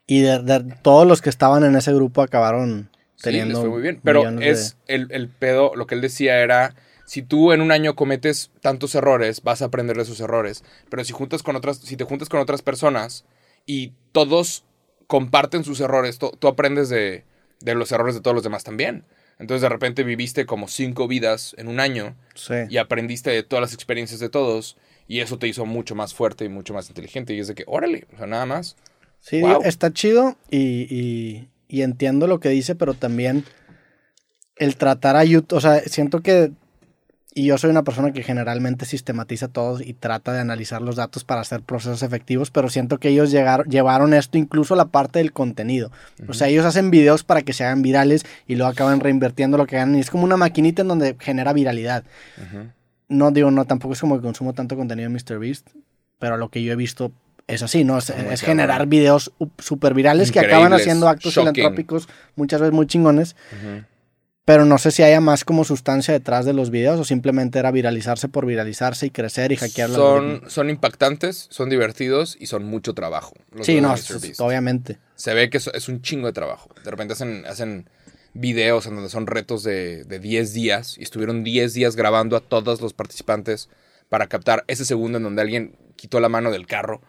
Y 0.07 0.21
de, 0.21 0.39
de- 0.43 0.75
todos 0.83 1.07
los 1.07 1.21
que 1.21 1.29
estaban 1.29 1.63
en 1.63 1.75
ese 1.75 1.93
grupo 1.93 2.21
acabaron 2.21 2.89
Sí, 3.15 3.23
teniendo. 3.23 3.53
les 3.59 3.61
fue 3.61 3.69
muy 3.69 3.81
bien. 3.81 3.99
Pero 4.03 4.29
de- 4.31 4.49
es 4.49 4.77
el, 4.87 5.07
el 5.11 5.27
pedo, 5.29 5.71
lo 5.75 5.87
que 5.87 5.95
él 5.95 6.01
decía 6.01 6.39
era, 6.39 6.75
si 7.05 7.21
tú 7.21 7.51
en 7.53 7.61
un 7.61 7.71
año 7.71 7.95
cometes 7.95 8.51
tantos 8.61 8.95
errores, 8.95 9.41
vas 9.43 9.61
a 9.61 9.65
aprender 9.65 9.95
de 9.95 10.03
esos 10.03 10.19
errores. 10.19 10.63
Pero 10.89 11.03
si 11.03 11.13
juntas 11.13 11.43
con 11.43 11.55
otras, 11.55 11.77
si 11.77 11.95
te 11.97 12.03
juntas 12.03 12.29
con 12.29 12.39
otras 12.39 12.61
personas 12.61 13.25
y 13.65 13.93
todos 14.11 14.63
comparten 15.07 15.63
sus 15.63 15.79
errores, 15.81 16.17
tú, 16.17 16.31
tú 16.39 16.47
aprendes 16.47 16.89
de, 16.89 17.23
de 17.61 17.75
los 17.75 17.91
errores 17.91 18.15
de 18.15 18.21
todos 18.21 18.33
los 18.35 18.43
demás 18.43 18.63
también. 18.63 19.05
Entonces 19.37 19.61
de 19.61 19.69
repente 19.69 20.03
viviste 20.03 20.45
como 20.45 20.67
cinco 20.67 21.07
vidas 21.07 21.55
en 21.57 21.67
un 21.67 21.79
año 21.79 22.15
Sí. 22.35 22.53
y 22.69 22.77
aprendiste 22.77 23.29
de 23.31 23.43
todas 23.43 23.61
las 23.61 23.73
experiencias 23.73 24.19
de 24.19 24.29
todos 24.29 24.77
y 25.07 25.19
eso 25.19 25.37
te 25.37 25.47
hizo 25.47 25.65
mucho 25.65 25.93
más 25.93 26.13
fuerte 26.13 26.45
y 26.45 26.49
mucho 26.49 26.73
más 26.73 26.87
inteligente. 26.89 27.33
Y 27.33 27.39
es 27.39 27.47
de 27.47 27.53
que, 27.55 27.63
órale, 27.67 28.07
o 28.13 28.17
sea, 28.17 28.27
nada 28.27 28.45
más. 28.45 28.75
Sí, 29.19 29.41
Wow. 29.41 29.61
está 29.63 29.91
chido 29.91 30.37
y, 30.49 30.87
y- 30.89 31.49
y 31.67 31.81
entiendo 31.81 32.27
lo 32.27 32.39
que 32.39 32.49
dice, 32.49 32.75
pero 32.75 32.93
también 32.93 33.43
el 34.55 34.77
tratar 34.77 35.15
a 35.17 35.23
YouTube, 35.25 35.57
o 35.57 35.61
sea, 35.61 35.79
siento 35.81 36.21
que, 36.21 36.51
y 37.37 37.43
yo 37.47 37.57
soy 37.57 37.69
una 37.69 37.83
persona 37.83 38.13
que 38.13 38.23
generalmente 38.23 38.85
sistematiza 38.85 39.49
todo 39.49 39.81
y 39.81 39.93
trata 39.93 40.31
de 40.31 40.39
analizar 40.39 40.81
los 40.81 40.95
datos 40.95 41.25
para 41.25 41.41
hacer 41.41 41.61
procesos 41.61 42.01
efectivos, 42.01 42.49
pero 42.49 42.69
siento 42.69 42.97
que 42.97 43.09
ellos 43.09 43.29
llegaron, 43.29 43.67
llevaron 43.67 44.13
esto 44.13 44.37
incluso 44.37 44.73
a 44.73 44.77
la 44.77 44.85
parte 44.85 45.19
del 45.19 45.33
contenido. 45.33 45.91
O 46.29 46.33
sea, 46.33 46.47
ellos 46.47 46.63
hacen 46.63 46.91
videos 46.91 47.25
para 47.25 47.41
que 47.41 47.51
se 47.51 47.65
hagan 47.65 47.81
virales 47.81 48.25
y 48.47 48.55
luego 48.55 48.71
acaban 48.71 49.01
reinvirtiendo 49.01 49.57
lo 49.57 49.67
que 49.67 49.75
ganan 49.75 49.97
y 49.97 49.99
es 49.99 50.09
como 50.09 50.23
una 50.23 50.37
maquinita 50.37 50.83
en 50.83 50.87
donde 50.87 51.17
genera 51.19 51.51
viralidad. 51.51 52.05
No 53.09 53.31
digo, 53.31 53.51
no, 53.51 53.65
tampoco 53.65 53.95
es 53.95 53.99
como 53.99 54.15
que 54.15 54.21
consumo 54.21 54.53
tanto 54.53 54.77
contenido 54.77 55.09
de 55.09 55.19
MrBeast, 55.19 55.67
pero 56.19 56.37
lo 56.37 56.47
que 56.47 56.63
yo 56.63 56.71
he 56.71 56.77
visto 56.77 57.11
es 57.47 57.63
así, 57.63 57.83
¿no? 57.83 57.97
Es, 57.97 58.11
es 58.11 58.41
generar 58.43 58.87
videos 58.87 59.33
super 59.57 59.93
virales 59.93 60.31
que 60.31 60.39
acaban 60.39 60.71
haciendo 60.71 61.09
actos 61.09 61.33
shocking. 61.33 61.53
filantrópicos 61.53 62.07
muchas 62.37 62.61
veces 62.61 62.73
muy 62.73 62.87
chingones. 62.87 63.35
Pero 64.45 64.63
no 64.65 64.77
sé 64.77 64.91
si 64.91 65.01
haya 65.03 65.19
más 65.21 65.43
como 65.43 65.63
sustancia 65.65 66.13
detrás 66.13 66.45
de 66.45 66.53
los 66.53 66.69
videos 66.69 66.99
o 66.99 67.03
simplemente 67.03 67.57
era 67.59 67.71
viralizarse 67.71 68.27
por 68.29 68.45
viralizarse 68.45 69.07
y 69.07 69.09
crecer 69.09 69.51
y 69.51 69.55
hackear 69.57 69.89
el 69.89 69.95
son, 69.95 70.41
son 70.47 70.69
impactantes, 70.69 71.47
son 71.49 71.69
divertidos 71.69 72.37
y 72.39 72.45
son 72.45 72.63
mucho 72.63 72.93
trabajo. 72.93 73.33
los 73.51 73.65
Sí, 73.65 73.81
no, 73.81 73.93
es- 73.95 74.39
obviamente. 74.39 74.99
Se 75.15 75.33
ve 75.33 75.49
que 75.49 75.57
es, 75.57 75.67
es 75.73 75.89
un 75.89 76.01
chingo 76.01 76.27
de 76.27 76.33
trabajo. 76.33 76.69
De 76.83 76.91
repente 76.91 77.13
hacen, 77.13 77.45
hacen 77.47 77.89
videos 78.33 78.85
en 78.85 78.95
donde 78.95 79.09
son 79.09 79.27
retos 79.27 79.63
de, 79.63 80.03
de 80.03 80.19
10 80.19 80.53
días 80.53 80.97
y 80.97 81.03
estuvieron 81.03 81.43
10 81.43 81.73
días 81.73 81.95
grabando 81.95 82.35
a 82.37 82.41
todos 82.41 82.81
los 82.81 82.93
participantes 82.93 83.69
para 84.09 84.27
captar 84.27 84.63
ese 84.67 84.85
segundo 84.85 85.17
en 85.17 85.23
donde 85.23 85.41
alguien 85.41 85.75
quitó 85.95 86.19
la 86.19 86.29
mano 86.29 86.51
del 86.51 86.67
carro. 86.67 87.01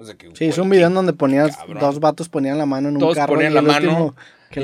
O 0.00 0.04
sea 0.04 0.14
que, 0.14 0.28
Sí, 0.34 0.46
es 0.46 0.56
güey, 0.56 0.64
un 0.64 0.70
video 0.70 0.86
en 0.86 0.94
donde 0.94 1.12
ponías, 1.12 1.56
cabrón. 1.56 1.78
dos 1.80 1.98
vatos 2.00 2.28
ponían 2.28 2.56
la 2.58 2.66
mano 2.66 2.88
en 2.88 2.94
un 2.94 3.00
Todos 3.00 3.16
carro 3.16 3.34
ponían 3.34 3.52
y 3.52 3.54
la 3.56 3.62
mano. 3.62 4.14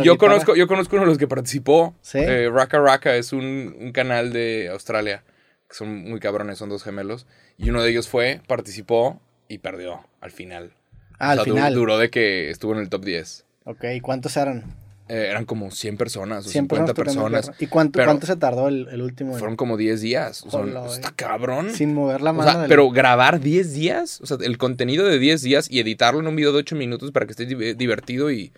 Yo 0.03 0.17
conozco, 0.17 0.55
yo 0.57 0.67
conozco 0.69 0.97
uno 0.97 1.05
de 1.05 1.09
los 1.11 1.19
que 1.19 1.27
participó. 1.29 1.95
¿Sí? 2.01 2.19
Eh, 2.19 2.49
Raka 2.51 2.79
Raka 2.79 3.17
es 3.17 3.33
un, 3.33 3.77
un 3.79 3.93
canal 3.93 4.33
de 4.33 4.69
Australia. 4.71 5.25
Que 5.69 5.75
son 5.75 6.05
muy 6.09 6.21
cabrones, 6.21 6.57
son 6.59 6.69
dos 6.69 6.85
gemelos. 6.85 7.27
Y 7.59 7.71
uno 7.71 7.83
de 7.83 7.91
ellos 7.91 8.09
fue, 8.09 8.41
participó 8.47 9.21
y 9.49 9.59
perdió 9.59 10.07
al 10.21 10.31
final. 10.31 10.73
Ah, 11.19 11.33
al 11.33 11.41
O 11.41 11.45
sea, 11.45 11.51
du- 11.53 11.57
final. 11.57 11.75
duró 11.75 11.99
de 11.99 12.11
que 12.11 12.51
estuvo 12.51 12.73
en 12.73 12.79
el 12.79 12.89
top 12.89 13.05
10. 13.05 13.45
Ok, 13.65 13.85
¿y 13.95 14.01
cuántos 14.01 14.37
eran? 14.37 14.65
Eh, 15.07 15.27
eran 15.31 15.45
como 15.45 15.71
100 15.71 15.99
personas 15.99 16.47
o 16.47 16.49
100 16.49 16.65
50 16.65 16.95
tocando 16.95 17.27
el 17.27 17.33
personas. 17.35 17.61
¿Y 17.61 17.67
cuánto, 17.67 18.03
cuánto 18.03 18.27
se 18.27 18.37
tardó 18.37 18.69
el, 18.69 18.89
el 18.91 19.03
último? 19.03 19.35
Fueron 19.37 19.55
como 19.57 19.77
10 19.77 20.01
días. 20.01 20.45
Hola, 20.51 20.87
está 20.87 21.11
cabrón. 21.15 21.75
Sin 21.75 21.93
mover 21.93 22.23
la 22.23 22.31
O 22.31 22.35
mano. 22.35 22.51
sea, 22.51 22.61
del- 22.61 22.69
pero 22.71 22.89
grabar 22.91 23.41
10 23.41 23.75
días, 23.75 24.21
o 24.23 24.27
sea, 24.27 24.39
el 24.41 24.57
contenido 24.57 25.05
de 25.07 25.19
10 25.19 25.43
días 25.43 25.71
y 25.71 25.79
editarlo 25.81 26.21
en 26.21 26.27
un 26.27 26.37
video 26.37 26.53
de 26.53 26.59
8 26.61 26.75
minutos 26.75 27.13
para 27.13 27.27
que 27.27 27.33
esté 27.33 27.45
di- 27.45 27.75
divertido 27.75 28.31
y 28.31 28.53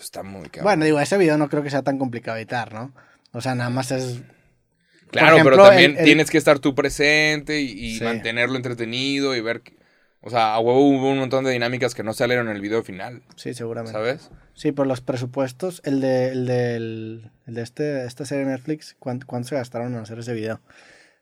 está 0.00 0.22
muy 0.22 0.44
cabrón. 0.48 0.64
Bueno, 0.64 0.84
digo, 0.86 1.00
ese 1.00 1.18
video 1.18 1.36
no 1.36 1.50
creo 1.50 1.62
que 1.62 1.68
sea 1.70 1.82
tan 1.82 1.98
complicado 1.98 2.38
editar, 2.38 2.72
¿no? 2.72 2.92
O 3.32 3.42
sea, 3.42 3.54
nada 3.54 3.68
más 3.68 3.90
es... 3.90 4.20
claro, 5.10 5.36
ejemplo, 5.36 5.56
pero 5.56 5.68
también 5.68 5.90
el- 5.92 5.98
el- 5.98 6.04
tienes 6.04 6.30
que 6.30 6.38
estar 6.38 6.60
tú 6.60 6.74
presente 6.74 7.60
y, 7.60 7.66
y 7.72 7.98
Sí. 7.98 8.04
mantenerlo 8.04 8.56
entretenido 8.56 9.36
y 9.36 9.42
ver, 9.42 9.60
que- 9.60 9.76
o 10.22 10.30
sea, 10.30 10.54
a 10.54 10.60
huevo 10.60 10.80
hubo 10.80 11.10
un 11.10 11.18
montón 11.18 11.44
de 11.44 11.50
dinámicas 11.52 11.94
que 11.94 12.02
no 12.02 12.14
salieron 12.14 12.48
en 12.48 12.56
el 12.56 12.62
video 12.62 12.82
final, 12.82 13.22
Sí, 13.36 13.52
seguramente. 13.52 13.92
¿sabes? 13.92 14.30
Sí, 14.58 14.72
pero 14.72 14.86
los 14.88 15.00
presupuestos, 15.00 15.80
el 15.84 16.00
de, 16.00 16.28
el 16.32 16.46
del- 16.46 17.30
el 17.46 17.54
de 17.54 17.62
este, 17.62 18.04
esta 18.04 18.24
serie 18.24 18.44
de 18.44 18.50
Netflix, 18.50 18.96
¿cuánto, 18.98 19.26
cuánto 19.26 19.48
se 19.50 19.54
gastaron 19.54 19.92
en 19.94 20.00
hacer 20.00 20.18
ese 20.18 20.32
video? 20.34 20.60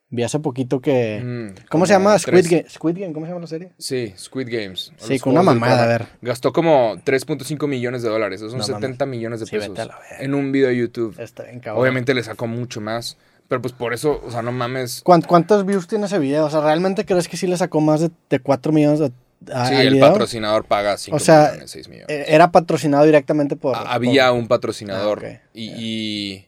Vi 0.08 0.22
hace 0.22 0.38
poquito 0.38 0.80
que... 0.80 1.20
Mm, 1.22 1.66
¿Cómo 1.68 1.84
se 1.84 1.92
llama? 1.92 2.18
Squid 2.18 2.46
Game. 2.48 2.64
Squid 2.70 2.98
Game, 2.98 3.12
¿cómo 3.12 3.26
se 3.26 3.30
llama 3.32 3.40
la 3.42 3.46
serie? 3.48 3.72
Sí, 3.76 4.14
Squid 4.16 4.48
Games. 4.50 4.92
Sí, 4.96 5.18
con 5.18 5.32
una 5.32 5.42
mamada, 5.42 5.82
a 5.82 5.86
ver. 5.86 6.06
Gastó 6.22 6.52
como 6.52 6.96
3.5 7.04 7.66
millones 7.68 8.02
de 8.02 8.08
dólares, 8.08 8.40
esos 8.40 8.52
son 8.52 8.60
No 8.60 8.64
70 8.64 9.04
millones 9.04 9.40
de 9.40 9.46
Sí, 9.46 9.56
pesos 9.56 9.68
vete 9.70 9.82
a 9.82 9.86
la 9.86 9.98
verga. 9.98 10.24
en 10.24 10.34
un 10.34 10.50
video 10.52 10.68
de 10.68 10.76
YouTube. 10.78 11.14
Está 11.20 11.42
bien 11.42 11.60
cabrón. 11.60 11.82
Obviamente 11.82 12.14
le 12.14 12.22
sacó 12.22 12.46
mucho 12.46 12.80
más, 12.80 13.18
pero 13.48 13.60
pues 13.60 13.74
por 13.74 13.92
eso, 13.92 14.22
o 14.24 14.30
sea, 14.30 14.40
no 14.42 14.52
mames. 14.52 15.02
¿Cuán- 15.04 15.22
¿Cuántos 15.22 15.66
views 15.66 15.86
tiene 15.88 16.06
ese 16.06 16.20
video? 16.20 16.46
O 16.46 16.50
sea, 16.50 16.60
¿realmente 16.62 17.04
crees 17.04 17.28
que 17.28 17.36
sí 17.36 17.46
le 17.48 17.56
sacó 17.56 17.80
más 17.80 18.00
de, 18.00 18.10
de 18.30 18.38
4 18.38 18.72
millones 18.72 19.00
de, 19.00 19.10
a- 19.52 19.68
Sí, 19.68 19.74
el 19.74 19.94
video? 19.94 20.08
patrocinador 20.10 20.64
paga 20.64 20.96
5 20.96 21.16
O 21.16 21.20
sea, 21.20 21.50
millones, 21.52 21.70
6 21.70 21.88
millones. 21.88 22.08
Eh, 22.10 22.24
Era 22.28 22.50
patrocinado 22.50 23.04
directamente 23.04 23.56
por... 23.56 23.76
Ah, 23.76 23.84
Había 23.86 24.28
por- 24.30 24.38
un 24.38 24.48
patrocinador 24.48 25.24
Ah, 25.24 25.40
y, 25.54 25.70
y, 25.76 26.46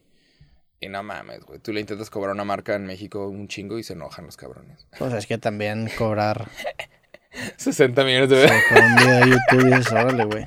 y 0.81 0.89
no 0.89 1.03
mames, 1.03 1.41
güey. 1.45 1.59
Tú 1.61 1.73
le 1.73 1.81
intentas 1.81 2.11
cobrar 2.11 2.35
una 2.35 2.45
marca 2.45 2.75
en 2.75 2.87
México 2.87 3.29
un 3.29 3.49
chingo 3.49 3.79
y 3.79 3.83
se 3.83 3.93
enojan 3.95 4.27
los 4.27 4.37
cabrones. 4.37 4.87
Pues 4.99 5.13
es 5.15 5.27
que 5.27 5.39
también 5.39 5.91
cobrar 5.97 6.49
60 7.57 8.05
millones 8.05 8.29
de 8.31 8.37
veces. 8.37 8.63
con 8.69 8.83
un 8.85 8.97
video 8.97 9.15
de 9.21 9.27
YouTube 9.31 9.67
y 9.73 9.77
dices, 9.77 9.93
órale, 9.93 10.25
güey. 10.25 10.47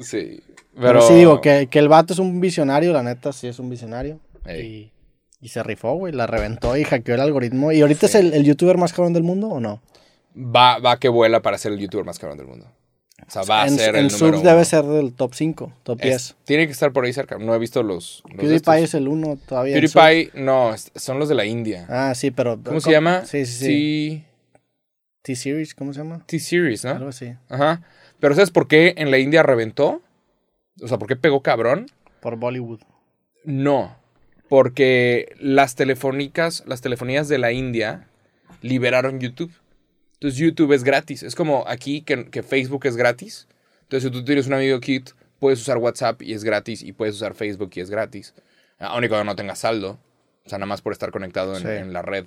Sí. 0.00 0.42
Pero, 0.74 0.86
Pero, 1.00 1.02
sí 1.02 1.14
digo 1.14 1.40
que, 1.40 1.66
que 1.68 1.78
el 1.80 1.88
vato 1.88 2.12
es 2.12 2.18
un 2.20 2.40
visionario, 2.40 2.92
la 2.92 3.02
neta 3.02 3.32
sí 3.32 3.48
es 3.48 3.58
un 3.58 3.68
visionario. 3.68 4.20
Y 5.40 5.48
se 5.48 5.62
rifó, 5.62 5.94
güey, 5.94 6.12
la 6.12 6.26
reventó 6.26 6.76
y 6.76 6.82
hackeó 6.84 7.14
el 7.14 7.20
algoritmo. 7.20 7.70
¿Y 7.72 7.80
ahorita 7.80 8.06
es 8.06 8.14
el, 8.16 8.34
el 8.34 8.44
youtuber 8.44 8.76
más 8.76 8.92
cabrón 8.92 9.12
del 9.12 9.22
mundo 9.22 9.48
o 9.48 9.60
no? 9.60 9.80
Va, 10.36 10.78
va 10.78 10.98
que 10.98 11.08
vuela 11.08 11.42
para 11.42 11.58
ser 11.58 11.72
el 11.72 11.78
youtuber 11.78 12.04
más 12.04 12.18
cabrón 12.18 12.38
del 12.38 12.46
mundo. 12.46 12.70
O 13.26 13.30
sea, 13.30 13.42
va 13.42 13.62
a 13.64 13.66
en 13.66 13.76
ser 13.76 13.96
en 13.96 14.06
el 14.06 14.12
número 14.12 14.36
subs 14.38 14.42
debe 14.44 14.56
uno. 14.56 14.64
ser 14.64 14.84
del 14.84 15.12
top 15.12 15.34
5, 15.34 15.72
top 15.82 16.00
10. 16.00 16.14
Es- 16.16 16.36
tiene 16.44 16.66
que 16.66 16.72
estar 16.72 16.92
por 16.92 17.04
ahí 17.04 17.12
cerca. 17.12 17.36
No 17.38 17.54
he 17.54 17.58
visto 17.58 17.82
los. 17.82 18.22
los 18.28 18.36
PewDiePie 18.36 18.84
es 18.84 18.94
el 18.94 19.08
1 19.08 19.36
todavía. 19.46 19.76
en. 19.76 19.80
PewDiePie, 19.82 20.30
no, 20.42 20.74
son 20.94 21.18
los 21.18 21.28
de 21.28 21.34
la 21.34 21.44
India. 21.44 21.86
Ah, 21.88 22.14
sí, 22.14 22.30
pero... 22.30 22.58
¿Cómo 22.62 22.80
se 22.80 22.90
llama? 22.92 23.24
Sí, 23.26 23.44
sí, 23.44 23.66
sí. 23.66 24.24
T-Series, 25.22 25.74
¿cómo 25.74 25.92
se 25.92 25.98
llama? 26.00 26.24
T-Series, 26.26 26.84
¿no? 26.84 26.90
Algo 26.92 27.08
así. 27.08 27.34
Ajá. 27.48 27.82
Pero 28.20 28.34
¿sabes 28.34 28.50
por 28.50 28.66
qué 28.68 28.94
en 28.96 29.10
la 29.10 29.18
India 29.18 29.42
reventó? 29.42 30.00
O 30.80 30.88
sea, 30.88 30.98
¿por 30.98 31.08
qué 31.08 31.16
pegó 31.16 31.42
cabrón? 31.42 31.86
Por 32.20 32.36
Bollywood. 32.36 32.80
No. 33.44 33.96
Porque 34.48 35.34
las 35.38 35.74
telefónicas, 35.74 36.62
las 36.66 36.80
telefonías 36.80 37.28
de 37.28 37.38
la 37.38 37.52
India 37.52 38.08
liberaron 38.62 39.20
YouTube. 39.20 39.52
Entonces 40.18 40.38
YouTube 40.38 40.72
es 40.72 40.82
gratis. 40.84 41.22
Es 41.22 41.34
como 41.34 41.64
aquí 41.68 42.02
que, 42.02 42.28
que 42.30 42.42
Facebook 42.42 42.86
es 42.86 42.96
gratis. 42.96 43.46
Entonces 43.82 44.10
si 44.10 44.12
tú 44.12 44.24
tienes 44.24 44.46
un 44.48 44.54
amigo 44.54 44.80
kit, 44.80 45.10
puedes 45.38 45.60
usar 45.60 45.78
WhatsApp 45.78 46.22
y 46.22 46.32
es 46.34 46.42
gratis. 46.44 46.82
Y 46.82 46.92
puedes 46.92 47.14
usar 47.14 47.34
Facebook 47.34 47.70
y 47.74 47.80
es 47.80 47.90
gratis. 47.90 48.34
Aún 48.78 49.04
y 49.04 49.08
cuando 49.08 49.24
no 49.24 49.36
tengas 49.36 49.60
saldo. 49.60 49.98
O 50.44 50.48
sea, 50.48 50.58
nada 50.58 50.66
más 50.66 50.82
por 50.82 50.92
estar 50.92 51.10
conectado 51.10 51.56
en, 51.56 51.62
Sí. 51.62 51.68
en 51.68 51.92
la 51.92 52.02
red. 52.02 52.24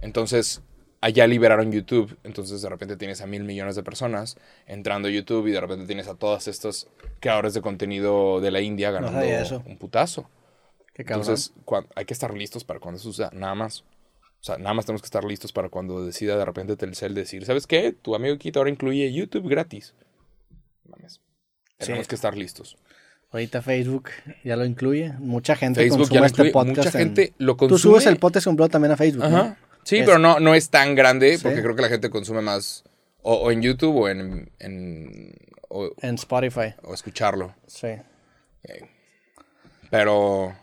Entonces, 0.00 0.62
allá 1.00 1.26
liberaron 1.26 1.70
YouTube. 1.72 2.16
Entonces, 2.24 2.60
de 2.60 2.68
repente 2.68 2.96
tienes 2.96 3.20
a 3.20 3.26
mil 3.26 3.44
millones 3.44 3.76
de 3.76 3.82
personas 3.82 4.36
entrando 4.66 5.08
a 5.08 5.10
YouTube 5.10 5.46
y 5.46 5.52
de 5.52 5.60
repente 5.60 5.86
tienes 5.86 6.08
a 6.08 6.14
todos 6.14 6.48
estos 6.48 6.88
creadores 7.20 7.54
de 7.54 7.60
contenido 7.62 8.40
de 8.40 8.50
la 8.50 8.60
India 8.60 8.90
ganando 8.90 9.20
eso. 9.20 9.62
un 9.66 9.78
putazo. 9.78 10.28
Qué. 10.92 11.02
Entonces, 11.02 11.52
hay 11.94 12.04
que 12.04 12.12
estar 12.12 12.34
listos 12.34 12.64
para 12.64 12.78
cuando 12.80 12.98
eso 13.00 13.08
suceda, 13.10 13.30
nada 13.32 13.54
más. 13.54 13.84
O 14.42 14.44
sea, 14.44 14.58
nada 14.58 14.74
más 14.74 14.84
tenemos 14.86 15.02
que 15.02 15.06
estar 15.06 15.22
listos 15.24 15.52
para 15.52 15.68
cuando 15.68 16.04
decida 16.04 16.36
de 16.36 16.44
repente 16.44 16.76
Telcel 16.76 17.14
decir, 17.14 17.46
¿sabes 17.46 17.68
qué? 17.68 17.92
Tu 17.92 18.14
amigo 18.16 18.36
Kit 18.38 18.56
ahora 18.56 18.70
incluye 18.70 19.12
YouTube 19.12 19.48
gratis. 19.48 19.94
Mames. 20.84 21.20
Tenemos 21.78 22.06
Sí. 22.06 22.08
que 22.08 22.14
estar 22.16 22.36
listos. 22.36 22.76
Ahorita 23.30 23.62
Facebook 23.62 24.10
ya 24.42 24.56
lo 24.56 24.64
incluye. 24.64 25.12
Mucha 25.20 25.54
gente 25.54 25.80
Facebook 25.80 26.00
consume 26.08 26.20
ya 26.20 26.26
este 26.26 26.42
incluye. 26.48 26.52
podcast. 26.52 26.76
Mucha 26.88 26.98
en- 26.98 27.04
gente 27.16 27.34
lo 27.38 27.52
Tú 27.52 27.68
consume. 27.68 27.78
subes 27.78 28.06
el 28.06 28.16
podcast 28.18 28.46
completo 28.46 28.70
también 28.70 28.90
a 28.92 28.96
Facebook, 28.96 29.28
¿no? 29.30 29.36
Ajá. 29.36 29.56
Sí, 29.84 29.98
Es- 29.98 30.06
pero 30.06 30.18
no, 30.18 30.40
no 30.40 30.54
es 30.56 30.70
tan 30.70 30.96
grande 30.96 31.36
Sí. 31.38 31.42
porque 31.44 31.62
creo 31.62 31.76
que 31.76 31.82
la 31.82 31.88
gente 31.88 32.10
consume 32.10 32.40
más 32.42 32.82
o, 33.22 33.34
o 33.34 33.50
en 33.52 33.62
YouTube 33.62 33.96
o 33.96 34.08
en... 34.08 34.50
en- 34.58 35.36
o, 35.68 35.88
En 36.02 36.16
Spotify, 36.16 36.74
o 36.82 36.92
escucharlo. 36.94 37.54
sí. 37.68 37.88
Pero. 39.90 40.54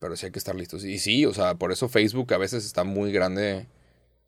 Pero 0.00 0.16
sí 0.16 0.26
hay 0.26 0.32
que 0.32 0.38
estar 0.40 0.54
listos. 0.56 0.84
Y 0.84 0.98
sí, 0.98 1.24
o 1.26 1.32
sea, 1.32 1.54
por 1.54 1.70
eso 1.70 1.88
Facebook 1.88 2.32
a 2.34 2.38
veces 2.38 2.64
está 2.64 2.82
muy 2.82 3.12
grande. 3.12 3.66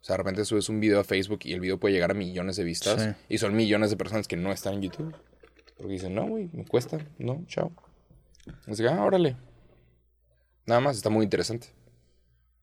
O 0.01 0.05
sea, 0.05 0.15
de 0.15 0.19
repente 0.19 0.45
subes 0.45 0.69
un 0.69 0.79
video 0.81 1.01
a 1.01 1.05
Facebook 1.05 1.41
y 1.45 1.53
el 1.55 1.61
video 1.61 1.79
puede 1.79 1.95
llegar 1.95 2.11
a 2.13 2.15
millones 2.15 2.57
de 2.57 2.65
vistas. 2.65 3.03
Sí. 3.03 3.09
Y 3.35 3.39
son 3.39 3.57
millones 3.57 3.91
de 3.91 3.97
personas 3.97 4.29
que 4.29 4.37
no 4.37 4.53
están 4.53 4.75
en 4.75 4.83
YouTube. 4.83 5.15
Porque 5.79 5.95
dicen, 5.95 6.15
no, 6.15 6.27
güey, 6.27 6.49
me 6.53 6.65
cuesta. 6.65 6.99
No, 7.19 7.43
chao. 7.47 7.73
Así 8.67 8.83
que, 8.83 8.89
ah, 8.89 9.03
órale. 9.03 9.37
Nada 10.67 10.81
más, 10.81 10.97
está 10.97 11.09
muy 11.11 11.25
interesante. 11.25 11.69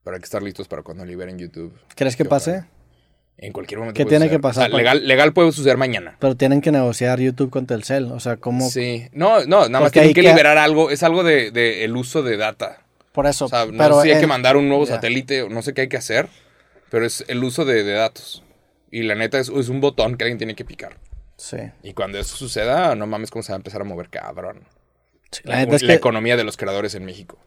Pero 0.04 0.14
hay 0.16 0.20
que 0.20 0.24
estar 0.26 0.42
listos 0.42 0.68
para 0.68 0.82
cuando 0.82 1.04
liberen 1.04 1.38
YouTube. 1.38 1.72
¿Crees 1.96 2.16
que 2.16 2.24
pase? 2.24 2.64
En 3.36 3.52
cualquier 3.52 3.80
momento. 3.80 3.96
¿Qué 3.96 4.04
tiene 4.04 4.26
suceder. 4.26 4.38
que 4.38 4.42
pasar 4.42 4.62
O 4.62 4.66
sea, 4.66 4.70
para- 4.70 4.78
legal, 4.94 5.08
legal 5.08 5.32
puede 5.32 5.50
suceder 5.52 5.76
mañana. 5.78 6.16
Pero 6.20 6.36
tienen 6.36 6.60
que 6.60 6.70
negociar 6.72 7.18
YouTube 7.20 7.50
con 7.50 7.66
Telcel. 7.66 8.12
O 8.12 8.20
sea, 8.20 8.36
¿cómo? 8.36 8.68
Sí. 8.68 9.08
No, 9.12 9.44
no, 9.46 9.68
nada 9.68 9.80
más 9.84 9.92
tienen 9.92 10.12
que- 10.14 10.22
liberar 10.22 10.58
algo. 10.58 10.90
Es 10.90 11.02
algo 11.02 11.22
de, 11.24 11.50
de 11.50 11.84
el 11.84 11.96
uso 11.96 12.22
de 12.22 12.36
data. 12.36 12.79
Por 13.12 13.26
eso. 13.26 13.46
O 13.46 13.48
sea, 13.48 13.66
no 13.66 13.76
pero 13.76 13.96
sé 14.00 14.08
si 14.08 14.14
hay 14.14 14.20
que 14.20 14.26
mandar 14.26 14.56
un 14.56 14.68
nuevo 14.68 14.84
ya. 14.86 14.94
satélite, 14.94 15.48
no 15.48 15.62
sé 15.62 15.74
qué 15.74 15.82
hay 15.82 15.88
que 15.88 15.96
hacer, 15.96 16.28
pero 16.90 17.04
es 17.06 17.24
el 17.28 17.42
uso 17.42 17.64
de, 17.64 17.82
de 17.84 17.92
datos. 17.92 18.42
Y 18.90 19.02
la 19.02 19.14
neta 19.14 19.38
es, 19.38 19.48
es 19.48 19.68
un 19.68 19.80
botón 19.80 20.16
que 20.16 20.24
alguien 20.24 20.38
tiene 20.38 20.54
que 20.54 20.64
picar. 20.64 20.96
Sí. 21.36 21.58
Y 21.82 21.92
cuando 21.94 22.18
eso 22.18 22.36
suceda, 22.36 22.94
no 22.94 23.06
mames 23.06 23.30
cómo 23.30 23.42
se 23.42 23.52
va 23.52 23.56
a 23.56 23.58
empezar 23.58 23.80
a 23.80 23.84
mover 23.84 24.08
cabrón. 24.10 24.64
Sí, 25.30 25.42
La, 25.44 25.54
La 25.54 25.60
neta 25.60 25.76
es 25.76 25.82
la 25.82 25.88
que- 25.88 25.94
economía 25.94 26.36
de 26.36 26.44
los 26.44 26.56
creadores 26.56 26.94
en 26.94 27.04
México. 27.04 27.38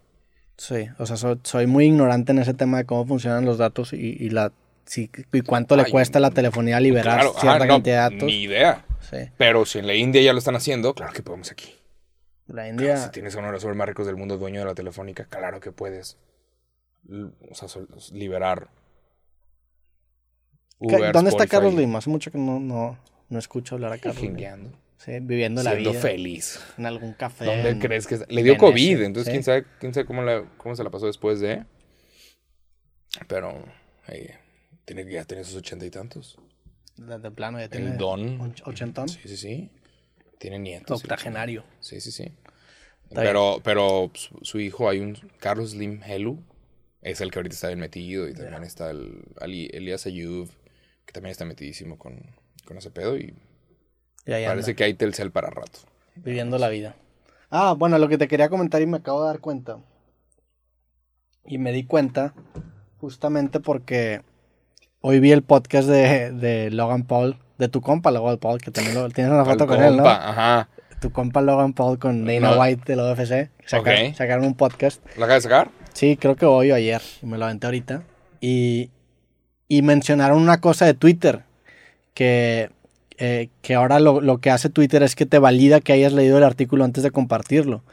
Sí, 0.57 0.88
o 0.99 1.05
sea, 1.05 1.18
soy, 1.18 1.39
soy 1.43 1.66
muy 1.68 1.86
ignorante 1.86 2.32
en 2.32 2.39
ese 2.39 2.53
tema 2.53 2.78
de 2.78 2.86
cómo 2.86 3.05
funcionan 3.05 3.43
los 3.45 3.57
datos 3.57 3.91
y, 3.93 3.97
y 4.20 4.30
la 4.30 4.51
si- 4.86 5.09
y 5.32 5.41
cuánto 5.41 5.76
le 5.76 5.84
Ay, 5.86 5.91
cuesta 5.91 6.20
a 6.20 6.22
la 6.22 6.32
telefonía 6.32 6.80
liberar 6.80 7.16
Claro, 7.22 7.32
cierta 7.32 7.49
ajá, 7.55 7.66
no, 7.66 7.74
cantidad 7.76 8.09
de 8.09 8.16
datos. 8.16 8.28
Ni 8.28 8.43
idea. 8.43 8.86
Sí. 9.09 9.18
Pero 9.38 9.66
si 9.66 9.80
en 9.80 9.88
la 9.88 9.95
India 9.95 10.22
ya 10.22 10.32
lo 10.34 10.39
están 10.39 10.55
haciendo, 10.55 10.93
claro 10.93 11.11
que 11.14 11.24
podemos 11.24 11.51
aquí. 11.51 11.74
La 12.54 12.97
Si 12.97 13.10
tienes 13.10 13.36
a 13.36 13.39
uno 13.39 13.47
de 13.47 13.54
los 13.54 13.64
hombres 13.64 13.78
más 13.80 13.88
ricos 13.88 14.06
del 14.06 14.16
mundo, 14.16 14.38
dueño 14.38 14.60
de 14.60 14.66
la 14.68 14.76
telefónica, 14.76 15.26
claro 15.26 15.60
que 15.60 15.72
puedes. 15.72 16.18
O 17.49 17.56
sea, 17.56 17.68
liberar. 18.12 18.70
¿Qué- 20.80 20.95
Uber, 20.95 21.12
¿dónde 21.14 21.32
está 21.32 21.47
Carlos 21.47 21.74
Lima? 21.74 21.97
Hace 21.97 22.12
mucho 22.12 22.32
que 22.32 22.38
no, 22.38 22.60
no, 22.60 22.99
no 23.30 23.39
escucho 23.39 23.74
hablar 23.74 23.93
a 23.93 23.97
Carlos 23.97 24.22
Lima. 24.22 24.58
Sí, 24.97 25.14
viviendo 25.20 25.64
la 25.64 25.72
Siendo 25.72 25.91
vida 25.91 25.99
feliz. 25.99 26.60
en 26.78 26.86
algún 26.86 27.14
café. 27.14 27.45
¿Dónde 27.45 27.70
en- 27.72 27.80
crees 27.80 28.06
que? 28.06 28.20
Le 28.30 28.43
dio 28.43 28.56
COVID, 28.58 29.01
entonces 29.01 29.26
sí. 29.26 29.32
quién 29.32 29.43
sabe, 29.43 29.66
quién 29.80 29.91
sabe 29.93 30.06
cómo, 30.06 30.22
la- 30.22 30.45
cómo 30.58 30.76
se 30.76 30.84
la 30.84 30.91
pasó 30.91 31.08
después 31.08 31.39
de. 31.39 31.66
Pero 33.28 33.66
eh, 34.08 34.38
tiene 34.86 35.06
que 35.06 35.14
ya 35.14 35.26
tener 35.26 35.43
sus 35.43 35.56
ochenta 35.56 35.86
y 35.88 35.89
tantos. 35.89 36.38
De, 36.97 37.18
de 37.18 37.32
plano 37.32 37.60
ya 37.60 37.68
tiene 37.68 37.91
El 37.93 37.97
don. 37.97 38.39
och- 38.39 38.68
ochentón. 38.68 39.10
Sí, 39.10 39.20
sí, 39.26 39.38
sí. 39.38 39.72
Tiene 40.38 40.60
nietos. 40.60 41.01
Octogenario. 41.04 41.64
Sí, 41.80 41.99
sí, 41.99 42.12
sí. 42.12 42.32
Pero, 43.12 43.60
pero 43.64 44.12
su, 44.16 44.38
su 44.41 44.60
hijo, 44.60 44.89
hay 44.89 44.99
un 44.99 45.18
Carlos 45.39 45.72
Slim 45.72 46.01
Helu, 46.04 46.39
es 47.01 47.22
el 47.22 47.32
que 47.32 47.39
ahorita 47.39 47.54
está 47.56 47.68
bien 47.68 47.80
metido. 47.80 48.28
Y 48.28 48.34
también 48.34 48.64
está 48.64 48.89
el 48.91 49.24
Ali- 49.39 49.70
Elias 49.74 50.06
Ayub, 50.06 50.49
que 51.06 51.14
también 51.14 51.32
está 51.32 51.45
metidísimo 51.45 51.97
con, 51.97 52.20
con 52.66 52.78
ese 52.78 52.91
pedo. 52.91 53.18
Y 53.18 53.36
Y 54.26 54.34
ahí 54.34 54.45
parece 54.45 54.72
anda, 54.72 54.76
que 54.76 54.84
hay 54.86 54.93
Telcel 54.95 55.32
para 55.32 55.49
rato. 55.49 55.80
viviendo 56.16 56.58
la 56.58 56.70
vida. 56.70 56.95
Ah, 57.49 57.74
bueno, 57.78 57.97
lo 57.99 58.10
que 58.10 58.18
te 58.18 58.28
quería 58.28 58.49
comentar 58.49 58.82
y 58.82 58.86
me 58.88 58.97
acabo 58.97 59.22
de 59.22 59.28
dar 59.28 59.39
cuenta. 59.39 59.80
Y 61.45 61.58
me 61.58 61.72
di 61.72 61.86
cuenta 61.86 62.34
justamente 62.99 63.60
porque 63.60 64.22
hoy 65.01 65.20
vi 65.20 65.32
el 65.32 65.43
podcast 65.43 65.88
de, 65.89 66.32
de 66.32 66.72
Logan 66.72 67.06
Paul, 67.06 67.38
de 67.58 67.70
tu 67.70 67.82
compa 67.82 68.12
Logan 68.12 68.38
Paul, 68.39 68.62
que 68.62 68.72
también 68.72 68.95
lo, 68.95 69.10
tienes 69.10 69.34
una 69.34 69.45
foto 69.45 69.68
con 69.68 69.82
él, 69.84 69.97
¿no? 69.97 70.04
compa, 70.04 70.30
Ajá. 70.30 70.70
Tu 71.04 71.12
compa 71.12 71.41
Logan 71.41 71.74
Paul 71.74 71.99
con 71.99 72.24
Dana 72.26 72.51
No. 72.56 72.62
White 72.62 72.84
de 72.86 72.95
la 72.95 73.12
UFC. 73.12 73.49
Saca- 73.66 73.82
Ok. 74.10 74.16
Sacaron 74.16 74.45
un 74.45 74.54
podcast. 74.54 75.01
¿Lo 75.18 75.26
acabas 75.26 75.43
de 75.43 75.49
sacar? 75.49 75.70
Sí, 75.91 76.16
creo 76.16 76.38
que 76.38 76.45
hoy 76.45 76.72
o 76.72 76.76
ayer. 76.76 77.01
Me 77.22 77.38
lo 77.38 77.43
aventé 77.43 77.68
ahorita. 77.68 78.04
Y, 78.39 78.89
y 79.68 79.82
mencionaron 79.82 80.41
una 80.41 80.62
cosa 80.62 80.86
de 80.86 80.93
Twitter. 80.93 81.41
Que, 82.14 82.70
eh, 83.18 83.49
que 83.62 83.76
ahora 83.76 83.99
lo, 83.99 84.22
lo 84.22 84.38
que 84.38 84.49
hace 84.49 84.70
Twitter 84.70 85.04
es 85.04 85.16
que 85.16 85.26
te 85.26 85.39
valida 85.39 85.82
que 85.82 85.91
hayas 85.91 86.14
leído 86.14 86.38
el 86.38 86.45
artículo 86.45 86.86
antes 86.86 87.04
de 87.04 87.12
compartirlo. 87.12 87.84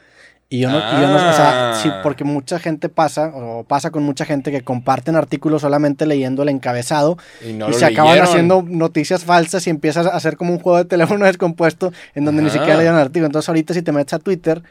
Y 0.53 0.59
yo 0.59 0.69
no, 0.69 0.77
y 0.77 1.01
yo 1.01 1.07
no- 1.07 1.15
o 1.15 1.33
sea, 1.33 1.71
Ah. 1.71 1.79
sí, 1.81 1.89
porque 2.03 2.25
mucha 2.25 2.59
gente 2.59 2.89
pasa, 2.89 3.31
o 3.33 3.63
pasa 3.63 3.89
con 3.89 4.03
mucha 4.03 4.25
gente 4.25 4.51
que 4.51 4.61
comparten 4.61 5.15
artículos 5.15 5.61
solamente 5.61 6.05
leyendo 6.05 6.43
el 6.43 6.49
encabezado 6.49 7.17
Y 7.43 7.53
no 7.53 7.69
y 7.69 7.73
se 7.73 7.85
acaban 7.85 8.11
leyeron. 8.11 8.29
haciendo 8.29 8.61
noticias 8.67 9.23
falsas 9.23 9.65
y 9.67 9.69
empiezas 9.69 10.05
a 10.05 10.09
hacer 10.09 10.35
como 10.35 10.51
un 10.51 10.59
juego 10.59 10.77
de 10.79 10.85
teléfono 10.85 11.25
descompuesto 11.25 11.93
en 12.15 12.25
donde 12.25 12.43
ni 12.43 12.49
siquiera 12.49 12.75
leyeron 12.75 12.97
el 12.97 13.03
artículo. 13.05 13.27
Entonces 13.27 13.47
ahorita 13.47 13.73
si 13.73 13.81
te 13.81 13.93
metes 13.93 14.13
a 14.13 14.19
Twitter, 14.19 14.61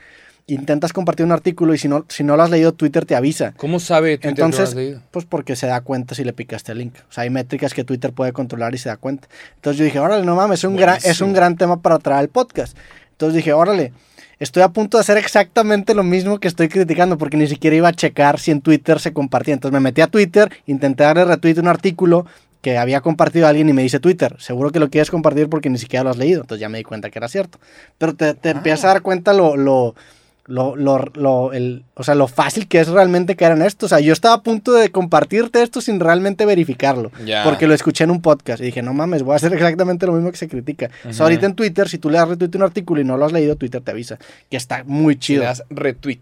intentas 0.47 0.93
compartir 0.93 1.25
un 1.25 1.33
artículo 1.33 1.73
y 1.75 1.79
si 1.79 1.89
no, 1.89 2.05
si 2.09 2.25
no 2.25 2.37
lo 2.37 2.43
has 2.43 2.51
leído, 2.51 2.73
Twitter 2.73 3.07
te 3.07 3.15
avisa. 3.17 3.55
¿Cómo 3.57 3.79
sabe 3.81 4.19
Twitter 4.19 4.39
lo 4.39 4.45
Entonces, 4.47 4.69
has 4.71 4.75
leído? 4.75 5.01
pues 5.13 5.25
porque 5.25 5.55
se 5.57 5.67
da 5.67 5.81
cuenta 5.81 6.15
si 6.15 6.25
le 6.25 6.33
picaste 6.33 6.73
el 6.73 6.79
link. 6.79 6.95
O 7.09 7.13
sea, 7.13 7.23
hay 7.23 7.31
métricas 7.31 7.73
que 7.73 7.85
Twitter 7.85 8.13
puede 8.13 8.33
controlar 8.33 8.75
y 8.75 8.79
se 8.79 8.89
da 8.89 8.97
cuenta. 8.99 9.29
Entonces 9.55 9.79
yo 9.79 9.85
dije, 9.85 9.99
órale, 9.99 10.25
no 10.27 10.35
mames, 10.37 10.59
es 10.61 10.65
un, 10.65 10.77
gran, 10.77 10.99
es 11.05 11.21
un 11.23 11.33
gran 11.33 11.57
tema 11.57 11.81
para 11.81 11.99
traer 11.99 12.21
al 12.21 12.29
podcast. 12.29 12.77
Entonces 13.13 13.37
dije, 13.37 13.53
órale, 13.53 13.93
estoy 14.41 14.63
a 14.63 14.71
punto 14.71 14.97
de 14.97 15.03
hacer 15.03 15.19
exactamente 15.19 15.95
lo 15.95 16.03
mismo 16.03 16.41
que 16.41 16.49
estoy 16.49 16.69
criticando 16.69 17.17
porque 17.19 17.37
ni 17.37 17.47
siquiera 17.47 17.77
iba 17.77 17.89
a 17.89 17.93
checar 17.93 18.41
si 18.41 18.51
en 18.51 18.61
Twitter 18.61 18.99
se 18.99 19.13
compartía. 19.13 19.55
Entonces 19.55 19.73
me 19.73 19.81
metí 19.81 20.01
a 20.01 20.09
Twitter, 20.09 20.51
intenté 20.67 21.05
darle 21.05 21.25
retweet 21.25 21.59
a 21.59 21.61
un 21.61 21.69
artículo 21.69 22.27
que 22.63 22.77
había 22.77 23.01
compartido 23.01 23.47
alguien 23.47 23.69
y 23.69 23.73
me 23.73 23.83
dice 23.83 24.01
Twitter, 24.01 24.37
seguro 24.39 24.71
que 24.71 24.81
lo 24.81 24.91
quieres 24.91 25.11
compartir 25.11 25.49
porque 25.49 25.71
ni 25.71 25.79
siquiera 25.79 26.05
lo 26.05 26.11
has 26.11 26.19
leído. 26.19 26.41
Entonces 26.41 26.61
ya 26.61 26.69
me 26.69 26.79
di 26.79 26.85
cuenta 26.85 27.11
que 27.11 27.19
era 27.19 27.29
cierto. 27.29 27.59
Pero 27.99 28.15
te, 28.15 28.35
te 28.35 28.51
empiezas 28.51 28.85
a 28.87 28.89
dar 28.89 29.03
cuenta 29.03 29.33
lo... 29.33 29.57
lo 29.57 29.95
lo, 30.51 30.77
lo, 30.77 30.99
lo, 31.15 31.53
el, 31.53 31.85
o 31.95 32.03
sea, 32.03 32.15
lo 32.15 32.27
fácil 32.29 32.67
que 32.69 32.81
es 32.81 32.89
realmente 32.89 33.37
caer 33.37 33.53
en 33.53 33.63
esto. 33.63 33.87
O 33.87 33.89
sea, 33.89 34.01
yo 34.01 34.13
estaba 34.13 34.35
a 34.35 34.43
punto 34.43 34.73
de 34.73 34.91
compartirte 34.91 35.63
esto 35.63 35.81
sin 35.81 36.01
realmente 36.01 36.45
verificarlo. 36.45 37.11
Porque 37.45 37.67
lo 37.67 37.75
escuché 37.75 38.05
en 38.05 38.11
un 38.11 38.21
podcast 38.21 38.61
y 38.61 38.67
dije, 38.67 38.83
no 38.83 38.93
mames, 38.93 39.23
voy 39.23 39.33
a 39.35 39.37
hacer 39.37 39.53
exactamente 39.55 40.07
lo 40.07 40.13
mismo 40.13 40.31
que 40.31 40.37
se 40.37 40.49
critica. 40.49 40.91
O 41.09 41.13
sea, 41.13 41.25
ahorita 41.25 41.47
en 41.47 41.55
Twitter, 41.55 41.89
si 41.89 41.99
tú 41.99 42.11
le 42.11 42.19
das 42.19 42.29
retweet 42.29 42.51
a 42.55 42.59
un 42.59 42.63
artículo 42.65 43.01
y 43.01 43.05
no 43.05 43.17
lo 43.17 43.25
has 43.25 43.33
leído, 43.33 43.57
Twitter 43.57 43.81
te 43.81 43.91
avisa. 43.93 44.19
Que 44.51 44.57
está 44.57 44.83
muy 44.85 45.17
chido. 45.17 45.41
le 45.41 45.47
das 45.47 45.65
retweet. 45.71 46.21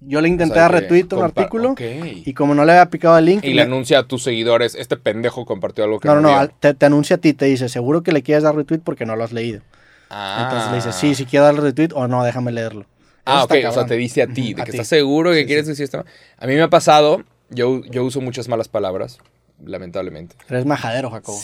Yo 0.00 0.20
le 0.20 0.28
intenté 0.28 0.52
O 0.52 0.54
sea, 0.54 0.62
dar 0.62 0.72
retweet 0.72 1.06
a 1.10 1.16
un 1.16 1.24
artículo 1.24 1.74
y 1.78 2.32
como 2.32 2.54
no 2.54 2.64
le 2.64 2.72
había 2.72 2.86
picado 2.88 3.18
el 3.18 3.24
link... 3.24 3.44
Y 3.44 3.52
le 3.52 3.62
anuncia 3.62 3.98
a 3.98 4.02
tus 4.04 4.22
seguidores, 4.22 4.76
este 4.76 4.96
pendejo 4.96 5.44
compartió 5.44 5.82
algo 5.84 5.98
que 5.98 6.06
no, 6.08 6.14
no, 6.14 6.20
no, 6.20 6.28
vio". 6.28 6.38
al- 6.38 6.50
te, 6.52 6.72
te 6.72 6.86
anuncia 6.86 7.16
a 7.16 7.18
ti, 7.18 7.32
te 7.34 7.46
dice, 7.46 7.68
seguro 7.68 8.02
que 8.02 8.12
le 8.12 8.22
quieres 8.22 8.44
dar 8.44 8.54
retweet 8.54 8.78
porque 8.84 9.04
no 9.06 9.16
lo 9.16 9.24
has 9.24 9.32
leído. 9.32 9.60
Ah. 10.08 10.44
Entonces 10.44 10.70
le 10.70 10.76
dices, 10.76 10.94
sí, 10.94 11.14
si 11.16 11.26
quiero 11.26 11.46
darle 11.46 11.60
retweet 11.62 11.90
o 11.94 12.06
no, 12.06 12.22
déjame 12.24 12.52
leerlo. 12.52 12.86
Ah, 13.28 13.44
ok, 13.44 13.54
o 13.68 13.72
sea, 13.72 13.86
te 13.86 13.96
dice 13.96 14.22
a 14.22 14.26
ti, 14.26 14.54
de 14.54 14.62
a 14.62 14.64
que 14.64 14.72
ti. 14.72 14.76
estás 14.78 14.88
seguro 14.88 15.32
que 15.32 15.40
Sí, 15.40 15.46
quieres 15.46 15.66
sí. 15.66 15.72
decir 15.72 15.84
esto. 15.84 16.04
A 16.38 16.46
mí 16.46 16.54
me 16.54 16.62
ha 16.62 16.68
pasado, 16.70 17.22
yo, 17.50 17.82
yo 17.84 18.04
uso 18.04 18.20
muchas 18.20 18.48
malas 18.48 18.68
palabras, 18.68 19.18
lamentablemente. 19.64 20.36
Eres 20.48 20.66
majadero, 20.66 21.10
Jacobo. 21.10 21.38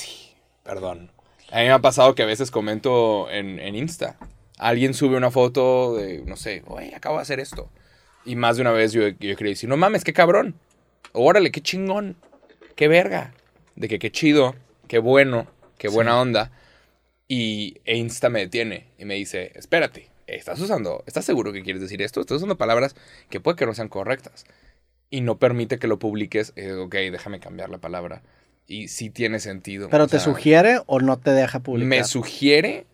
Perdón. 0.62 1.10
A 1.52 1.58
mí 1.60 1.64
me 1.66 1.72
ha 1.72 1.78
pasado 1.80 2.14
que 2.14 2.22
a 2.22 2.26
veces 2.26 2.50
comento 2.50 3.30
en, 3.30 3.58
en 3.60 3.74
Insta. 3.76 4.16
Alguien 4.58 4.94
sube 4.94 5.16
una 5.16 5.30
foto 5.30 5.94
de, 5.96 6.22
no 6.26 6.36
sé, 6.36 6.62
oye, 6.66 6.94
acabo 6.94 7.16
de 7.16 7.22
hacer 7.22 7.38
esto. 7.40 7.68
Y 8.24 8.36
más 8.36 8.56
de 8.56 8.62
una 8.62 8.70
vez 8.72 8.92
yo, 8.92 9.06
yo 9.08 9.36
quería 9.36 9.50
decir, 9.50 9.68
no 9.68 9.76
mames, 9.76 10.04
qué 10.04 10.12
cabrón. 10.12 10.54
Órale, 11.12 11.50
qué 11.52 11.60
chingón. 11.60 12.16
Qué 12.76 12.88
verga. 12.88 13.34
De 13.76 13.88
que 13.88 13.98
qué 13.98 14.10
chido, 14.10 14.54
qué 14.88 14.98
bueno, 14.98 15.46
qué 15.78 15.88
buena 15.88 16.18
onda. 16.20 16.50
Y 17.28 17.78
e 17.84 17.96
Insta 17.96 18.28
me 18.30 18.40
detiene 18.40 18.86
y 18.98 19.04
me 19.04 19.14
dice, 19.14 19.52
espérate, 19.54 20.08
estás 20.26 20.60
usando, 20.60 21.02
¿estás 21.06 21.24
seguro 21.24 21.52
que 21.52 21.62
quieres 21.62 21.82
decir 21.82 22.02
esto? 22.02 22.20
Estás 22.20 22.36
usando 22.36 22.56
palabras 22.56 22.94
que 23.30 23.40
puede 23.40 23.56
que 23.56 23.66
no 23.66 23.74
sean 23.74 23.88
correctas. 23.88 24.44
Y 25.10 25.20
no 25.20 25.38
permite 25.38 25.78
que 25.78 25.86
lo 25.86 25.98
publiques. 25.98 26.52
Eh, 26.56 26.72
ok, 26.72 26.94
déjame 26.94 27.38
cambiar 27.40 27.70
la 27.70 27.78
palabra. 27.78 28.22
Y 28.66 28.88
sí 28.88 29.10
tiene 29.10 29.38
sentido. 29.38 29.88
¿Pero 29.90 30.04
o 30.04 30.06
te 30.06 30.18
sea, 30.18 30.20
sugiere 30.20 30.80
o 30.86 31.00
no 31.00 31.18
te 31.18 31.30
deja 31.30 31.60
publicar? 31.60 31.88
me 31.88 32.04
sugiere 32.04 32.86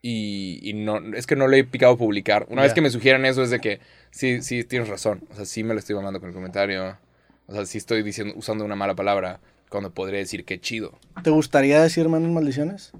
y, 0.00 0.58
y 0.62 0.72
no, 0.72 0.98
es 1.14 1.26
que 1.26 1.36
no 1.36 1.46
le 1.46 1.58
he 1.58 1.64
picado 1.64 1.96
publicar. 1.96 2.46
Una 2.50 2.62
vez 2.62 2.72
que 2.72 2.80
me 2.80 2.90
sugieren 2.90 3.24
eso 3.24 3.42
es 3.42 3.50
de 3.50 3.60
que 3.60 3.80
sí, 4.10 4.42
sí, 4.42 4.64
tienes 4.64 4.88
razón. 4.88 5.22
O 5.30 5.36
sea, 5.36 5.44
sí 5.44 5.62
me 5.62 5.74
lo 5.74 5.80
estoy 5.80 5.94
mamando 5.94 6.18
con 6.18 6.30
el 6.30 6.34
comentario. 6.34 6.98
O 7.46 7.54
sea, 7.54 7.66
sí 7.66 7.78
estoy 7.78 8.02
diciendo, 8.02 8.34
usando 8.36 8.64
una 8.64 8.74
mala 8.74 8.94
palabra 8.94 9.40
cuando 9.68 9.92
podría 9.92 10.18
decir 10.18 10.44
que 10.44 10.60
chido. 10.60 10.98
¿Te 11.22 11.30
gustaría 11.30 11.80
decir 11.80 12.08
menos 12.08 12.30
maldiciones? 12.30 12.92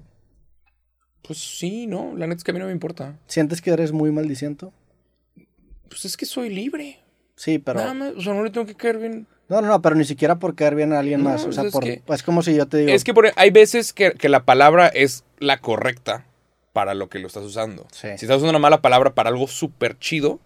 Pues 1.23 1.39
sí, 1.39 1.87
no, 1.87 2.15
la 2.17 2.27
neta 2.27 2.39
es 2.39 2.45
que 2.45 2.51
a 2.51 2.55
mí 2.55 2.61
no 2.61 2.67
me 2.67 2.73
importa. 2.73 3.17
¿Sientes 3.27 3.61
que 3.63 3.71
eres 3.71 3.93
muy 3.93 4.11
maldiciento? 4.11 4.73
Pues 5.89 6.05
es 6.05 6.17
que 6.17 6.27
soy 6.27 6.49
libre. 6.49 6.99
Sí, 7.37 7.59
pero... 7.59 7.81
Nada 7.81 7.95
más, 7.95 8.13
o 8.17 8.21
sea, 8.21 8.35
no 8.35 8.43
le 8.45 8.51
tengo 8.51 8.67
que 8.67 8.75
caer 8.75 8.99
bien. 8.99 9.27
No, 9.49 9.61
no, 9.61 9.69
no, 9.69 9.83
pero 9.83 9.95
ni 9.95 10.05
siquiera 10.05 10.39
por 10.39 10.55
caer 10.55 10.75
bien 10.75 10.93
a 10.93 10.99
alguien 10.99 11.23
No, 11.23 11.31
más. 11.31 11.45
O 11.45 11.53
sea, 11.53 11.65
es 11.65 11.73
por, 11.73 11.85
que- 11.85 12.03
es 12.07 12.23
como 12.23 12.43
si 12.43 12.55
yo 12.55 12.67
te 12.67 12.79
digo... 12.79 12.91
Es 12.91 13.05
que 13.05 13.15
por- 13.15 13.31
hay 13.37 13.51
veces 13.51 13.93
que, 13.93 14.13
que 14.13 14.29
la 14.29 14.45
palabra 14.45 14.89
es 14.89 15.25
la 15.39 15.59
correcta 15.59 16.27
para 16.73 16.95
lo 16.95 17.09
que 17.09 17.19
lo 17.19 17.27
estás 17.27 17.43
usando. 17.45 17.87
Sí. 17.93 18.09
Si 18.17 18.25
estás 18.25 18.37
usando 18.39 18.51
una 18.51 18.59
mala 18.59 18.81
palabra 18.83 19.15
para 19.15 19.29
algo 19.31 19.47
súper 19.47 19.99
chido 19.99 20.41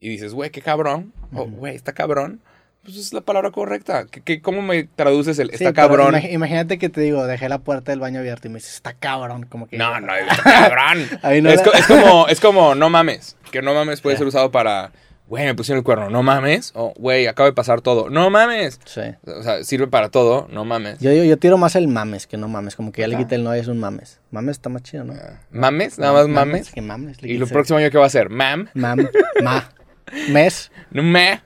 y 0.00 0.08
dices, 0.08 0.34
güey, 0.34 0.50
qué 0.50 0.60
cabrón, 0.62 1.12
o 1.32 1.44
güey, 1.46 1.76
está 1.76 1.92
cabrón, 1.92 2.40
pues 2.84 2.96
es 2.96 3.12
la 3.12 3.20
palabra 3.20 3.50
correcta. 3.50 4.06
¿Qué, 4.10 4.20
qué- 4.22 4.40
cómo 4.42 4.60
me 4.62 4.84
traduces 4.84 5.38
el 5.38 5.50
está 5.50 5.72
cabrón? 5.72 6.14
imag- 6.14 6.32
imagínate 6.32 6.78
que 6.78 6.88
te 6.88 7.00
digo, 7.00 7.24
dejé 7.26 7.48
la 7.48 7.58
puerta 7.58 7.92
del 7.92 8.00
baño 8.00 8.20
abierta 8.20 8.48
y 8.48 8.50
me 8.50 8.58
dices, 8.58 8.74
está 8.74 8.92
cabrón, 8.94 9.46
como 9.48 9.66
que... 9.68 9.76
No, 9.78 10.00
no, 10.00 10.14
está 10.14 10.42
cabrón. 10.42 11.08
No 11.42 11.50
es, 11.50 11.62
como, 11.86 12.26
es 12.28 12.40
como 12.40 12.74
no 12.74 12.90
mames, 12.90 13.36
que 13.50 13.62
no 13.62 13.74
mames 13.74 14.00
puede 14.00 14.16
ser 14.16 14.26
usado 14.26 14.50
para, 14.50 14.90
güey, 15.28 15.44
me 15.44 15.54
pusieron 15.54 15.78
el 15.78 15.84
cuerno, 15.84 16.10
no 16.10 16.22
mames. 16.22 16.72
O, 16.74 16.92
güey, 16.96 17.26
acaba 17.28 17.48
de 17.48 17.52
pasar 17.54 17.80
todo, 17.82 18.10
no 18.10 18.28
mames. 18.30 18.80
Sí. 18.84 19.02
O 19.26 19.42
sea, 19.42 19.62
sirve 19.62 19.86
para 19.86 20.08
todo, 20.08 20.48
no 20.50 20.64
mames. 20.64 20.98
Yo, 20.98 21.12
yo, 21.12 21.22
yo 21.24 21.36
tiro 21.38 21.58
más 21.58 21.76
el 21.76 21.86
mames 21.88 22.26
que 22.26 22.36
no 22.36 22.48
mames. 22.48 22.74
Como 22.74 22.90
que 22.90 23.02
ya 23.02 23.08
le 23.08 23.16
quité 23.16 23.36
el 23.36 23.44
no 23.44 23.54
y 23.54 23.60
es 23.60 23.68
un 23.68 23.78
mames. 23.78 24.18
Mames 24.32 24.56
está 24.56 24.68
más 24.70 24.82
chido, 24.82 25.04
¿no? 25.04 25.14
¿Mames? 25.52 25.98
Nada 25.98 26.12
más 26.14 26.26
mames. 26.28 26.70
Que 26.72 26.82
mames. 26.82 27.22
le 27.22 27.28
Y 27.30 27.38
lo 27.38 27.46
próximo 27.46 27.78
año, 27.78 27.90
¿qué 27.90 27.98
va 27.98 28.06
a 28.06 28.10
ser? 28.10 28.28
Mam, 28.28 28.68
Mam. 28.74 29.08
Ma. 29.42 29.70
Mes. 30.30 30.70
no 30.90 31.02
me. 31.02 31.40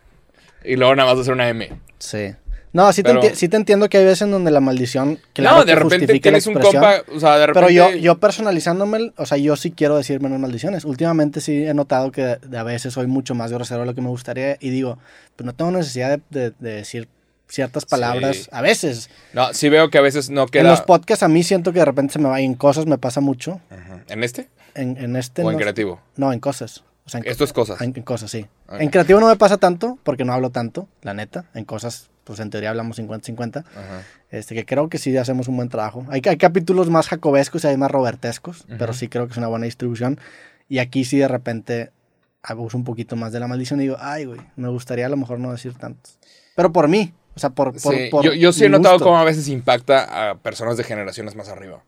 Y 0.66 0.76
luego 0.76 0.94
nada 0.96 1.10
más 1.12 1.20
hacer 1.20 1.32
una 1.32 1.48
M. 1.48 1.70
Sí. 1.98 2.34
No, 2.72 2.92
sí, 2.92 3.02
Pero- 3.02 3.20
te 3.20 3.32
enti- 3.32 3.34
sí 3.36 3.48
te 3.48 3.56
entiendo 3.56 3.88
que 3.88 3.96
hay 3.96 4.04
veces 4.04 4.22
en 4.22 4.32
donde 4.32 4.50
la 4.50 4.60
maldición. 4.60 5.18
Claro 5.32 5.58
no, 5.58 5.64
de 5.64 5.74
repente 5.76 6.18
tienes 6.20 6.46
un 6.46 6.54
compa, 6.54 6.96
o 7.14 7.18
sea, 7.18 7.38
de 7.38 7.46
repente... 7.46 7.68
Pero 7.68 7.90
yo, 7.90 7.96
yo 7.96 8.18
personalizándome, 8.18 9.12
o 9.16 9.24
sea, 9.24 9.38
yo 9.38 9.56
sí 9.56 9.70
quiero 9.70 9.96
decir 9.96 10.20
menos 10.20 10.38
maldiciones. 10.38 10.84
Últimamente 10.84 11.40
sí 11.40 11.64
he 11.64 11.72
notado 11.72 12.12
que 12.12 12.36
a 12.54 12.62
veces 12.64 12.92
soy 12.92 13.06
mucho 13.06 13.34
más 13.34 13.50
grosero 13.50 13.80
de 13.80 13.86
lo 13.86 13.94
que 13.94 14.02
me 14.02 14.08
gustaría 14.10 14.58
y 14.60 14.68
digo, 14.68 14.98
pues 15.36 15.46
no 15.46 15.54
tengo 15.54 15.70
necesidad 15.70 16.18
de, 16.30 16.50
de- 16.50 16.54
de 16.58 16.72
decir 16.74 17.08
ciertas 17.48 17.86
palabras 17.86 18.36
Sí. 18.36 18.48
a 18.52 18.60
veces. 18.60 19.08
No, 19.32 19.54
sí 19.54 19.70
veo 19.70 19.88
que 19.88 19.96
a 19.96 20.02
veces 20.02 20.28
no 20.28 20.46
queda... 20.46 20.62
En 20.64 20.68
los 20.68 20.82
podcasts 20.82 21.22
a 21.22 21.28
mí 21.28 21.42
siento 21.44 21.72
que 21.72 21.78
de 21.78 21.84
repente 21.86 22.12
se 22.14 22.18
me 22.18 22.28
va 22.28 22.40
y 22.42 22.44
en 22.44 22.54
cosas 22.54 22.84
me 22.84 22.98
pasa 22.98 23.20
mucho. 23.22 23.60
Ajá. 23.70 24.02
¿En 24.08 24.22
este? 24.22 24.48
En, 24.74 24.98
en 24.98 25.16
este 25.16 25.42
¿O 25.44 25.50
en 25.50 25.56
creativo? 25.56 26.00
no, 26.16 26.30
en 26.30 26.40
cosas. 26.40 26.82
O 27.06 27.08
sea, 27.08 27.20
en, 27.20 27.26
Esto 27.28 27.44
es 27.44 27.52
cosas. 27.52 27.80
en, 27.80 27.92
en 27.96 28.02
cosas, 28.02 28.30
sí. 28.30 28.46
Ok. 28.68 28.80
En 28.80 28.90
creativo 28.90 29.20
no 29.20 29.28
me 29.28 29.36
pasa 29.36 29.56
tanto 29.58 29.98
porque 30.02 30.24
no 30.24 30.32
hablo 30.32 30.50
tanto, 30.50 30.88
la 31.02 31.14
neta. 31.14 31.44
En 31.54 31.64
cosas, 31.64 32.10
pues 32.24 32.40
en 32.40 32.50
teoría 32.50 32.70
hablamos 32.70 32.98
50-50. 32.98 33.58
Ajá. 33.64 34.02
Este, 34.30 34.54
que 34.56 34.66
creo 34.66 34.88
que 34.88 34.98
sí 34.98 35.16
hacemos 35.16 35.46
un 35.48 35.56
buen 35.56 35.68
trabajo. 35.68 36.04
Hay, 36.10 36.20
hay 36.28 36.36
capítulos 36.36 36.90
más 36.90 37.08
jacobescos 37.08 37.62
y 37.64 37.68
hay 37.68 37.76
más 37.76 37.90
robertescos, 37.90 38.66
pero 38.78 38.92
sí 38.92 39.06
creo 39.08 39.26
que 39.26 39.32
es 39.32 39.38
una 39.38 39.46
buena 39.48 39.66
distribución. 39.66 40.18
Y 40.68 40.78
aquí 40.78 41.04
sí 41.04 41.16
de 41.18 41.28
repente 41.28 41.92
abuso 42.42 42.76
un 42.76 42.84
poquito 42.84 43.14
más 43.16 43.32
de 43.32 43.40
la 43.40 43.46
maldición 43.46 43.80
y 43.80 43.84
digo, 43.84 43.96
ay, 44.00 44.24
güey, 44.24 44.40
me 44.56 44.68
gustaría 44.68 45.06
a 45.06 45.08
lo 45.08 45.16
mejor 45.16 45.38
no 45.38 45.52
decir 45.52 45.74
tantos. 45.74 46.18
Pero 46.56 46.72
por 46.72 46.88
mí, 46.88 47.12
o 47.34 47.38
sea, 47.40 47.50
por... 47.50 47.72
por, 47.80 47.94
Sí, 47.94 48.08
por 48.10 48.24
yo, 48.24 48.32
yo 48.32 48.52
sí 48.52 48.64
he 48.64 48.68
notado 48.68 48.94
gusto. 48.96 49.04
cómo 49.06 49.18
a 49.18 49.24
veces 49.24 49.46
impacta 49.48 50.30
a 50.30 50.34
personas 50.38 50.76
de 50.76 50.84
generaciones 50.84 51.36
más 51.36 51.48
arriba. 51.48 51.82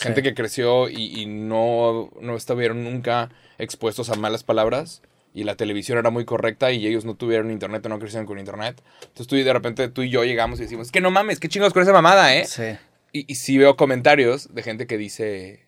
Sí. 0.00 0.04
Gente 0.04 0.22
que 0.22 0.34
creció 0.34 0.88
y, 0.88 1.20
y 1.20 1.26
no, 1.26 2.10
no 2.20 2.36
estuvieron 2.36 2.84
nunca 2.84 3.30
expuestos 3.58 4.08
a 4.08 4.14
malas 4.14 4.44
palabras 4.44 5.02
y 5.34 5.44
la 5.44 5.54
televisión 5.56 5.98
era 5.98 6.10
muy 6.10 6.24
correcta 6.24 6.72
y 6.72 6.86
ellos 6.86 7.04
no 7.04 7.14
tuvieron 7.14 7.50
internet 7.50 7.84
o 7.86 7.88
no 7.90 7.98
crecieron 7.98 8.26
con 8.26 8.38
internet. 8.38 8.82
Entonces 9.02 9.26
tú 9.26 9.36
y 9.36 9.42
de 9.42 9.52
repente 9.52 9.88
tú 9.88 10.02
y 10.02 10.10
yo 10.10 10.24
llegamos 10.24 10.58
y 10.58 10.62
decimos, 10.62 10.90
que 10.90 11.00
no 11.00 11.10
mames, 11.10 11.38
qué 11.38 11.48
chingados 11.48 11.72
con 11.74 11.82
esa 11.82 11.92
mamada, 11.92 12.34
¿eh? 12.34 12.46
Sí. 12.46 12.76
Y, 13.12 13.30
y 13.30 13.34
sí 13.36 13.58
veo 13.58 13.76
comentarios 13.76 14.52
de 14.54 14.62
gente 14.62 14.86
que 14.86 14.96
dice... 14.96 15.66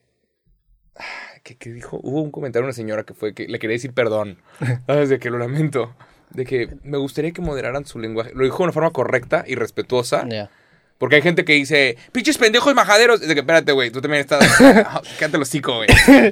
ah, 0.97 1.05
¿Qué, 1.43 1.57
qué 1.57 1.71
dijo? 1.71 2.01
Hubo 2.03 2.23
un 2.23 2.31
comentario 2.31 2.65
de 2.65 2.69
una 2.69 2.75
señora 2.75 3.05
que 3.05 3.15
fue 3.15 3.35
que 3.35 3.47
le 3.49 3.59
quería 3.59 3.75
decir 3.75 3.93
perdón. 3.93 4.39
¿Sabes? 4.87 5.11
De 5.11 5.19
que 5.19 5.29
lo 5.29 5.39
lamento. 5.39 5.95
De 6.31 6.47
que 6.47 6.77
me 6.83 6.97
gustaría 6.97 7.33
que 7.33 7.43
moderaran 7.43 7.85
su 7.85 7.99
lenguaje. 7.99 8.33
Lo 8.35 8.45
dijo 8.45 8.59
de 8.59 8.65
una 8.65 8.73
forma 8.73 8.91
correcta 8.91 9.45
y 9.47 9.57
respetuosa. 9.57 10.27
Ya. 10.29 10.51
Porque 11.03 11.17
hay 11.17 11.23
gente 11.23 11.45
que 11.45 11.55
dice, 11.55 11.97
pinches 12.13 12.39
pendejos 12.39 12.77
majaderos. 12.77 13.21
Es 13.23 13.27
de 13.27 13.35
que, 13.35 13.41
espérate, 13.41 13.73
güey, 13.73 13.91
tú 13.91 14.01
también 14.01 14.21
estás. 14.21 14.47
Cállate 15.19 15.37
el 15.37 15.43
hocico, 15.43 15.75
güey. 15.79 15.89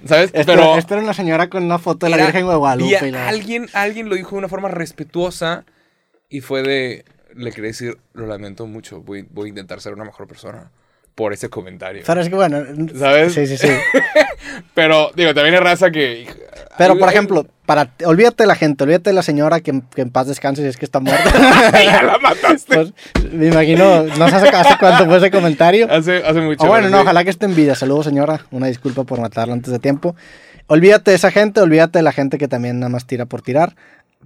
¿Sabes? 0.06 0.26
Espera, 0.32 0.44
Pero. 0.46 0.78
espera 0.78 1.00
una 1.02 1.12
señora 1.12 1.48
con 1.50 1.64
una 1.64 1.80
foto 1.80 2.06
de 2.06 2.10
la 2.10 2.16
era- 2.18 2.26
Virgen 2.26 2.46
de 2.48 2.54
Guadalupe. 2.54 2.98
y 3.02 3.08
y 3.08 3.10
la- 3.10 3.28
alguien, 3.28 3.68
alguien 3.72 4.08
lo 4.08 4.14
dijo 4.14 4.30
de 4.30 4.36
una 4.36 4.48
forma 4.48 4.68
respetuosa 4.68 5.64
y 6.28 6.40
fue 6.40 6.62
de. 6.62 7.04
Le 7.34 7.50
quería 7.50 7.66
decir, 7.70 7.98
lo 8.12 8.28
lamento 8.28 8.64
mucho. 8.68 9.00
Voy, 9.02 9.26
voy 9.28 9.46
a 9.46 9.48
intentar 9.48 9.80
ser 9.80 9.92
una 9.92 10.04
mejor 10.04 10.28
persona 10.28 10.70
por 11.16 11.32
ese 11.32 11.48
comentario. 11.48 12.04
Pero 12.06 12.20
es 12.20 12.28
que 12.28 12.34
bueno... 12.36 12.62
¿Sabes? 12.96 13.34
Sí, 13.34 13.48
sí, 13.48 13.56
sí. 13.58 13.66
Pero, 14.74 15.10
digo, 15.16 15.34
también 15.34 15.54
hay 15.56 15.60
raza 15.60 15.90
que. 15.90 16.28
Pero, 16.80 16.98
por 16.98 17.10
ejemplo, 17.10 17.46
para, 17.66 17.90
olvídate 18.06 18.44
de 18.44 18.46
la 18.46 18.54
gente, 18.54 18.84
olvídate 18.84 19.10
de 19.10 19.14
la 19.14 19.22
señora 19.22 19.60
que, 19.60 19.82
que 19.94 20.00
en 20.00 20.08
paz 20.08 20.26
descanse 20.26 20.62
si 20.62 20.68
es 20.68 20.78
que 20.78 20.86
está 20.86 20.98
muerta. 20.98 21.30
ya 21.72 22.02
la 22.02 22.18
mataste. 22.18 22.74
Pues, 22.74 22.94
me 23.32 23.48
imagino, 23.48 24.04
no 24.04 24.28
sé 24.30 24.36
hace, 24.36 24.78
cuánto 24.80 25.04
fue 25.04 25.18
ese 25.18 25.30
comentario. 25.30 25.86
Hace, 25.90 26.24
hace 26.24 26.40
mucho. 26.40 26.64
O 26.64 26.68
bueno, 26.68 26.88
no, 26.88 26.96
sí. 26.96 27.02
ojalá 27.02 27.22
que 27.22 27.28
esté 27.28 27.44
en 27.44 27.54
vida. 27.54 27.74
Saludos, 27.74 28.06
señora. 28.06 28.46
Una 28.50 28.68
disculpa 28.68 29.04
por 29.04 29.20
matarla 29.20 29.52
antes 29.52 29.70
de 29.70 29.78
tiempo. 29.78 30.16
Olvídate 30.68 31.10
de 31.10 31.16
esa 31.18 31.30
gente, 31.30 31.60
olvídate 31.60 31.98
de 31.98 32.02
la 32.02 32.12
gente 32.12 32.38
que 32.38 32.48
también 32.48 32.80
nada 32.80 32.88
más 32.88 33.06
tira 33.06 33.26
por 33.26 33.42
tirar. 33.42 33.76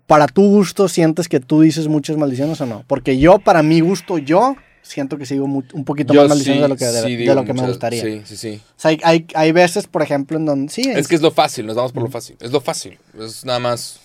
Para 0.07 0.29
tu 0.29 0.43
gusto, 0.43 0.87
¿sientes 0.87 1.29
que 1.29 1.41
tú 1.41 1.63
dices 1.63 1.89
muchas 1.89 2.17
maldiciones 2.17 2.61
o 2.61 2.67
no? 2.67 2.85
Porque 2.87 3.19
yo, 3.19 3.41
para 3.41 3.65
mi 3.65 3.81
gusto, 3.81 4.19
yo 4.19 4.55
siento 4.85 5.17
que 5.17 5.27
sigo 5.27 5.45
un 5.47 5.85
poquito 5.85 6.13
Yo 6.13 6.21
más 6.21 6.29
maldiciones 6.29 6.59
sí, 6.59 6.63
de 6.63 6.69
lo 6.69 6.77
que, 6.77 6.85
de, 6.85 7.03
sí 7.03 7.17
de 7.17 7.35
lo 7.35 7.45
que 7.45 7.55
me 7.55 7.67
gustaría. 7.67 8.03
Sí, 8.03 8.23
sí, 8.25 8.37
sí. 8.37 8.63
O 8.77 8.81
sea, 8.81 8.97
hay, 9.03 9.27
hay, 9.35 9.53
veces, 9.53 9.87
por 9.87 10.03
ejemplo, 10.03 10.37
en 10.37 10.45
donde... 10.45 10.73
Sí, 10.73 10.83
Es 10.83 11.09
que 11.09 11.15
es 11.15 11.23
lo 11.23 11.31
fácil, 11.31 11.67
nos 11.67 11.75
vamos 11.75 11.93
por 11.93 12.03
lo 12.03 12.11
fácil. 12.11 12.37
Es 12.41 12.53
lo 12.53 12.61
fácil. 12.61 12.99
Es 13.19 13.45
nada 13.45 13.59
más. 13.59 14.01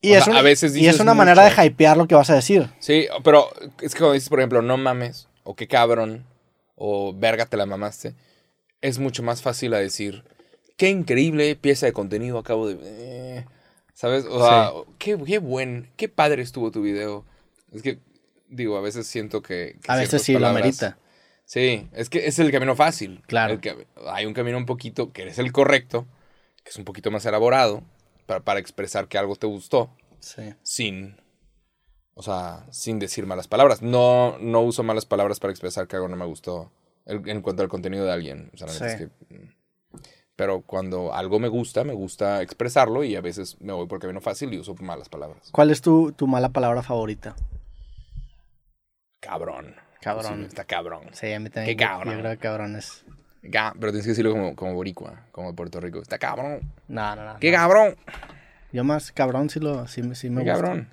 y, 0.00 0.12
es 0.12 0.24
sea, 0.24 0.32
una, 0.32 0.40
a 0.40 0.42
veces 0.42 0.76
y 0.76 0.86
es 0.86 0.98
una 0.98 1.14
manera 1.14 1.48
de 1.48 1.66
hypear 1.66 1.96
lo 1.96 2.08
que 2.08 2.16
vas 2.16 2.30
a 2.30 2.34
decir. 2.34 2.68
Sí, 2.80 3.06
pero 3.22 3.48
es 3.80 3.94
que 3.94 4.00
cuando 4.00 4.14
dices, 4.14 4.28
por 4.28 4.40
ejemplo, 4.40 4.60
no 4.60 4.76
mames, 4.76 5.28
o 5.44 5.54
qué 5.54 5.68
cabrón, 5.68 6.24
o 6.74 7.14
verga 7.14 7.46
te 7.46 7.56
la 7.56 7.66
mamaste, 7.66 8.14
es 8.80 8.98
mucho 8.98 9.22
más 9.22 9.40
fácil 9.40 9.72
a 9.72 9.78
decir, 9.78 10.24
qué 10.76 10.90
increíble 10.90 11.54
pieza 11.54 11.86
de 11.86 11.92
contenido 11.92 12.38
acabo 12.38 12.68
de... 12.68 12.78
eh", 12.82 13.44
¿Sabes? 13.94 14.26
O 14.26 14.44
sea, 14.44 14.70
qué, 14.98 15.18
qué 15.24 15.38
buen, 15.38 15.90
qué 15.96 16.08
padre 16.08 16.42
estuvo 16.42 16.70
tu 16.70 16.82
video. 16.82 17.24
Es 17.72 17.82
que, 17.82 17.98
digo, 18.48 18.76
a 18.76 18.80
veces 18.80 19.06
siento 19.06 19.42
que... 19.42 19.78
que 19.82 19.90
A 19.92 19.96
veces 19.96 20.22
sí 20.22 20.38
lo 20.38 20.46
amerita. 20.46 20.98
Sí, 21.44 21.88
es 21.92 22.10
que 22.10 22.26
es 22.26 22.38
el 22.38 22.50
camino 22.52 22.76
fácil. 22.76 23.22
Claro. 23.26 23.60
Que- 23.60 23.86
hay 24.06 24.26
un 24.26 24.34
camino 24.34 24.58
un 24.58 24.66
poquito, 24.66 25.12
que 25.12 25.26
es 25.28 25.38
el 25.38 25.50
correcto, 25.52 26.06
que 26.62 26.70
es 26.70 26.76
un 26.76 26.84
poquito 26.84 27.10
más 27.10 27.24
elaborado, 27.24 27.82
para, 28.26 28.40
para 28.40 28.60
expresar 28.60 29.08
que 29.08 29.16
algo 29.16 29.34
te 29.36 29.46
gustó, 29.46 29.90
Sí. 30.20 30.54
sin, 30.62 31.16
o 32.14 32.22
sea, 32.22 32.66
sin 32.70 32.98
decir 32.98 33.24
malas 33.26 33.48
palabras. 33.48 33.80
No, 33.80 34.36
no 34.38 34.60
uso 34.60 34.82
malas 34.82 35.06
palabras 35.06 35.40
para 35.40 35.50
expresar 35.52 35.86
que 35.88 35.96
algo 35.96 36.08
no 36.08 36.16
me 36.16 36.26
gustó 36.26 36.70
el- 37.06 37.26
en 37.28 37.40
cuanto 37.40 37.62
al 37.62 37.68
contenido 37.70 38.04
de 38.04 38.12
alguien. 38.12 38.50
O 38.52 38.56
sea, 38.58 38.68
Sí. 38.68 38.84
es 38.84 38.96
que, 38.96 39.06
mm. 39.34 39.48
pero 40.36 40.60
cuando 40.60 41.14
algo 41.14 41.38
me 41.38 41.48
gusta, 41.48 41.82
me 41.82 41.94
gusta 41.94 42.42
expresarlo 42.42 43.02
y 43.04 43.16
a 43.16 43.22
veces 43.22 43.56
me 43.60 43.72
voy 43.72 43.86
por 43.86 43.96
el 43.96 44.02
camino 44.02 44.20
fácil 44.20 44.52
y 44.52 44.58
uso 44.58 44.74
malas 44.80 45.08
palabras. 45.08 45.48
¿Cuál 45.50 45.70
es 45.70 45.80
tu, 45.80 46.12
tu 46.12 46.26
mala 46.26 46.50
palabra 46.50 46.82
favorita? 46.82 47.34
Cabrón. 49.20 49.74
Cabrón. 50.00 50.40
Sí, 50.40 50.44
está 50.46 50.64
cabrón. 50.64 51.00
Sí, 51.12 51.32
a 51.32 51.40
mí 51.40 51.50
también. 51.50 51.76
Qué 51.76 51.84
cabrón. 51.84 52.14
Yo 52.14 52.20
creo 52.20 52.32
que 52.32 52.38
cabrón 52.38 52.76
es... 52.76 53.04
Ga- 53.42 53.72
pero 53.74 53.92
tienes 53.92 54.04
que 54.04 54.10
decirlo 54.10 54.32
como, 54.32 54.54
como 54.56 54.74
boricua, 54.74 55.26
como 55.32 55.48
de 55.50 55.54
Puerto 55.56 55.80
Rico. 55.80 56.00
Está 56.00 56.18
cabrón. 56.18 56.72
No, 56.88 57.16
no, 57.16 57.24
no. 57.24 57.38
¡Qué 57.40 57.50
no. 57.50 57.56
cabrón! 57.56 57.96
Yo 58.72 58.84
más 58.84 59.10
cabrón 59.12 59.48
sí, 59.50 59.60
lo, 59.60 59.86
sí, 59.88 60.02
me- 60.02 60.14
sí 60.14 60.28
me 60.30 60.44
¡Qué 60.44 60.50
gusta. 60.50 60.64
cabrón! 60.66 60.88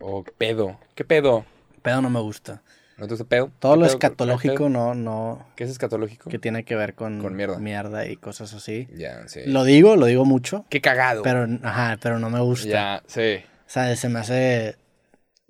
O 0.00 0.22
pedo. 0.24 0.78
¿Qué 0.94 1.04
pedo? 1.04 1.44
Pedo 1.82 2.00
no 2.02 2.10
me 2.10 2.20
gusta. 2.20 2.62
¿No 2.98 3.06
te 3.06 3.12
gusta 3.14 3.24
pedo? 3.24 3.50
Todo 3.60 3.72
¿Qué 3.74 3.78
lo 3.78 3.84
pedo? 3.86 3.92
escatológico 3.94 4.68
no, 4.68 4.94
no, 4.94 5.46
¿Qué 5.54 5.64
es 5.64 5.70
escatológico? 5.70 6.28
que 6.30 6.38
tiene 6.40 6.64
que 6.64 6.74
ver 6.74 6.94
con, 6.94 7.20
Con 7.20 7.36
mierda. 7.36 8.06
y 8.06 8.16
cosas 8.16 8.52
así. 8.54 8.88
Ya, 8.94 9.26
sí. 9.28 9.40
Lo 9.46 9.62
digo, 9.64 9.94
lo 9.96 10.06
digo 10.06 10.24
mucho, 10.24 10.64
¡Qué 10.68 10.80
cagado! 10.80 11.22
pero, 11.22 11.46
ajá, 11.62 11.96
pero 12.02 12.18
no 12.18 12.28
me 12.28 12.40
gusta. 12.40 12.68
Ya, 12.68 13.02
sí. 13.06 13.36
O 13.66 13.70
sea, 13.70 13.94
se 13.96 14.08
me 14.08 14.18
hace... 14.18 14.76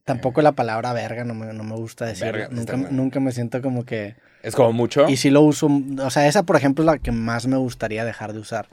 Tampoco 0.08 0.40
la 0.40 0.52
palabra 0.52 0.94
verga 0.94 1.22
no 1.22 1.34
me, 1.34 1.52
no 1.52 1.64
me 1.64 1.76
gusta 1.76 2.06
decir. 2.06 2.24
Verga, 2.24 2.48
Nunca, 2.50 2.76
nunca 2.76 3.20
me 3.20 3.30
siento 3.30 3.60
como 3.60 3.84
que... 3.84 4.16
Es 4.42 4.54
como 4.54 4.72
mucho. 4.72 5.06
Y 5.06 5.18
si 5.18 5.28
lo 5.28 5.42
uso... 5.42 5.68
O 6.02 6.08
sea, 6.08 6.26
esa, 6.26 6.44
por 6.44 6.56
ejemplo, 6.56 6.82
es 6.82 6.86
la 6.86 6.96
que 6.96 7.12
más 7.12 7.46
me 7.46 7.58
gustaría 7.58 8.06
dejar 8.06 8.32
de 8.32 8.38
usar. 8.38 8.68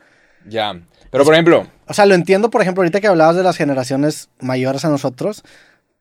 Ya. 0.48 0.80
Pero 1.12 1.26
por 1.26 1.34
ejemplo, 1.34 1.68
O 1.88 1.94
sea, 1.94 2.06
lo 2.06 2.16
entiendo, 2.16 2.50
por 2.50 2.62
ejemplo, 2.62 2.84
ahorita 2.84 3.02
que 3.02 3.08
hablabas 3.08 3.36
de 3.36 3.44
las 3.44 3.58
generaciones 3.58 4.30
mayores 4.40 4.86
a 4.86 4.90
nosotros, 4.90 5.44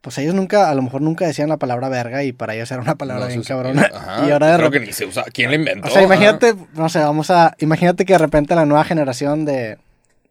pues 0.02 0.18
ellos 0.18 0.34
nunca, 0.34 0.70
a 0.70 0.74
lo 0.76 0.82
mejor 0.82 1.02
nunca 1.02 1.26
decían 1.26 1.48
la 1.48 1.56
palabra 1.56 1.88
verga 1.88 2.22
y 2.22 2.32
para 2.32 2.54
ellos 2.54 2.70
era 2.70 2.80
una 2.80 2.94
palabra 2.94 3.24
no 3.24 3.28
bien 3.28 3.42
cabrona. 3.42 3.90
Ajá, 3.92 4.24
y 4.28 4.30
ahora 4.30 4.52
de 4.52 4.58
creo 4.58 4.70
que 4.70 4.80
ni 4.80 4.92
se 4.92 5.04
usa. 5.04 5.24
¿Quién 5.32 5.50
la 5.50 5.56
inventó? 5.56 5.88
O 5.88 5.90
sea, 5.90 6.02
Ajá. 6.02 6.06
imagínate, 6.06 6.54
no 6.74 6.88
sé, 6.88 7.00
vamos 7.00 7.30
a... 7.30 7.56
Imagínate 7.58 8.04
que 8.04 8.12
de 8.12 8.18
repente 8.18 8.54
la 8.54 8.66
nueva 8.66 8.84
generación 8.84 9.44
de, 9.44 9.78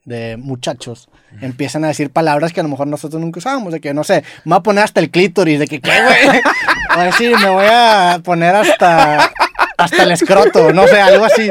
de 0.05 0.35
muchachos 0.37 1.09
empiezan 1.41 1.83
a 1.83 1.87
decir 1.87 2.09
palabras 2.11 2.53
que 2.53 2.59
a 2.59 2.63
lo 2.63 2.69
mejor 2.69 2.87
nosotros 2.87 3.19
nunca 3.21 3.39
usábamos, 3.39 3.71
de 3.73 3.79
que, 3.81 3.93
no 3.93 4.03
sé, 4.03 4.23
me 4.43 4.51
voy 4.51 4.59
a 4.59 4.63
poner 4.63 4.83
hasta 4.83 4.99
el 4.99 5.09
clítoris, 5.09 5.59
de 5.59 5.67
que, 5.67 5.79
¿qué, 5.81 5.91
güey? 6.03 6.41
O 6.97 7.01
decir, 7.01 7.35
me 7.39 7.49
voy 7.49 7.65
a 7.67 8.19
poner 8.23 8.53
hasta, 8.55 9.31
hasta 9.77 10.03
el 10.03 10.11
escroto, 10.11 10.71
no 10.71 10.87
sé, 10.87 11.01
algo 11.01 11.25
así. 11.25 11.49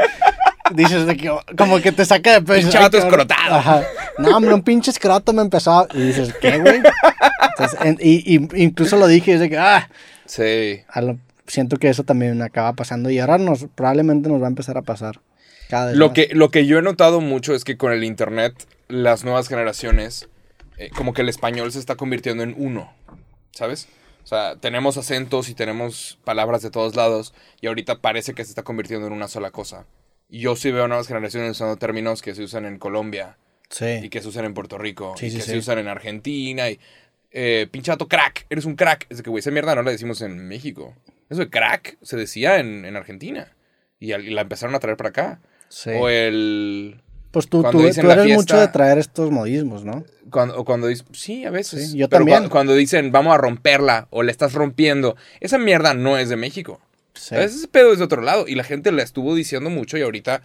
Dices 0.73 1.05
de 1.07 1.17
que, 1.17 1.31
como 1.59 1.81
que 1.81 1.91
te 1.91 2.05
saca 2.05 2.35
de 2.35 2.43
peso. 2.43 2.71
Pinche 2.71 2.99
escrotado. 2.99 3.57
Ajá. 3.57 3.83
No, 4.19 4.37
hombre, 4.37 4.55
un 4.55 4.63
pinche 4.63 4.91
escroto 4.93 5.33
me 5.33 5.43
empezó 5.43 5.73
a... 5.81 5.89
Y 5.95 6.01
dices, 6.03 6.33
¿qué, 6.41 6.59
güey? 6.61 6.81
Entonces, 7.51 7.79
en- 7.83 7.99
y, 8.01 8.37
y 8.37 8.49
incluso 8.63 8.97
lo 8.97 9.09
dije, 9.09 9.33
y 9.33 9.35
es 9.35 9.41
de 9.41 9.51
que, 9.51 9.59
ah, 9.59 9.89
Sí. 10.25 10.81
lo- 11.01 11.19
siento 11.49 11.77
que 11.77 11.89
eso 11.89 12.05
también 12.05 12.41
acaba 12.41 12.73
pasando 12.75 13.11
y 13.11 13.19
ahora 13.19 13.37
nos, 13.39 13.67
probablemente 13.75 14.29
nos 14.29 14.41
va 14.41 14.47
a 14.47 14.51
empezar 14.51 14.79
a 14.79 14.83
pasar 14.83 15.19
Lo 15.99 16.13
que, 16.13 16.29
lo 16.33 16.51
que 16.51 16.67
yo 16.67 16.79
he 16.79 16.83
notado 16.83 17.21
mucho 17.21 17.55
es 17.55 17.65
que 17.65 17.77
con 17.77 17.93
el 17.93 18.05
internet, 18.05 18.55
las 18.89 19.25
nuevas 19.25 19.49
generaciones, 19.49 20.29
eh, 20.79 20.91
como 20.97 21.13
que 21.15 21.23
el 21.23 21.29
español 21.29 21.73
se 21.73 21.79
está 21.79 21.97
convirtiendo 21.97 22.43
en 22.43 22.55
uno, 22.57 22.93
¿sabes? 23.53 23.89
O 24.25 24.27
sea, 24.27 24.57
tenemos 24.57 24.97
acentos 24.99 25.49
y 25.49 25.55
tenemos 25.55 26.19
palabras 26.25 26.63
de 26.63 26.71
todos 26.71 26.95
lados 26.95 27.35
y 27.61 27.67
ahorita 27.67 28.01
parece 28.01 28.35
que 28.35 28.45
se 28.45 28.51
está 28.51 28.63
convirtiendo 28.63 29.07
en 29.07 29.13
una 29.13 29.29
sola 29.29 29.51
cosa. 29.51 29.87
Y 30.29 30.41
yo 30.41 30.57
sí 30.57 30.71
veo 30.71 30.87
nuevas 30.89 31.09
generaciones 31.09 31.51
usando 31.53 31.77
términos 31.77 32.23
que 32.23 32.35
se 32.35 32.43
usan 32.43 32.65
en 32.65 32.79
Colombia, 32.79 33.37
Sí. 33.69 34.01
y 34.03 34.09
que 34.11 34.21
se 34.21 34.29
usan 34.29 34.45
en 34.45 34.53
Puerto 34.53 34.77
Rico 34.77 35.15
Sí, 35.19 35.27
y 35.27 35.31
sí, 35.31 35.37
que 35.39 35.43
se 35.43 35.57
usan 35.57 35.79
en 35.79 35.89
Argentina 35.89 36.69
y 36.69 36.79
eh, 37.31 37.67
pinchato 37.71 38.07
crack, 38.09 38.45
eres 38.51 38.67
un 38.67 38.77
crack. 38.77 39.07
Es 39.09 39.17
de 39.17 39.23
que, 39.23 39.31
güey, 39.31 39.41
esa 39.41 39.51
mierda 39.51 39.75
no 39.75 39.83
la 39.83 39.91
decimos 39.91 40.21
en 40.21 40.47
México. 40.47 40.95
Eso 41.31 41.41
de 41.41 41.49
crack 41.49 41.97
se 42.03 42.17
decía 42.19 42.59
en, 42.59 42.85
en 42.85 42.95
Argentina 42.97 43.51
y, 43.99 44.13
al- 44.13 44.27
y 44.27 44.31
la 44.31 44.43
empezaron 44.43 44.75
a 44.75 44.79
traer 44.79 44.99
para 44.99 45.09
acá. 45.09 45.41
Sí. 45.75 45.91
O 45.91 46.09
el... 46.11 47.01
Pues 47.31 47.49
tú, 47.49 47.63
cuando 47.63 47.71
tú, 47.79 47.79
tú 47.79 47.85
eres 47.89 47.95
fiesta- 48.25 48.35
mucho 48.35 48.61
de 48.61 48.69
traer 48.69 48.99
estos 48.99 49.31
modismos, 49.31 49.85
¿no? 49.87 50.05
Cuando, 50.31 50.59
o 50.59 50.65
cuando 50.67 50.87
dicen, 50.87 51.07
sí, 51.13 51.47
a 51.47 51.51
veces. 51.51 51.93
Sí, 51.93 51.97
yo 51.97 52.09
pero 52.11 52.21
también. 52.27 52.45
cua- 52.45 52.49
Cuando, 52.51 52.75
dicen, 52.75 53.11
vamos 53.11 53.35
a 53.35 53.39
romperla 53.39 54.07
o 54.11 54.23
la 54.23 54.31
estás 54.31 54.53
rompiendo, 54.53 55.17
esa 55.41 55.57
mierda 55.57 55.95
no 55.95 56.19
es 56.19 56.29
de 56.29 56.37
México. 56.37 56.79
Sí. 57.15 57.35
A 57.35 57.39
veces 57.39 57.57
ese 57.59 57.69
pedo 57.69 57.91
es 57.93 57.99
de 57.99 58.05
otro 58.05 58.21
lado 58.21 58.47
y 58.47 58.55
la 58.55 58.65
gente 58.65 58.93
la 58.93 59.03
estuvo 59.03 59.35
diciendo 59.35 59.71
mucho 59.71 59.97
y 59.97 60.03
ahorita, 60.03 60.43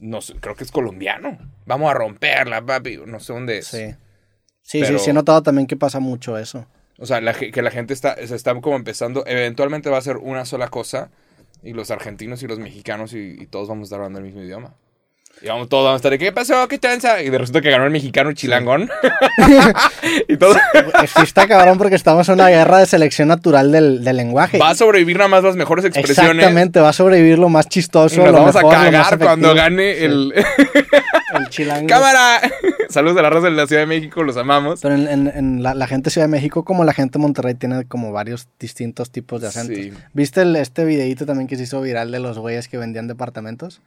no 0.00 0.22
sé, 0.22 0.34
creo 0.40 0.54
que 0.56 0.64
es 0.64 0.70
colombiano. 0.72 1.36
Vamos 1.66 1.90
a 1.90 1.94
romperla, 1.94 2.64
papi. 2.64 2.98
No 3.06 3.20
sé 3.20 3.34
dónde 3.34 3.58
es. 3.58 3.66
Sí. 3.66 3.94
Sí, 4.62 4.80
Pero- 4.80 4.98
sí, 4.98 5.04
sí 5.04 5.10
he 5.10 5.14
notado 5.14 5.42
también 5.42 5.66
que 5.66 5.76
pasa 5.76 6.00
mucho 6.00 6.38
eso. 6.38 6.66
O 6.98 7.04
sea, 7.04 7.20
la 7.20 7.34
que 7.34 7.60
la 7.60 7.70
gente 7.70 7.92
está, 7.92 8.16
se 8.26 8.34
está 8.34 8.58
como 8.62 8.76
empezando, 8.76 9.24
eventualmente 9.26 9.90
va 9.90 9.98
a 9.98 10.02
ser 10.02 10.16
una 10.16 10.46
sola 10.46 10.68
cosa 10.68 11.10
y 11.64 11.72
los 11.72 11.90
argentinos 11.90 12.42
y 12.42 12.46
los 12.46 12.58
mexicanos 12.58 13.12
y, 13.14 13.36
y 13.40 13.46
todos 13.46 13.68
vamos 13.68 13.82
a 13.82 13.86
estar 13.86 13.98
hablando 13.98 14.18
el 14.18 14.26
mismo 14.26 14.42
idioma. 14.42 14.74
Y 15.42 15.48
vamos, 15.48 15.68
todos 15.68 15.84
vamos 15.84 15.96
a 15.96 15.98
estar 15.98 16.12
de, 16.12 16.18
¿qué 16.18 16.32
pasó? 16.32 16.66
¿Qué 16.68 16.78
tranza? 16.78 17.20
Y 17.20 17.28
de 17.28 17.38
resulta 17.38 17.60
que 17.60 17.70
ganó 17.70 17.84
el 17.84 17.90
mexicano 17.90 18.32
chilangón. 18.32 18.88
y 20.28 20.36
todo. 20.36 20.54
Sí 20.54 21.22
está 21.22 21.48
cabrón 21.48 21.76
porque 21.76 21.96
estamos 21.96 22.28
en 22.28 22.34
una 22.34 22.48
guerra 22.48 22.78
de 22.78 22.86
selección 22.86 23.28
natural 23.28 23.72
del, 23.72 24.04
del 24.04 24.16
lenguaje. 24.16 24.58
Va 24.58 24.70
a 24.70 24.74
sobrevivir 24.74 25.16
nada 25.16 25.28
más 25.28 25.42
las 25.42 25.56
mejores 25.56 25.84
expresiones. 25.84 26.36
Exactamente, 26.36 26.80
va 26.80 26.90
a 26.90 26.92
sobrevivir 26.92 27.38
lo 27.38 27.48
más 27.48 27.66
Y 27.66 27.70
chistoso, 27.70 28.18
nos 28.18 28.26
lo 28.28 28.32
vamos 28.32 28.54
mejor, 28.54 28.74
a 28.74 28.78
cagar 28.78 29.18
cuando 29.18 29.54
gane 29.54 30.04
el... 30.04 30.32
el 31.34 31.48
chilango. 31.50 31.88
¡Cámara! 31.88 32.40
Saludos 32.94 33.18
a 33.18 33.22
la 33.22 33.30
raza 33.30 33.46
de 33.46 33.52
la 33.52 33.66
Ciudad 33.66 33.82
de 33.82 33.86
México, 33.86 34.22
los 34.22 34.36
amamos. 34.36 34.80
Pero 34.80 34.94
en, 34.94 35.06
en- 35.08 35.26
en 35.34 35.62
la, 35.62 35.74
la 35.74 35.86
gente 35.86 36.04
de 36.06 36.10
Ciudad 36.12 36.26
de 36.26 36.30
México, 36.30 36.64
como 36.64 36.84
la 36.84 36.92
gente 36.94 37.18
de 37.18 37.22
Monterrey, 37.22 37.54
tiene 37.54 37.84
como 37.86 38.12
varios 38.12 38.48
distintos 38.58 39.10
tipos 39.10 39.42
de 39.42 39.48
acentos. 39.48 39.76
Sí. 39.76 39.92
¿Viste 40.12 40.42
el- 40.42 40.56
este 40.56 40.84
videito 40.84 41.26
también 41.26 41.46
que 41.48 41.56
se 41.56 41.64
hizo 41.64 41.80
viral 41.80 42.10
de 42.10 42.20
los 42.20 42.38
güeyes 42.38 42.68
que 42.68 42.78
vendían 42.78 43.06
departamentos? 43.08 43.82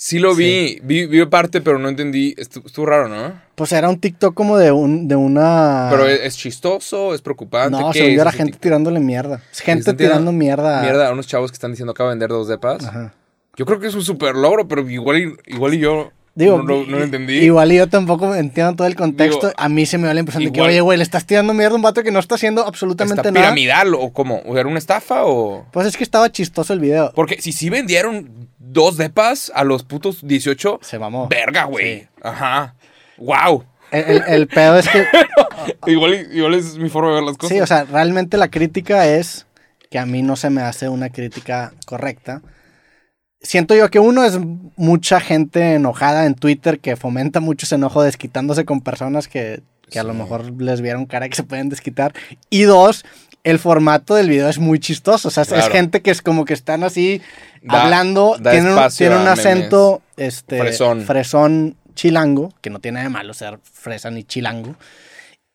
Sí 0.00 0.20
lo 0.20 0.32
vi, 0.36 0.78
vi, 0.84 1.06
vi 1.06 1.26
parte, 1.26 1.60
pero 1.60 1.78
no 1.80 1.88
entendí. 1.88 2.32
Estu- 2.36 2.64
Estuvo 2.64 2.86
raro, 2.86 3.08
¿no? 3.08 3.40
Pues 3.56 3.72
era 3.72 3.88
un 3.88 3.98
TikTok 3.98 4.32
como 4.32 4.56
de 4.56 4.70
un 4.70 5.08
de 5.08 5.16
una... 5.16 5.88
Pero 5.90 6.06
es, 6.06 6.20
es 6.22 6.36
chistoso, 6.36 7.14
es 7.14 7.20
preocupante. 7.20 7.76
No, 7.80 7.90
¿qué 7.90 7.98
según 7.98 8.10
yo 8.10 8.16
es 8.16 8.20
era 8.20 8.30
ese 8.30 8.38
gente 8.38 8.58
tirándole 8.58 9.00
mierda. 9.00 9.42
Es 9.50 9.58
gente 9.60 9.92
tirando 9.94 10.30
mierda. 10.30 10.82
Mierda 10.82 11.08
a 11.08 11.12
unos 11.12 11.26
chavos 11.26 11.50
que 11.50 11.54
están 11.56 11.72
diciendo 11.72 11.90
acabo 11.90 12.10
de 12.10 12.12
vender 12.14 12.28
dos 12.28 12.46
depas. 12.46 12.84
Ajá. 12.84 13.12
Yo 13.56 13.66
creo 13.66 13.80
que 13.80 13.88
es 13.88 13.94
un 13.96 14.04
super 14.04 14.36
logro, 14.36 14.68
pero 14.68 14.88
igual 14.88 15.18
y, 15.18 15.52
igual 15.52 15.74
y 15.74 15.78
yo 15.80 16.12
Digo, 16.38 16.58
no, 16.58 16.62
no- 16.62 16.84
no 16.86 16.98
lo 16.98 17.04
entendí. 17.04 17.38
Igual 17.38 17.72
yo 17.72 17.88
tampoco 17.88 18.34
entiendo 18.34 18.74
todo 18.76 18.86
el 18.86 18.94
contexto. 18.94 19.48
Digo, 19.48 19.52
a 19.58 19.68
mí 19.68 19.86
se 19.86 19.98
me 19.98 20.04
dio 20.04 20.14
la 20.14 20.20
impresión 20.20 20.44
de 20.44 20.52
que, 20.52 20.58
igual- 20.58 20.70
oye, 20.70 20.80
güey, 20.80 20.96
le 20.98 21.02
estás 21.02 21.26
tirando 21.26 21.52
mierda 21.52 21.72
a 21.72 21.76
un 21.76 21.82
vato 21.82 22.02
que 22.04 22.12
no 22.12 22.20
está 22.20 22.36
haciendo 22.36 22.64
absolutamente 22.64 23.20
¿Está 23.20 23.30
nada. 23.32 23.46
piramidal 23.46 23.94
o 23.94 24.12
cómo? 24.12 24.36
¿O 24.46 24.56
era 24.56 24.68
una 24.68 24.78
estafa 24.78 25.24
o...? 25.24 25.66
Pues 25.72 25.86
es 25.88 25.96
que 25.96 26.04
estaba 26.04 26.30
chistoso 26.30 26.72
el 26.72 26.78
video. 26.80 27.12
Porque 27.14 27.42
si 27.42 27.50
sí 27.52 27.70
vendieron 27.70 28.48
dos 28.58 28.96
depas 28.96 29.50
a 29.54 29.64
los 29.64 29.82
putos 29.82 30.26
18, 30.26 30.78
Se 30.82 30.98
mamó. 30.98 31.26
verga, 31.28 31.64
güey. 31.64 32.00
Sí. 32.02 32.06
Ajá. 32.22 32.74
Wow. 33.16 33.64
El, 33.90 34.04
el- 34.04 34.22
el 34.28 34.46
pedo 34.46 34.78
es 34.78 34.88
que, 34.88 35.04
igual, 35.90 36.28
igual 36.32 36.54
es 36.54 36.76
mi 36.78 36.88
forma 36.88 37.08
de 37.08 37.14
ver 37.16 37.24
las 37.24 37.36
cosas. 37.36 37.56
sí, 37.56 37.60
o 37.60 37.66
sea, 37.66 37.84
realmente 37.84 38.36
la 38.36 38.48
crítica 38.48 39.06
es 39.08 39.46
que 39.90 39.98
a 39.98 40.06
mí 40.06 40.22
no 40.22 40.36
se 40.36 40.50
me 40.50 40.60
hace 40.62 40.88
una 40.88 41.08
crítica 41.10 41.72
correcta. 41.86 42.42
Siento 43.40 43.74
yo 43.76 43.88
que 43.90 44.00
uno 44.00 44.24
es 44.24 44.38
mucha 44.76 45.20
gente 45.20 45.74
enojada 45.74 46.26
en 46.26 46.34
Twitter 46.34 46.80
que 46.80 46.96
fomenta 46.96 47.40
mucho 47.40 47.66
ese 47.66 47.76
enojo 47.76 48.02
desquitándose 48.02 48.64
con 48.64 48.80
personas 48.80 49.28
que, 49.28 49.62
que 49.90 49.98
a 50.00 50.02
lo 50.02 50.12
mejor 50.12 50.60
les 50.60 50.80
vieron 50.80 51.06
cara 51.06 51.28
que 51.28 51.36
se 51.36 51.44
pueden 51.44 51.68
desquitar. 51.68 52.12
Y 52.50 52.62
dos, 52.62 53.04
el 53.44 53.60
formato 53.60 54.16
del 54.16 54.28
video 54.28 54.48
es 54.48 54.58
muy 54.58 54.80
chistoso. 54.80 55.28
O 55.28 55.30
sea, 55.30 55.44
es- 55.44 55.68
gente 55.68 56.02
que 56.02 56.10
es 56.10 56.20
como 56.20 56.44
que 56.44 56.52
están 56.54 56.82
así 56.82 57.22
Da- 57.62 57.84
hablando, 57.84 58.36
da 58.40 58.50
tienen, 58.50 58.74
tienen 58.96 59.18
un 59.18 59.28
acento 59.28 60.02
este, 60.16 60.58
Fresón. 60.58 61.02
fresón 61.02 61.76
chilango, 61.94 62.52
que 62.60 62.70
no 62.70 62.80
tiene 62.80 62.96
nada 62.96 63.04
de 63.08 63.10
malo 63.12 63.34
ser 63.34 63.60
fresa 63.62 64.10
ni 64.10 64.24
chilango. 64.24 64.74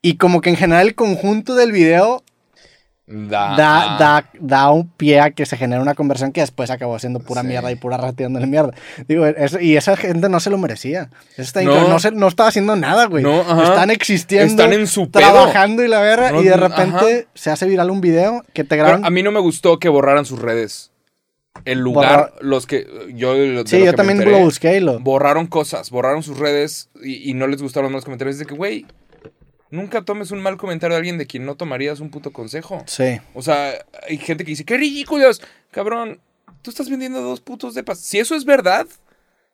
Y 0.01 0.15
como 0.15 0.39
que 0.41 0.49
en 0.49 0.55
general 0.57 0.87
el 0.87 0.95
conjunto 0.95 1.55
del 1.55 1.71
video 1.73 2.22
Da, 3.15 3.55
da, 3.55 3.97
da, 3.99 4.29
da 4.39 4.71
un 4.71 4.87
pie 4.89 5.19
a 5.19 5.29
que 5.29 5.45
se 5.45 5.55
genere 5.55 5.81
una 5.81 5.93
conversión 5.93 6.31
que 6.31 6.41
después 6.41 6.71
acabó 6.71 6.97
siendo 6.97 7.19
pura 7.19 7.41
Sí. 7.41 7.47
mierda 7.47 7.71
y 7.71 7.75
pura 7.75 7.97
ratiándole 7.97 8.47
mierda. 8.47 8.73
Digo, 9.07 9.25
y 9.61 9.75
esa 9.77 9.95
gente 9.95 10.29
no 10.29 10.39
se 10.39 10.49
lo 10.49 10.57
merecía. 10.57 11.09
Está 11.37 11.61
No. 11.61 11.87
no, 11.87 11.99
se- 11.99 12.11
no 12.11 12.27
estaba 12.27 12.49
haciendo 12.49 12.75
nada, 12.75 13.05
güey. 13.05 13.23
No. 13.23 13.41
Están 13.63 13.91
existiendo, 13.91 14.47
Están 14.47 14.73
en 14.73 14.87
su 14.87 15.11
pedo. 15.11 15.21
trabajando 15.31 15.83
y 15.83 15.87
la 15.87 16.01
verga, 16.01 16.31
y 16.39 16.43
de 16.43 16.57
repente 16.57 16.97
ajá. 17.21 17.29
se 17.35 17.51
hace 17.51 17.67
viral 17.67 17.91
un 17.91 18.01
video 18.01 18.43
que 18.53 18.63
te 18.63 18.69
Pero 18.75 18.83
graban. 18.85 19.05
a 19.05 19.09
mí 19.11 19.21
no 19.21 19.31
me 19.31 19.39
gustó 19.39 19.77
que 19.77 19.89
borraran 19.89 20.25
sus 20.25 20.39
redes. 20.39 20.89
El 21.65 21.79
lugar, 21.79 22.33
los 22.41 22.65
que 22.65 22.87
yo 23.13 23.35
de 23.35 23.63
sí, 23.67 23.85
yo 23.85 23.93
también 23.93 24.17
enteré, 24.17 24.39
lo 24.39 24.43
busqué 24.45 24.77
y 24.77 24.79
lo... 24.79 24.99
borraron 24.99 25.45
cosas, 25.45 25.91
borraron 25.91 26.23
sus 26.23 26.39
redes 26.39 26.89
y, 27.03 27.29
y 27.29 27.35
no 27.35 27.45
les 27.45 27.61
gustaron 27.61 27.91
los 27.91 28.03
comentarios. 28.05 28.39
De 28.39 28.45
que, 28.47 28.55
güey, 28.55 28.87
nunca 29.73 30.03
tomes 30.03 30.31
un 30.31 30.41
mal 30.41 30.55
comentario 30.57 30.93
de 30.95 30.99
alguien 30.99 31.17
de 31.17 31.25
quien 31.27 31.45
no 31.45 31.55
tomarías 31.55 31.99
un 31.99 32.09
puto 32.09 32.31
consejo. 32.31 32.83
Sí. 32.85 33.19
O 33.33 33.41
sea, 33.41 33.73
hay 34.07 34.17
gente 34.17 34.43
que 34.45 34.51
dice, 34.51 34.63
qué 34.65 34.77
ridículos, 34.77 35.41
cabrón, 35.71 36.19
tú 36.61 36.69
estás 36.69 36.89
vendiendo 36.89 37.21
dos 37.21 37.41
putos 37.41 37.73
depas. 37.73 37.99
Si 37.99 38.19
eso 38.19 38.35
es 38.35 38.45
verdad, 38.45 38.85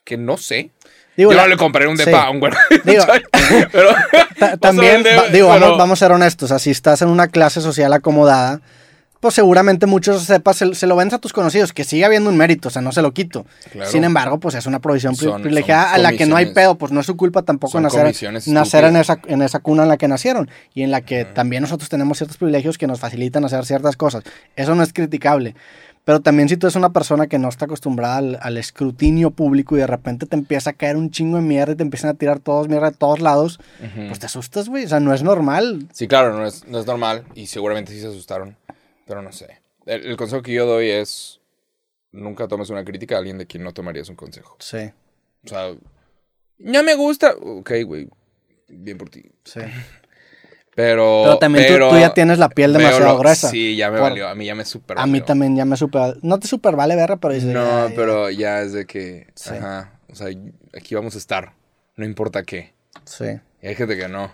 que 0.04 0.18
no 0.18 0.38
sé. 0.38 0.72
Digo, 1.16 1.32
yo 1.32 1.38
la- 1.38 1.44
no 1.44 1.50
le 1.50 1.58
compré 1.58 1.88
un 1.88 1.98
sí. 1.98 2.04
depa 2.06 2.24
a 2.24 2.30
un 2.32 2.40
güey. 2.40 2.52
Digo, 2.86 3.04
pero 3.72 3.90
también, 4.62 5.04
digo, 5.04 5.24
pero- 5.32 5.48
vamos, 5.48 5.78
vamos 5.78 6.02
a 6.02 6.06
ser 6.06 6.12
honestos, 6.12 6.46
o 6.46 6.50
sea, 6.50 6.60
si 6.60 6.70
estás 6.72 7.02
en 7.02 7.10
una 7.10 7.28
clase 7.30 7.62
social 7.62 7.92
acomodada, 7.94 8.62
pues 9.20 9.36
seguramente 9.36 9.86
muchos 9.86 10.24
sepas, 10.24 10.56
se, 10.58 10.74
se 10.76 10.88
lo 10.88 10.96
vendes 10.96 11.14
a 11.14 11.18
tus 11.20 11.34
conocidos, 11.34 11.74
que 11.74 11.84
sigue 11.84 12.06
habiendo 12.06 12.30
un 12.30 12.38
mérito, 12.38 12.70
o 12.70 12.72
sea, 12.72 12.82
no 12.82 12.92
se 12.92 13.02
lo 13.02 13.14
quito. 13.14 13.46
Claro. 13.72 13.90
Sin 13.92 14.04
embargo, 14.04 14.40
pues 14.40 14.56
es 14.56 14.66
una 14.66 14.80
provisión 14.80 15.16
Son- 15.16 15.42
privilegiada 15.42 15.86
son 15.92 15.96
a 15.96 15.98
la 15.98 16.12
que 16.14 16.26
no 16.26 16.36
hay 16.36 16.54
pedo, 16.54 16.76
pues 16.76 16.92
no 16.92 17.00
es 17.02 17.06
su 17.06 17.18
culpa 17.18 17.42
tampoco 17.42 17.80
nacer, 17.82 18.14
nacer 18.48 18.84
en, 18.86 18.96
esa, 18.96 19.20
en 19.28 19.42
esa 19.42 19.60
cuna 19.60 19.84
en 19.84 19.90
la 19.90 19.98
que 19.98 20.08
nacieron 20.08 20.50
y 20.74 20.84
en 20.84 20.92
la 20.92 21.02
que 21.02 21.26
también 21.26 21.62
nosotros 21.64 21.90
tenemos 21.90 22.18
ciertos 22.18 22.38
privilegios 22.38 22.78
que 22.78 22.88
nos 22.88 23.00
facilitan 23.00 23.44
hacer 23.46 23.66
ciertas 23.66 23.98
cosas. 23.98 24.24
Eso 24.56 24.74
no 24.76 24.84
es 24.84 24.94
criticable. 24.94 25.56
Pero 26.06 26.22
también 26.22 26.50
si 26.50 26.58
tú 26.58 26.66
eres 26.66 26.76
una 26.76 26.92
persona 26.92 27.28
que 27.28 27.38
no 27.38 27.50
está 27.50 27.66
acostumbrada 27.66 28.18
al, 28.18 28.40
al 28.42 28.58
escrutinio 28.58 29.30
público 29.32 29.76
y 29.76 29.80
de 29.80 29.86
repente 29.86 30.26
te 30.26 30.36
empieza 30.36 30.72
a 30.72 30.74
caer 30.74 30.96
un 30.96 31.12
chingo 31.12 31.36
de 31.38 31.44
mierda 31.44 31.74
y 31.74 31.76
te 31.76 31.84
empiezan 31.84 32.10
a 32.10 32.14
tirar 32.16 32.40
todos 32.40 32.68
mierda 32.68 32.90
de 32.90 32.96
todos 32.98 33.20
lados, 33.20 33.60
pues 34.08 34.18
te 34.18 34.26
asustas, 34.26 34.70
güey. 34.70 34.86
O 34.86 34.88
sea, 34.88 35.00
no 35.02 35.14
es 35.14 35.22
normal. 35.22 35.88
Sí, 35.92 36.08
claro, 36.08 36.36
no 36.36 36.48
es, 36.48 36.66
no 36.68 36.80
es 36.80 36.88
normal 36.88 37.26
y 37.36 37.46
seguramente 37.48 37.92
sí 37.94 38.00
se 38.00 38.08
asustaron, 38.08 38.56
pero 39.10 39.22
no 39.22 39.32
sé. 39.34 39.60
El, 39.86 40.05
el 40.05 40.16
consejo 40.18 40.41
que 40.41 40.53
yo 40.53 40.66
doy 40.66 40.89
es 40.89 41.41
nunca 42.12 42.47
tomes 42.47 42.70
una 42.70 42.86
crítica 42.86 43.16
a 43.16 43.18
alguien 43.18 43.38
de 43.38 43.45
quien 43.47 43.64
no 43.64 43.74
tomarías 43.74 44.07
un 44.10 44.16
consejo. 44.16 44.55
Sí, 44.60 44.91
O 45.45 45.47
sea, 45.49 45.74
no 46.60 46.84
me 46.84 46.95
gusta. 46.95 47.34
Ok, 47.41 47.72
güey, 47.86 48.07
bien 48.68 48.97
por 48.97 49.10
ti. 49.10 49.24
sí. 49.43 49.60
Pero, 50.76 51.24
Pero 51.26 51.39
también 51.39 51.66
tú- 51.68 51.74
pero 51.74 51.89
tú, 51.89 51.99
ya 51.99 52.14
tienes 52.14 52.39
la 52.39 52.47
piel 52.47 52.72
demasiado 52.72 53.12
lo- 53.14 53.18
gruesa. 53.20 53.49
Sí, 53.49 53.76
ya 53.76 53.89
me 53.91 53.97
Por- 53.99 54.12
valió. 54.12 54.30
A 54.30 54.36
mí 54.36 54.45
ya 54.45 54.55
me 54.55 54.64
super 54.64 54.97
A 54.97 55.05
mí 55.07 55.14
valió. 55.14 55.26
también 55.26 55.55
ya 55.57 55.66
me 55.66 55.76
super... 55.76 56.18
No 56.22 56.39
te 56.39 56.47
super 56.47 56.78
vale 56.78 56.95
verga, 56.95 57.18
pero 57.18 57.34
dices... 57.34 57.51
No, 57.53 57.84
"Ay, 57.88 57.93
pero 57.97 58.30
ya 58.30 58.62
es 58.62 58.72
de 58.72 58.86
que. 58.86 59.28
Sí. 59.36 59.55
Ajá. 59.55 59.99
O 60.10 60.16
sea, 60.16 60.28
aquí 60.74 60.95
vamos 60.95 61.16
a 61.16 61.18
estar. 61.18 61.51
No 61.97 62.05
importa 62.05 62.43
qué. 62.43 62.74
Sí. 63.03 63.26
Y 63.62 63.68
hay 63.68 63.76
gente 63.76 63.97
que 63.97 64.07
no. 64.07 64.32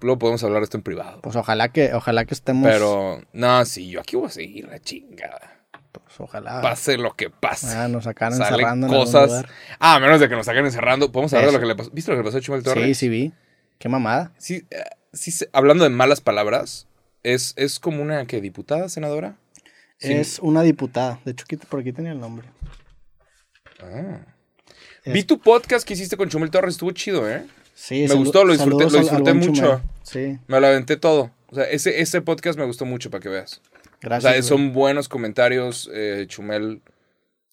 Luego 0.00 0.18
podemos 0.18 0.42
hablar 0.44 0.60
de 0.60 0.64
esto 0.64 0.76
en 0.76 0.82
privado. 0.82 1.20
Pues 1.22 1.36
ojalá 1.36 1.68
que, 1.68 1.92
ojalá 1.94 2.24
que 2.24 2.34
estemos... 2.34 2.70
Pero, 2.70 3.22
no, 3.32 3.64
sí, 3.64 3.88
yo 3.90 4.00
aquí 4.00 4.16
voy 4.16 4.26
a 4.26 4.30
seguir 4.30 4.66
la 4.68 4.78
chingada. 4.80 5.52
Pues 5.92 6.20
ojalá. 6.20 6.60
Pase 6.60 6.98
lo 6.98 7.14
que 7.14 7.30
pase. 7.30 7.74
Ah, 7.76 7.88
nos 7.88 8.04
sacaron 8.04 8.36
Salen 8.36 8.52
encerrando 8.54 8.86
en 8.86 8.92
algún 8.92 9.06
cosas. 9.06 9.28
lugar. 9.28 9.48
Ah, 9.78 9.94
a 9.96 10.00
menos 10.00 10.20
de 10.20 10.28
que 10.28 10.34
nos 10.36 10.46
saquen 10.46 10.64
encerrando. 10.66 11.10
Podemos 11.12 11.32
hablar 11.32 11.46
de 11.46 11.50
Eso. 11.50 11.58
lo 11.58 11.60
que 11.62 11.66
le 11.68 11.76
pasó. 11.76 11.90
¿Viste 11.90 12.10
lo 12.10 12.16
que 12.16 12.22
le 12.22 12.24
pasó 12.26 12.38
a 12.38 12.40
Chumel 12.40 12.62
Torres? 12.62 12.84
Sí, 12.84 12.94
sí 12.94 13.08
vi. 13.08 13.32
Qué 13.78 13.88
mamada. 13.88 14.32
Sí, 14.38 14.66
eh, 14.70 14.84
sí 15.12 15.32
hablando 15.52 15.84
de 15.84 15.90
malas 15.90 16.20
palabras, 16.20 16.86
es, 17.22 17.54
es 17.56 17.80
como 17.80 18.02
una 18.02 18.26
que 18.26 18.40
diputada, 18.40 18.88
senadora. 18.88 19.36
Sí. 19.98 20.12
Es 20.12 20.38
una 20.40 20.62
diputada. 20.62 21.20
De 21.24 21.32
hecho, 21.32 21.44
por 21.68 21.80
aquí 21.80 21.92
tenía 21.92 22.12
el 22.12 22.20
nombre. 22.20 22.46
Ah. 23.82 24.20
Es- 25.04 25.12
Vi 25.12 25.24
tu 25.24 25.38
podcast 25.40 25.86
que 25.86 25.94
hiciste 25.94 26.16
con 26.16 26.28
Chumel 26.28 26.50
Torres, 26.50 26.74
estuvo 26.74 26.90
chido, 26.92 27.30
¿eh? 27.30 27.46
Sí, 27.78 28.06
Me 28.08 28.14
gustó, 28.14 28.42
lo 28.42 28.54
disfruté- 28.54 28.90
lo 28.90 29.34
mucho. 29.34 29.82
Sí, 30.02 30.38
Me 30.46 30.58
lo 30.60 30.66
aventé 30.66 30.96
todo. 30.96 31.30
O 31.50 31.54
sea, 31.54 31.64
ese, 31.64 32.00
ese 32.00 32.22
podcast 32.22 32.58
me 32.58 32.64
gustó 32.64 32.86
mucho 32.86 33.10
para 33.10 33.20
que 33.22 33.28
veas. 33.28 33.60
gracias. 34.00 34.30
o 34.30 34.32
sea, 34.34 34.42
son 34.42 34.72
buenos 34.72 35.08
comentarios. 35.10 35.90
eh, 35.92 36.24
Chumel, 36.26 36.80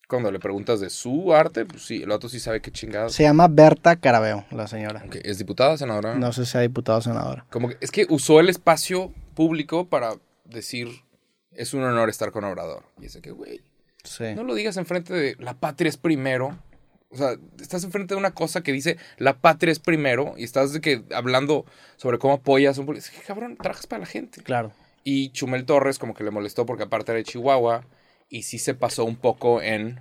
cuando 0.07 0.31
le 0.31 0.39
preguntas 0.39 0.79
de 0.79 0.89
su 0.89 1.33
arte, 1.33 1.65
pues 1.65 1.83
sí, 1.85 2.03
el 2.03 2.11
otro 2.11 2.29
sí 2.29 2.39
sabe 2.39 2.61
qué 2.61 2.71
chingados. 2.71 3.13
Se 3.13 3.23
llama 3.23 3.47
Berta 3.49 3.97
Carabeo, 3.97 4.45
la 4.51 4.67
señora. 4.67 5.03
¿Es 5.23 5.39
diputada, 5.39 5.77
senadora? 5.77 6.15
No 6.15 6.31
sé 6.31 6.45
si 6.45 6.51
sea 6.53 6.61
diputada 6.61 6.99
o 6.99 7.01
senadora. 7.01 7.45
Como 7.49 7.67
que, 7.69 7.77
es 7.81 7.91
que 7.91 8.05
usó 8.09 8.39
el 8.39 8.47
espacio 8.49 9.11
público 9.35 9.85
para 9.89 10.13
decir, 10.45 10.87
es 11.51 11.73
un 11.73 11.83
honor 11.83 12.09
estar 12.09 12.31
con 12.31 12.45
Obrador. 12.45 12.83
Y 13.01 13.07
ese 13.07 13.21
que, 13.21 13.31
güey, 13.31 13.61
Sí. 14.05 14.33
no 14.35 14.43
lo 14.43 14.55
digas 14.55 14.77
enfrente 14.77 15.13
de 15.13 15.35
la 15.39 15.53
patria 15.53 15.89
es 15.89 15.97
primero. 15.97 16.57
O 17.13 17.17
sea, 17.17 17.35
estás 17.61 17.83
enfrente 17.83 18.15
de 18.15 18.19
una 18.19 18.31
cosa 18.31 18.61
que 18.61 18.71
dice 18.71 18.97
la 19.17 19.33
patria 19.37 19.71
es 19.71 19.79
primero 19.79 20.33
y 20.35 20.43
estás 20.43 20.73
de 20.73 20.81
que 20.81 21.03
hablando 21.13 21.65
sobre 21.95 22.17
cómo 22.17 22.33
apoyas 22.33 22.77
un 22.79 22.95
Es 22.97 23.09
que, 23.11 23.21
cabrón, 23.21 23.55
trabajas 23.55 23.85
para 23.87 23.99
la 24.01 24.05
gente. 24.07 24.41
Claro. 24.41 24.71
Y 25.03 25.29
Chumel 25.29 25.65
Torres 25.65 25.99
como 25.99 26.13
que 26.15 26.23
le 26.23 26.31
molestó 26.31 26.65
porque 26.65 26.83
aparte 26.83 27.11
era 27.11 27.17
de 27.19 27.23
Chihuahua 27.23 27.85
y 28.29 28.43
sí 28.43 28.57
se 28.57 28.73
pasó 28.73 29.05
un 29.05 29.15
poco 29.15 29.61
en 29.61 29.99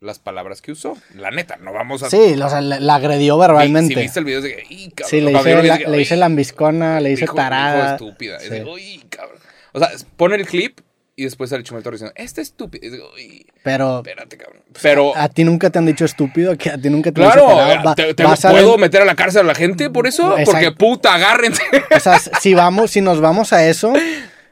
las 0.00 0.18
palabras 0.18 0.60
que 0.60 0.70
usó. 0.72 0.96
La 1.14 1.30
neta, 1.30 1.56
no 1.56 1.72
vamos 1.72 2.02
a... 2.02 2.10
Sí, 2.10 2.34
o 2.40 2.48
sea, 2.50 2.60
la, 2.60 2.78
la 2.78 2.94
agredió 2.96 3.38
verbalmente. 3.38 3.94
Si 3.94 4.00
viste 4.00 4.18
el 4.20 4.24
video 4.26 4.42
de 4.42 4.54
que, 4.56 4.62
"Ih, 4.68 4.90
cabrón", 4.90 5.10
Sí, 5.10 5.20
le 5.22 6.00
hice, 6.02 6.16
la, 6.16 6.20
lambiscona, 6.28 7.00
le 7.00 7.12
hice 7.12 7.22
dijo- 7.22 7.32
dijo 7.32 7.36
tarada. 7.36 7.92
estúpida. 7.94 8.36
Y 8.44 8.48
Sí. 8.48 8.54
digo, 8.54 8.72
"Uy, 8.74 9.02
cabrón". 9.08 9.38
O 9.72 9.78
sea, 9.78 9.88
pone 10.16 10.36
el 10.36 10.46
clip 10.46 10.78
y 11.16 11.24
después 11.24 11.50
sale 11.50 11.62
Chumel 11.62 11.82
Torres 11.82 12.00
diciendo, 12.00 12.14
este 12.16 12.40
estúpido. 12.40 12.86
Y 12.86 12.90
digo, 12.90 13.06
"Uy, 13.14 13.46
Pero 13.62 13.98
espérate, 13.98 14.36
cabrón. 14.36 14.62
Pero, 14.82 15.16
a 15.16 15.28
ti 15.28 15.44
nunca 15.44 15.70
te 15.70 15.78
han 15.78 15.86
dicho 15.86 16.04
estúpido, 16.04 16.56
que 16.58 16.70
a 16.70 16.78
ti 16.78 16.90
nunca 16.90 17.12
te 17.12 17.22
han 17.22 17.30
claro, 17.30 17.46
dicho 17.46 17.94
te, 17.94 18.14
te- 18.14 18.22
a 18.24 18.34
¿puedo 18.50 18.70
ver- 18.72 18.80
meter 18.80 19.02
a 19.02 19.04
la 19.04 19.14
cárcel 19.14 19.42
a 19.42 19.44
la 19.44 19.54
gente 19.54 19.90
por 19.90 20.06
eso? 20.06 20.36
Exacto. 20.38 20.50
Porque 20.52 20.72
puta, 20.72 21.14
agárrense. 21.14 21.62
O 21.96 22.00
sea, 22.00 22.18
si 22.18 22.54
vamos, 22.54 22.90
si 22.90 23.00
nos 23.00 23.20
vamos 23.20 23.52
a 23.52 23.64
eso, 23.68 23.92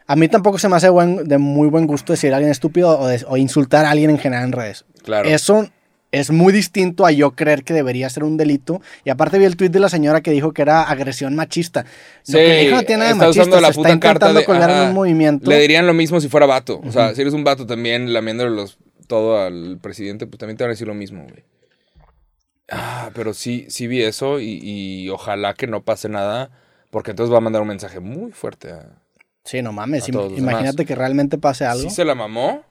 a 0.07 0.17
mí 0.17 0.29
tampoco 0.29 0.59
se 0.59 0.69
me 0.69 0.77
hace 0.77 0.89
buen, 0.89 1.27
de 1.29 1.39
muy 1.39 1.69
buen 1.69 1.87
gusto 1.87 2.13
decir 2.13 2.33
a 2.33 2.37
alguien 2.37 2.53
estúpido 2.53 2.99
o, 2.99 3.07
de- 3.09 3.25
o 3.27 3.37
insultar 3.37 3.85
a 3.85 3.91
alguien 3.91 4.11
en 4.11 4.19
general 4.19 4.45
en 4.45 4.53
redes. 4.53 4.85
Claro. 5.03 5.29
Eso 5.29 5.69
es 6.13 6.31
muy 6.31 6.53
distinto 6.53 7.07
a 7.07 7.11
yo 7.11 7.33
creer 7.33 7.65
que 7.65 7.73
debería 7.73 8.09
ser 8.11 8.23
un 8.23 8.37
delito. 8.37 8.83
Y 9.05 9.11
aparte 9.11 9.39
vi 9.39 9.47
el 9.47 9.57
tuit 9.57 9.73
de 9.73 9.81
la 9.81 9.89
señora 9.89 10.21
que 10.21 10.31
dijo 10.31 10.53
que 10.53 10.63
era 10.63 10.83
agresión 10.83 11.35
machista. 11.35 11.87
Lo 12.29 12.39
que 12.39 12.61
dijo 12.61 12.77
no 12.77 12.83
tiene 12.83 12.99
nada 12.99 13.07
de 13.07 13.13
está 13.13 13.27
machista, 13.27 13.43
usando 13.43 13.61
la 13.61 13.69
se 13.69 13.75
puta 13.75 13.89
está 13.89 13.95
intentando 13.95 14.41
de, 14.41 14.45
colgar 14.45 14.71
en 14.71 14.77
ajá, 14.77 14.89
un 14.89 14.95
movimiento. 14.95 15.51
Le 15.51 15.59
dirían 15.59 15.87
lo 15.87 15.95
mismo 15.95 16.21
si 16.21 16.29
fuera 16.29 16.45
vato. 16.45 16.81
O 16.85 16.93
sea, 16.93 17.15
si 17.15 17.23
eres 17.23 17.33
un 17.33 17.45
vato 17.45 17.67
también 17.67 18.13
lamiéndole 18.13 18.55
los, 18.55 18.77
todo 19.07 19.41
al 19.41 19.79
presidente, 19.81 20.27
pues 20.27 20.39
también 20.39 20.59
te 20.59 20.65
van 20.65 20.71
a 20.71 20.75
decir 20.75 20.87
lo 20.87 20.95
mismo, 20.95 21.23
güey. 21.23 21.45
Ah, 22.71 23.11
pero 23.15 23.33
sí, 23.33 23.67
sí 23.69 23.87
vi 23.87 24.03
eso 24.03 24.39
y, 24.39 24.61
y 24.63 25.09
ojalá 25.09 25.55
que 25.55 25.67
no 25.67 25.83
pase 25.83 26.09
nada, 26.09 26.51
porque 26.91 27.11
entonces 27.13 27.33
va 27.33 27.39
a 27.39 27.41
mandar 27.43 27.63
un 27.63 27.69
mensaje 27.69 28.01
muy 28.01 28.33
fuerte 28.33 28.71
a... 28.73 28.99
Sí, 29.45 29.63
no 29.63 29.73
mames. 29.73 30.09
A 30.09 30.13
los 30.13 30.39
imagínate 30.39 30.77
demás. 30.77 30.87
que 30.87 30.95
realmente 30.95 31.39
pase 31.39 31.65
algo. 31.65 31.83
Sí 31.83 31.91
se 31.91 32.05
la 32.05 32.15
mamó, 32.15 32.65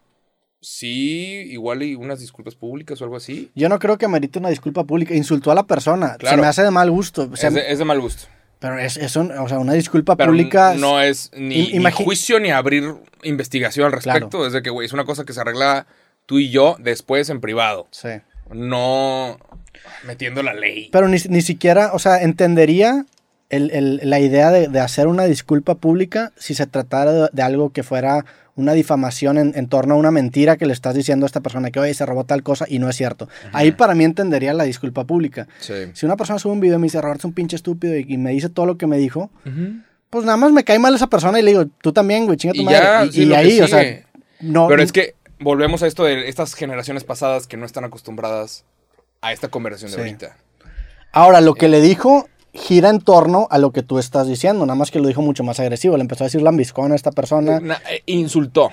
sí, 0.61 1.43
igual 1.49 1.83
y 1.83 1.95
unas 1.95 2.19
disculpas 2.19 2.55
públicas 2.55 3.01
o 3.01 3.03
algo 3.03 3.17
así. 3.17 3.51
Yo 3.55 3.67
no 3.67 3.79
creo 3.79 3.97
que 3.97 4.07
merite 4.07 4.39
una 4.39 4.49
disculpa 4.49 4.83
pública. 4.85 5.13
Insultó 5.15 5.51
a 5.51 5.55
la 5.55 5.63
persona. 5.63 6.17
Se 6.23 6.37
me 6.37 6.47
hace 6.47 6.63
de 6.63 6.71
mal 6.71 6.89
gusto. 6.91 7.27
O 7.31 7.35
sea, 7.35 7.49
es, 7.49 7.55
de, 7.55 7.71
es 7.71 7.79
de 7.79 7.85
mal 7.85 7.99
gusto. 7.99 8.27
Pero 8.59 8.77
es, 8.77 8.95
es 8.97 9.15
un- 9.15 9.31
o 9.31 9.49
sea, 9.49 9.57
una 9.57 9.73
disculpa 9.73 10.15
Pero 10.15 10.29
pública. 10.31 10.75
no 10.75 11.01
es 11.01 11.31
ni, 11.35 11.73
ni 11.73 11.91
juicio 11.91 12.39
ni 12.39 12.51
abrir 12.51 12.93
investigación 13.23 13.87
al 13.87 13.91
respecto. 13.91 14.29
Claro. 14.29 14.45
Es 14.47 14.53
de 14.53 14.61
que, 14.61 14.69
güey, 14.69 14.85
es 14.85 14.93
una 14.93 15.03
cosa 15.03 15.25
que 15.25 15.33
se 15.33 15.41
arregla 15.41 15.87
tú 16.27 16.37
y 16.37 16.51
yo 16.51 16.77
después 16.79 17.29
en 17.31 17.41
privado. 17.41 17.87
Sí. 17.89 18.09
No 18.53 19.39
metiendo 20.05 20.43
la 20.43 20.53
ley. 20.53 20.89
Pero 20.91 21.07
ni, 21.07 21.17
ni 21.29 21.41
siquiera, 21.41 21.91
o 21.93 21.99
sea, 21.99 22.21
entendería 22.21 23.05
el- 23.49 23.71
el- 23.71 23.99
la 24.03 24.19
idea 24.19 24.51
de, 24.51 24.67
de 24.67 24.79
hacer 24.79 25.07
una 25.07 25.23
disculpa 25.25 25.75
pública 25.75 26.31
si 26.37 26.53
se 26.53 26.67
tratara 26.67 27.11
de, 27.13 27.29
de 27.33 27.41
algo 27.41 27.71
que 27.71 27.81
fuera 27.81 28.25
una 28.55 28.73
difamación 28.73 29.37
en, 29.37 29.53
en 29.55 29.67
torno 29.67 29.93
a 29.93 29.97
una 29.97 30.11
mentira 30.11 30.57
que 30.57 30.65
le 30.65 30.73
estás 30.73 30.93
diciendo 30.95 31.25
a 31.25 31.27
esta 31.27 31.39
persona 31.41 31.71
que, 31.71 31.79
oye, 31.79 31.93
se 31.93 32.05
robó 32.05 32.25
tal 32.25 32.43
cosa 32.43 32.65
y 32.67 32.79
no 32.79 32.89
es 32.89 32.95
cierto. 32.95 33.29
Ahí 33.53 33.71
para 33.71 33.95
mí 33.95 34.03
entendería 34.03 34.53
la 34.53 34.63
disculpa 34.65 35.05
pública. 35.05 35.47
Sí. 35.59 35.73
Si 35.93 36.05
una 36.05 36.17
persona 36.17 36.37
sube 36.39 36.53
un 36.53 36.59
video 36.59 36.75
y 36.75 36.79
me 36.79 36.85
dice, 36.87 36.99
Roberto 37.01 37.19
es 37.21 37.25
un 37.25 37.33
pinche 37.33 37.55
estúpido 37.55 37.95
y, 37.97 38.05
y 38.07 38.17
me 38.17 38.31
dice 38.31 38.49
todo 38.49 38.65
lo 38.65 38.77
que 38.77 38.87
me 38.87 38.97
dijo, 38.97 39.31
pues 40.09 40.25
nada 40.25 40.37
más 40.37 40.51
me 40.51 40.63
cae 40.63 40.79
mal 40.79 40.93
esa 40.93 41.07
persona 41.07 41.39
y 41.39 41.43
le 41.43 41.51
digo, 41.51 41.65
tú 41.81 41.93
también, 41.93 42.25
güey, 42.25 42.37
chinga 42.37 42.53
tu 42.53 42.61
Y 42.61 42.65
madre. 42.65 42.79
ya, 42.79 43.05
y 43.05 43.11
sí, 43.11 43.23
y 43.23 43.33
ahí, 43.33 43.61
o 43.61 43.67
sea, 43.67 43.83
no. 44.41 44.67
Pero 44.67 44.83
es 44.83 44.91
que 44.91 45.15
volvemos 45.39 45.81
a 45.83 45.87
esto 45.87 46.03
de 46.03 46.27
estas 46.27 46.53
generaciones 46.53 47.03
pasadas 47.05 47.47
que 47.47 47.55
no 47.57 47.65
están 47.65 47.85
acostumbradas 47.85 48.65
a 49.21 49.31
esta 49.31 49.47
conversación 49.47 49.91
de 49.91 49.95
Sí. 49.95 50.01
ahorita. 50.01 50.35
Ahora, 51.13 51.41
lo 51.41 51.55
que 51.55 51.67
le 51.67 51.81
dijo 51.81 52.27
gira 52.53 52.89
en 52.89 52.99
torno 52.99 53.47
a 53.49 53.57
lo 53.57 53.71
que 53.71 53.81
tú 53.83 53.97
estás 53.99 54.27
diciendo, 54.27 54.65
nada 54.65 54.75
más 54.75 54.91
que 54.91 54.99
lo 54.99 55.07
dijo 55.07 55.21
mucho 55.21 55.43
más 55.43 55.59
agresivo. 55.59 55.95
Le 55.97 56.01
empezó 56.01 56.23
a 56.23 56.27
decir 56.27 56.41
lambiscón 56.41 56.91
a 56.91 56.95
esta 56.95 57.11
persona. 57.11 57.59
Na- 57.59 57.81
eh, 57.89 58.03
insultó. 58.07 58.69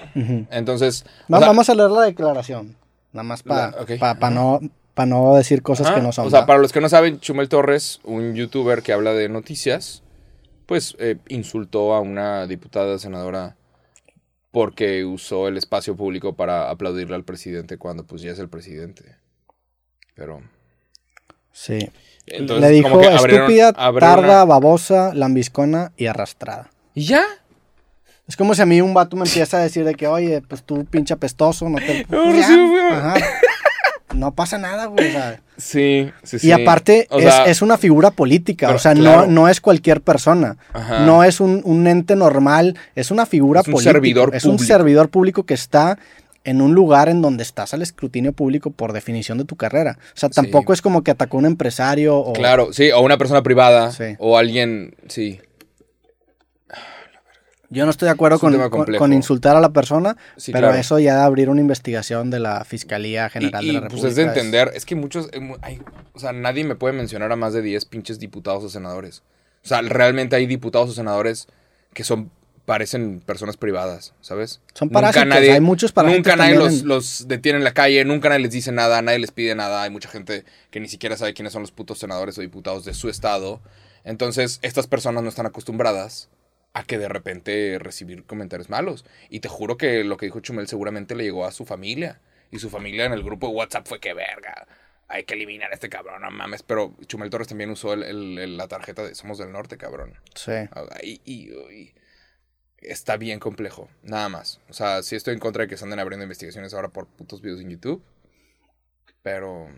Entonces. 0.51 1.05
sea, 1.29 1.39
Vamos 1.49 1.69
a 1.71 1.75
leer 1.75 1.91
la 1.91 2.03
declaración, 2.03 2.77
nada 3.13 3.23
más 3.25 3.43
para 3.43 3.71
La- 3.71 3.83
ok. 3.83 3.91
no, 4.31 4.61
pa 4.95 5.07
no 5.07 5.37
decir 5.37 5.63
cosas 5.63 5.91
que 5.93 6.01
no 6.01 6.11
son. 6.13 6.27
O 6.27 6.31
sea, 6.31 6.45
para 6.47 6.59
los 6.59 6.73
que 6.73 6.81
no 6.81 6.89
saben, 6.89 7.21
Chumel 7.21 7.49
Torres, 7.49 8.01
un 8.05 8.35
youtuber 8.35 8.83
que 8.83 8.93
habla 8.93 9.13
de 9.13 9.29
noticias, 9.29 10.03
pues 10.67 10.97
eh, 10.99 11.17
insultó 11.29 11.95
a 11.95 12.01
una 12.01 12.47
diputada 12.49 12.99
senadora 12.99 13.57
porque 14.51 15.05
usó 15.05 15.47
el 15.47 15.57
espacio 15.57 15.95
público 15.95 16.35
para 16.35 16.69
aplaudirle 16.71 17.15
al 17.15 17.23
presidente 17.25 17.79
cuando 17.79 18.05
pues 18.05 18.23
ya 18.23 18.33
es 18.33 18.39
el 18.41 18.49
presidente. 18.49 19.17
Pero. 20.15 20.41
Sí. 21.53 21.91
Entonces, 22.33 22.69
le 22.69 22.75
dijo 22.75 22.89
como 22.91 23.01
que 23.03 23.09
abrieron- 23.09 23.51
estúpida, 23.51 23.69
abrieron 23.77 24.17
tarda, 24.17 24.35
una- 24.37 24.45
babosa, 24.45 25.13
lambiscona 25.15 25.93
y 25.97 26.07
arrastrada. 26.07 26.71
¿Y 26.95 27.05
ya? 27.05 27.23
Es 28.27 28.37
como 28.37 28.55
si 28.55 28.61
a 28.63 28.67
mí 28.67 28.81
un 28.81 28.93
vato 28.93 29.17
me 29.17 29.25
empieza 29.25 29.57
a 29.57 29.61
decir 29.61 29.85
de 29.85 29.95
que, 29.95 30.07
oye, 30.07 30.43
pues 30.47 30.63
tú 30.63 30.85
pinche 30.85 31.15
apestoso, 31.15 31.69
no 31.69 31.79
te... 31.79 32.07
No, 32.09 32.25
ajá. 32.93 33.15
Pasa 34.35 34.59
nada, 34.59 34.87
güey. 34.87 35.09
o 35.09 35.13
sea. 35.13 35.41
Sí, 35.57 36.11
sí, 36.23 36.39
sí. 36.39 36.49
Y 36.49 36.53
aparte 36.53 37.07
O 37.11 37.19
es, 37.19 37.25
sea, 37.25 37.45
es 37.47 37.63
una 37.63 37.77
figura 37.79 38.11
política, 38.11 38.71
o 38.71 38.79
sea, 38.79 38.95
claro. 38.95 39.23
no, 39.23 39.27
no 39.43 39.49
es 39.49 39.61
cualquier 39.61 40.01
persona, 40.01 40.57
Ajá. 40.73 41.01
no 41.01 41.25
es 41.25 41.41
un, 41.41 41.61
un 41.65 41.87
ente 41.87 42.17
normal, 42.17 42.77
es 42.95 43.11
una 43.11 43.27
figura 43.27 43.61
Es 43.61 43.69
un 43.69 43.81
servidor 43.81 44.35
es 44.35 44.45
un 44.45 44.59
servidor 44.59 45.09
público 45.09 45.45
que 45.45 45.55
está 45.55 45.99
en 46.49 46.61
un 46.63 46.75
lugar 46.75 47.09
en 47.09 47.21
donde 47.23 47.43
estás 47.43 47.75
al 47.75 47.83
escrutinio 47.83 48.33
público 48.33 48.71
por 48.71 48.93
definición 48.93 49.37
de 49.39 49.45
tu 49.45 49.57
carrera. 49.57 49.99
O 50.15 50.17
sea, 50.19 50.29
Sí. 50.31 50.37
tampoco 50.37 50.73
es 50.73 50.81
como 50.83 51.03
que 51.05 51.11
atacó 51.11 51.37
a 51.37 51.41
un 51.41 51.47
empresario 51.47 52.17
o... 52.17 52.33
Claro, 52.33 52.73
sí, 52.73 52.91
o 52.91 53.01
una 53.01 53.19
persona 53.19 53.43
privada. 53.43 53.93
Sí. 53.93 54.17
O 54.19 54.39
alguien, 54.39 54.95
sí. 55.09 55.41
Yo 57.71 57.85
no 57.85 57.91
estoy 57.91 58.07
de 58.07 58.13
acuerdo 58.13 58.37
Es 58.37 58.41
con, 58.71 58.87
con- 58.97 59.13
insultar 59.13 59.55
a 59.55 59.61
la 59.61 59.75
persona, 59.75 60.17
Sí, 60.39 60.53
pero 60.53 60.69
claro. 60.69 60.81
eso 60.81 60.99
ya 60.99 61.17
de 61.17 61.21
abrir 61.23 61.51
una 61.51 61.61
investigación 61.61 62.31
de 62.31 62.39
la 62.39 62.65
Fiscalía 62.65 63.29
General 63.29 63.63
y, 63.63 63.67
de 63.67 63.73
la 63.75 63.81
pues 63.81 63.93
República. 63.93 64.09
es 64.09 64.17
de 64.17 64.23
entender, 64.23 64.71
es 64.75 64.87
que 64.87 64.95
muchos, 64.95 65.29
eh, 65.35 65.55
hay- 65.61 65.83
o 66.15 66.19
sea, 66.19 66.33
nadie 66.33 66.65
me 66.65 66.77
puede 66.77 66.95
mencionar 66.95 67.31
a 67.31 67.37
más 67.37 67.53
de 67.53 67.61
10 67.61 67.85
pinches 67.85 68.19
diputados 68.19 68.65
o 68.65 68.71
senadores. 68.71 69.23
O 69.63 69.69
sea, 69.69 69.83
realmente 69.83 70.35
hay 70.35 70.47
diputados 70.47 70.89
o 70.89 70.93
senadores 70.95 71.47
que 71.93 72.05
son, 72.05 72.31
parecen 72.69 73.21
personas 73.21 73.57
privadas, 73.57 74.13
¿sabes? 74.21 74.61
Son 74.75 74.91
parásitos, 74.91 75.33
hay 75.55 75.61
muchos 75.61 75.91
parásitos 75.93 76.19
Nunca 76.27 76.37
nadie 76.37 76.55
los, 76.57 76.83
en- 76.83 76.89
los 76.89 77.27
detiene 77.27 77.57
en 77.59 77.65
la 77.65 77.73
calle, 77.73 78.05
nunca 78.05 78.29
nadie 78.29 78.43
les 78.43 78.53
dice 78.53 78.73
nada, 78.73 79.01
nadie 79.01 79.19
les 79.19 79.31
pide 79.33 79.55
nada. 79.55 79.83
Hay 79.83 79.91
mucha 79.91 80.11
gente 80.11 80.45
que 80.71 80.79
ni 80.79 80.87
siquiera 80.89 81.17
sabe 81.17 81.33
quiénes 81.33 81.55
son 81.55 81.63
los 81.63 81.73
putos 81.73 81.99
senadores 81.99 82.37
o 82.37 82.43
diputados 82.43 82.85
de 82.85 82.93
su 82.93 83.09
estado. 83.09 83.63
Entonces, 84.05 84.59
estas 84.61 84.87
personas 84.87 85.23
no 85.23 85.31
están 85.31 85.47
acostumbradas 85.47 86.29
a 86.75 86.85
que 86.85 86.99
de 86.99 87.09
repente 87.09 87.79
recibir 87.81 88.25
comentarios 88.25 88.69
malos. 88.69 89.07
Y 89.31 89.41
te 89.41 89.49
juro 89.49 89.79
que 89.79 90.05
lo 90.05 90.19
que 90.19 90.27
dijo 90.27 90.41
Chumel 90.41 90.69
seguramente 90.69 91.15
le 91.15 91.25
llegó 91.25 91.47
a 91.47 91.53
su 91.53 91.65
familia. 91.65 92.21
Y 92.51 92.59
su 92.59 92.69
familia 92.69 93.07
en 93.07 93.13
el 93.15 93.23
grupo 93.23 93.49
de 93.49 93.55
WhatsApp 93.55 93.87
fue 93.89 93.99
que 93.99 94.13
verga. 94.13 94.67
Hay 95.09 95.25
que 95.25 95.33
eliminar 95.35 95.71
a 95.71 95.75
este 95.75 95.89
cabrón, 95.89 96.21
no 96.21 96.31
mames. 96.31 96.63
Pero 96.63 96.95
Chumel 97.07 97.31
Torres 97.31 97.49
también 97.49 97.71
usó 97.71 97.95
el- 97.95 98.03
el- 98.03 98.39
el- 98.39 98.57
la 98.59 98.69
tarjeta 98.69 99.03
de 99.05 99.15
Somos 99.15 99.39
del 99.39 99.53
Norte, 99.53 99.79
cabrón. 99.79 100.13
Sí. 100.35 100.53
Y, 101.03 101.21
y- 101.25 101.51
y 101.73 101.95
está 102.83 103.17
bien 103.17 103.39
complejo, 103.39 103.89
nada 104.03 104.29
más. 104.29 104.61
O 104.69 104.73
sea, 104.73 105.03
sí 105.03 105.17
estoy 105.17 105.35
en 105.35 105.41
contra 105.41 105.63
de 105.63 105.69
que 105.69 105.77
se 105.77 105.85
anden 105.85 105.99
abriendo 105.99 106.25
investigaciones 106.25 106.75
ahora 106.75 106.89
por 106.89 107.07
putos 107.07 107.41
videos 107.41 107.61
en 107.61 107.71
YouTube. 107.71 108.03
Pero, 109.23 109.69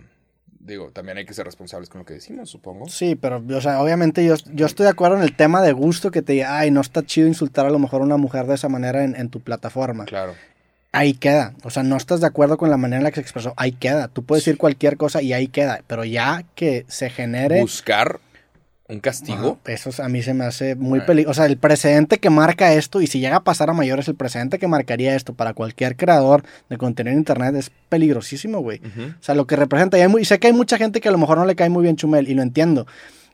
digo, 0.59 0.91
también 0.93 1.19
hay 1.19 1.25
que 1.25 1.35
ser 1.35 1.47
responsables 1.47 1.89
con 1.89 2.01
lo 2.01 2.05
que 2.05 2.15
decimos, 2.15 2.51
supongo. 2.51 2.89
Sí, 2.89 3.17
pero, 3.17 3.43
o 3.49 3.61
sea, 3.61 3.83
obviamente 3.83 4.25
yo, 4.25 4.35
yo 4.53 4.67
estoy 4.67 4.85
de 4.85 4.91
acuerdo 4.91 5.17
en 5.17 5.23
el 5.23 5.35
tema 5.35 5.63
de 5.63 5.73
gusto 5.73 6.11
que 6.11 6.23
te 6.23 6.35
diga, 6.35 6.59
ay, 6.59 6.71
no 6.71 6.81
está 6.81 7.05
chido 7.05 7.27
insultar 7.27 7.67
a 7.67 7.71
lo 7.71 7.79
mejor 7.79 8.03
a 8.03 8.05
una 8.05 8.17
mujer 8.17 8.47
de 8.47 8.55
esa 8.55 8.69
manera 8.69 9.03
en, 9.05 9.17
en 9.17 9.31
tu 9.31 9.41
plataforma. 9.41 10.05
Claro. 10.05 10.35
Ahí 10.93 11.15
queda. 11.15 11.55
O 11.63 11.71
sea, 11.71 11.85
no 11.85 11.97
estás 11.97 12.21
de 12.21 12.27
acuerdo 12.27 12.59
con 12.59 12.69
la 12.69 12.77
manera 12.77 12.99
en 12.99 13.05
la 13.05 13.11
que 13.11 13.17
se 13.17 13.21
expresó. 13.21 13.55
Ahí 13.57 13.71
queda. 13.72 14.09
Tú 14.09 14.25
puedes 14.25 14.45
decir 14.45 14.59
cualquier 14.59 14.97
cosa 14.97 15.22
y 15.22 15.33
ahí 15.33 15.47
queda. 15.47 15.83
Pero 15.87 16.05
ya 16.05 16.45
que 16.57 16.85
se 16.89 17.11
genere. 17.11 17.61
Buscar 17.61 18.18
un 18.92 19.00
castigo. 19.00 19.58
Ajá, 19.64 19.72
Eso 19.72 20.03
a 20.03 20.08
mí 20.08 20.22
se 20.22 20.34
me 20.34 20.45
hace 20.45 20.75
muy 20.75 21.00
peligroso. 21.00 21.30
O 21.30 21.34
sea, 21.34 21.46
el 21.46 21.57
precedente 21.57 22.18
que 22.18 22.30
marca 22.30 22.72
esto, 22.72 23.00
y 23.00 23.07
si 23.07 23.21
llega 23.21 23.37
a 23.37 23.45
pasar 23.45 23.71
a 23.71 23.72
mayores, 23.72 24.08
el 24.08 24.14
precedente 24.14 24.58
que 24.58 24.67
marcaría 24.68 25.14
esto 25.14 25.34
para 25.34 25.54
cualquier 25.54 25.96
creador 25.96 26.42
de 26.68 26.76
contenido 26.79 27.12
en 27.12 27.18
internet 27.18 27.54
es 27.57 27.71
peligrosísimo, 27.88 28.61
güey. 28.61 28.80
Ujú. 28.80 29.11
O 29.11 29.22
sea, 29.22 29.34
lo 29.34 29.46
que 29.46 29.57
representa. 29.57 29.96
Y, 29.99 30.03
hay 30.03 30.08
mu- 30.08 30.18
y 30.18 30.25
sé 30.25 30.38
que 30.38 30.49
hay 30.49 30.53
mucha 30.53 30.76
gente 30.79 31.00
que 31.00 31.08
a 31.08 31.12
lo 31.12 31.18
mejor 31.18 31.38
no 31.38 31.45
le 31.45 31.54
cae 31.57 31.68
muy 31.71 31.83
bien 31.83 31.96
Chumel, 31.96 32.29
y 32.29 32.34
lo 32.34 32.42
entiendo. 32.42 32.87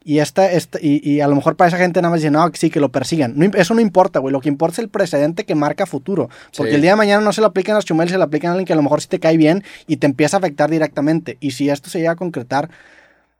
Y, 0.08 0.20
esta, 0.20 0.52
esta, 0.52 0.78
y, 0.80 1.00
y 1.02 1.20
a 1.20 1.26
lo 1.26 1.34
mejor 1.34 1.56
para 1.56 1.66
esa 1.66 1.78
gente 1.78 2.00
nada 2.00 2.10
más 2.12 2.20
dice, 2.20 2.30
no, 2.30 2.48
sí, 2.54 2.70
que 2.70 2.78
lo 2.78 2.92
persigan. 2.92 3.32
No 3.34 3.44
eso 3.54 3.74
no 3.74 3.80
importa, 3.80 4.20
güey. 4.20 4.30
Lo 4.32 4.40
que 4.40 4.48
importa 4.48 4.74
es 4.74 4.78
el 4.78 4.88
precedente 4.88 5.44
que 5.44 5.56
marca 5.56 5.84
futuro. 5.84 6.28
Porque 6.56 6.70
Sí. 6.70 6.76
el 6.76 6.82
día 6.82 6.92
de 6.92 6.96
mañana 6.96 7.24
no 7.24 7.32
se 7.32 7.40
lo 7.40 7.48
aplican 7.48 7.74
a 7.76 7.82
Chumel, 7.82 8.08
se 8.08 8.16
lo 8.16 8.22
aplican 8.22 8.50
a 8.50 8.52
alguien 8.52 8.66
que 8.66 8.72
a 8.72 8.76
lo 8.76 8.82
mejor 8.82 9.00
sí 9.02 9.08
te 9.08 9.18
cae 9.18 9.36
bien 9.36 9.64
y 9.88 9.96
te 9.96 10.06
empieza 10.06 10.36
a 10.36 10.38
afectar 10.38 10.70
directamente. 10.70 11.38
Y 11.40 11.50
si 11.50 11.70
esto 11.70 11.90
se 11.90 11.98
llega 11.98 12.12
a 12.12 12.16
concretar, 12.16 12.70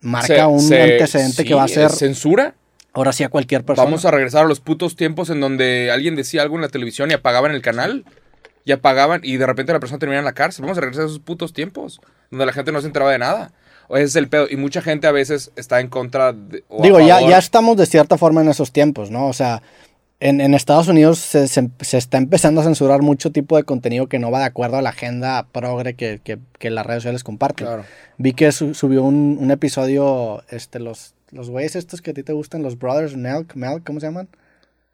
marca 0.01 0.27
Se- 0.27 0.45
un 0.47 0.61
se- 0.61 0.83
antecedente 0.83 1.43
sí, 1.43 1.45
que 1.45 1.55
va 1.55 1.65
a 1.65 1.69
ser 1.69 1.87
¿es 1.87 1.99
¿Censura? 1.99 2.55
ahora 2.93 3.13
sí 3.13 3.25
a 3.25 3.29
cualquier 3.29 3.65
persona. 3.65 3.85
Vamos 3.85 4.05
a 4.05 4.11
regresar 4.11 4.45
a 4.45 4.49
los 4.49 4.61
putos 4.61 4.97
tiempos 4.97 5.29
en 5.31 5.41
donde 5.41 5.91
alguien 5.93 6.17
decía 6.17 6.43
algo 6.43 6.57
en 6.57 6.63
la 6.63 6.69
televisión 6.69 7.11
y 7.11 7.15
apagaban 7.15 7.53
el 7.53 7.63
canal. 7.63 8.05
Y 8.65 8.73
apagaban 8.73 9.21
y 9.23 9.37
de 9.37 9.47
repente 9.47 9.73
la 9.73 9.79
persona 9.79 9.99
terminaba 10.01 10.19
en 10.21 10.25
la 10.25 10.33
cárcel. 10.33 10.63
Vamos 10.65 10.79
a 10.79 10.81
regresar 10.81 11.05
a 11.05 11.07
esos 11.07 11.21
putos 11.21 11.53
tiempos 11.53 12.01
donde 12.33 12.47
la 12.47 12.53
gente 12.53 12.73
no 12.73 12.81
se 12.81 12.89
enteraba 12.89 13.13
de 13.13 13.19
nada. 13.19 13.53
O 13.89 13.97
ese 13.97 14.07
es 14.07 14.17
el 14.17 14.29
pedo. 14.29 14.49
Y 14.51 14.57
mucha 14.57 14.83
gente 14.83 15.07
a 15.07 15.13
veces 15.13 15.53
está 15.55 15.79
en 15.81 15.87
contra 15.89 16.33
de. 16.33 16.65
o 16.69 16.83
Digo, 16.83 16.99
ya, 16.99 17.21
ya 17.21 17.39
estamos 17.39 17.77
de 17.77 17.87
cierta 17.87 18.19
forma 18.19 18.41
en 18.41 18.49
esos 18.49 18.73
tiempos, 18.73 19.11
¿no? 19.13 19.29
O 19.29 19.33
sea, 19.33 19.63
en, 20.21 20.41
en 20.41 20.55
Estados 20.55 20.89
Unidos 20.89 21.19
se, 21.19 21.47
se- 21.49 21.71
se 21.81 21.99
está 21.99 22.19
empezando 22.19 22.61
a 22.61 22.65
censurar 22.65 23.03
mucho 23.03 23.33
tipo 23.33 23.57
de 23.57 23.65
contenido 23.65 24.07
que 24.09 24.19
no 24.19 24.31
va 24.31 24.39
de 24.41 24.45
acuerdo 24.47 24.77
a 24.79 24.83
la 24.83 24.91
agenda 24.91 25.47
progre 25.53 25.95
que, 25.95 26.21
que, 26.25 26.39
que 26.59 26.71
las 26.71 26.87
redes 26.87 27.03
sociales 27.03 27.23
comparten. 27.25 27.67
Claro. 27.67 27.85
Vi 28.19 28.33
que 28.33 28.51
su- 28.53 28.75
subió 28.75 29.03
un, 29.03 29.37
un 29.41 29.51
episodio, 29.51 30.43
este, 30.51 30.79
los, 30.79 31.15
los 31.31 31.51
güeyes 31.51 31.77
estos 31.77 32.01
que 32.03 32.13
a 32.13 32.15
ti 32.15 32.23
te 32.23 32.33
gustan, 32.33 32.63
los 32.63 32.79
Brothers 32.79 33.17
Nelk, 33.17 33.55
Melk, 33.57 33.85
¿cómo 33.85 34.01
se 34.01 34.07
llaman? 34.07 34.29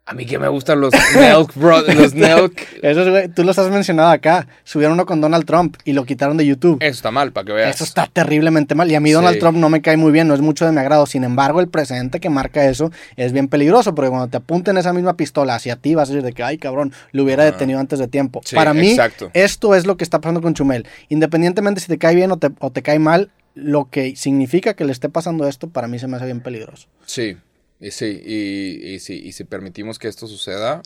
A 0.05 0.13
mí 0.13 0.25
que 0.25 0.37
me 0.37 0.49
gustan 0.49 0.81
los 0.81 0.91
Nelk, 1.15 1.53
bro. 1.55 1.81
Los 1.93 2.13
Nelk. 2.13 2.79
Esos, 2.81 3.07
güey, 3.07 3.29
tú 3.29 3.45
los 3.45 3.57
has 3.57 3.69
mencionado 3.71 4.09
acá. 4.09 4.47
Subieron 4.65 4.95
uno 4.95 5.05
con 5.05 5.21
Donald 5.21 5.45
Trump 5.45 5.77
y 5.85 5.93
lo 5.93 6.03
quitaron 6.03 6.35
de 6.35 6.45
YouTube. 6.45 6.79
Eso 6.81 6.91
está 6.91 7.09
mal, 7.09 7.31
para 7.31 7.45
que 7.45 7.53
veas. 7.53 7.73
Eso 7.75 7.85
está 7.85 8.07
terriblemente 8.11 8.75
mal. 8.75 8.91
Y 8.91 8.95
a 8.95 8.99
mí 8.99 9.09
Sí. 9.09 9.13
Donald 9.13 9.39
Trump 9.39 9.57
no 9.57 9.69
me 9.69 9.81
cae 9.81 9.95
muy 9.95 10.11
bien, 10.11 10.27
no 10.27 10.33
es 10.33 10.41
mucho 10.41 10.65
de 10.65 10.73
mi 10.73 10.79
agrado. 10.79 11.05
Sin 11.05 11.23
embargo, 11.23 11.61
el 11.61 11.69
precedente 11.69 12.19
que 12.19 12.29
marca 12.29 12.65
eso 12.65 12.91
es 13.15 13.31
bien 13.31 13.47
peligroso, 13.47 13.95
porque 13.95 14.09
cuando 14.09 14.27
te 14.27 14.35
apunten 14.35 14.75
esa 14.77 14.91
misma 14.91 15.15
pistola 15.15 15.55
hacia 15.55 15.77
ti, 15.77 15.95
vas 15.95 16.09
a 16.09 16.13
decir 16.13 16.25
de 16.25 16.33
que, 16.33 16.43
ay, 16.43 16.57
cabrón, 16.57 16.91
lo 17.13 17.23
hubiera 17.23 17.45
detenido 17.45 17.79
antes 17.79 17.97
de 17.99 18.09
tiempo. 18.09 18.41
Sí, 18.43 18.57
Para 18.57 18.73
mí, 18.73 18.89
exacto. 18.89 19.31
esto 19.33 19.73
es 19.73 19.85
lo 19.87 19.95
que 19.95 20.03
está 20.03 20.19
pasando 20.19 20.41
con 20.41 20.53
Chumel. 20.53 20.85
Independientemente 21.07 21.79
si 21.79 21.87
te 21.87 21.97
cae 21.97 22.13
bien 22.13 22.29
o 22.31 22.37
te, 22.37 22.49
o 22.59 22.71
te 22.71 22.81
cae 22.81 22.99
mal, 22.99 23.31
lo 23.55 23.89
que 23.89 24.17
significa 24.17 24.73
que 24.73 24.83
le 24.83 24.91
esté 24.91 25.07
pasando 25.07 25.47
esto, 25.47 25.69
para 25.69 25.87
mí 25.87 25.97
se 25.97 26.07
me 26.07 26.17
hace 26.17 26.25
bien 26.25 26.41
peligroso. 26.41 26.87
Sí, 27.05 27.37
y 27.85 27.91
sí, 27.91 28.21
y, 28.25 28.93
y 28.93 28.99
sí, 28.99 29.21
y 29.23 29.31
si 29.33 29.43
permitimos 29.43 29.99
que 29.99 30.07
esto 30.07 30.27
suceda, 30.27 30.81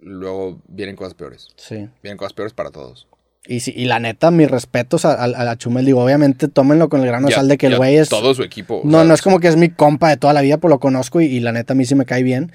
luego 0.00 0.60
vienen 0.68 0.96
cosas 0.96 1.14
peores. 1.14 1.48
Sí. 1.56 1.88
Vienen 2.02 2.16
cosas 2.16 2.32
peores 2.32 2.52
para 2.52 2.70
todos. 2.70 3.06
Y, 3.46 3.60
sí, 3.60 3.72
y 3.74 3.86
la 3.86 3.98
neta, 3.98 4.30
mis 4.30 4.50
respetos 4.50 5.04
a, 5.04 5.14
a- 5.14 5.50
a 5.50 5.56
Chumel. 5.56 5.84
Digo, 5.86 6.04
obviamente, 6.04 6.48
tómenlo 6.48 6.88
con 6.88 7.00
el 7.00 7.06
grano 7.06 7.28
de 7.28 7.34
sal 7.34 7.48
de 7.48 7.56
que 7.56 7.66
el 7.68 7.76
güey 7.76 7.96
es. 7.96 8.08
Todo 8.08 8.34
su 8.34 8.42
equipo. 8.42 8.82
No, 8.84 9.04
no 9.04 9.14
es 9.14 9.22
como 9.22 9.40
que 9.40 9.48
es 9.48 9.56
mi 9.56 9.70
compa 9.70 10.10
de 10.10 10.16
toda 10.18 10.32
la 10.34 10.42
vida, 10.42 10.58
pues 10.58 10.68
lo 10.70 10.78
conozco 10.80 11.20
y, 11.20 11.26
y 11.26 11.40
la 11.40 11.52
neta 11.52 11.72
a 11.72 11.76
mí 11.76 11.84
sí 11.84 11.94
me 11.94 12.04
cae 12.04 12.22
bien. 12.22 12.52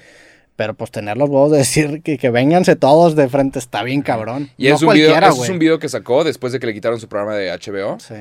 Pero 0.56 0.74
pues 0.74 0.92
tener 0.92 1.16
los 1.16 1.28
huevos 1.28 1.50
de 1.50 1.58
decir 1.66 2.02
que, 2.02 2.16
que 2.16 2.30
vénganse 2.30 2.76
todos 2.76 3.16
de 3.16 3.28
frente 3.28 3.58
está 3.58 3.82
bien 3.82 4.02
cabrón. 4.02 4.50
Y 4.56 4.68
no 4.68 4.76
es, 4.76 4.82
un 4.82 4.92
video, 4.94 5.18
es 5.18 5.48
un 5.48 5.58
video 5.58 5.78
que 5.80 5.88
sacó 5.88 6.22
después 6.22 6.52
de 6.52 6.60
que 6.60 6.66
le 6.66 6.74
quitaron 6.74 7.00
su 7.00 7.08
programa 7.08 7.34
de 7.34 7.50
HBO 7.50 7.98
Sí, 7.98 8.14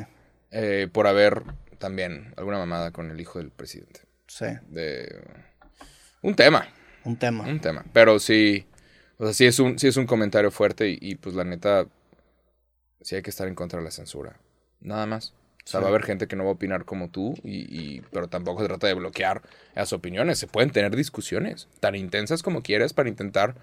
eh, 0.52 0.88
por 0.92 1.06
haber 1.06 1.44
también 1.78 2.34
alguna 2.38 2.58
mamada 2.58 2.90
con 2.92 3.12
el 3.12 3.22
hijo 3.22 3.38
del 3.38 3.50
presidente. 3.52 4.00
Sí, 4.38 4.46
De 4.70 5.24
un 6.22 6.36
tema, 6.36 6.68
un 7.04 7.18
tema. 7.18 7.44
un 7.44 7.60
tema. 7.60 7.84
Pero 7.94 8.20
sí, 8.20 8.66
o 9.18 9.26
sea, 9.26 9.34
sí 9.34 9.46
es 9.46 9.60
un, 9.60 9.78
sí 9.80 9.88
es 9.88 9.98
un 9.98 10.06
comentario 10.08 10.52
fuerte 10.52 10.90
y, 10.90 10.98
y, 11.02 11.16
pues 11.16 11.36
la 11.36 11.44
neta, 11.44 11.86
sí 13.02 13.16
hay 13.16 13.22
que 13.22 13.30
estar 13.30 13.48
en 13.48 13.56
contra 13.56 13.80
de 13.80 13.86
la 13.86 13.92
censura. 13.92 14.38
Nada 14.82 15.06
más. 15.06 15.34
O 15.66 15.68
sea, 15.68 15.80
Sí. 15.80 15.84
va 15.84 15.88
a 15.88 15.90
haber 15.92 16.04
gente 16.04 16.28
que 16.28 16.36
no 16.36 16.44
va 16.44 16.50
a 16.50 16.54
opinar 16.54 16.84
como 16.84 17.10
tú, 17.10 17.36
y, 17.44 17.60
y- 17.98 18.02
pero 18.12 18.28
tampoco 18.28 18.62
se 18.62 18.68
trata 18.68 18.88
de 18.88 18.94
bloquear 18.96 19.42
las 19.76 19.94
opiniones. 19.94 20.38
Se 20.40 20.48
pueden 20.48 20.72
tener 20.72 20.94
discusiones 20.96 21.68
tan 21.80 21.96
intensas 21.96 22.44
como 22.44 22.62
quieras 22.62 22.92
para 22.94 23.08
intentar 23.10 23.56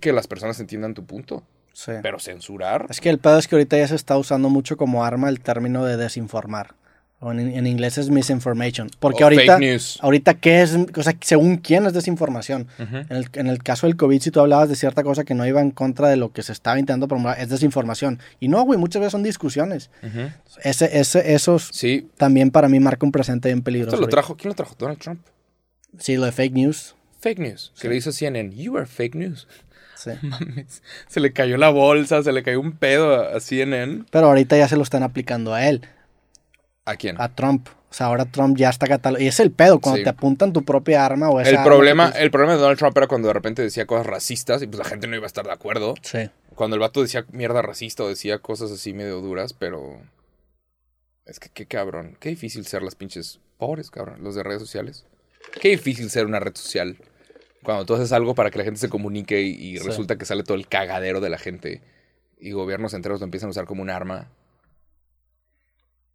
que 0.00 0.12
las 0.12 0.26
personas 0.28 0.60
entiendan 0.60 0.94
tu 0.94 1.04
punto. 1.06 1.42
Sí. 1.72 1.92
Pero 2.02 2.18
censurar. 2.18 2.86
Es 2.88 3.00
que 3.00 3.08
el 3.10 3.18
pedo 3.18 3.38
es 3.38 3.46
que 3.48 3.54
ahorita 3.54 3.78
ya 3.78 3.86
se 3.88 3.94
está 3.94 4.16
usando 4.18 4.48
mucho 4.48 4.76
como 4.76 5.04
arma 5.04 5.28
el 5.28 5.40
término 5.40 5.84
de 5.84 5.96
desinformar. 5.96 6.74
O 7.20 7.32
en, 7.32 7.40
en 7.40 7.66
inglés 7.66 7.98
es 7.98 8.10
misinformation. 8.10 8.88
Porque 9.00 9.24
O 9.24 9.26
ahorita, 9.26 9.56
fake 9.56 9.60
news. 9.72 9.98
ahorita, 10.02 10.34
¿qué 10.34 10.62
es? 10.62 10.76
O 10.96 11.02
sea, 11.02 11.16
según 11.20 11.56
quién 11.56 11.84
es 11.84 11.92
desinformación. 11.92 12.68
En 12.78 13.06
el, 13.10 13.26
en 13.32 13.48
el 13.48 13.60
caso 13.62 13.88
del 13.88 13.96
COVID, 13.96 14.20
si 14.20 14.30
tú 14.30 14.38
hablabas 14.38 14.68
de 14.68 14.76
cierta 14.76 15.02
cosa 15.02 15.24
que 15.24 15.34
no 15.34 15.44
iba 15.44 15.60
en 15.60 15.72
contra 15.72 16.08
de 16.08 16.16
lo 16.16 16.30
que 16.32 16.44
se 16.44 16.52
estaba 16.52 16.78
intentando 16.78 17.08
promover, 17.08 17.40
es 17.40 17.48
desinformación. 17.48 18.20
Y 18.38 18.46
no, 18.46 18.62
güey, 18.62 18.78
muchas 18.78 19.00
veces 19.00 19.12
son 19.12 19.24
discusiones. 19.24 19.90
Ujú. 20.02 20.30
Ese, 20.62 20.96
ese, 21.00 21.34
esos 21.34 21.70
Sí. 21.72 22.08
también 22.16 22.52
para 22.52 22.68
mí 22.68 22.78
marca 22.78 23.04
un 23.04 23.10
presente 23.10 23.48
bien 23.48 23.62
peligroso. 23.62 23.96
Esto 23.96 24.06
lo 24.06 24.08
trajo. 24.08 24.36
¿Quién 24.36 24.50
lo 24.50 24.54
trajo? 24.54 24.76
Donald 24.78 24.98
Trump. 25.00 25.20
Sí, 25.98 26.16
lo 26.16 26.24
de 26.26 26.30
fake 26.32 26.52
news. 26.52 26.94
Fake 27.20 27.40
news. 27.40 27.72
Que 27.80 27.88
le 27.88 27.96
hizo 27.96 28.12
CNN. 28.12 28.54
You 28.54 28.76
are 28.76 28.86
fake 28.86 29.16
news. 29.16 29.48
Sí. 29.96 30.10
Mames. 30.22 30.82
Se 31.08 31.18
le 31.18 31.32
cayó 31.32 31.56
la 31.56 31.70
bolsa, 31.70 32.22
se 32.22 32.30
le 32.30 32.44
cayó 32.44 32.60
un 32.60 32.70
pedo 32.72 33.12
a 33.16 33.36
a 33.36 33.40
CNN. 33.40 34.04
Pero 34.12 34.26
ahorita 34.28 34.56
ya 34.56 34.68
se 34.68 34.76
lo 34.76 34.82
están 34.84 35.02
aplicando 35.02 35.52
a 35.52 35.66
él, 35.68 35.82
¿A 36.90 36.96
quién? 36.96 37.20
a 37.20 37.34
Trump. 37.34 37.68
O 37.90 37.94
sea, 37.94 38.06
ahora 38.08 38.26
Trump 38.26 38.56
ya 38.58 38.68
está 38.68 38.86
catalogado. 38.86 39.24
Y 39.24 39.28
es 39.28 39.40
el 39.40 39.50
pedo, 39.50 39.78
cuando 39.80 39.98
Sí. 39.98 40.04
te 40.04 40.10
apuntan 40.10 40.52
tu 40.52 40.62
propia 40.64 41.06
arma 41.06 41.30
o 41.30 41.40
esa 41.40 41.50
El 41.50 41.62
problema, 41.64 42.10
el 42.10 42.30
problema 42.30 42.52
de 42.54 42.58
Donald 42.60 42.78
Trump 42.78 42.96
era 42.98 43.06
cuando 43.06 43.28
de 43.28 43.34
repente 43.34 43.62
decía 43.62 43.86
cosas 43.86 44.06
racistas 44.06 44.62
y 44.62 44.66
pues 44.66 44.78
la 44.78 44.84
gente 44.84 45.06
no 45.06 45.16
iba 45.16 45.24
a 45.24 45.26
estar 45.26 45.46
de 45.46 45.52
acuerdo. 45.52 45.94
Sí. 46.02 46.28
Cuando 46.54 46.74
el 46.76 46.80
vato 46.80 47.00
decía 47.00 47.24
mierda 47.32 47.62
racista 47.62 48.02
o 48.04 48.08
decía 48.08 48.40
cosas 48.40 48.70
así 48.72 48.92
medio 48.92 49.20
duras, 49.20 49.52
pero... 49.54 50.00
Es 51.24 51.38
que 51.40 51.48
qué 51.50 51.66
cabrón. 51.66 52.16
Qué 52.20 52.30
difícil 52.30 52.66
ser 52.66 52.82
las 52.82 52.94
pinches 52.94 53.40
pobres, 53.58 53.90
cabrón. 53.90 54.22
Los 54.22 54.34
de 54.34 54.42
redes 54.42 54.60
sociales. 54.62 55.04
Qué 55.60 55.70
difícil 55.70 56.10
ser 56.10 56.26
una 56.26 56.40
red 56.40 56.54
social. 56.56 56.96
Cuando 57.62 57.84
tú 57.86 57.94
haces 57.94 58.12
algo 58.12 58.34
para 58.34 58.50
que 58.50 58.58
la 58.58 58.64
gente 58.64 58.80
se 58.80 58.88
comunique 58.88 59.42
y, 59.42 59.50
y 59.52 59.78
Sí. 59.78 59.86
resulta 59.86 60.16
que 60.16 60.24
sale 60.24 60.42
todo 60.42 60.56
el 60.56 60.68
cagadero 60.68 61.20
de 61.20 61.30
la 61.30 61.38
gente 61.38 61.80
y 62.40 62.52
gobiernos 62.52 62.92
enteros 62.94 63.20
lo 63.20 63.24
empiezan 63.24 63.48
a 63.48 63.50
usar 63.50 63.64
como 63.66 63.82
un 63.82 63.90
arma. 63.90 64.28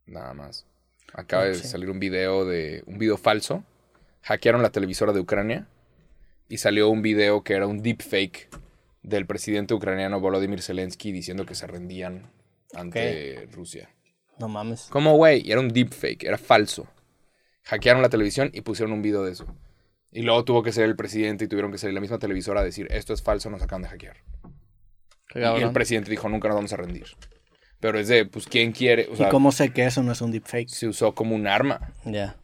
Nada 0.05 0.33
más. 0.33 0.65
Acaba 1.13 1.45
de 1.45 1.55
salir 1.55 1.89
un 1.89 1.99
video 1.99 2.45
de 2.45 2.83
un 2.87 2.97
video 2.97 3.17
falso. 3.17 3.63
Hackearon 4.23 4.61
la 4.61 4.71
televisora 4.71 5.13
de 5.13 5.19
Ucrania 5.19 5.67
y 6.47 6.57
salió 6.57 6.89
un 6.89 7.01
video 7.01 7.43
que 7.43 7.53
era 7.53 7.67
un 7.67 7.81
deepfake 7.81 8.49
del 9.01 9.25
presidente 9.25 9.73
ucraniano 9.73 10.19
Volodymyr 10.19 10.61
Zelensky 10.61 11.11
diciendo 11.11 11.45
que 11.45 11.55
se 11.55 11.67
rendían 11.67 12.31
ante 12.73 13.47
Rusia. 13.51 13.89
No 14.39 14.47
mames. 14.47 14.87
¿Cómo, 14.89 15.15
güey? 15.15 15.45
Y 15.45 15.51
era 15.51 15.59
un 15.59 15.69
deepfake, 15.69 16.23
era 16.23 16.37
falso. 16.37 16.87
Hackearon 17.63 18.01
la 18.01 18.09
televisión 18.09 18.49
y 18.53 18.61
pusieron 18.61 18.93
un 18.93 19.01
video 19.01 19.23
de 19.23 19.33
eso. 19.33 19.45
Y 20.11 20.21
luego 20.21 20.43
tuvo 20.43 20.63
que 20.63 20.71
ser 20.71 20.85
el 20.85 20.95
presidente 20.95 21.45
y 21.45 21.47
tuvieron 21.47 21.71
que 21.71 21.77
salir 21.77 21.93
la 21.93 22.01
misma 22.01 22.19
televisora 22.19 22.61
a 22.61 22.63
decir, 22.63 22.87
esto 22.91 23.13
es 23.13 23.21
falso, 23.21 23.49
nos 23.49 23.61
acaban 23.61 23.83
de 23.83 23.89
hackear. 23.89 24.17
Y 25.35 25.63
el 25.63 25.71
presidente 25.71 26.11
dijo, 26.11 26.29
nunca 26.29 26.47
nos 26.47 26.55
vamos 26.55 26.73
a 26.73 26.77
rendir. 26.77 27.05
Pero 27.83 27.99
es 27.99 28.07
de, 28.07 28.25
pues, 28.25 28.45
¿quién 28.47 28.71
quiere? 28.71 29.09
O 29.11 29.13
¿Y 29.13 29.17
sea, 29.17 29.27
cómo 29.27 29.51
sé 29.51 29.71
que 29.73 29.83
eso 29.85 30.01
no 30.03 30.13
es 30.13 30.21
un 30.21 30.31
deepfake? 30.31 30.69
se 30.69 30.87
usó 30.87 31.13
como 31.13 31.35
un 31.35 31.47
arma. 31.47 31.91
Ya. 32.05 32.37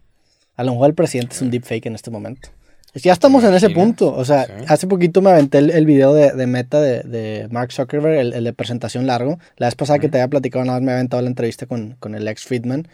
A 0.57 0.65
lo 0.65 0.73
mejor 0.73 0.89
el 0.89 0.95
presidente 0.95 1.33
es 1.33 1.41
un 1.41 1.49
deepfake 1.49 1.85
en 1.85 1.95
este 1.95 2.11
momento. 2.11 2.49
Ya 2.95 3.13
estamos 3.13 3.45
en 3.45 3.53
ese 3.53 3.69
punto. 3.69 4.13
O 4.13 4.25
sea, 4.25 4.45
Sí. 4.47 4.51
hace 4.67 4.85
poquito 4.87 5.21
me 5.21 5.29
aventé 5.29 5.59
el, 5.59 5.69
el 5.69 5.85
video 5.85 6.13
de, 6.13 6.33
de 6.33 6.45
meta 6.45 6.81
de, 6.81 7.03
de 7.03 7.47
Mark 7.51 7.71
Zuckerberg, 7.71 8.19
el, 8.19 8.33
el 8.33 8.43
de 8.43 8.51
presentación 8.51 9.07
largo. 9.07 9.39
La 9.55 9.67
vez 9.67 9.75
pasada 9.75 9.99
que 9.99 10.09
te 10.09 10.17
había 10.17 10.27
platicado, 10.27 10.65
nada 10.65 10.77
más 10.79 10.83
me 10.85 10.91
había 10.91 10.99
aventado 10.99 11.21
la 11.23 11.29
entrevista 11.29 11.65
con, 11.67 11.95
con 12.01 12.15
el 12.15 12.27
ex 12.27 12.43
Friedman. 12.43 12.89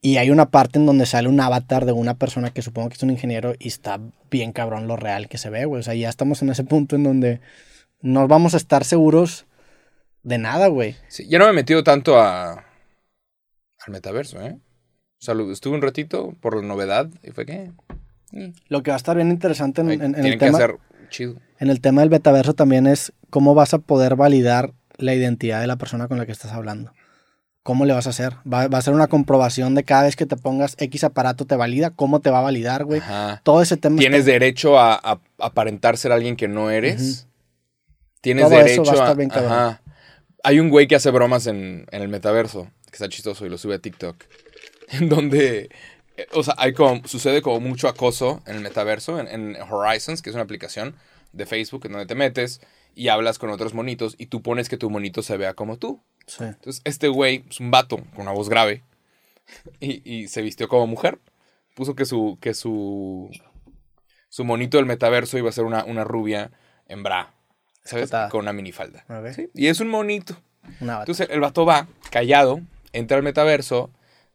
Y 0.00 0.18
hay 0.18 0.30
una 0.30 0.50
parte 0.50 0.78
en 0.78 0.86
donde 0.86 1.04
sale 1.06 1.28
un 1.28 1.40
avatar 1.40 1.84
de 1.84 1.90
una 1.90 2.14
persona 2.14 2.50
que 2.50 2.62
supongo 2.62 2.90
que 2.90 2.94
es 2.94 3.02
un 3.02 3.10
ingeniero 3.10 3.54
y 3.58 3.66
está 3.66 3.98
bien 4.30 4.52
cabrón 4.52 4.86
lo 4.86 4.94
real 4.94 5.28
que 5.28 5.38
se 5.38 5.50
ve, 5.50 5.64
güey. 5.64 5.80
O 5.80 5.82
sea, 5.82 5.94
ya 5.94 6.08
estamos 6.08 6.42
en 6.42 6.50
ese 6.50 6.62
punto 6.62 6.94
en 6.94 7.02
donde 7.02 7.40
no 8.02 8.28
vamos 8.28 8.54
a 8.54 8.58
estar 8.58 8.84
seguros 8.84 9.46
de 10.26 10.38
nada, 10.38 10.66
güey. 10.66 10.96
Sí, 11.08 11.26
ya 11.28 11.38
no 11.38 11.44
me 11.44 11.50
he 11.52 11.54
metido 11.54 11.84
tanto 11.84 12.18
a, 12.20 12.52
al 12.52 13.92
metaverso, 13.92 14.40
¿eh? 14.40 14.56
O 14.58 15.24
sea, 15.24 15.34
lo- 15.34 15.50
estuve 15.52 15.74
un 15.74 15.82
ratito 15.82 16.34
por 16.40 16.56
la 16.56 16.62
novedad 16.62 17.08
y 17.22 17.30
fue 17.30 17.46
que... 17.46 17.70
eh, 18.32 18.52
Lo 18.68 18.82
que 18.82 18.90
va 18.90 18.96
a 18.96 18.98
estar 18.98 19.16
bien 19.16 19.30
interesante 19.30 19.80
en, 19.82 19.88
ahí 19.88 19.94
en- 19.96 20.02
en 20.02 20.12
tienen 20.14 20.32
el 20.32 20.38
que 20.38 20.44
tema... 20.46 20.58
hacer 20.58 20.76
chido. 21.10 21.36
En 21.58 21.70
el 21.70 21.80
tema 21.80 22.00
del 22.02 22.10
metaverso 22.10 22.54
también 22.54 22.86
es 22.86 23.12
cómo 23.30 23.54
vas 23.54 23.72
a 23.72 23.78
poder 23.78 24.16
validar 24.16 24.72
la 24.98 25.14
identidad 25.14 25.60
de 25.60 25.66
la 25.68 25.76
persona 25.76 26.08
con 26.08 26.18
la 26.18 26.26
que 26.26 26.32
estás 26.32 26.52
hablando. 26.52 26.92
¿Cómo 27.62 27.84
le 27.84 27.92
vas 27.94 28.06
a 28.06 28.10
hacer? 28.10 28.34
Va, 28.52 28.68
va 28.68 28.78
a 28.78 28.82
ser 28.82 28.94
una 28.94 29.06
comprobación 29.08 29.74
de 29.74 29.84
cada 29.84 30.02
vez 30.04 30.16
que 30.16 30.26
te 30.26 30.36
pongas 30.36 30.74
X 30.78 31.02
aparato 31.04 31.46
te 31.46 31.56
valida, 31.56 31.90
cómo 31.90 32.20
te 32.20 32.30
va 32.30 32.38
a 32.40 32.42
validar, 32.42 32.84
güey. 32.84 33.00
Ajá. 33.00 33.40
Todo 33.44 33.62
ese 33.62 33.76
tema. 33.76 33.98
Tienes 33.98 34.20
está- 34.20 34.32
derecho 34.32 34.78
a, 34.78 34.94
a 34.94 35.20
aparentar 35.38 35.96
ser 35.96 36.12
alguien 36.12 36.36
que 36.36 36.46
no 36.48 36.70
eres. 36.70 37.26
Tienes 38.20 38.44
Todo 38.44 38.54
eso 38.60 38.64
derecho 38.64 38.84
va 38.84 38.90
a 38.90 38.94
estar 38.94 39.10
a... 39.10 39.14
bien 39.14 39.30
cabrón. 39.30 39.52
Ajá. 39.52 39.82
Hay 40.46 40.60
un 40.60 40.68
güey 40.70 40.86
que 40.86 40.94
hace 40.94 41.10
bromas 41.10 41.46
en, 41.48 41.86
en 41.90 42.02
el 42.02 42.08
metaverso, 42.08 42.70
que 42.86 42.92
está 42.92 43.08
chistoso 43.08 43.44
y 43.46 43.48
lo 43.48 43.58
sube 43.58 43.74
a 43.74 43.78
TikTok, 43.80 44.16
en 44.90 45.08
donde... 45.08 45.70
eh, 46.16 46.26
O 46.32 46.42
sea, 46.42 46.54
hay 46.58 46.72
como, 46.72 47.06
sucede 47.06 47.42
como 47.42 47.60
mucho 47.60 47.88
acoso 47.88 48.42
en 48.46 48.56
el 48.56 48.62
metaverso, 48.62 49.18
en, 49.18 49.28
en 49.28 49.56
Horizons, 49.62 50.22
que 50.22 50.30
es 50.30 50.34
una 50.34 50.44
aplicación 50.44 50.94
de 51.32 51.46
Facebook 51.46 51.86
en 51.86 51.92
donde 51.92 52.06
te 52.06 52.14
metes 52.14 52.60
y 52.94 53.08
hablas 53.08 53.38
con 53.38 53.50
otros 53.50 53.74
monitos 53.74 54.14
y 54.18 54.26
tú 54.26 54.42
pones 54.42 54.68
que 54.68 54.78
tu 54.78 54.90
monito 54.90 55.22
se 55.22 55.36
vea 55.36 55.54
como 55.54 55.78
tú. 55.78 56.00
Sí. 56.26 56.44
Entonces, 56.44 56.82
este 56.84 57.08
güey 57.08 57.44
es 57.50 57.60
un 57.60 57.70
vato 57.70 57.96
con 58.14 58.22
una 58.22 58.32
voz 58.32 58.48
grave 58.48 58.84
y, 59.80 60.02
y 60.10 60.28
se 60.28 60.42
vistió 60.42 60.68
como 60.68 60.86
mujer. 60.86 61.20
Puso 61.74 61.94
que 61.94 62.06
su, 62.06 62.38
que 62.40 62.54
su, 62.54 63.30
su 64.28 64.44
monito 64.44 64.76
del 64.76 64.86
metaverso 64.86 65.38
iba 65.38 65.48
a 65.48 65.52
ser 65.52 65.64
una, 65.64 65.84
una 65.84 66.04
rubia 66.04 66.50
en 66.88 67.02
bra, 67.02 67.34
¿sabes? 67.86 68.04
Escotada. 68.04 68.28
Con 68.28 68.40
una 68.42 68.52
minifalda. 68.52 69.04
Ok. 69.08 69.32
¿sí? 69.34 69.48
Y 69.54 69.68
es 69.68 69.80
un 69.80 69.88
monito. 69.88 70.36
Entonces, 71.00 71.28
el 71.30 71.40
vato 71.40 71.64
va 71.64 71.88
callado, 72.10 72.60
entra 72.92 73.16
al 73.16 73.22
metaverso, 73.22 73.90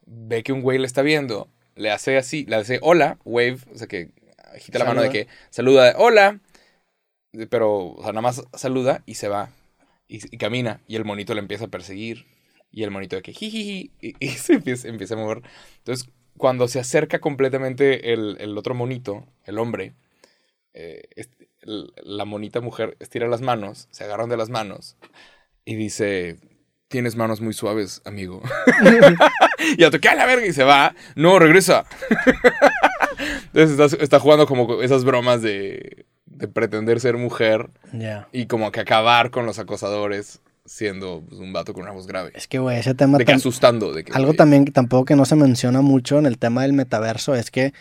ve 0.06 0.42
que 0.42 0.52
un 0.52 0.62
güey 0.62 0.78
le 0.78 0.86
está 0.86 1.02
viendo, 1.02 1.48
le 1.76 1.90
hace 1.90 2.16
así, 2.16 2.44
le 2.46 2.56
hace 2.56 2.78
hola, 2.82 3.18
wave, 3.24 3.58
o 3.74 3.78
sea 3.78 3.86
que 3.86 4.10
agita 4.54 4.78
la 4.78 4.84
mano 4.86 5.02
de 5.02 5.08
que 5.10 5.28
saluda, 5.50 5.94
hola, 5.98 6.40
pero, 7.50 7.86
o 7.92 8.02
sea, 8.02 8.12
nada 8.12 8.20
más 8.22 8.42
saluda 8.54 9.02
y 9.06 9.14
se 9.14 9.28
va. 9.28 9.50
Y, 10.08 10.16
y 10.34 10.38
camina, 10.38 10.80
y 10.86 10.96
el 10.96 11.04
monito 11.04 11.32
le 11.34 11.40
empieza 11.40 11.64
a 11.66 11.68
perseguir. 11.68 12.26
Y 12.70 12.82
el 12.84 12.90
monito 12.90 13.16
de 13.16 13.22
que 13.22 13.32
jijiji. 13.32 13.90
Y, 14.00 14.14
y 14.18 14.28
se 14.30 14.54
empieza, 14.54 14.88
empieza 14.88 15.14
a 15.14 15.18
mover. 15.18 15.42
Entonces, 15.78 16.08
cuando 16.36 16.68
se 16.68 16.80
acerca 16.80 17.18
completamente 17.20 18.12
el, 18.12 18.36
el 18.40 18.56
otro 18.56 18.74
monito, 18.74 19.26
el 19.44 19.58
hombre, 19.58 19.92
eh, 20.74 21.02
est- 21.16 21.32
el- 21.40 21.48
la 21.62 22.24
monita 22.24 22.60
mujer 22.60 22.96
estira 23.00 23.28
las 23.28 23.40
manos, 23.40 23.88
se 23.90 24.04
agarran 24.04 24.28
de 24.28 24.36
las 24.36 24.48
manos 24.50 24.96
y 25.64 25.76
dice: 25.76 26.38
Tienes 26.88 27.16
manos 27.16 27.40
muy 27.40 27.52
suaves, 27.54 28.02
amigo. 28.04 28.42
y 29.78 29.84
otro, 29.84 30.00
¿qué 30.00 30.08
a 30.08 30.14
la 30.14 30.26
verga? 30.26 30.46
Y 30.46 30.52
se 30.52 30.64
va. 30.64 30.94
No, 31.14 31.38
regresa. 31.38 31.84
Entonces 33.54 33.78
está, 33.78 34.02
está 34.02 34.20
jugando 34.20 34.46
como 34.46 34.82
esas 34.82 35.04
bromas 35.04 35.42
de, 35.42 36.06
de 36.26 36.48
pretender 36.48 37.00
ser 37.00 37.16
mujer 37.16 37.70
Ya. 37.92 38.28
y 38.32 38.46
como 38.46 38.72
que 38.72 38.80
acabar 38.80 39.30
con 39.30 39.46
los 39.46 39.58
acosadores 39.58 40.40
siendo 40.64 41.22
pues, 41.28 41.40
un 41.40 41.52
vato 41.52 41.72
con 41.74 41.82
una 41.82 41.92
voz 41.92 42.06
grave. 42.06 42.32
Es 42.34 42.46
que, 42.48 42.58
güey, 42.58 42.78
ese 42.78 42.94
tema... 42.94 43.18
De 43.18 43.24
que 43.24 43.32
tan- 43.32 43.36
asustando. 43.36 43.92
De 43.92 44.04
que, 44.04 44.12
Algo 44.12 44.34
también 44.34 44.64
tampoco 44.66 45.04
que 45.04 45.16
no 45.16 45.24
se 45.24 45.36
menciona 45.36 45.82
mucho 45.82 46.18
en 46.18 46.26
el 46.26 46.38
tema 46.38 46.62
del 46.62 46.72
metaverso 46.72 47.34
es 47.34 47.50
que 47.50 47.72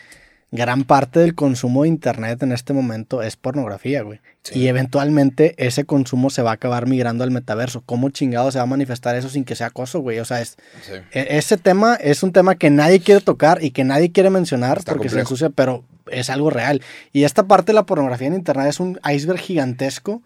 gran 0.51 0.83
parte 0.83 1.19
del 1.21 1.33
consumo 1.33 1.83
de 1.83 1.89
internet 1.89 2.43
en 2.43 2.51
este 2.51 2.73
momento 2.73 3.21
es 3.21 3.37
pornografía, 3.37 4.01
güey. 4.01 4.19
Sí. 4.43 4.59
Y 4.59 4.67
eventualmente 4.67 5.55
ese 5.57 5.85
consumo 5.85 6.29
se 6.29 6.41
va 6.41 6.51
a 6.51 6.55
acabar 6.55 6.87
migrando 6.87 7.23
al 7.23 7.31
metaverso. 7.31 7.81
¿Cómo 7.85 8.09
chingado 8.09 8.51
se 8.51 8.57
va 8.57 8.63
a 8.63 8.67
manifestar 8.67 9.15
eso 9.15 9.29
sin 9.29 9.45
que 9.45 9.55
sea 9.55 9.67
acoso, 9.67 10.01
güey? 10.01 10.19
O 10.19 10.25
sea, 10.25 10.41
es, 10.41 10.57
sí. 10.81 10.93
e- 11.13 11.37
ese 11.37 11.57
tema 11.57 11.95
es 11.95 12.21
un 12.21 12.33
tema 12.33 12.55
que 12.55 12.69
nadie 12.69 12.99
quiere 12.99 13.21
tocar 13.21 13.63
y 13.63 13.71
que 13.71 13.85
nadie 13.85 14.11
quiere 14.11 14.29
mencionar 14.29 14.79
Está 14.79 14.91
porque 14.91 15.09
se 15.09 15.19
ensucia, 15.19 15.49
pero 15.49 15.85
es 16.11 16.29
algo 16.29 16.49
real. 16.49 16.81
Y 17.13 17.23
esta 17.23 17.43
parte 17.43 17.67
de 17.67 17.75
la 17.75 17.85
pornografía 17.85 18.27
en 18.27 18.33
internet 18.33 18.67
es 18.67 18.79
un 18.79 18.99
iceberg 19.09 19.39
gigantesco 19.39 20.21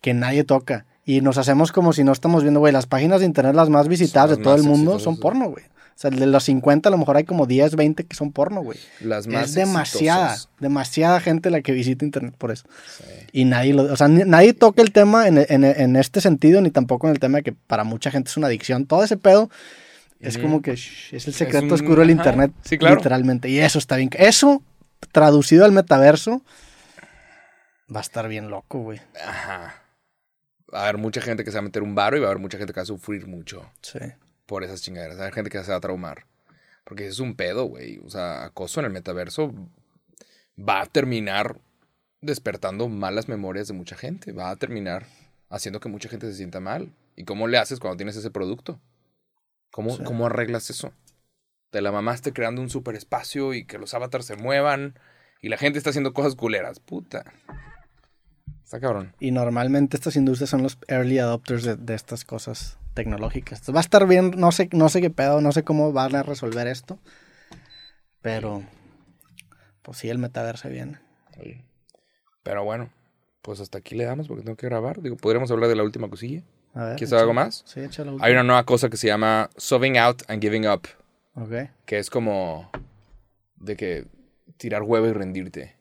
que 0.00 0.14
nadie 0.14 0.44
toca. 0.44 0.86
Y 1.04 1.20
nos 1.20 1.38
hacemos 1.38 1.72
como 1.72 1.92
si 1.92 2.04
no 2.04 2.12
estamos 2.12 2.42
viendo, 2.42 2.60
güey, 2.60 2.72
las 2.72 2.86
páginas 2.86 3.20
de 3.20 3.26
internet 3.26 3.54
las 3.54 3.70
más 3.70 3.88
visitadas 3.88 4.36
de 4.36 4.42
todo 4.42 4.54
el 4.54 4.64
mundo 4.64 4.98
son 4.98 5.18
porno, 5.18 5.48
güey. 5.50 5.64
O 5.96 5.98
sea, 5.98 6.10
de 6.10 6.26
los 6.26 6.44
50 6.44 6.90
a 6.90 6.92
lo 6.92 6.98
mejor 6.98 7.16
hay 7.16 7.24
como 7.24 7.46
10, 7.46 7.74
20 7.74 8.04
que 8.04 8.14
son 8.14 8.30
porno, 8.30 8.60
güey. 8.62 8.78
Las 9.00 9.26
más 9.26 9.48
Es 9.48 9.54
demasiada, 9.54 10.32
exitosas. 10.34 10.60
demasiada 10.60 11.20
gente 11.20 11.48
la 11.50 11.62
que 11.62 11.72
visita 11.72 12.04
internet 12.04 12.34
por 12.36 12.50
eso. 12.50 12.66
Sí. 12.98 13.04
Y 13.32 13.44
nadie 13.46 13.72
lo, 13.72 13.84
o 13.84 13.96
sea, 13.96 14.06
ni- 14.06 14.24
nadie 14.24 14.52
toca 14.52 14.82
el 14.82 14.92
tema 14.92 15.26
en, 15.26 15.38
en- 15.48 15.64
en 15.64 15.96
este 15.96 16.20
sentido, 16.20 16.60
ni 16.60 16.70
tampoco 16.70 17.06
en 17.06 17.14
el 17.14 17.18
tema 17.18 17.38
de 17.38 17.44
que 17.44 17.52
para 17.52 17.82
mucha 17.84 18.10
gente 18.10 18.28
es 18.28 18.36
una 18.36 18.48
adicción. 18.48 18.84
Todo 18.84 19.04
ese 19.04 19.16
pedo 19.16 19.48
es 20.20 20.36
como 20.36 20.60
que 20.60 20.74
shh, 20.76 21.14
es 21.14 21.26
el 21.28 21.32
secreto 21.32 21.64
un- 21.66 21.72
oscuro 21.72 22.02
del 22.02 22.10
internet. 22.10 22.52
sí, 22.62 22.76
claro. 22.76 22.96
Literalmente. 22.96 23.48
Y 23.48 23.58
eso 23.60 23.78
está 23.78 23.96
bien. 23.96 24.10
Eso, 24.18 24.62
traducido 25.12 25.64
al 25.64 25.72
metaverso, 25.72 26.42
va 27.94 28.00
a 28.00 28.02
estar 28.02 28.28
bien 28.28 28.50
loco, 28.50 28.80
güey. 28.82 29.00
Ajá. 29.26 29.82
Va 30.74 30.80
a 30.80 30.82
haber 30.84 30.98
mucha 30.98 31.22
gente 31.22 31.42
que 31.44 31.50
se 31.50 31.56
va 31.56 31.60
a 31.60 31.62
meter 31.62 31.82
un 31.82 31.94
varo 31.94 32.16
y 32.16 32.20
va 32.20 32.26
a 32.26 32.30
haber 32.32 32.42
mucha 32.42 32.58
gente 32.58 32.72
que 32.74 32.80
va 32.80 32.82
a 32.82 32.86
sufrir 32.86 33.26
mucho 33.26 33.70
Sí. 33.80 33.98
Por 34.46 34.64
esas 34.64 34.82
chingaderas. 34.82 35.18
Haber 35.18 35.34
gente 35.34 35.50
que 35.50 35.62
se 35.62 35.70
va 35.70 35.76
a 35.76 35.80
traumar. 35.80 36.26
Porque 36.84 37.06
es 37.06 37.18
un 37.18 37.34
pedo, 37.34 37.64
güey. 37.64 37.98
O 37.98 38.10
sea, 38.10 38.44
acoso 38.44 38.80
en 38.80 38.86
el 38.86 38.92
metaverso 38.92 39.52
va 40.58 40.80
a 40.80 40.86
terminar 40.86 41.60
despertando 42.20 42.88
malas 42.88 43.28
memorias 43.28 43.68
de 43.68 43.74
mucha 43.74 43.96
gente. 43.96 44.32
Va 44.32 44.50
a 44.50 44.56
terminar 44.56 45.06
haciendo 45.50 45.80
que 45.80 45.88
mucha 45.88 46.08
gente 46.08 46.30
se 46.30 46.36
sienta 46.36 46.60
mal. 46.60 46.94
¿Y 47.16 47.24
cómo 47.24 47.48
le 47.48 47.58
haces 47.58 47.80
cuando 47.80 47.96
tienes 47.96 48.16
ese 48.16 48.30
producto? 48.30 48.80
¿Cómo, 49.72 49.96
Sí. 49.96 50.04
¿cómo 50.04 50.26
arreglas 50.26 50.70
eso? 50.70 50.92
Te 51.70 51.82
la 51.82 51.92
mamaste 51.92 52.32
creando 52.32 52.62
un 52.62 52.70
super 52.70 52.94
espacio 52.94 53.52
y 53.52 53.66
que 53.66 53.78
los 53.78 53.92
avatars 53.92 54.24
se 54.24 54.36
muevan 54.36 54.98
y 55.42 55.48
la 55.48 55.58
gente 55.58 55.78
está 55.78 55.90
haciendo 55.90 56.14
cosas 56.14 56.36
culeras. 56.36 56.78
Puta. 56.80 57.24
Está 58.64 58.80
cabrón. 58.80 59.14
Y 59.20 59.32
normalmente 59.32 59.96
estas 59.96 60.16
industrias 60.16 60.50
son 60.50 60.62
los 60.62 60.78
early 60.88 61.18
adopters 61.18 61.64
de, 61.64 61.76
de 61.76 61.94
estas 61.94 62.24
cosas 62.24 62.78
tecnológicas. 62.96 63.62
Va 63.72 63.78
a 63.78 63.80
estar 63.80 64.06
bien, 64.08 64.32
no 64.36 64.50
sé, 64.50 64.68
no 64.72 64.88
sé 64.88 65.00
qué 65.00 65.10
pedo, 65.10 65.40
no 65.40 65.52
sé 65.52 65.62
cómo 65.62 65.92
van 65.92 66.16
a 66.16 66.22
resolver 66.24 66.66
esto. 66.66 66.98
Pero, 68.22 68.64
pues 69.82 69.98
sí, 69.98 70.08
el 70.10 70.18
metaverso 70.18 70.68
viene. 70.68 70.98
Pero 72.42 72.64
bueno, 72.64 72.90
pues 73.42 73.60
hasta 73.60 73.78
aquí 73.78 73.94
le 73.94 74.04
damos 74.04 74.26
porque 74.28 74.42
tengo 74.42 74.56
que 74.56 74.66
grabar. 74.66 75.00
Digo, 75.02 75.16
podríamos 75.16 75.50
hablar 75.50 75.68
de 75.68 75.76
la 75.76 75.82
última 75.84 76.08
cosilla. 76.08 76.42
A 76.74 76.84
ver. 76.84 76.96
¿Quieres 76.96 77.10
saber 77.10 77.22
algo 77.22 77.34
más? 77.34 77.62
Sí, 77.66 77.80
échale 77.80 78.16
Hay 78.20 78.32
una 78.32 78.42
nueva 78.42 78.64
cosa 78.64 78.88
que 78.90 78.96
se 78.96 79.06
llama 79.06 79.50
subbing 79.56 79.96
out 79.98 80.22
and 80.28 80.42
giving 80.42 80.66
up, 80.68 80.82
Ok. 81.34 81.70
que 81.84 81.98
es 81.98 82.10
como 82.10 82.70
de 83.56 83.76
que 83.76 84.06
tirar 84.56 84.82
huevo 84.82 85.06
y 85.06 85.12
rendirte. 85.12 85.76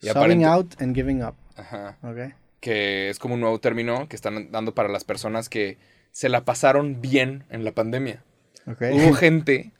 Y 0.00 0.08
aparente- 0.08 0.46
out 0.46 0.80
and 0.80 0.94
giving 0.94 1.22
up. 1.22 1.34
Ajá. 1.56 1.98
Ok. 2.02 2.34
Que 2.60 3.08
es 3.10 3.18
como 3.18 3.34
un 3.34 3.40
nuevo 3.40 3.58
término 3.60 4.08
que 4.08 4.16
están 4.16 4.50
dando 4.50 4.74
para 4.74 4.88
las 4.88 5.04
personas 5.04 5.48
que 5.48 5.78
se 6.12 6.28
la 6.28 6.44
pasaron 6.44 7.00
bien 7.00 7.44
en 7.50 7.64
la 7.64 7.72
pandemia. 7.72 8.22
Hubo 8.66 9.14
gente 9.14 9.72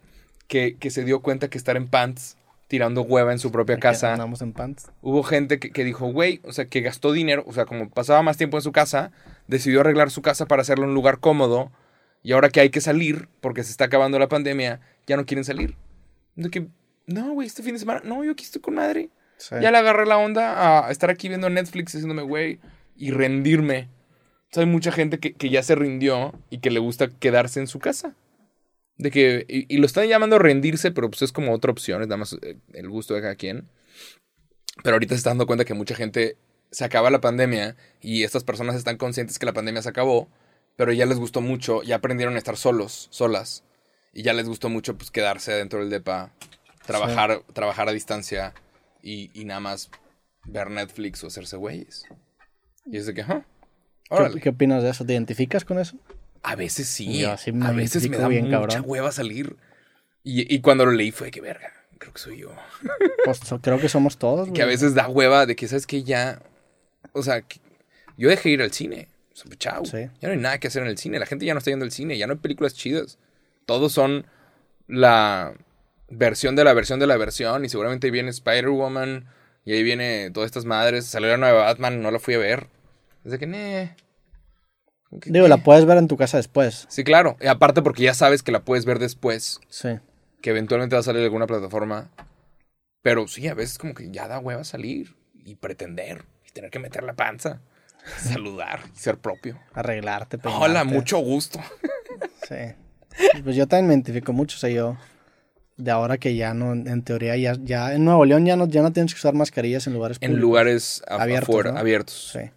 que, 0.48 0.76
que 0.76 0.90
se 0.90 1.04
dio 1.04 1.20
cuenta 1.20 1.48
que 1.48 1.58
estar 1.58 1.76
en 1.76 1.88
pants 1.88 2.36
tirando 2.66 3.02
hueva 3.02 3.32
en 3.32 3.38
su 3.38 3.52
propia 3.52 3.78
casa 3.78 4.14
Andamos 4.14 4.40
en 4.40 4.54
pants. 4.54 4.90
Hubo 5.02 5.22
gente 5.22 5.58
que, 5.58 5.70
que 5.70 5.84
dijo, 5.84 6.10
güey, 6.10 6.40
o 6.42 6.52
sea, 6.52 6.64
que 6.64 6.80
gastó 6.80 7.12
dinero, 7.12 7.44
o 7.46 7.52
sea, 7.52 7.66
como 7.66 7.90
pasaba 7.90 8.22
más 8.22 8.38
tiempo 8.38 8.56
en 8.56 8.62
su 8.62 8.72
casa, 8.72 9.12
decidió 9.46 9.80
arreglar 9.80 10.10
su 10.10 10.22
casa 10.22 10.46
para 10.46 10.62
hacerlo 10.62 10.86
un 10.86 10.94
lugar 10.94 11.20
cómodo, 11.20 11.70
y 12.22 12.32
ahora 12.32 12.48
que 12.48 12.60
hay 12.60 12.70
que 12.70 12.80
salir, 12.80 13.28
porque 13.40 13.64
se 13.64 13.72
está 13.72 13.84
acabando 13.84 14.18
la 14.18 14.28
pandemia, 14.28 14.80
ya 15.06 15.16
no 15.16 15.26
quieren 15.26 15.44
salir. 15.44 15.76
De 16.36 16.50
que, 16.50 16.68
no, 17.06 17.32
güey, 17.32 17.46
este 17.46 17.62
fin 17.62 17.74
de 17.74 17.80
semana, 17.80 18.00
no, 18.04 18.24
yo 18.24 18.32
aquí 18.32 18.44
estoy 18.44 18.62
con 18.62 18.74
madre. 18.74 19.10
Sí. 19.36 19.56
Ya 19.60 19.70
le 19.70 19.78
agarré 19.78 20.06
la 20.06 20.16
onda 20.18 20.86
a 20.86 20.90
estar 20.90 21.10
aquí 21.10 21.28
viendo 21.28 21.50
Netflix, 21.50 21.94
haciéndome, 21.94 22.22
güey, 22.22 22.60
y 22.96 23.10
rendirme. 23.10 23.88
Hay 24.54 24.66
mucha 24.66 24.92
gente 24.92 25.18
que, 25.18 25.32
que 25.32 25.48
ya 25.48 25.62
se 25.62 25.74
rindió 25.74 26.34
y 26.50 26.58
que 26.58 26.70
le 26.70 26.80
gusta 26.80 27.08
quedarse 27.08 27.60
en 27.60 27.66
su 27.66 27.78
casa. 27.78 28.14
De 28.98 29.10
que, 29.10 29.46
y, 29.48 29.74
y 29.74 29.78
lo 29.78 29.86
están 29.86 30.06
llamando 30.06 30.38
rendirse, 30.38 30.90
pero 30.90 31.10
pues 31.10 31.22
es 31.22 31.32
como 31.32 31.54
otra 31.54 31.72
opción, 31.72 32.02
es 32.02 32.08
nada 32.08 32.18
más 32.18 32.36
eh, 32.42 32.58
el 32.74 32.88
gusto 32.88 33.14
de 33.14 33.22
cada 33.22 33.34
quien. 33.34 33.68
Pero 34.82 34.94
ahorita 34.96 35.14
se 35.14 35.18
está 35.18 35.30
dando 35.30 35.46
cuenta 35.46 35.64
que 35.64 35.74
mucha 35.74 35.94
gente 35.94 36.36
se 36.70 36.84
acaba 36.84 37.10
la 37.10 37.20
pandemia 37.20 37.76
y 38.00 38.24
estas 38.24 38.44
personas 38.44 38.76
están 38.76 38.96
conscientes 38.96 39.38
que 39.38 39.46
la 39.46 39.52
pandemia 39.52 39.82
se 39.82 39.88
acabó, 39.88 40.28
pero 40.76 40.92
ya 40.92 41.06
les 41.06 41.18
gustó 41.18 41.40
mucho, 41.40 41.82
ya 41.82 41.96
aprendieron 41.96 42.34
a 42.34 42.38
estar 42.38 42.56
solos, 42.56 43.08
solas. 43.10 43.64
Y 44.14 44.22
ya 44.22 44.34
les 44.34 44.46
gustó 44.46 44.68
mucho 44.68 44.96
pues 44.96 45.10
quedarse 45.10 45.52
dentro 45.52 45.80
del 45.80 45.88
depa, 45.88 46.34
trabajar, 46.86 47.42
trabajar 47.54 47.88
a 47.88 47.92
distancia 47.92 48.52
y, 49.02 49.30
y 49.32 49.46
nada 49.46 49.60
más 49.60 49.90
ver 50.44 50.70
Netflix 50.70 51.24
o 51.24 51.28
hacerse 51.28 51.56
güeyes. 51.56 52.04
Y 52.84 52.98
es 52.98 53.06
de 53.06 53.14
que, 53.14 53.22
ajá. 53.22 53.46
¿Qué, 54.42 54.48
opinas 54.50 54.82
de 54.82 54.90
eso? 54.90 55.04
¿Te 55.04 55.14
identificas 55.14 55.64
con 55.64 55.78
eso? 55.78 55.96
A 56.42 56.56
veces 56.56 56.88
sí. 56.88 57.20
Yo 57.20 57.36
sí 57.36 57.52
me 57.52 57.66
a 57.66 57.72
veces 57.72 58.08
me 58.08 58.16
da 58.18 58.28
bien, 58.28 58.46
mucha 58.46 58.58
cabrón. 58.58 58.84
hueva 58.86 59.12
salir. 59.12 59.56
Y, 60.24 60.52
y 60.54 60.60
cuando 60.60 60.84
lo 60.84 60.92
leí 60.92 61.10
fue 61.10 61.30
que 61.30 61.40
verga, 61.40 61.72
creo 61.98 62.12
que 62.12 62.18
soy 62.20 62.38
yo. 62.38 62.50
Pues 63.24 63.40
creo 63.62 63.78
que 63.78 63.88
somos 63.88 64.18
todos. 64.18 64.50
Que 64.50 64.62
a 64.62 64.66
veces 64.66 64.94
da 64.94 65.08
hueva 65.08 65.46
de 65.46 65.54
que, 65.54 65.68
¿sabes 65.68 65.86
que 65.86 66.02
Ya, 66.02 66.42
o 67.12 67.22
sea, 67.22 67.42
que- 67.42 67.60
yo 68.16 68.28
dejé 68.28 68.50
ir 68.50 68.62
al 68.62 68.72
cine. 68.72 69.08
O 69.32 69.36
sea, 69.36 69.44
pues, 69.46 69.58
chao. 69.58 69.84
Sí. 69.84 70.08
Ya 70.20 70.28
no 70.28 70.32
hay 70.32 70.38
nada 70.38 70.58
que 70.58 70.68
hacer 70.68 70.82
en 70.82 70.88
el 70.88 70.98
cine. 70.98 71.18
La 71.18 71.26
gente 71.26 71.46
ya 71.46 71.54
no 71.54 71.58
está 71.58 71.70
yendo 71.70 71.84
al 71.84 71.92
cine. 71.92 72.18
Ya 72.18 72.26
no 72.26 72.34
hay 72.34 72.38
películas 72.40 72.74
chidas. 72.74 73.18
Todos 73.64 73.92
son 73.92 74.26
la 74.88 75.54
versión 76.08 76.54
de 76.56 76.64
la 76.64 76.74
versión 76.74 76.98
de 77.00 77.06
la 77.06 77.16
versión. 77.16 77.64
Y 77.64 77.68
seguramente 77.68 78.06
ahí 78.08 78.10
viene 78.10 78.30
Spider-Woman. 78.30 79.26
Y 79.64 79.72
ahí 79.72 79.82
viene 79.82 80.30
todas 80.30 80.46
estas 80.48 80.64
madres. 80.64 81.06
Salió 81.06 81.30
la 81.30 81.36
nueva 81.38 81.62
Batman. 81.64 82.02
No 82.02 82.10
la 82.10 82.18
fui 82.18 82.34
a 82.34 82.38
ver. 82.38 82.66
Desde 83.24 83.38
que, 83.38 83.46
ne. 83.46 83.96
Como 85.08 85.20
que, 85.20 85.30
Digo, 85.30 85.46
"Eh". 85.46 85.48
la 85.48 85.58
puedes 85.58 85.84
ver 85.84 85.98
en 85.98 86.08
tu 86.08 86.16
casa 86.16 86.36
después. 86.38 86.86
Sí, 86.88 87.04
claro. 87.04 87.36
Y 87.40 87.46
aparte 87.46 87.82
porque 87.82 88.02
ya 88.02 88.14
sabes 88.14 88.42
que 88.42 88.52
la 88.52 88.64
puedes 88.64 88.84
ver 88.84 88.98
después. 88.98 89.60
Sí. 89.68 89.98
Que 90.40 90.50
eventualmente 90.50 90.96
va 90.96 91.00
a 91.00 91.04
salir 91.04 91.20
en 91.20 91.24
alguna 91.26 91.46
plataforma. 91.46 92.10
Pero 93.02 93.26
sí, 93.28 93.46
a 93.48 93.54
veces 93.54 93.78
como 93.78 93.94
que 93.94 94.10
ya 94.10 94.28
da 94.28 94.38
hueva 94.38 94.64
salir. 94.64 95.16
Y 95.44 95.56
pretender. 95.56 96.24
Y 96.48 96.52
tener 96.52 96.70
que 96.70 96.78
meter 96.78 97.02
la 97.02 97.14
panza. 97.14 97.60
Saludar. 98.18 98.80
Y 98.94 98.98
ser 98.98 99.18
propio. 99.18 99.58
Arreglarte, 99.74 100.38
peinarte. 100.38 100.64
Hola, 100.64 100.84
mucho 100.84 101.18
gusto. 101.18 101.60
Sí. 102.48 102.74
Pues 103.44 103.56
yo 103.56 103.66
también 103.66 103.88
me 103.88 103.94
identifico 103.94 104.32
mucho. 104.32 104.56
O 104.56 104.58
sea, 104.60 104.68
yo. 104.70 104.96
De 105.76 105.90
ahora 105.90 106.18
que 106.18 106.34
ya 106.36 106.54
no, 106.54 106.72
en 106.72 107.02
teoría, 107.02 107.36
ya, 107.36 107.56
ya 107.60 107.94
en 107.94 108.04
Nuevo 108.04 108.24
León 108.24 108.44
ya 108.46 108.56
no, 108.56 108.66
ya 108.68 108.82
no 108.82 108.92
tienes 108.92 109.14
que 109.14 109.18
usar 109.18 109.34
mascarillas 109.34 109.86
en 109.86 109.94
lugares 109.94 110.18
En 110.20 110.30
públicos. 110.32 110.40
lugares 110.42 111.02
af- 111.08 111.20
Abiertos, 111.20 111.48
afuera, 111.48 111.72
¿no? 111.72 111.78
abiertos. 111.78 112.30
Sí. 112.32 112.50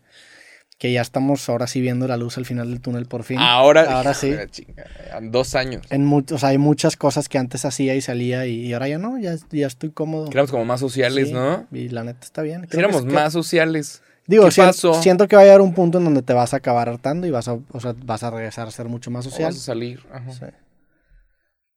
Que 0.78 0.92
ya 0.92 1.02
estamos 1.02 1.48
ahora 1.48 1.68
sí 1.68 1.80
viendo 1.80 2.06
la 2.08 2.18
luz 2.18 2.38
al 2.38 2.46
final 2.46 2.70
del 2.70 2.82
túnel 2.82 3.06
por 3.06 3.24
fin. 3.24 3.38
Ahora, 3.40 3.96
Ahora 3.98 4.14
sí. 4.14 4.34
chinga, 4.52 4.86
dos 5.22 5.56
años. 5.56 5.84
En 5.90 6.12
o 6.12 6.38
sea, 6.38 6.50
hay 6.50 6.58
muchas 6.58 6.98
cosas 6.98 7.30
que 7.30 7.38
antes 7.38 7.64
hacía 7.64 7.96
y 7.96 8.02
salía 8.02 8.46
y, 8.46 8.56
y 8.66 8.74
ahora 8.74 8.90
ya 8.90 8.98
no, 8.98 9.18
ya, 9.18 9.36
ya 9.52 9.68
estoy 9.68 9.92
cómodo. 9.92 10.30
Éramos 10.32 10.52
como 10.52 10.66
más 10.66 10.82
sociales, 10.82 11.30
Sí, 11.30 11.34
¿no? 11.34 11.66
Y 11.72 11.88
la 11.90 12.04
neta 12.04 12.20
está 12.24 12.42
bien. 12.42 12.68
Si 12.70 12.78
éramos 12.78 13.06
que 13.06 13.12
más 13.14 13.32
sociales. 13.32 14.02
Digo, 14.28 14.44
¿Qué 14.46 14.52
sien- 14.52 14.66
pasó? 14.68 15.02
siento 15.02 15.28
que 15.30 15.36
va 15.38 15.44
a 15.44 15.46
llegar 15.46 15.62
un 15.62 15.74
punto 15.74 16.00
en 16.00 16.04
donde 16.04 16.24
te 16.24 16.34
vas 16.34 16.54
a 16.54 16.58
acabar 16.58 16.90
hartando 16.90 17.26
y 17.28 17.32
vas 17.32 17.48
a, 17.48 17.54
o 17.54 17.80
sea, 17.80 17.96
vas 18.04 18.24
a 18.24 18.32
regresar 18.32 18.68
a 18.68 18.72
ser 18.72 18.88
mucho 18.90 19.12
más 19.12 19.26
O 19.28 19.30
social. 19.30 19.52
Vas 19.54 19.62
a 19.62 19.64
salir. 19.64 20.04
Ajá. 20.12 20.32
Sí. 20.32 20.40
Sí, 20.40 20.52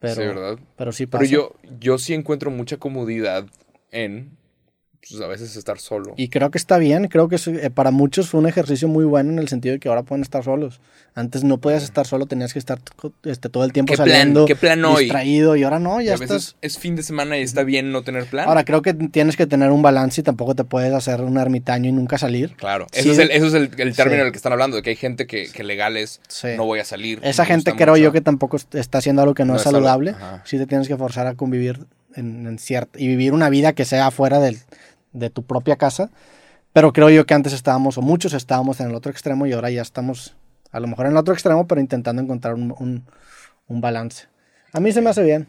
Pero, 0.01 0.17
¿verdad? 0.35 0.59
pero 0.77 0.93
sí 0.93 1.07
pasa. 1.07 1.21
Pero 1.21 1.31
yo, 1.31 1.55
yo 1.79 1.99
sí 1.99 2.15
encuentro 2.15 2.51
mucha 2.51 2.79
comodidad 2.79 3.45
en 3.91 4.38
pues, 5.07 5.21
a 5.21 5.27
veces 5.27 5.57
estar 5.57 5.79
solo. 5.79 6.15
Y 6.17 6.29
creo 6.29 6.51
que 6.51 6.59
está 6.59 6.79
bien, 6.79 7.09
creo 7.09 7.29
que 7.29 7.37
eh, 7.47 7.71
para 7.71 7.91
muchos 7.91 8.29
fue 8.29 8.41
un 8.41 8.47
ejercicio 8.47 8.89
muy 8.89 9.05
bueno 9.05 9.31
en 9.33 9.39
el 9.39 9.49
sentido 9.49 9.75
de 9.75 9.79
que 9.81 9.89
ahora 9.89 10.03
pueden 10.03 10.23
estar 10.23 10.43
solos. 10.45 10.81
Antes 11.15 11.43
no 11.45 11.59
podías 11.59 11.83
estar 11.83 12.07
solo, 12.07 12.27
tenías 12.27 12.53
que 12.53 12.59
estar 12.59 12.79
este, 13.25 13.49
todo 13.49 13.65
el 13.65 13.73
tiempo 13.73 13.93
¿Qué 13.93 13.97
plan? 13.97 14.09
saliendo, 14.09 14.45
¿Qué 14.47 14.55
plan 14.57 14.85
hoy? 14.85 15.05
distraído, 15.05 15.57
y 15.57 15.65
ahora 15.65 15.79
no, 15.81 16.01
Y 16.01 16.05
ya 16.07 16.15
a 16.15 16.17
veces 16.17 16.37
estás... 16.37 16.57
es 16.63 16.79
fin 16.79 16.95
de 16.97 17.03
semana 17.03 17.39
y 17.39 17.43
está 17.43 17.65
bien 17.65 17.91
no 17.91 18.03
tener 18.03 18.27
plan. 18.27 18.49
Ahora 18.49 18.65
creo 18.65 18.83
que 18.83 18.95
tienes 18.95 19.37
que 19.37 19.47
tener 19.47 19.71
un 19.71 19.83
balance 19.83 20.21
y 20.21 20.25
tampoco 20.25 20.55
te 20.55 20.65
puedes 20.65 20.93
hacer 20.93 21.21
un 21.23 21.37
ermitaño 21.39 21.89
y 21.89 21.93
nunca 21.93 22.19
salir. 22.19 22.55
Claro, 22.57 22.87
Sí, 22.93 23.01
eso 23.01 23.13
es 23.13 23.19
el, 23.19 23.31
eso 23.33 23.47
es 23.47 23.55
el, 23.55 23.63
el 23.79 23.97
término 23.97 24.19
Sí. 24.21 24.25
del 24.25 24.33
que 24.33 24.37
están 24.37 24.53
hablando, 24.53 24.77
de 24.77 24.83
que 24.83 24.91
hay 24.91 24.97
gente 24.97 25.27
que, 25.27 25.49
que 25.51 25.65
legal 25.65 25.97
es 25.97 26.21
Sí. 26.29 26.49
no 26.57 26.65
voy 26.67 26.79
a 26.81 26.85
salir. 26.85 27.19
Esa 27.23 27.45
gente 27.45 27.73
creo 27.75 27.95
mucho. 27.95 28.03
yo 28.05 28.13
que 28.13 28.21
tampoco 28.21 28.57
est- 28.57 28.75
está 28.77 28.99
haciendo 28.99 29.23
algo 29.23 29.35
que 29.35 29.45
no, 29.45 29.53
No 29.55 29.57
es 29.57 29.63
saludable. 29.63 30.15
Sí 30.45 30.57
te 30.59 30.67
tienes 30.67 30.87
que 30.87 30.97
forzar 30.97 31.27
a 31.27 31.35
convivir 31.35 31.81
en, 32.15 32.47
en 32.47 32.59
cierta... 32.59 32.99
Y 33.01 33.07
vivir 33.09 33.33
una 33.33 33.49
vida 33.51 33.73
que 33.73 33.85
sea 33.85 34.11
fuera 34.11 34.39
del- 34.41 34.59
de 35.13 35.31
tu 35.31 35.43
propia 35.45 35.77
casa. 35.77 36.11
Pero 36.73 36.93
creo 36.93 37.11
yo 37.11 37.25
que 37.27 37.35
antes 37.35 37.53
estábamos, 37.53 37.99
o 37.99 38.03
muchos 38.03 38.35
estábamos 38.35 38.81
en 38.81 38.89
el 38.91 38.95
otro 38.95 39.11
extremo 39.11 39.47
y 39.47 39.53
ahora 39.53 39.71
ya 39.71 39.83
estamos 39.83 40.37
a 40.71 40.81
lo 40.81 40.87
mejor 40.87 41.07
en 41.07 41.13
el 41.13 41.19
otro 41.19 41.33
extremo, 41.35 41.67
pero 41.67 41.81
intentando 41.81 42.21
encontrar 42.23 42.55
un, 42.55 42.75
un- 42.79 43.05
un 43.69 43.81
balance. 43.81 44.27
A 44.73 44.81
mí 44.81 44.93
se 44.93 45.01
me 45.01 45.11
hace 45.11 45.23
bien. 45.23 45.49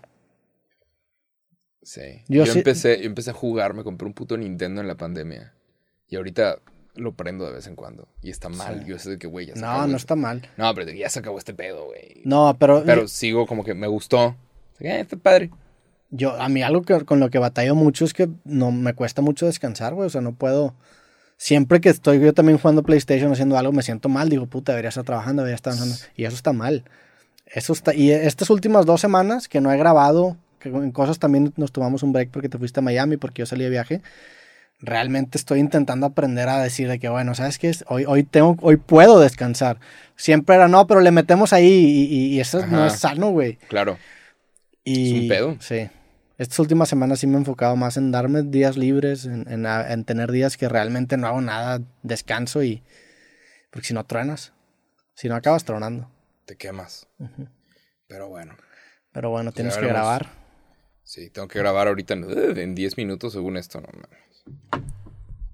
Sí. 1.83 2.01
Yo 2.27 2.45
Yo, 2.45 2.53
sí- 2.53 2.59
empecé, 2.59 2.99
yo 3.01 3.05
empecé 3.05 3.31
a 3.31 3.33
jugar, 3.33 3.73
me 3.73 3.83
compré 3.83 4.07
un 4.07 4.13
puto 4.13 4.37
Nintendo 4.37 4.81
en 4.81 4.87
la 4.87 4.95
pandemia. 4.95 5.53
Y 6.07 6.15
ahorita 6.15 6.59
lo 6.95 7.13
prendo 7.13 7.45
de 7.45 7.53
vez 7.53 7.67
en 7.67 7.75
cuando. 7.75 8.07
Y 8.21 8.29
está 8.29 8.49
mal. 8.49 8.79
Sí. 8.81 8.85
Yo 8.89 8.99
sé 8.99 9.11
de 9.11 9.17
que, 9.19 9.27
güey, 9.27 9.47
ya 9.47 9.55
se 9.55 9.61
No, 9.61 9.67
acabó 9.71 9.87
no 9.87 9.97
está 9.97 10.15
mal. 10.15 10.49
No, 10.57 10.73
pero 10.73 10.91
ya 10.91 11.09
se 11.09 11.19
acabó 11.19 11.37
este 11.37 11.53
pedo, 11.53 11.85
güey. 11.85 12.21
No, 12.25 12.55
pero, 12.59 12.83
Pero 12.85 13.07
sigo 13.07 13.45
como 13.45 13.63
que 13.63 13.73
me 13.73 13.87
gustó. 13.87 14.35
Eh, 14.79 15.01
está 15.01 15.17
padre. 15.17 15.49
Yo, 16.11 16.39
a 16.41 16.49
mí 16.49 16.61
algo 16.63 16.81
que, 16.81 17.05
con 17.05 17.19
lo 17.19 17.29
que 17.29 17.39
batallo 17.39 17.75
mucho 17.75 18.05
es 18.05 18.13
que 18.13 18.29
no 18.45 18.71
me 18.71 18.93
cuesta 18.93 19.21
mucho 19.21 19.45
descansar, 19.45 19.93
güey. 19.93 20.07
O 20.07 20.09
sea, 20.09 20.21
no 20.21 20.33
puedo. 20.33 20.73
Siempre 21.37 21.79
que 21.79 21.89
estoy 21.89 22.19
yo 22.19 22.33
también 22.33 22.57
jugando 22.57 22.83
PlayStation 22.83 23.31
haciendo 23.31 23.57
algo, 23.57 23.71
me 23.71 23.83
siento 23.83 24.09
mal. 24.09 24.27
Digo, 24.29 24.45
puta, 24.47 24.71
debería 24.73 24.89
estar 24.89 25.03
trabajando, 25.05 25.41
debería 25.43 25.55
estar 25.55 25.73
avanzando. 25.73 25.95
Y 26.15 26.25
eso 26.25 26.35
está 26.35 26.51
mal. 26.53 26.83
Eso 27.45 27.73
está. 27.73 27.93
Y 27.93 28.11
estas 28.11 28.49
últimas 28.49 28.85
dos 28.85 28.99
semanas 29.01 29.47
que 29.47 29.61
no 29.61 29.71
he 29.71 29.77
grabado, 29.77 30.35
que 30.59 30.69
en 30.69 30.91
cosas 30.91 31.17
también 31.19 31.53
nos 31.55 31.71
tomamos 31.71 32.03
un 32.03 32.11
break 32.11 32.29
porque 32.31 32.49
te 32.49 32.57
fuiste 32.57 32.79
a 32.79 32.83
Miami, 32.83 33.17
porque 33.17 33.41
yo 33.41 33.45
salí 33.45 33.63
de 33.63 33.69
viaje. 33.69 34.01
Realmente 34.81 35.37
estoy 35.37 35.59
intentando 35.59 36.05
aprender 36.05 36.47
a 36.47 36.61
decir 36.61 36.87
de 36.87 36.99
que, 36.99 37.09
bueno, 37.09 37.35
¿sabes 37.35 37.57
qué? 37.59 37.71
Hoy, 37.87 38.05
hoy, 38.07 38.23
tengo, 38.23 38.55
hoy 38.61 38.77
puedo 38.77 39.19
descansar. 39.19 39.77
Siempre 40.15 40.55
era, 40.55 40.67
no, 40.69 40.87
pero 40.87 41.01
le 41.01 41.11
metemos 41.11 41.51
ahí 41.53 41.67
y, 41.67 42.05
y- 42.15 42.25
y 42.35 42.39
eso 42.39 42.65
no 42.65 42.77
Ajá. 42.77 42.87
es 42.87 42.93
sano, 42.99 43.29
güey. 43.31 43.55
Claro. 43.67 43.97
Y, 44.85 45.15
Es 45.17 45.21
un 45.21 45.27
pedo. 45.27 45.55
Sí. 45.59 45.89
Estas 46.39 46.57
últimas 46.59 46.89
semanas 46.89 47.19
sí 47.19 47.27
me 47.27 47.35
he 47.35 47.37
enfocado 47.37 47.75
más 47.75 47.97
en 47.97 48.11
darme 48.11 48.41
días 48.43 48.77
libres, 48.77 49.25
en, 49.25 49.47
en, 49.51 49.65
a- 49.67 49.91
en 49.93 50.05
tener 50.05 50.31
días 50.31 50.57
que 50.57 50.67
realmente 50.69 51.17
no 51.17 51.27
hago 51.27 51.41
nada, 51.41 51.81
descanso 52.01 52.63
y... 52.63 52.81
Porque 53.69 53.87
si 53.89 53.93
no 53.93 54.03
truenas, 54.05 54.51
si 55.13 55.29
no 55.29 55.35
acabas 55.35 55.63
tronando. 55.65 56.09
Te 56.45 56.55
quemas. 56.55 57.07
Pero 58.07 58.29
bueno. 58.29 58.55
Pero 59.11 59.29
bueno, 59.29 59.51
tienes 59.51 59.77
que 59.77 59.85
grabar. 59.85 60.27
Sí, 61.03 61.29
tengo 61.29 61.47
que 61.47 61.59
grabar 61.59 61.87
ahorita 61.87 62.13
en, 62.15 62.57
en 62.57 62.73
10 62.73 62.97
minutos 62.97 63.33
según 63.33 63.57
esto, 63.57 63.81
no 63.81 63.87
mames. 63.93 64.83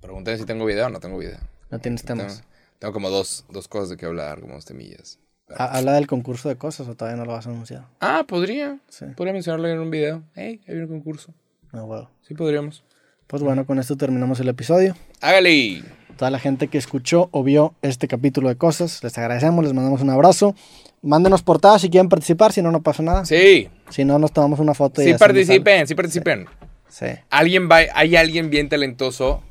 Pregúntame 0.01 0.37
si 0.37 0.45
tengo 0.45 0.65
video 0.65 0.85
o 0.85 0.89
no 0.89 0.99
tengo 0.99 1.17
video. 1.17 1.39
No 1.71 1.79
tienes 1.79 2.03
Tengo, 2.03 2.21
temas. 2.21 2.43
tengo 2.79 2.93
como 2.93 3.09
dos, 3.09 3.43
dos 3.49 3.67
cosas 3.67 3.89
de 3.89 3.97
que 3.97 4.05
hablar, 4.05 4.39
como 4.39 4.53
dos 4.53 4.65
temillas. 4.65 5.19
Ha- 5.55 5.77
Habla 5.77 5.93
del 5.93 6.07
concurso 6.07 6.49
de 6.49 6.55
cosas 6.55 6.87
o 6.87 6.95
todavía 6.95 7.17
no 7.17 7.25
lo 7.25 7.33
vas 7.33 7.45
a 7.47 7.49
anunciar. 7.49 7.85
Ah, 7.99 8.23
podría. 8.27 8.79
Sí. 8.89 9.05
Podría 9.15 9.33
mencionarlo 9.33 9.67
en 9.67 9.79
un 9.79 9.91
video. 9.91 10.23
Hey, 10.35 10.61
hay 10.67 10.75
un 10.75 10.87
concurso. 10.87 11.33
No, 11.71 11.85
huevo. 11.85 12.09
Sí, 12.27 12.33
podríamos. 12.33 12.83
Pues 13.27 13.41
bueno, 13.43 13.65
con 13.65 13.79
esto 13.79 13.95
terminamos 13.97 14.39
el 14.39 14.49
episodio. 14.49 14.95
Hágale. 15.21 15.83
Toda 16.17 16.31
la 16.31 16.39
gente 16.39 16.67
que 16.67 16.77
escuchó 16.77 17.27
o 17.31 17.43
vio 17.43 17.73
este 17.81 18.07
capítulo 18.07 18.47
de 18.49 18.55
cosas, 18.55 19.03
les 19.03 19.17
agradecemos, 19.17 19.63
les 19.65 19.73
mandamos 19.73 20.01
un 20.01 20.09
abrazo. 20.09 20.55
Mándenos 21.01 21.43
portadas 21.43 21.81
si 21.81 21.89
quieren 21.89 22.07
participar, 22.09 22.53
si 22.53 22.61
no, 22.61 22.71
no 22.71 22.81
pasa 22.81 23.03
nada. 23.03 23.25
Sí, 23.25 23.69
Si 23.89 24.05
no, 24.05 24.17
nos 24.17 24.31
tomamos 24.31 24.59
una 24.59 24.73
foto 24.73 25.01
y 25.01 25.05
sí 25.05 25.13
participen, 25.19 25.85
sí 25.87 25.93
participen. 25.95 26.45
Sí. 26.87 27.07
Alguien 27.29 27.69
va, 27.69 27.79
hay 27.93 28.15
alguien 28.15 28.49
bien 28.49 28.69
talentoso 28.69 29.43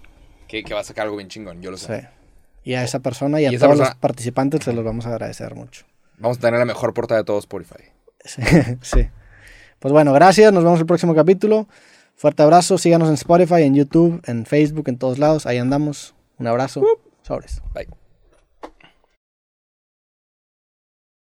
que, 0.48 0.64
que 0.64 0.72
va 0.74 0.80
a 0.80 0.84
sacar 0.84 1.04
algo 1.04 1.16
bien 1.16 1.28
chingón, 1.28 1.60
yo 1.60 1.70
lo 1.70 1.76
sé. 1.76 2.00
Sí. 2.00 2.06
Y 2.64 2.74
a 2.74 2.82
esa 2.82 3.00
persona 3.00 3.40
y 3.40 3.46
a 3.46 3.52
Y 3.52 3.58
todos 3.58 3.76
los 3.76 3.94
participantes 3.96 4.64
se 4.64 4.72
los 4.72 4.84
vamos 4.84 5.06
a 5.06 5.10
agradecer 5.10 5.54
mucho. 5.54 5.84
Vamos 6.18 6.38
a 6.38 6.40
tener 6.40 6.58
la 6.58 6.64
mejor 6.64 6.94
portada 6.94 7.20
de 7.20 7.24
todo 7.24 7.38
Spotify. 7.38 7.84
Sí. 8.24 8.42
sí. 8.82 9.08
Pues 9.78 9.92
bueno, 9.92 10.12
gracias. 10.12 10.52
Nos 10.52 10.64
vemos 10.64 10.78
en 10.78 10.82
el 10.82 10.86
próximo 10.86 11.14
capítulo. 11.14 11.68
Fuerte 12.16 12.42
abrazo. 12.42 12.78
Síganos 12.78 13.08
en 13.08 13.14
Spotify, 13.14 13.62
en 13.62 13.74
YouTube, 13.74 14.22
en 14.26 14.46
Facebook, 14.46 14.88
en 14.88 14.98
todos 14.98 15.18
lados. 15.18 15.46
Ahí 15.46 15.58
andamos. 15.58 16.14
Un 16.38 16.46
abrazo. 16.46 16.82
Sobres. 17.22 17.62
Bye. 17.74 18.03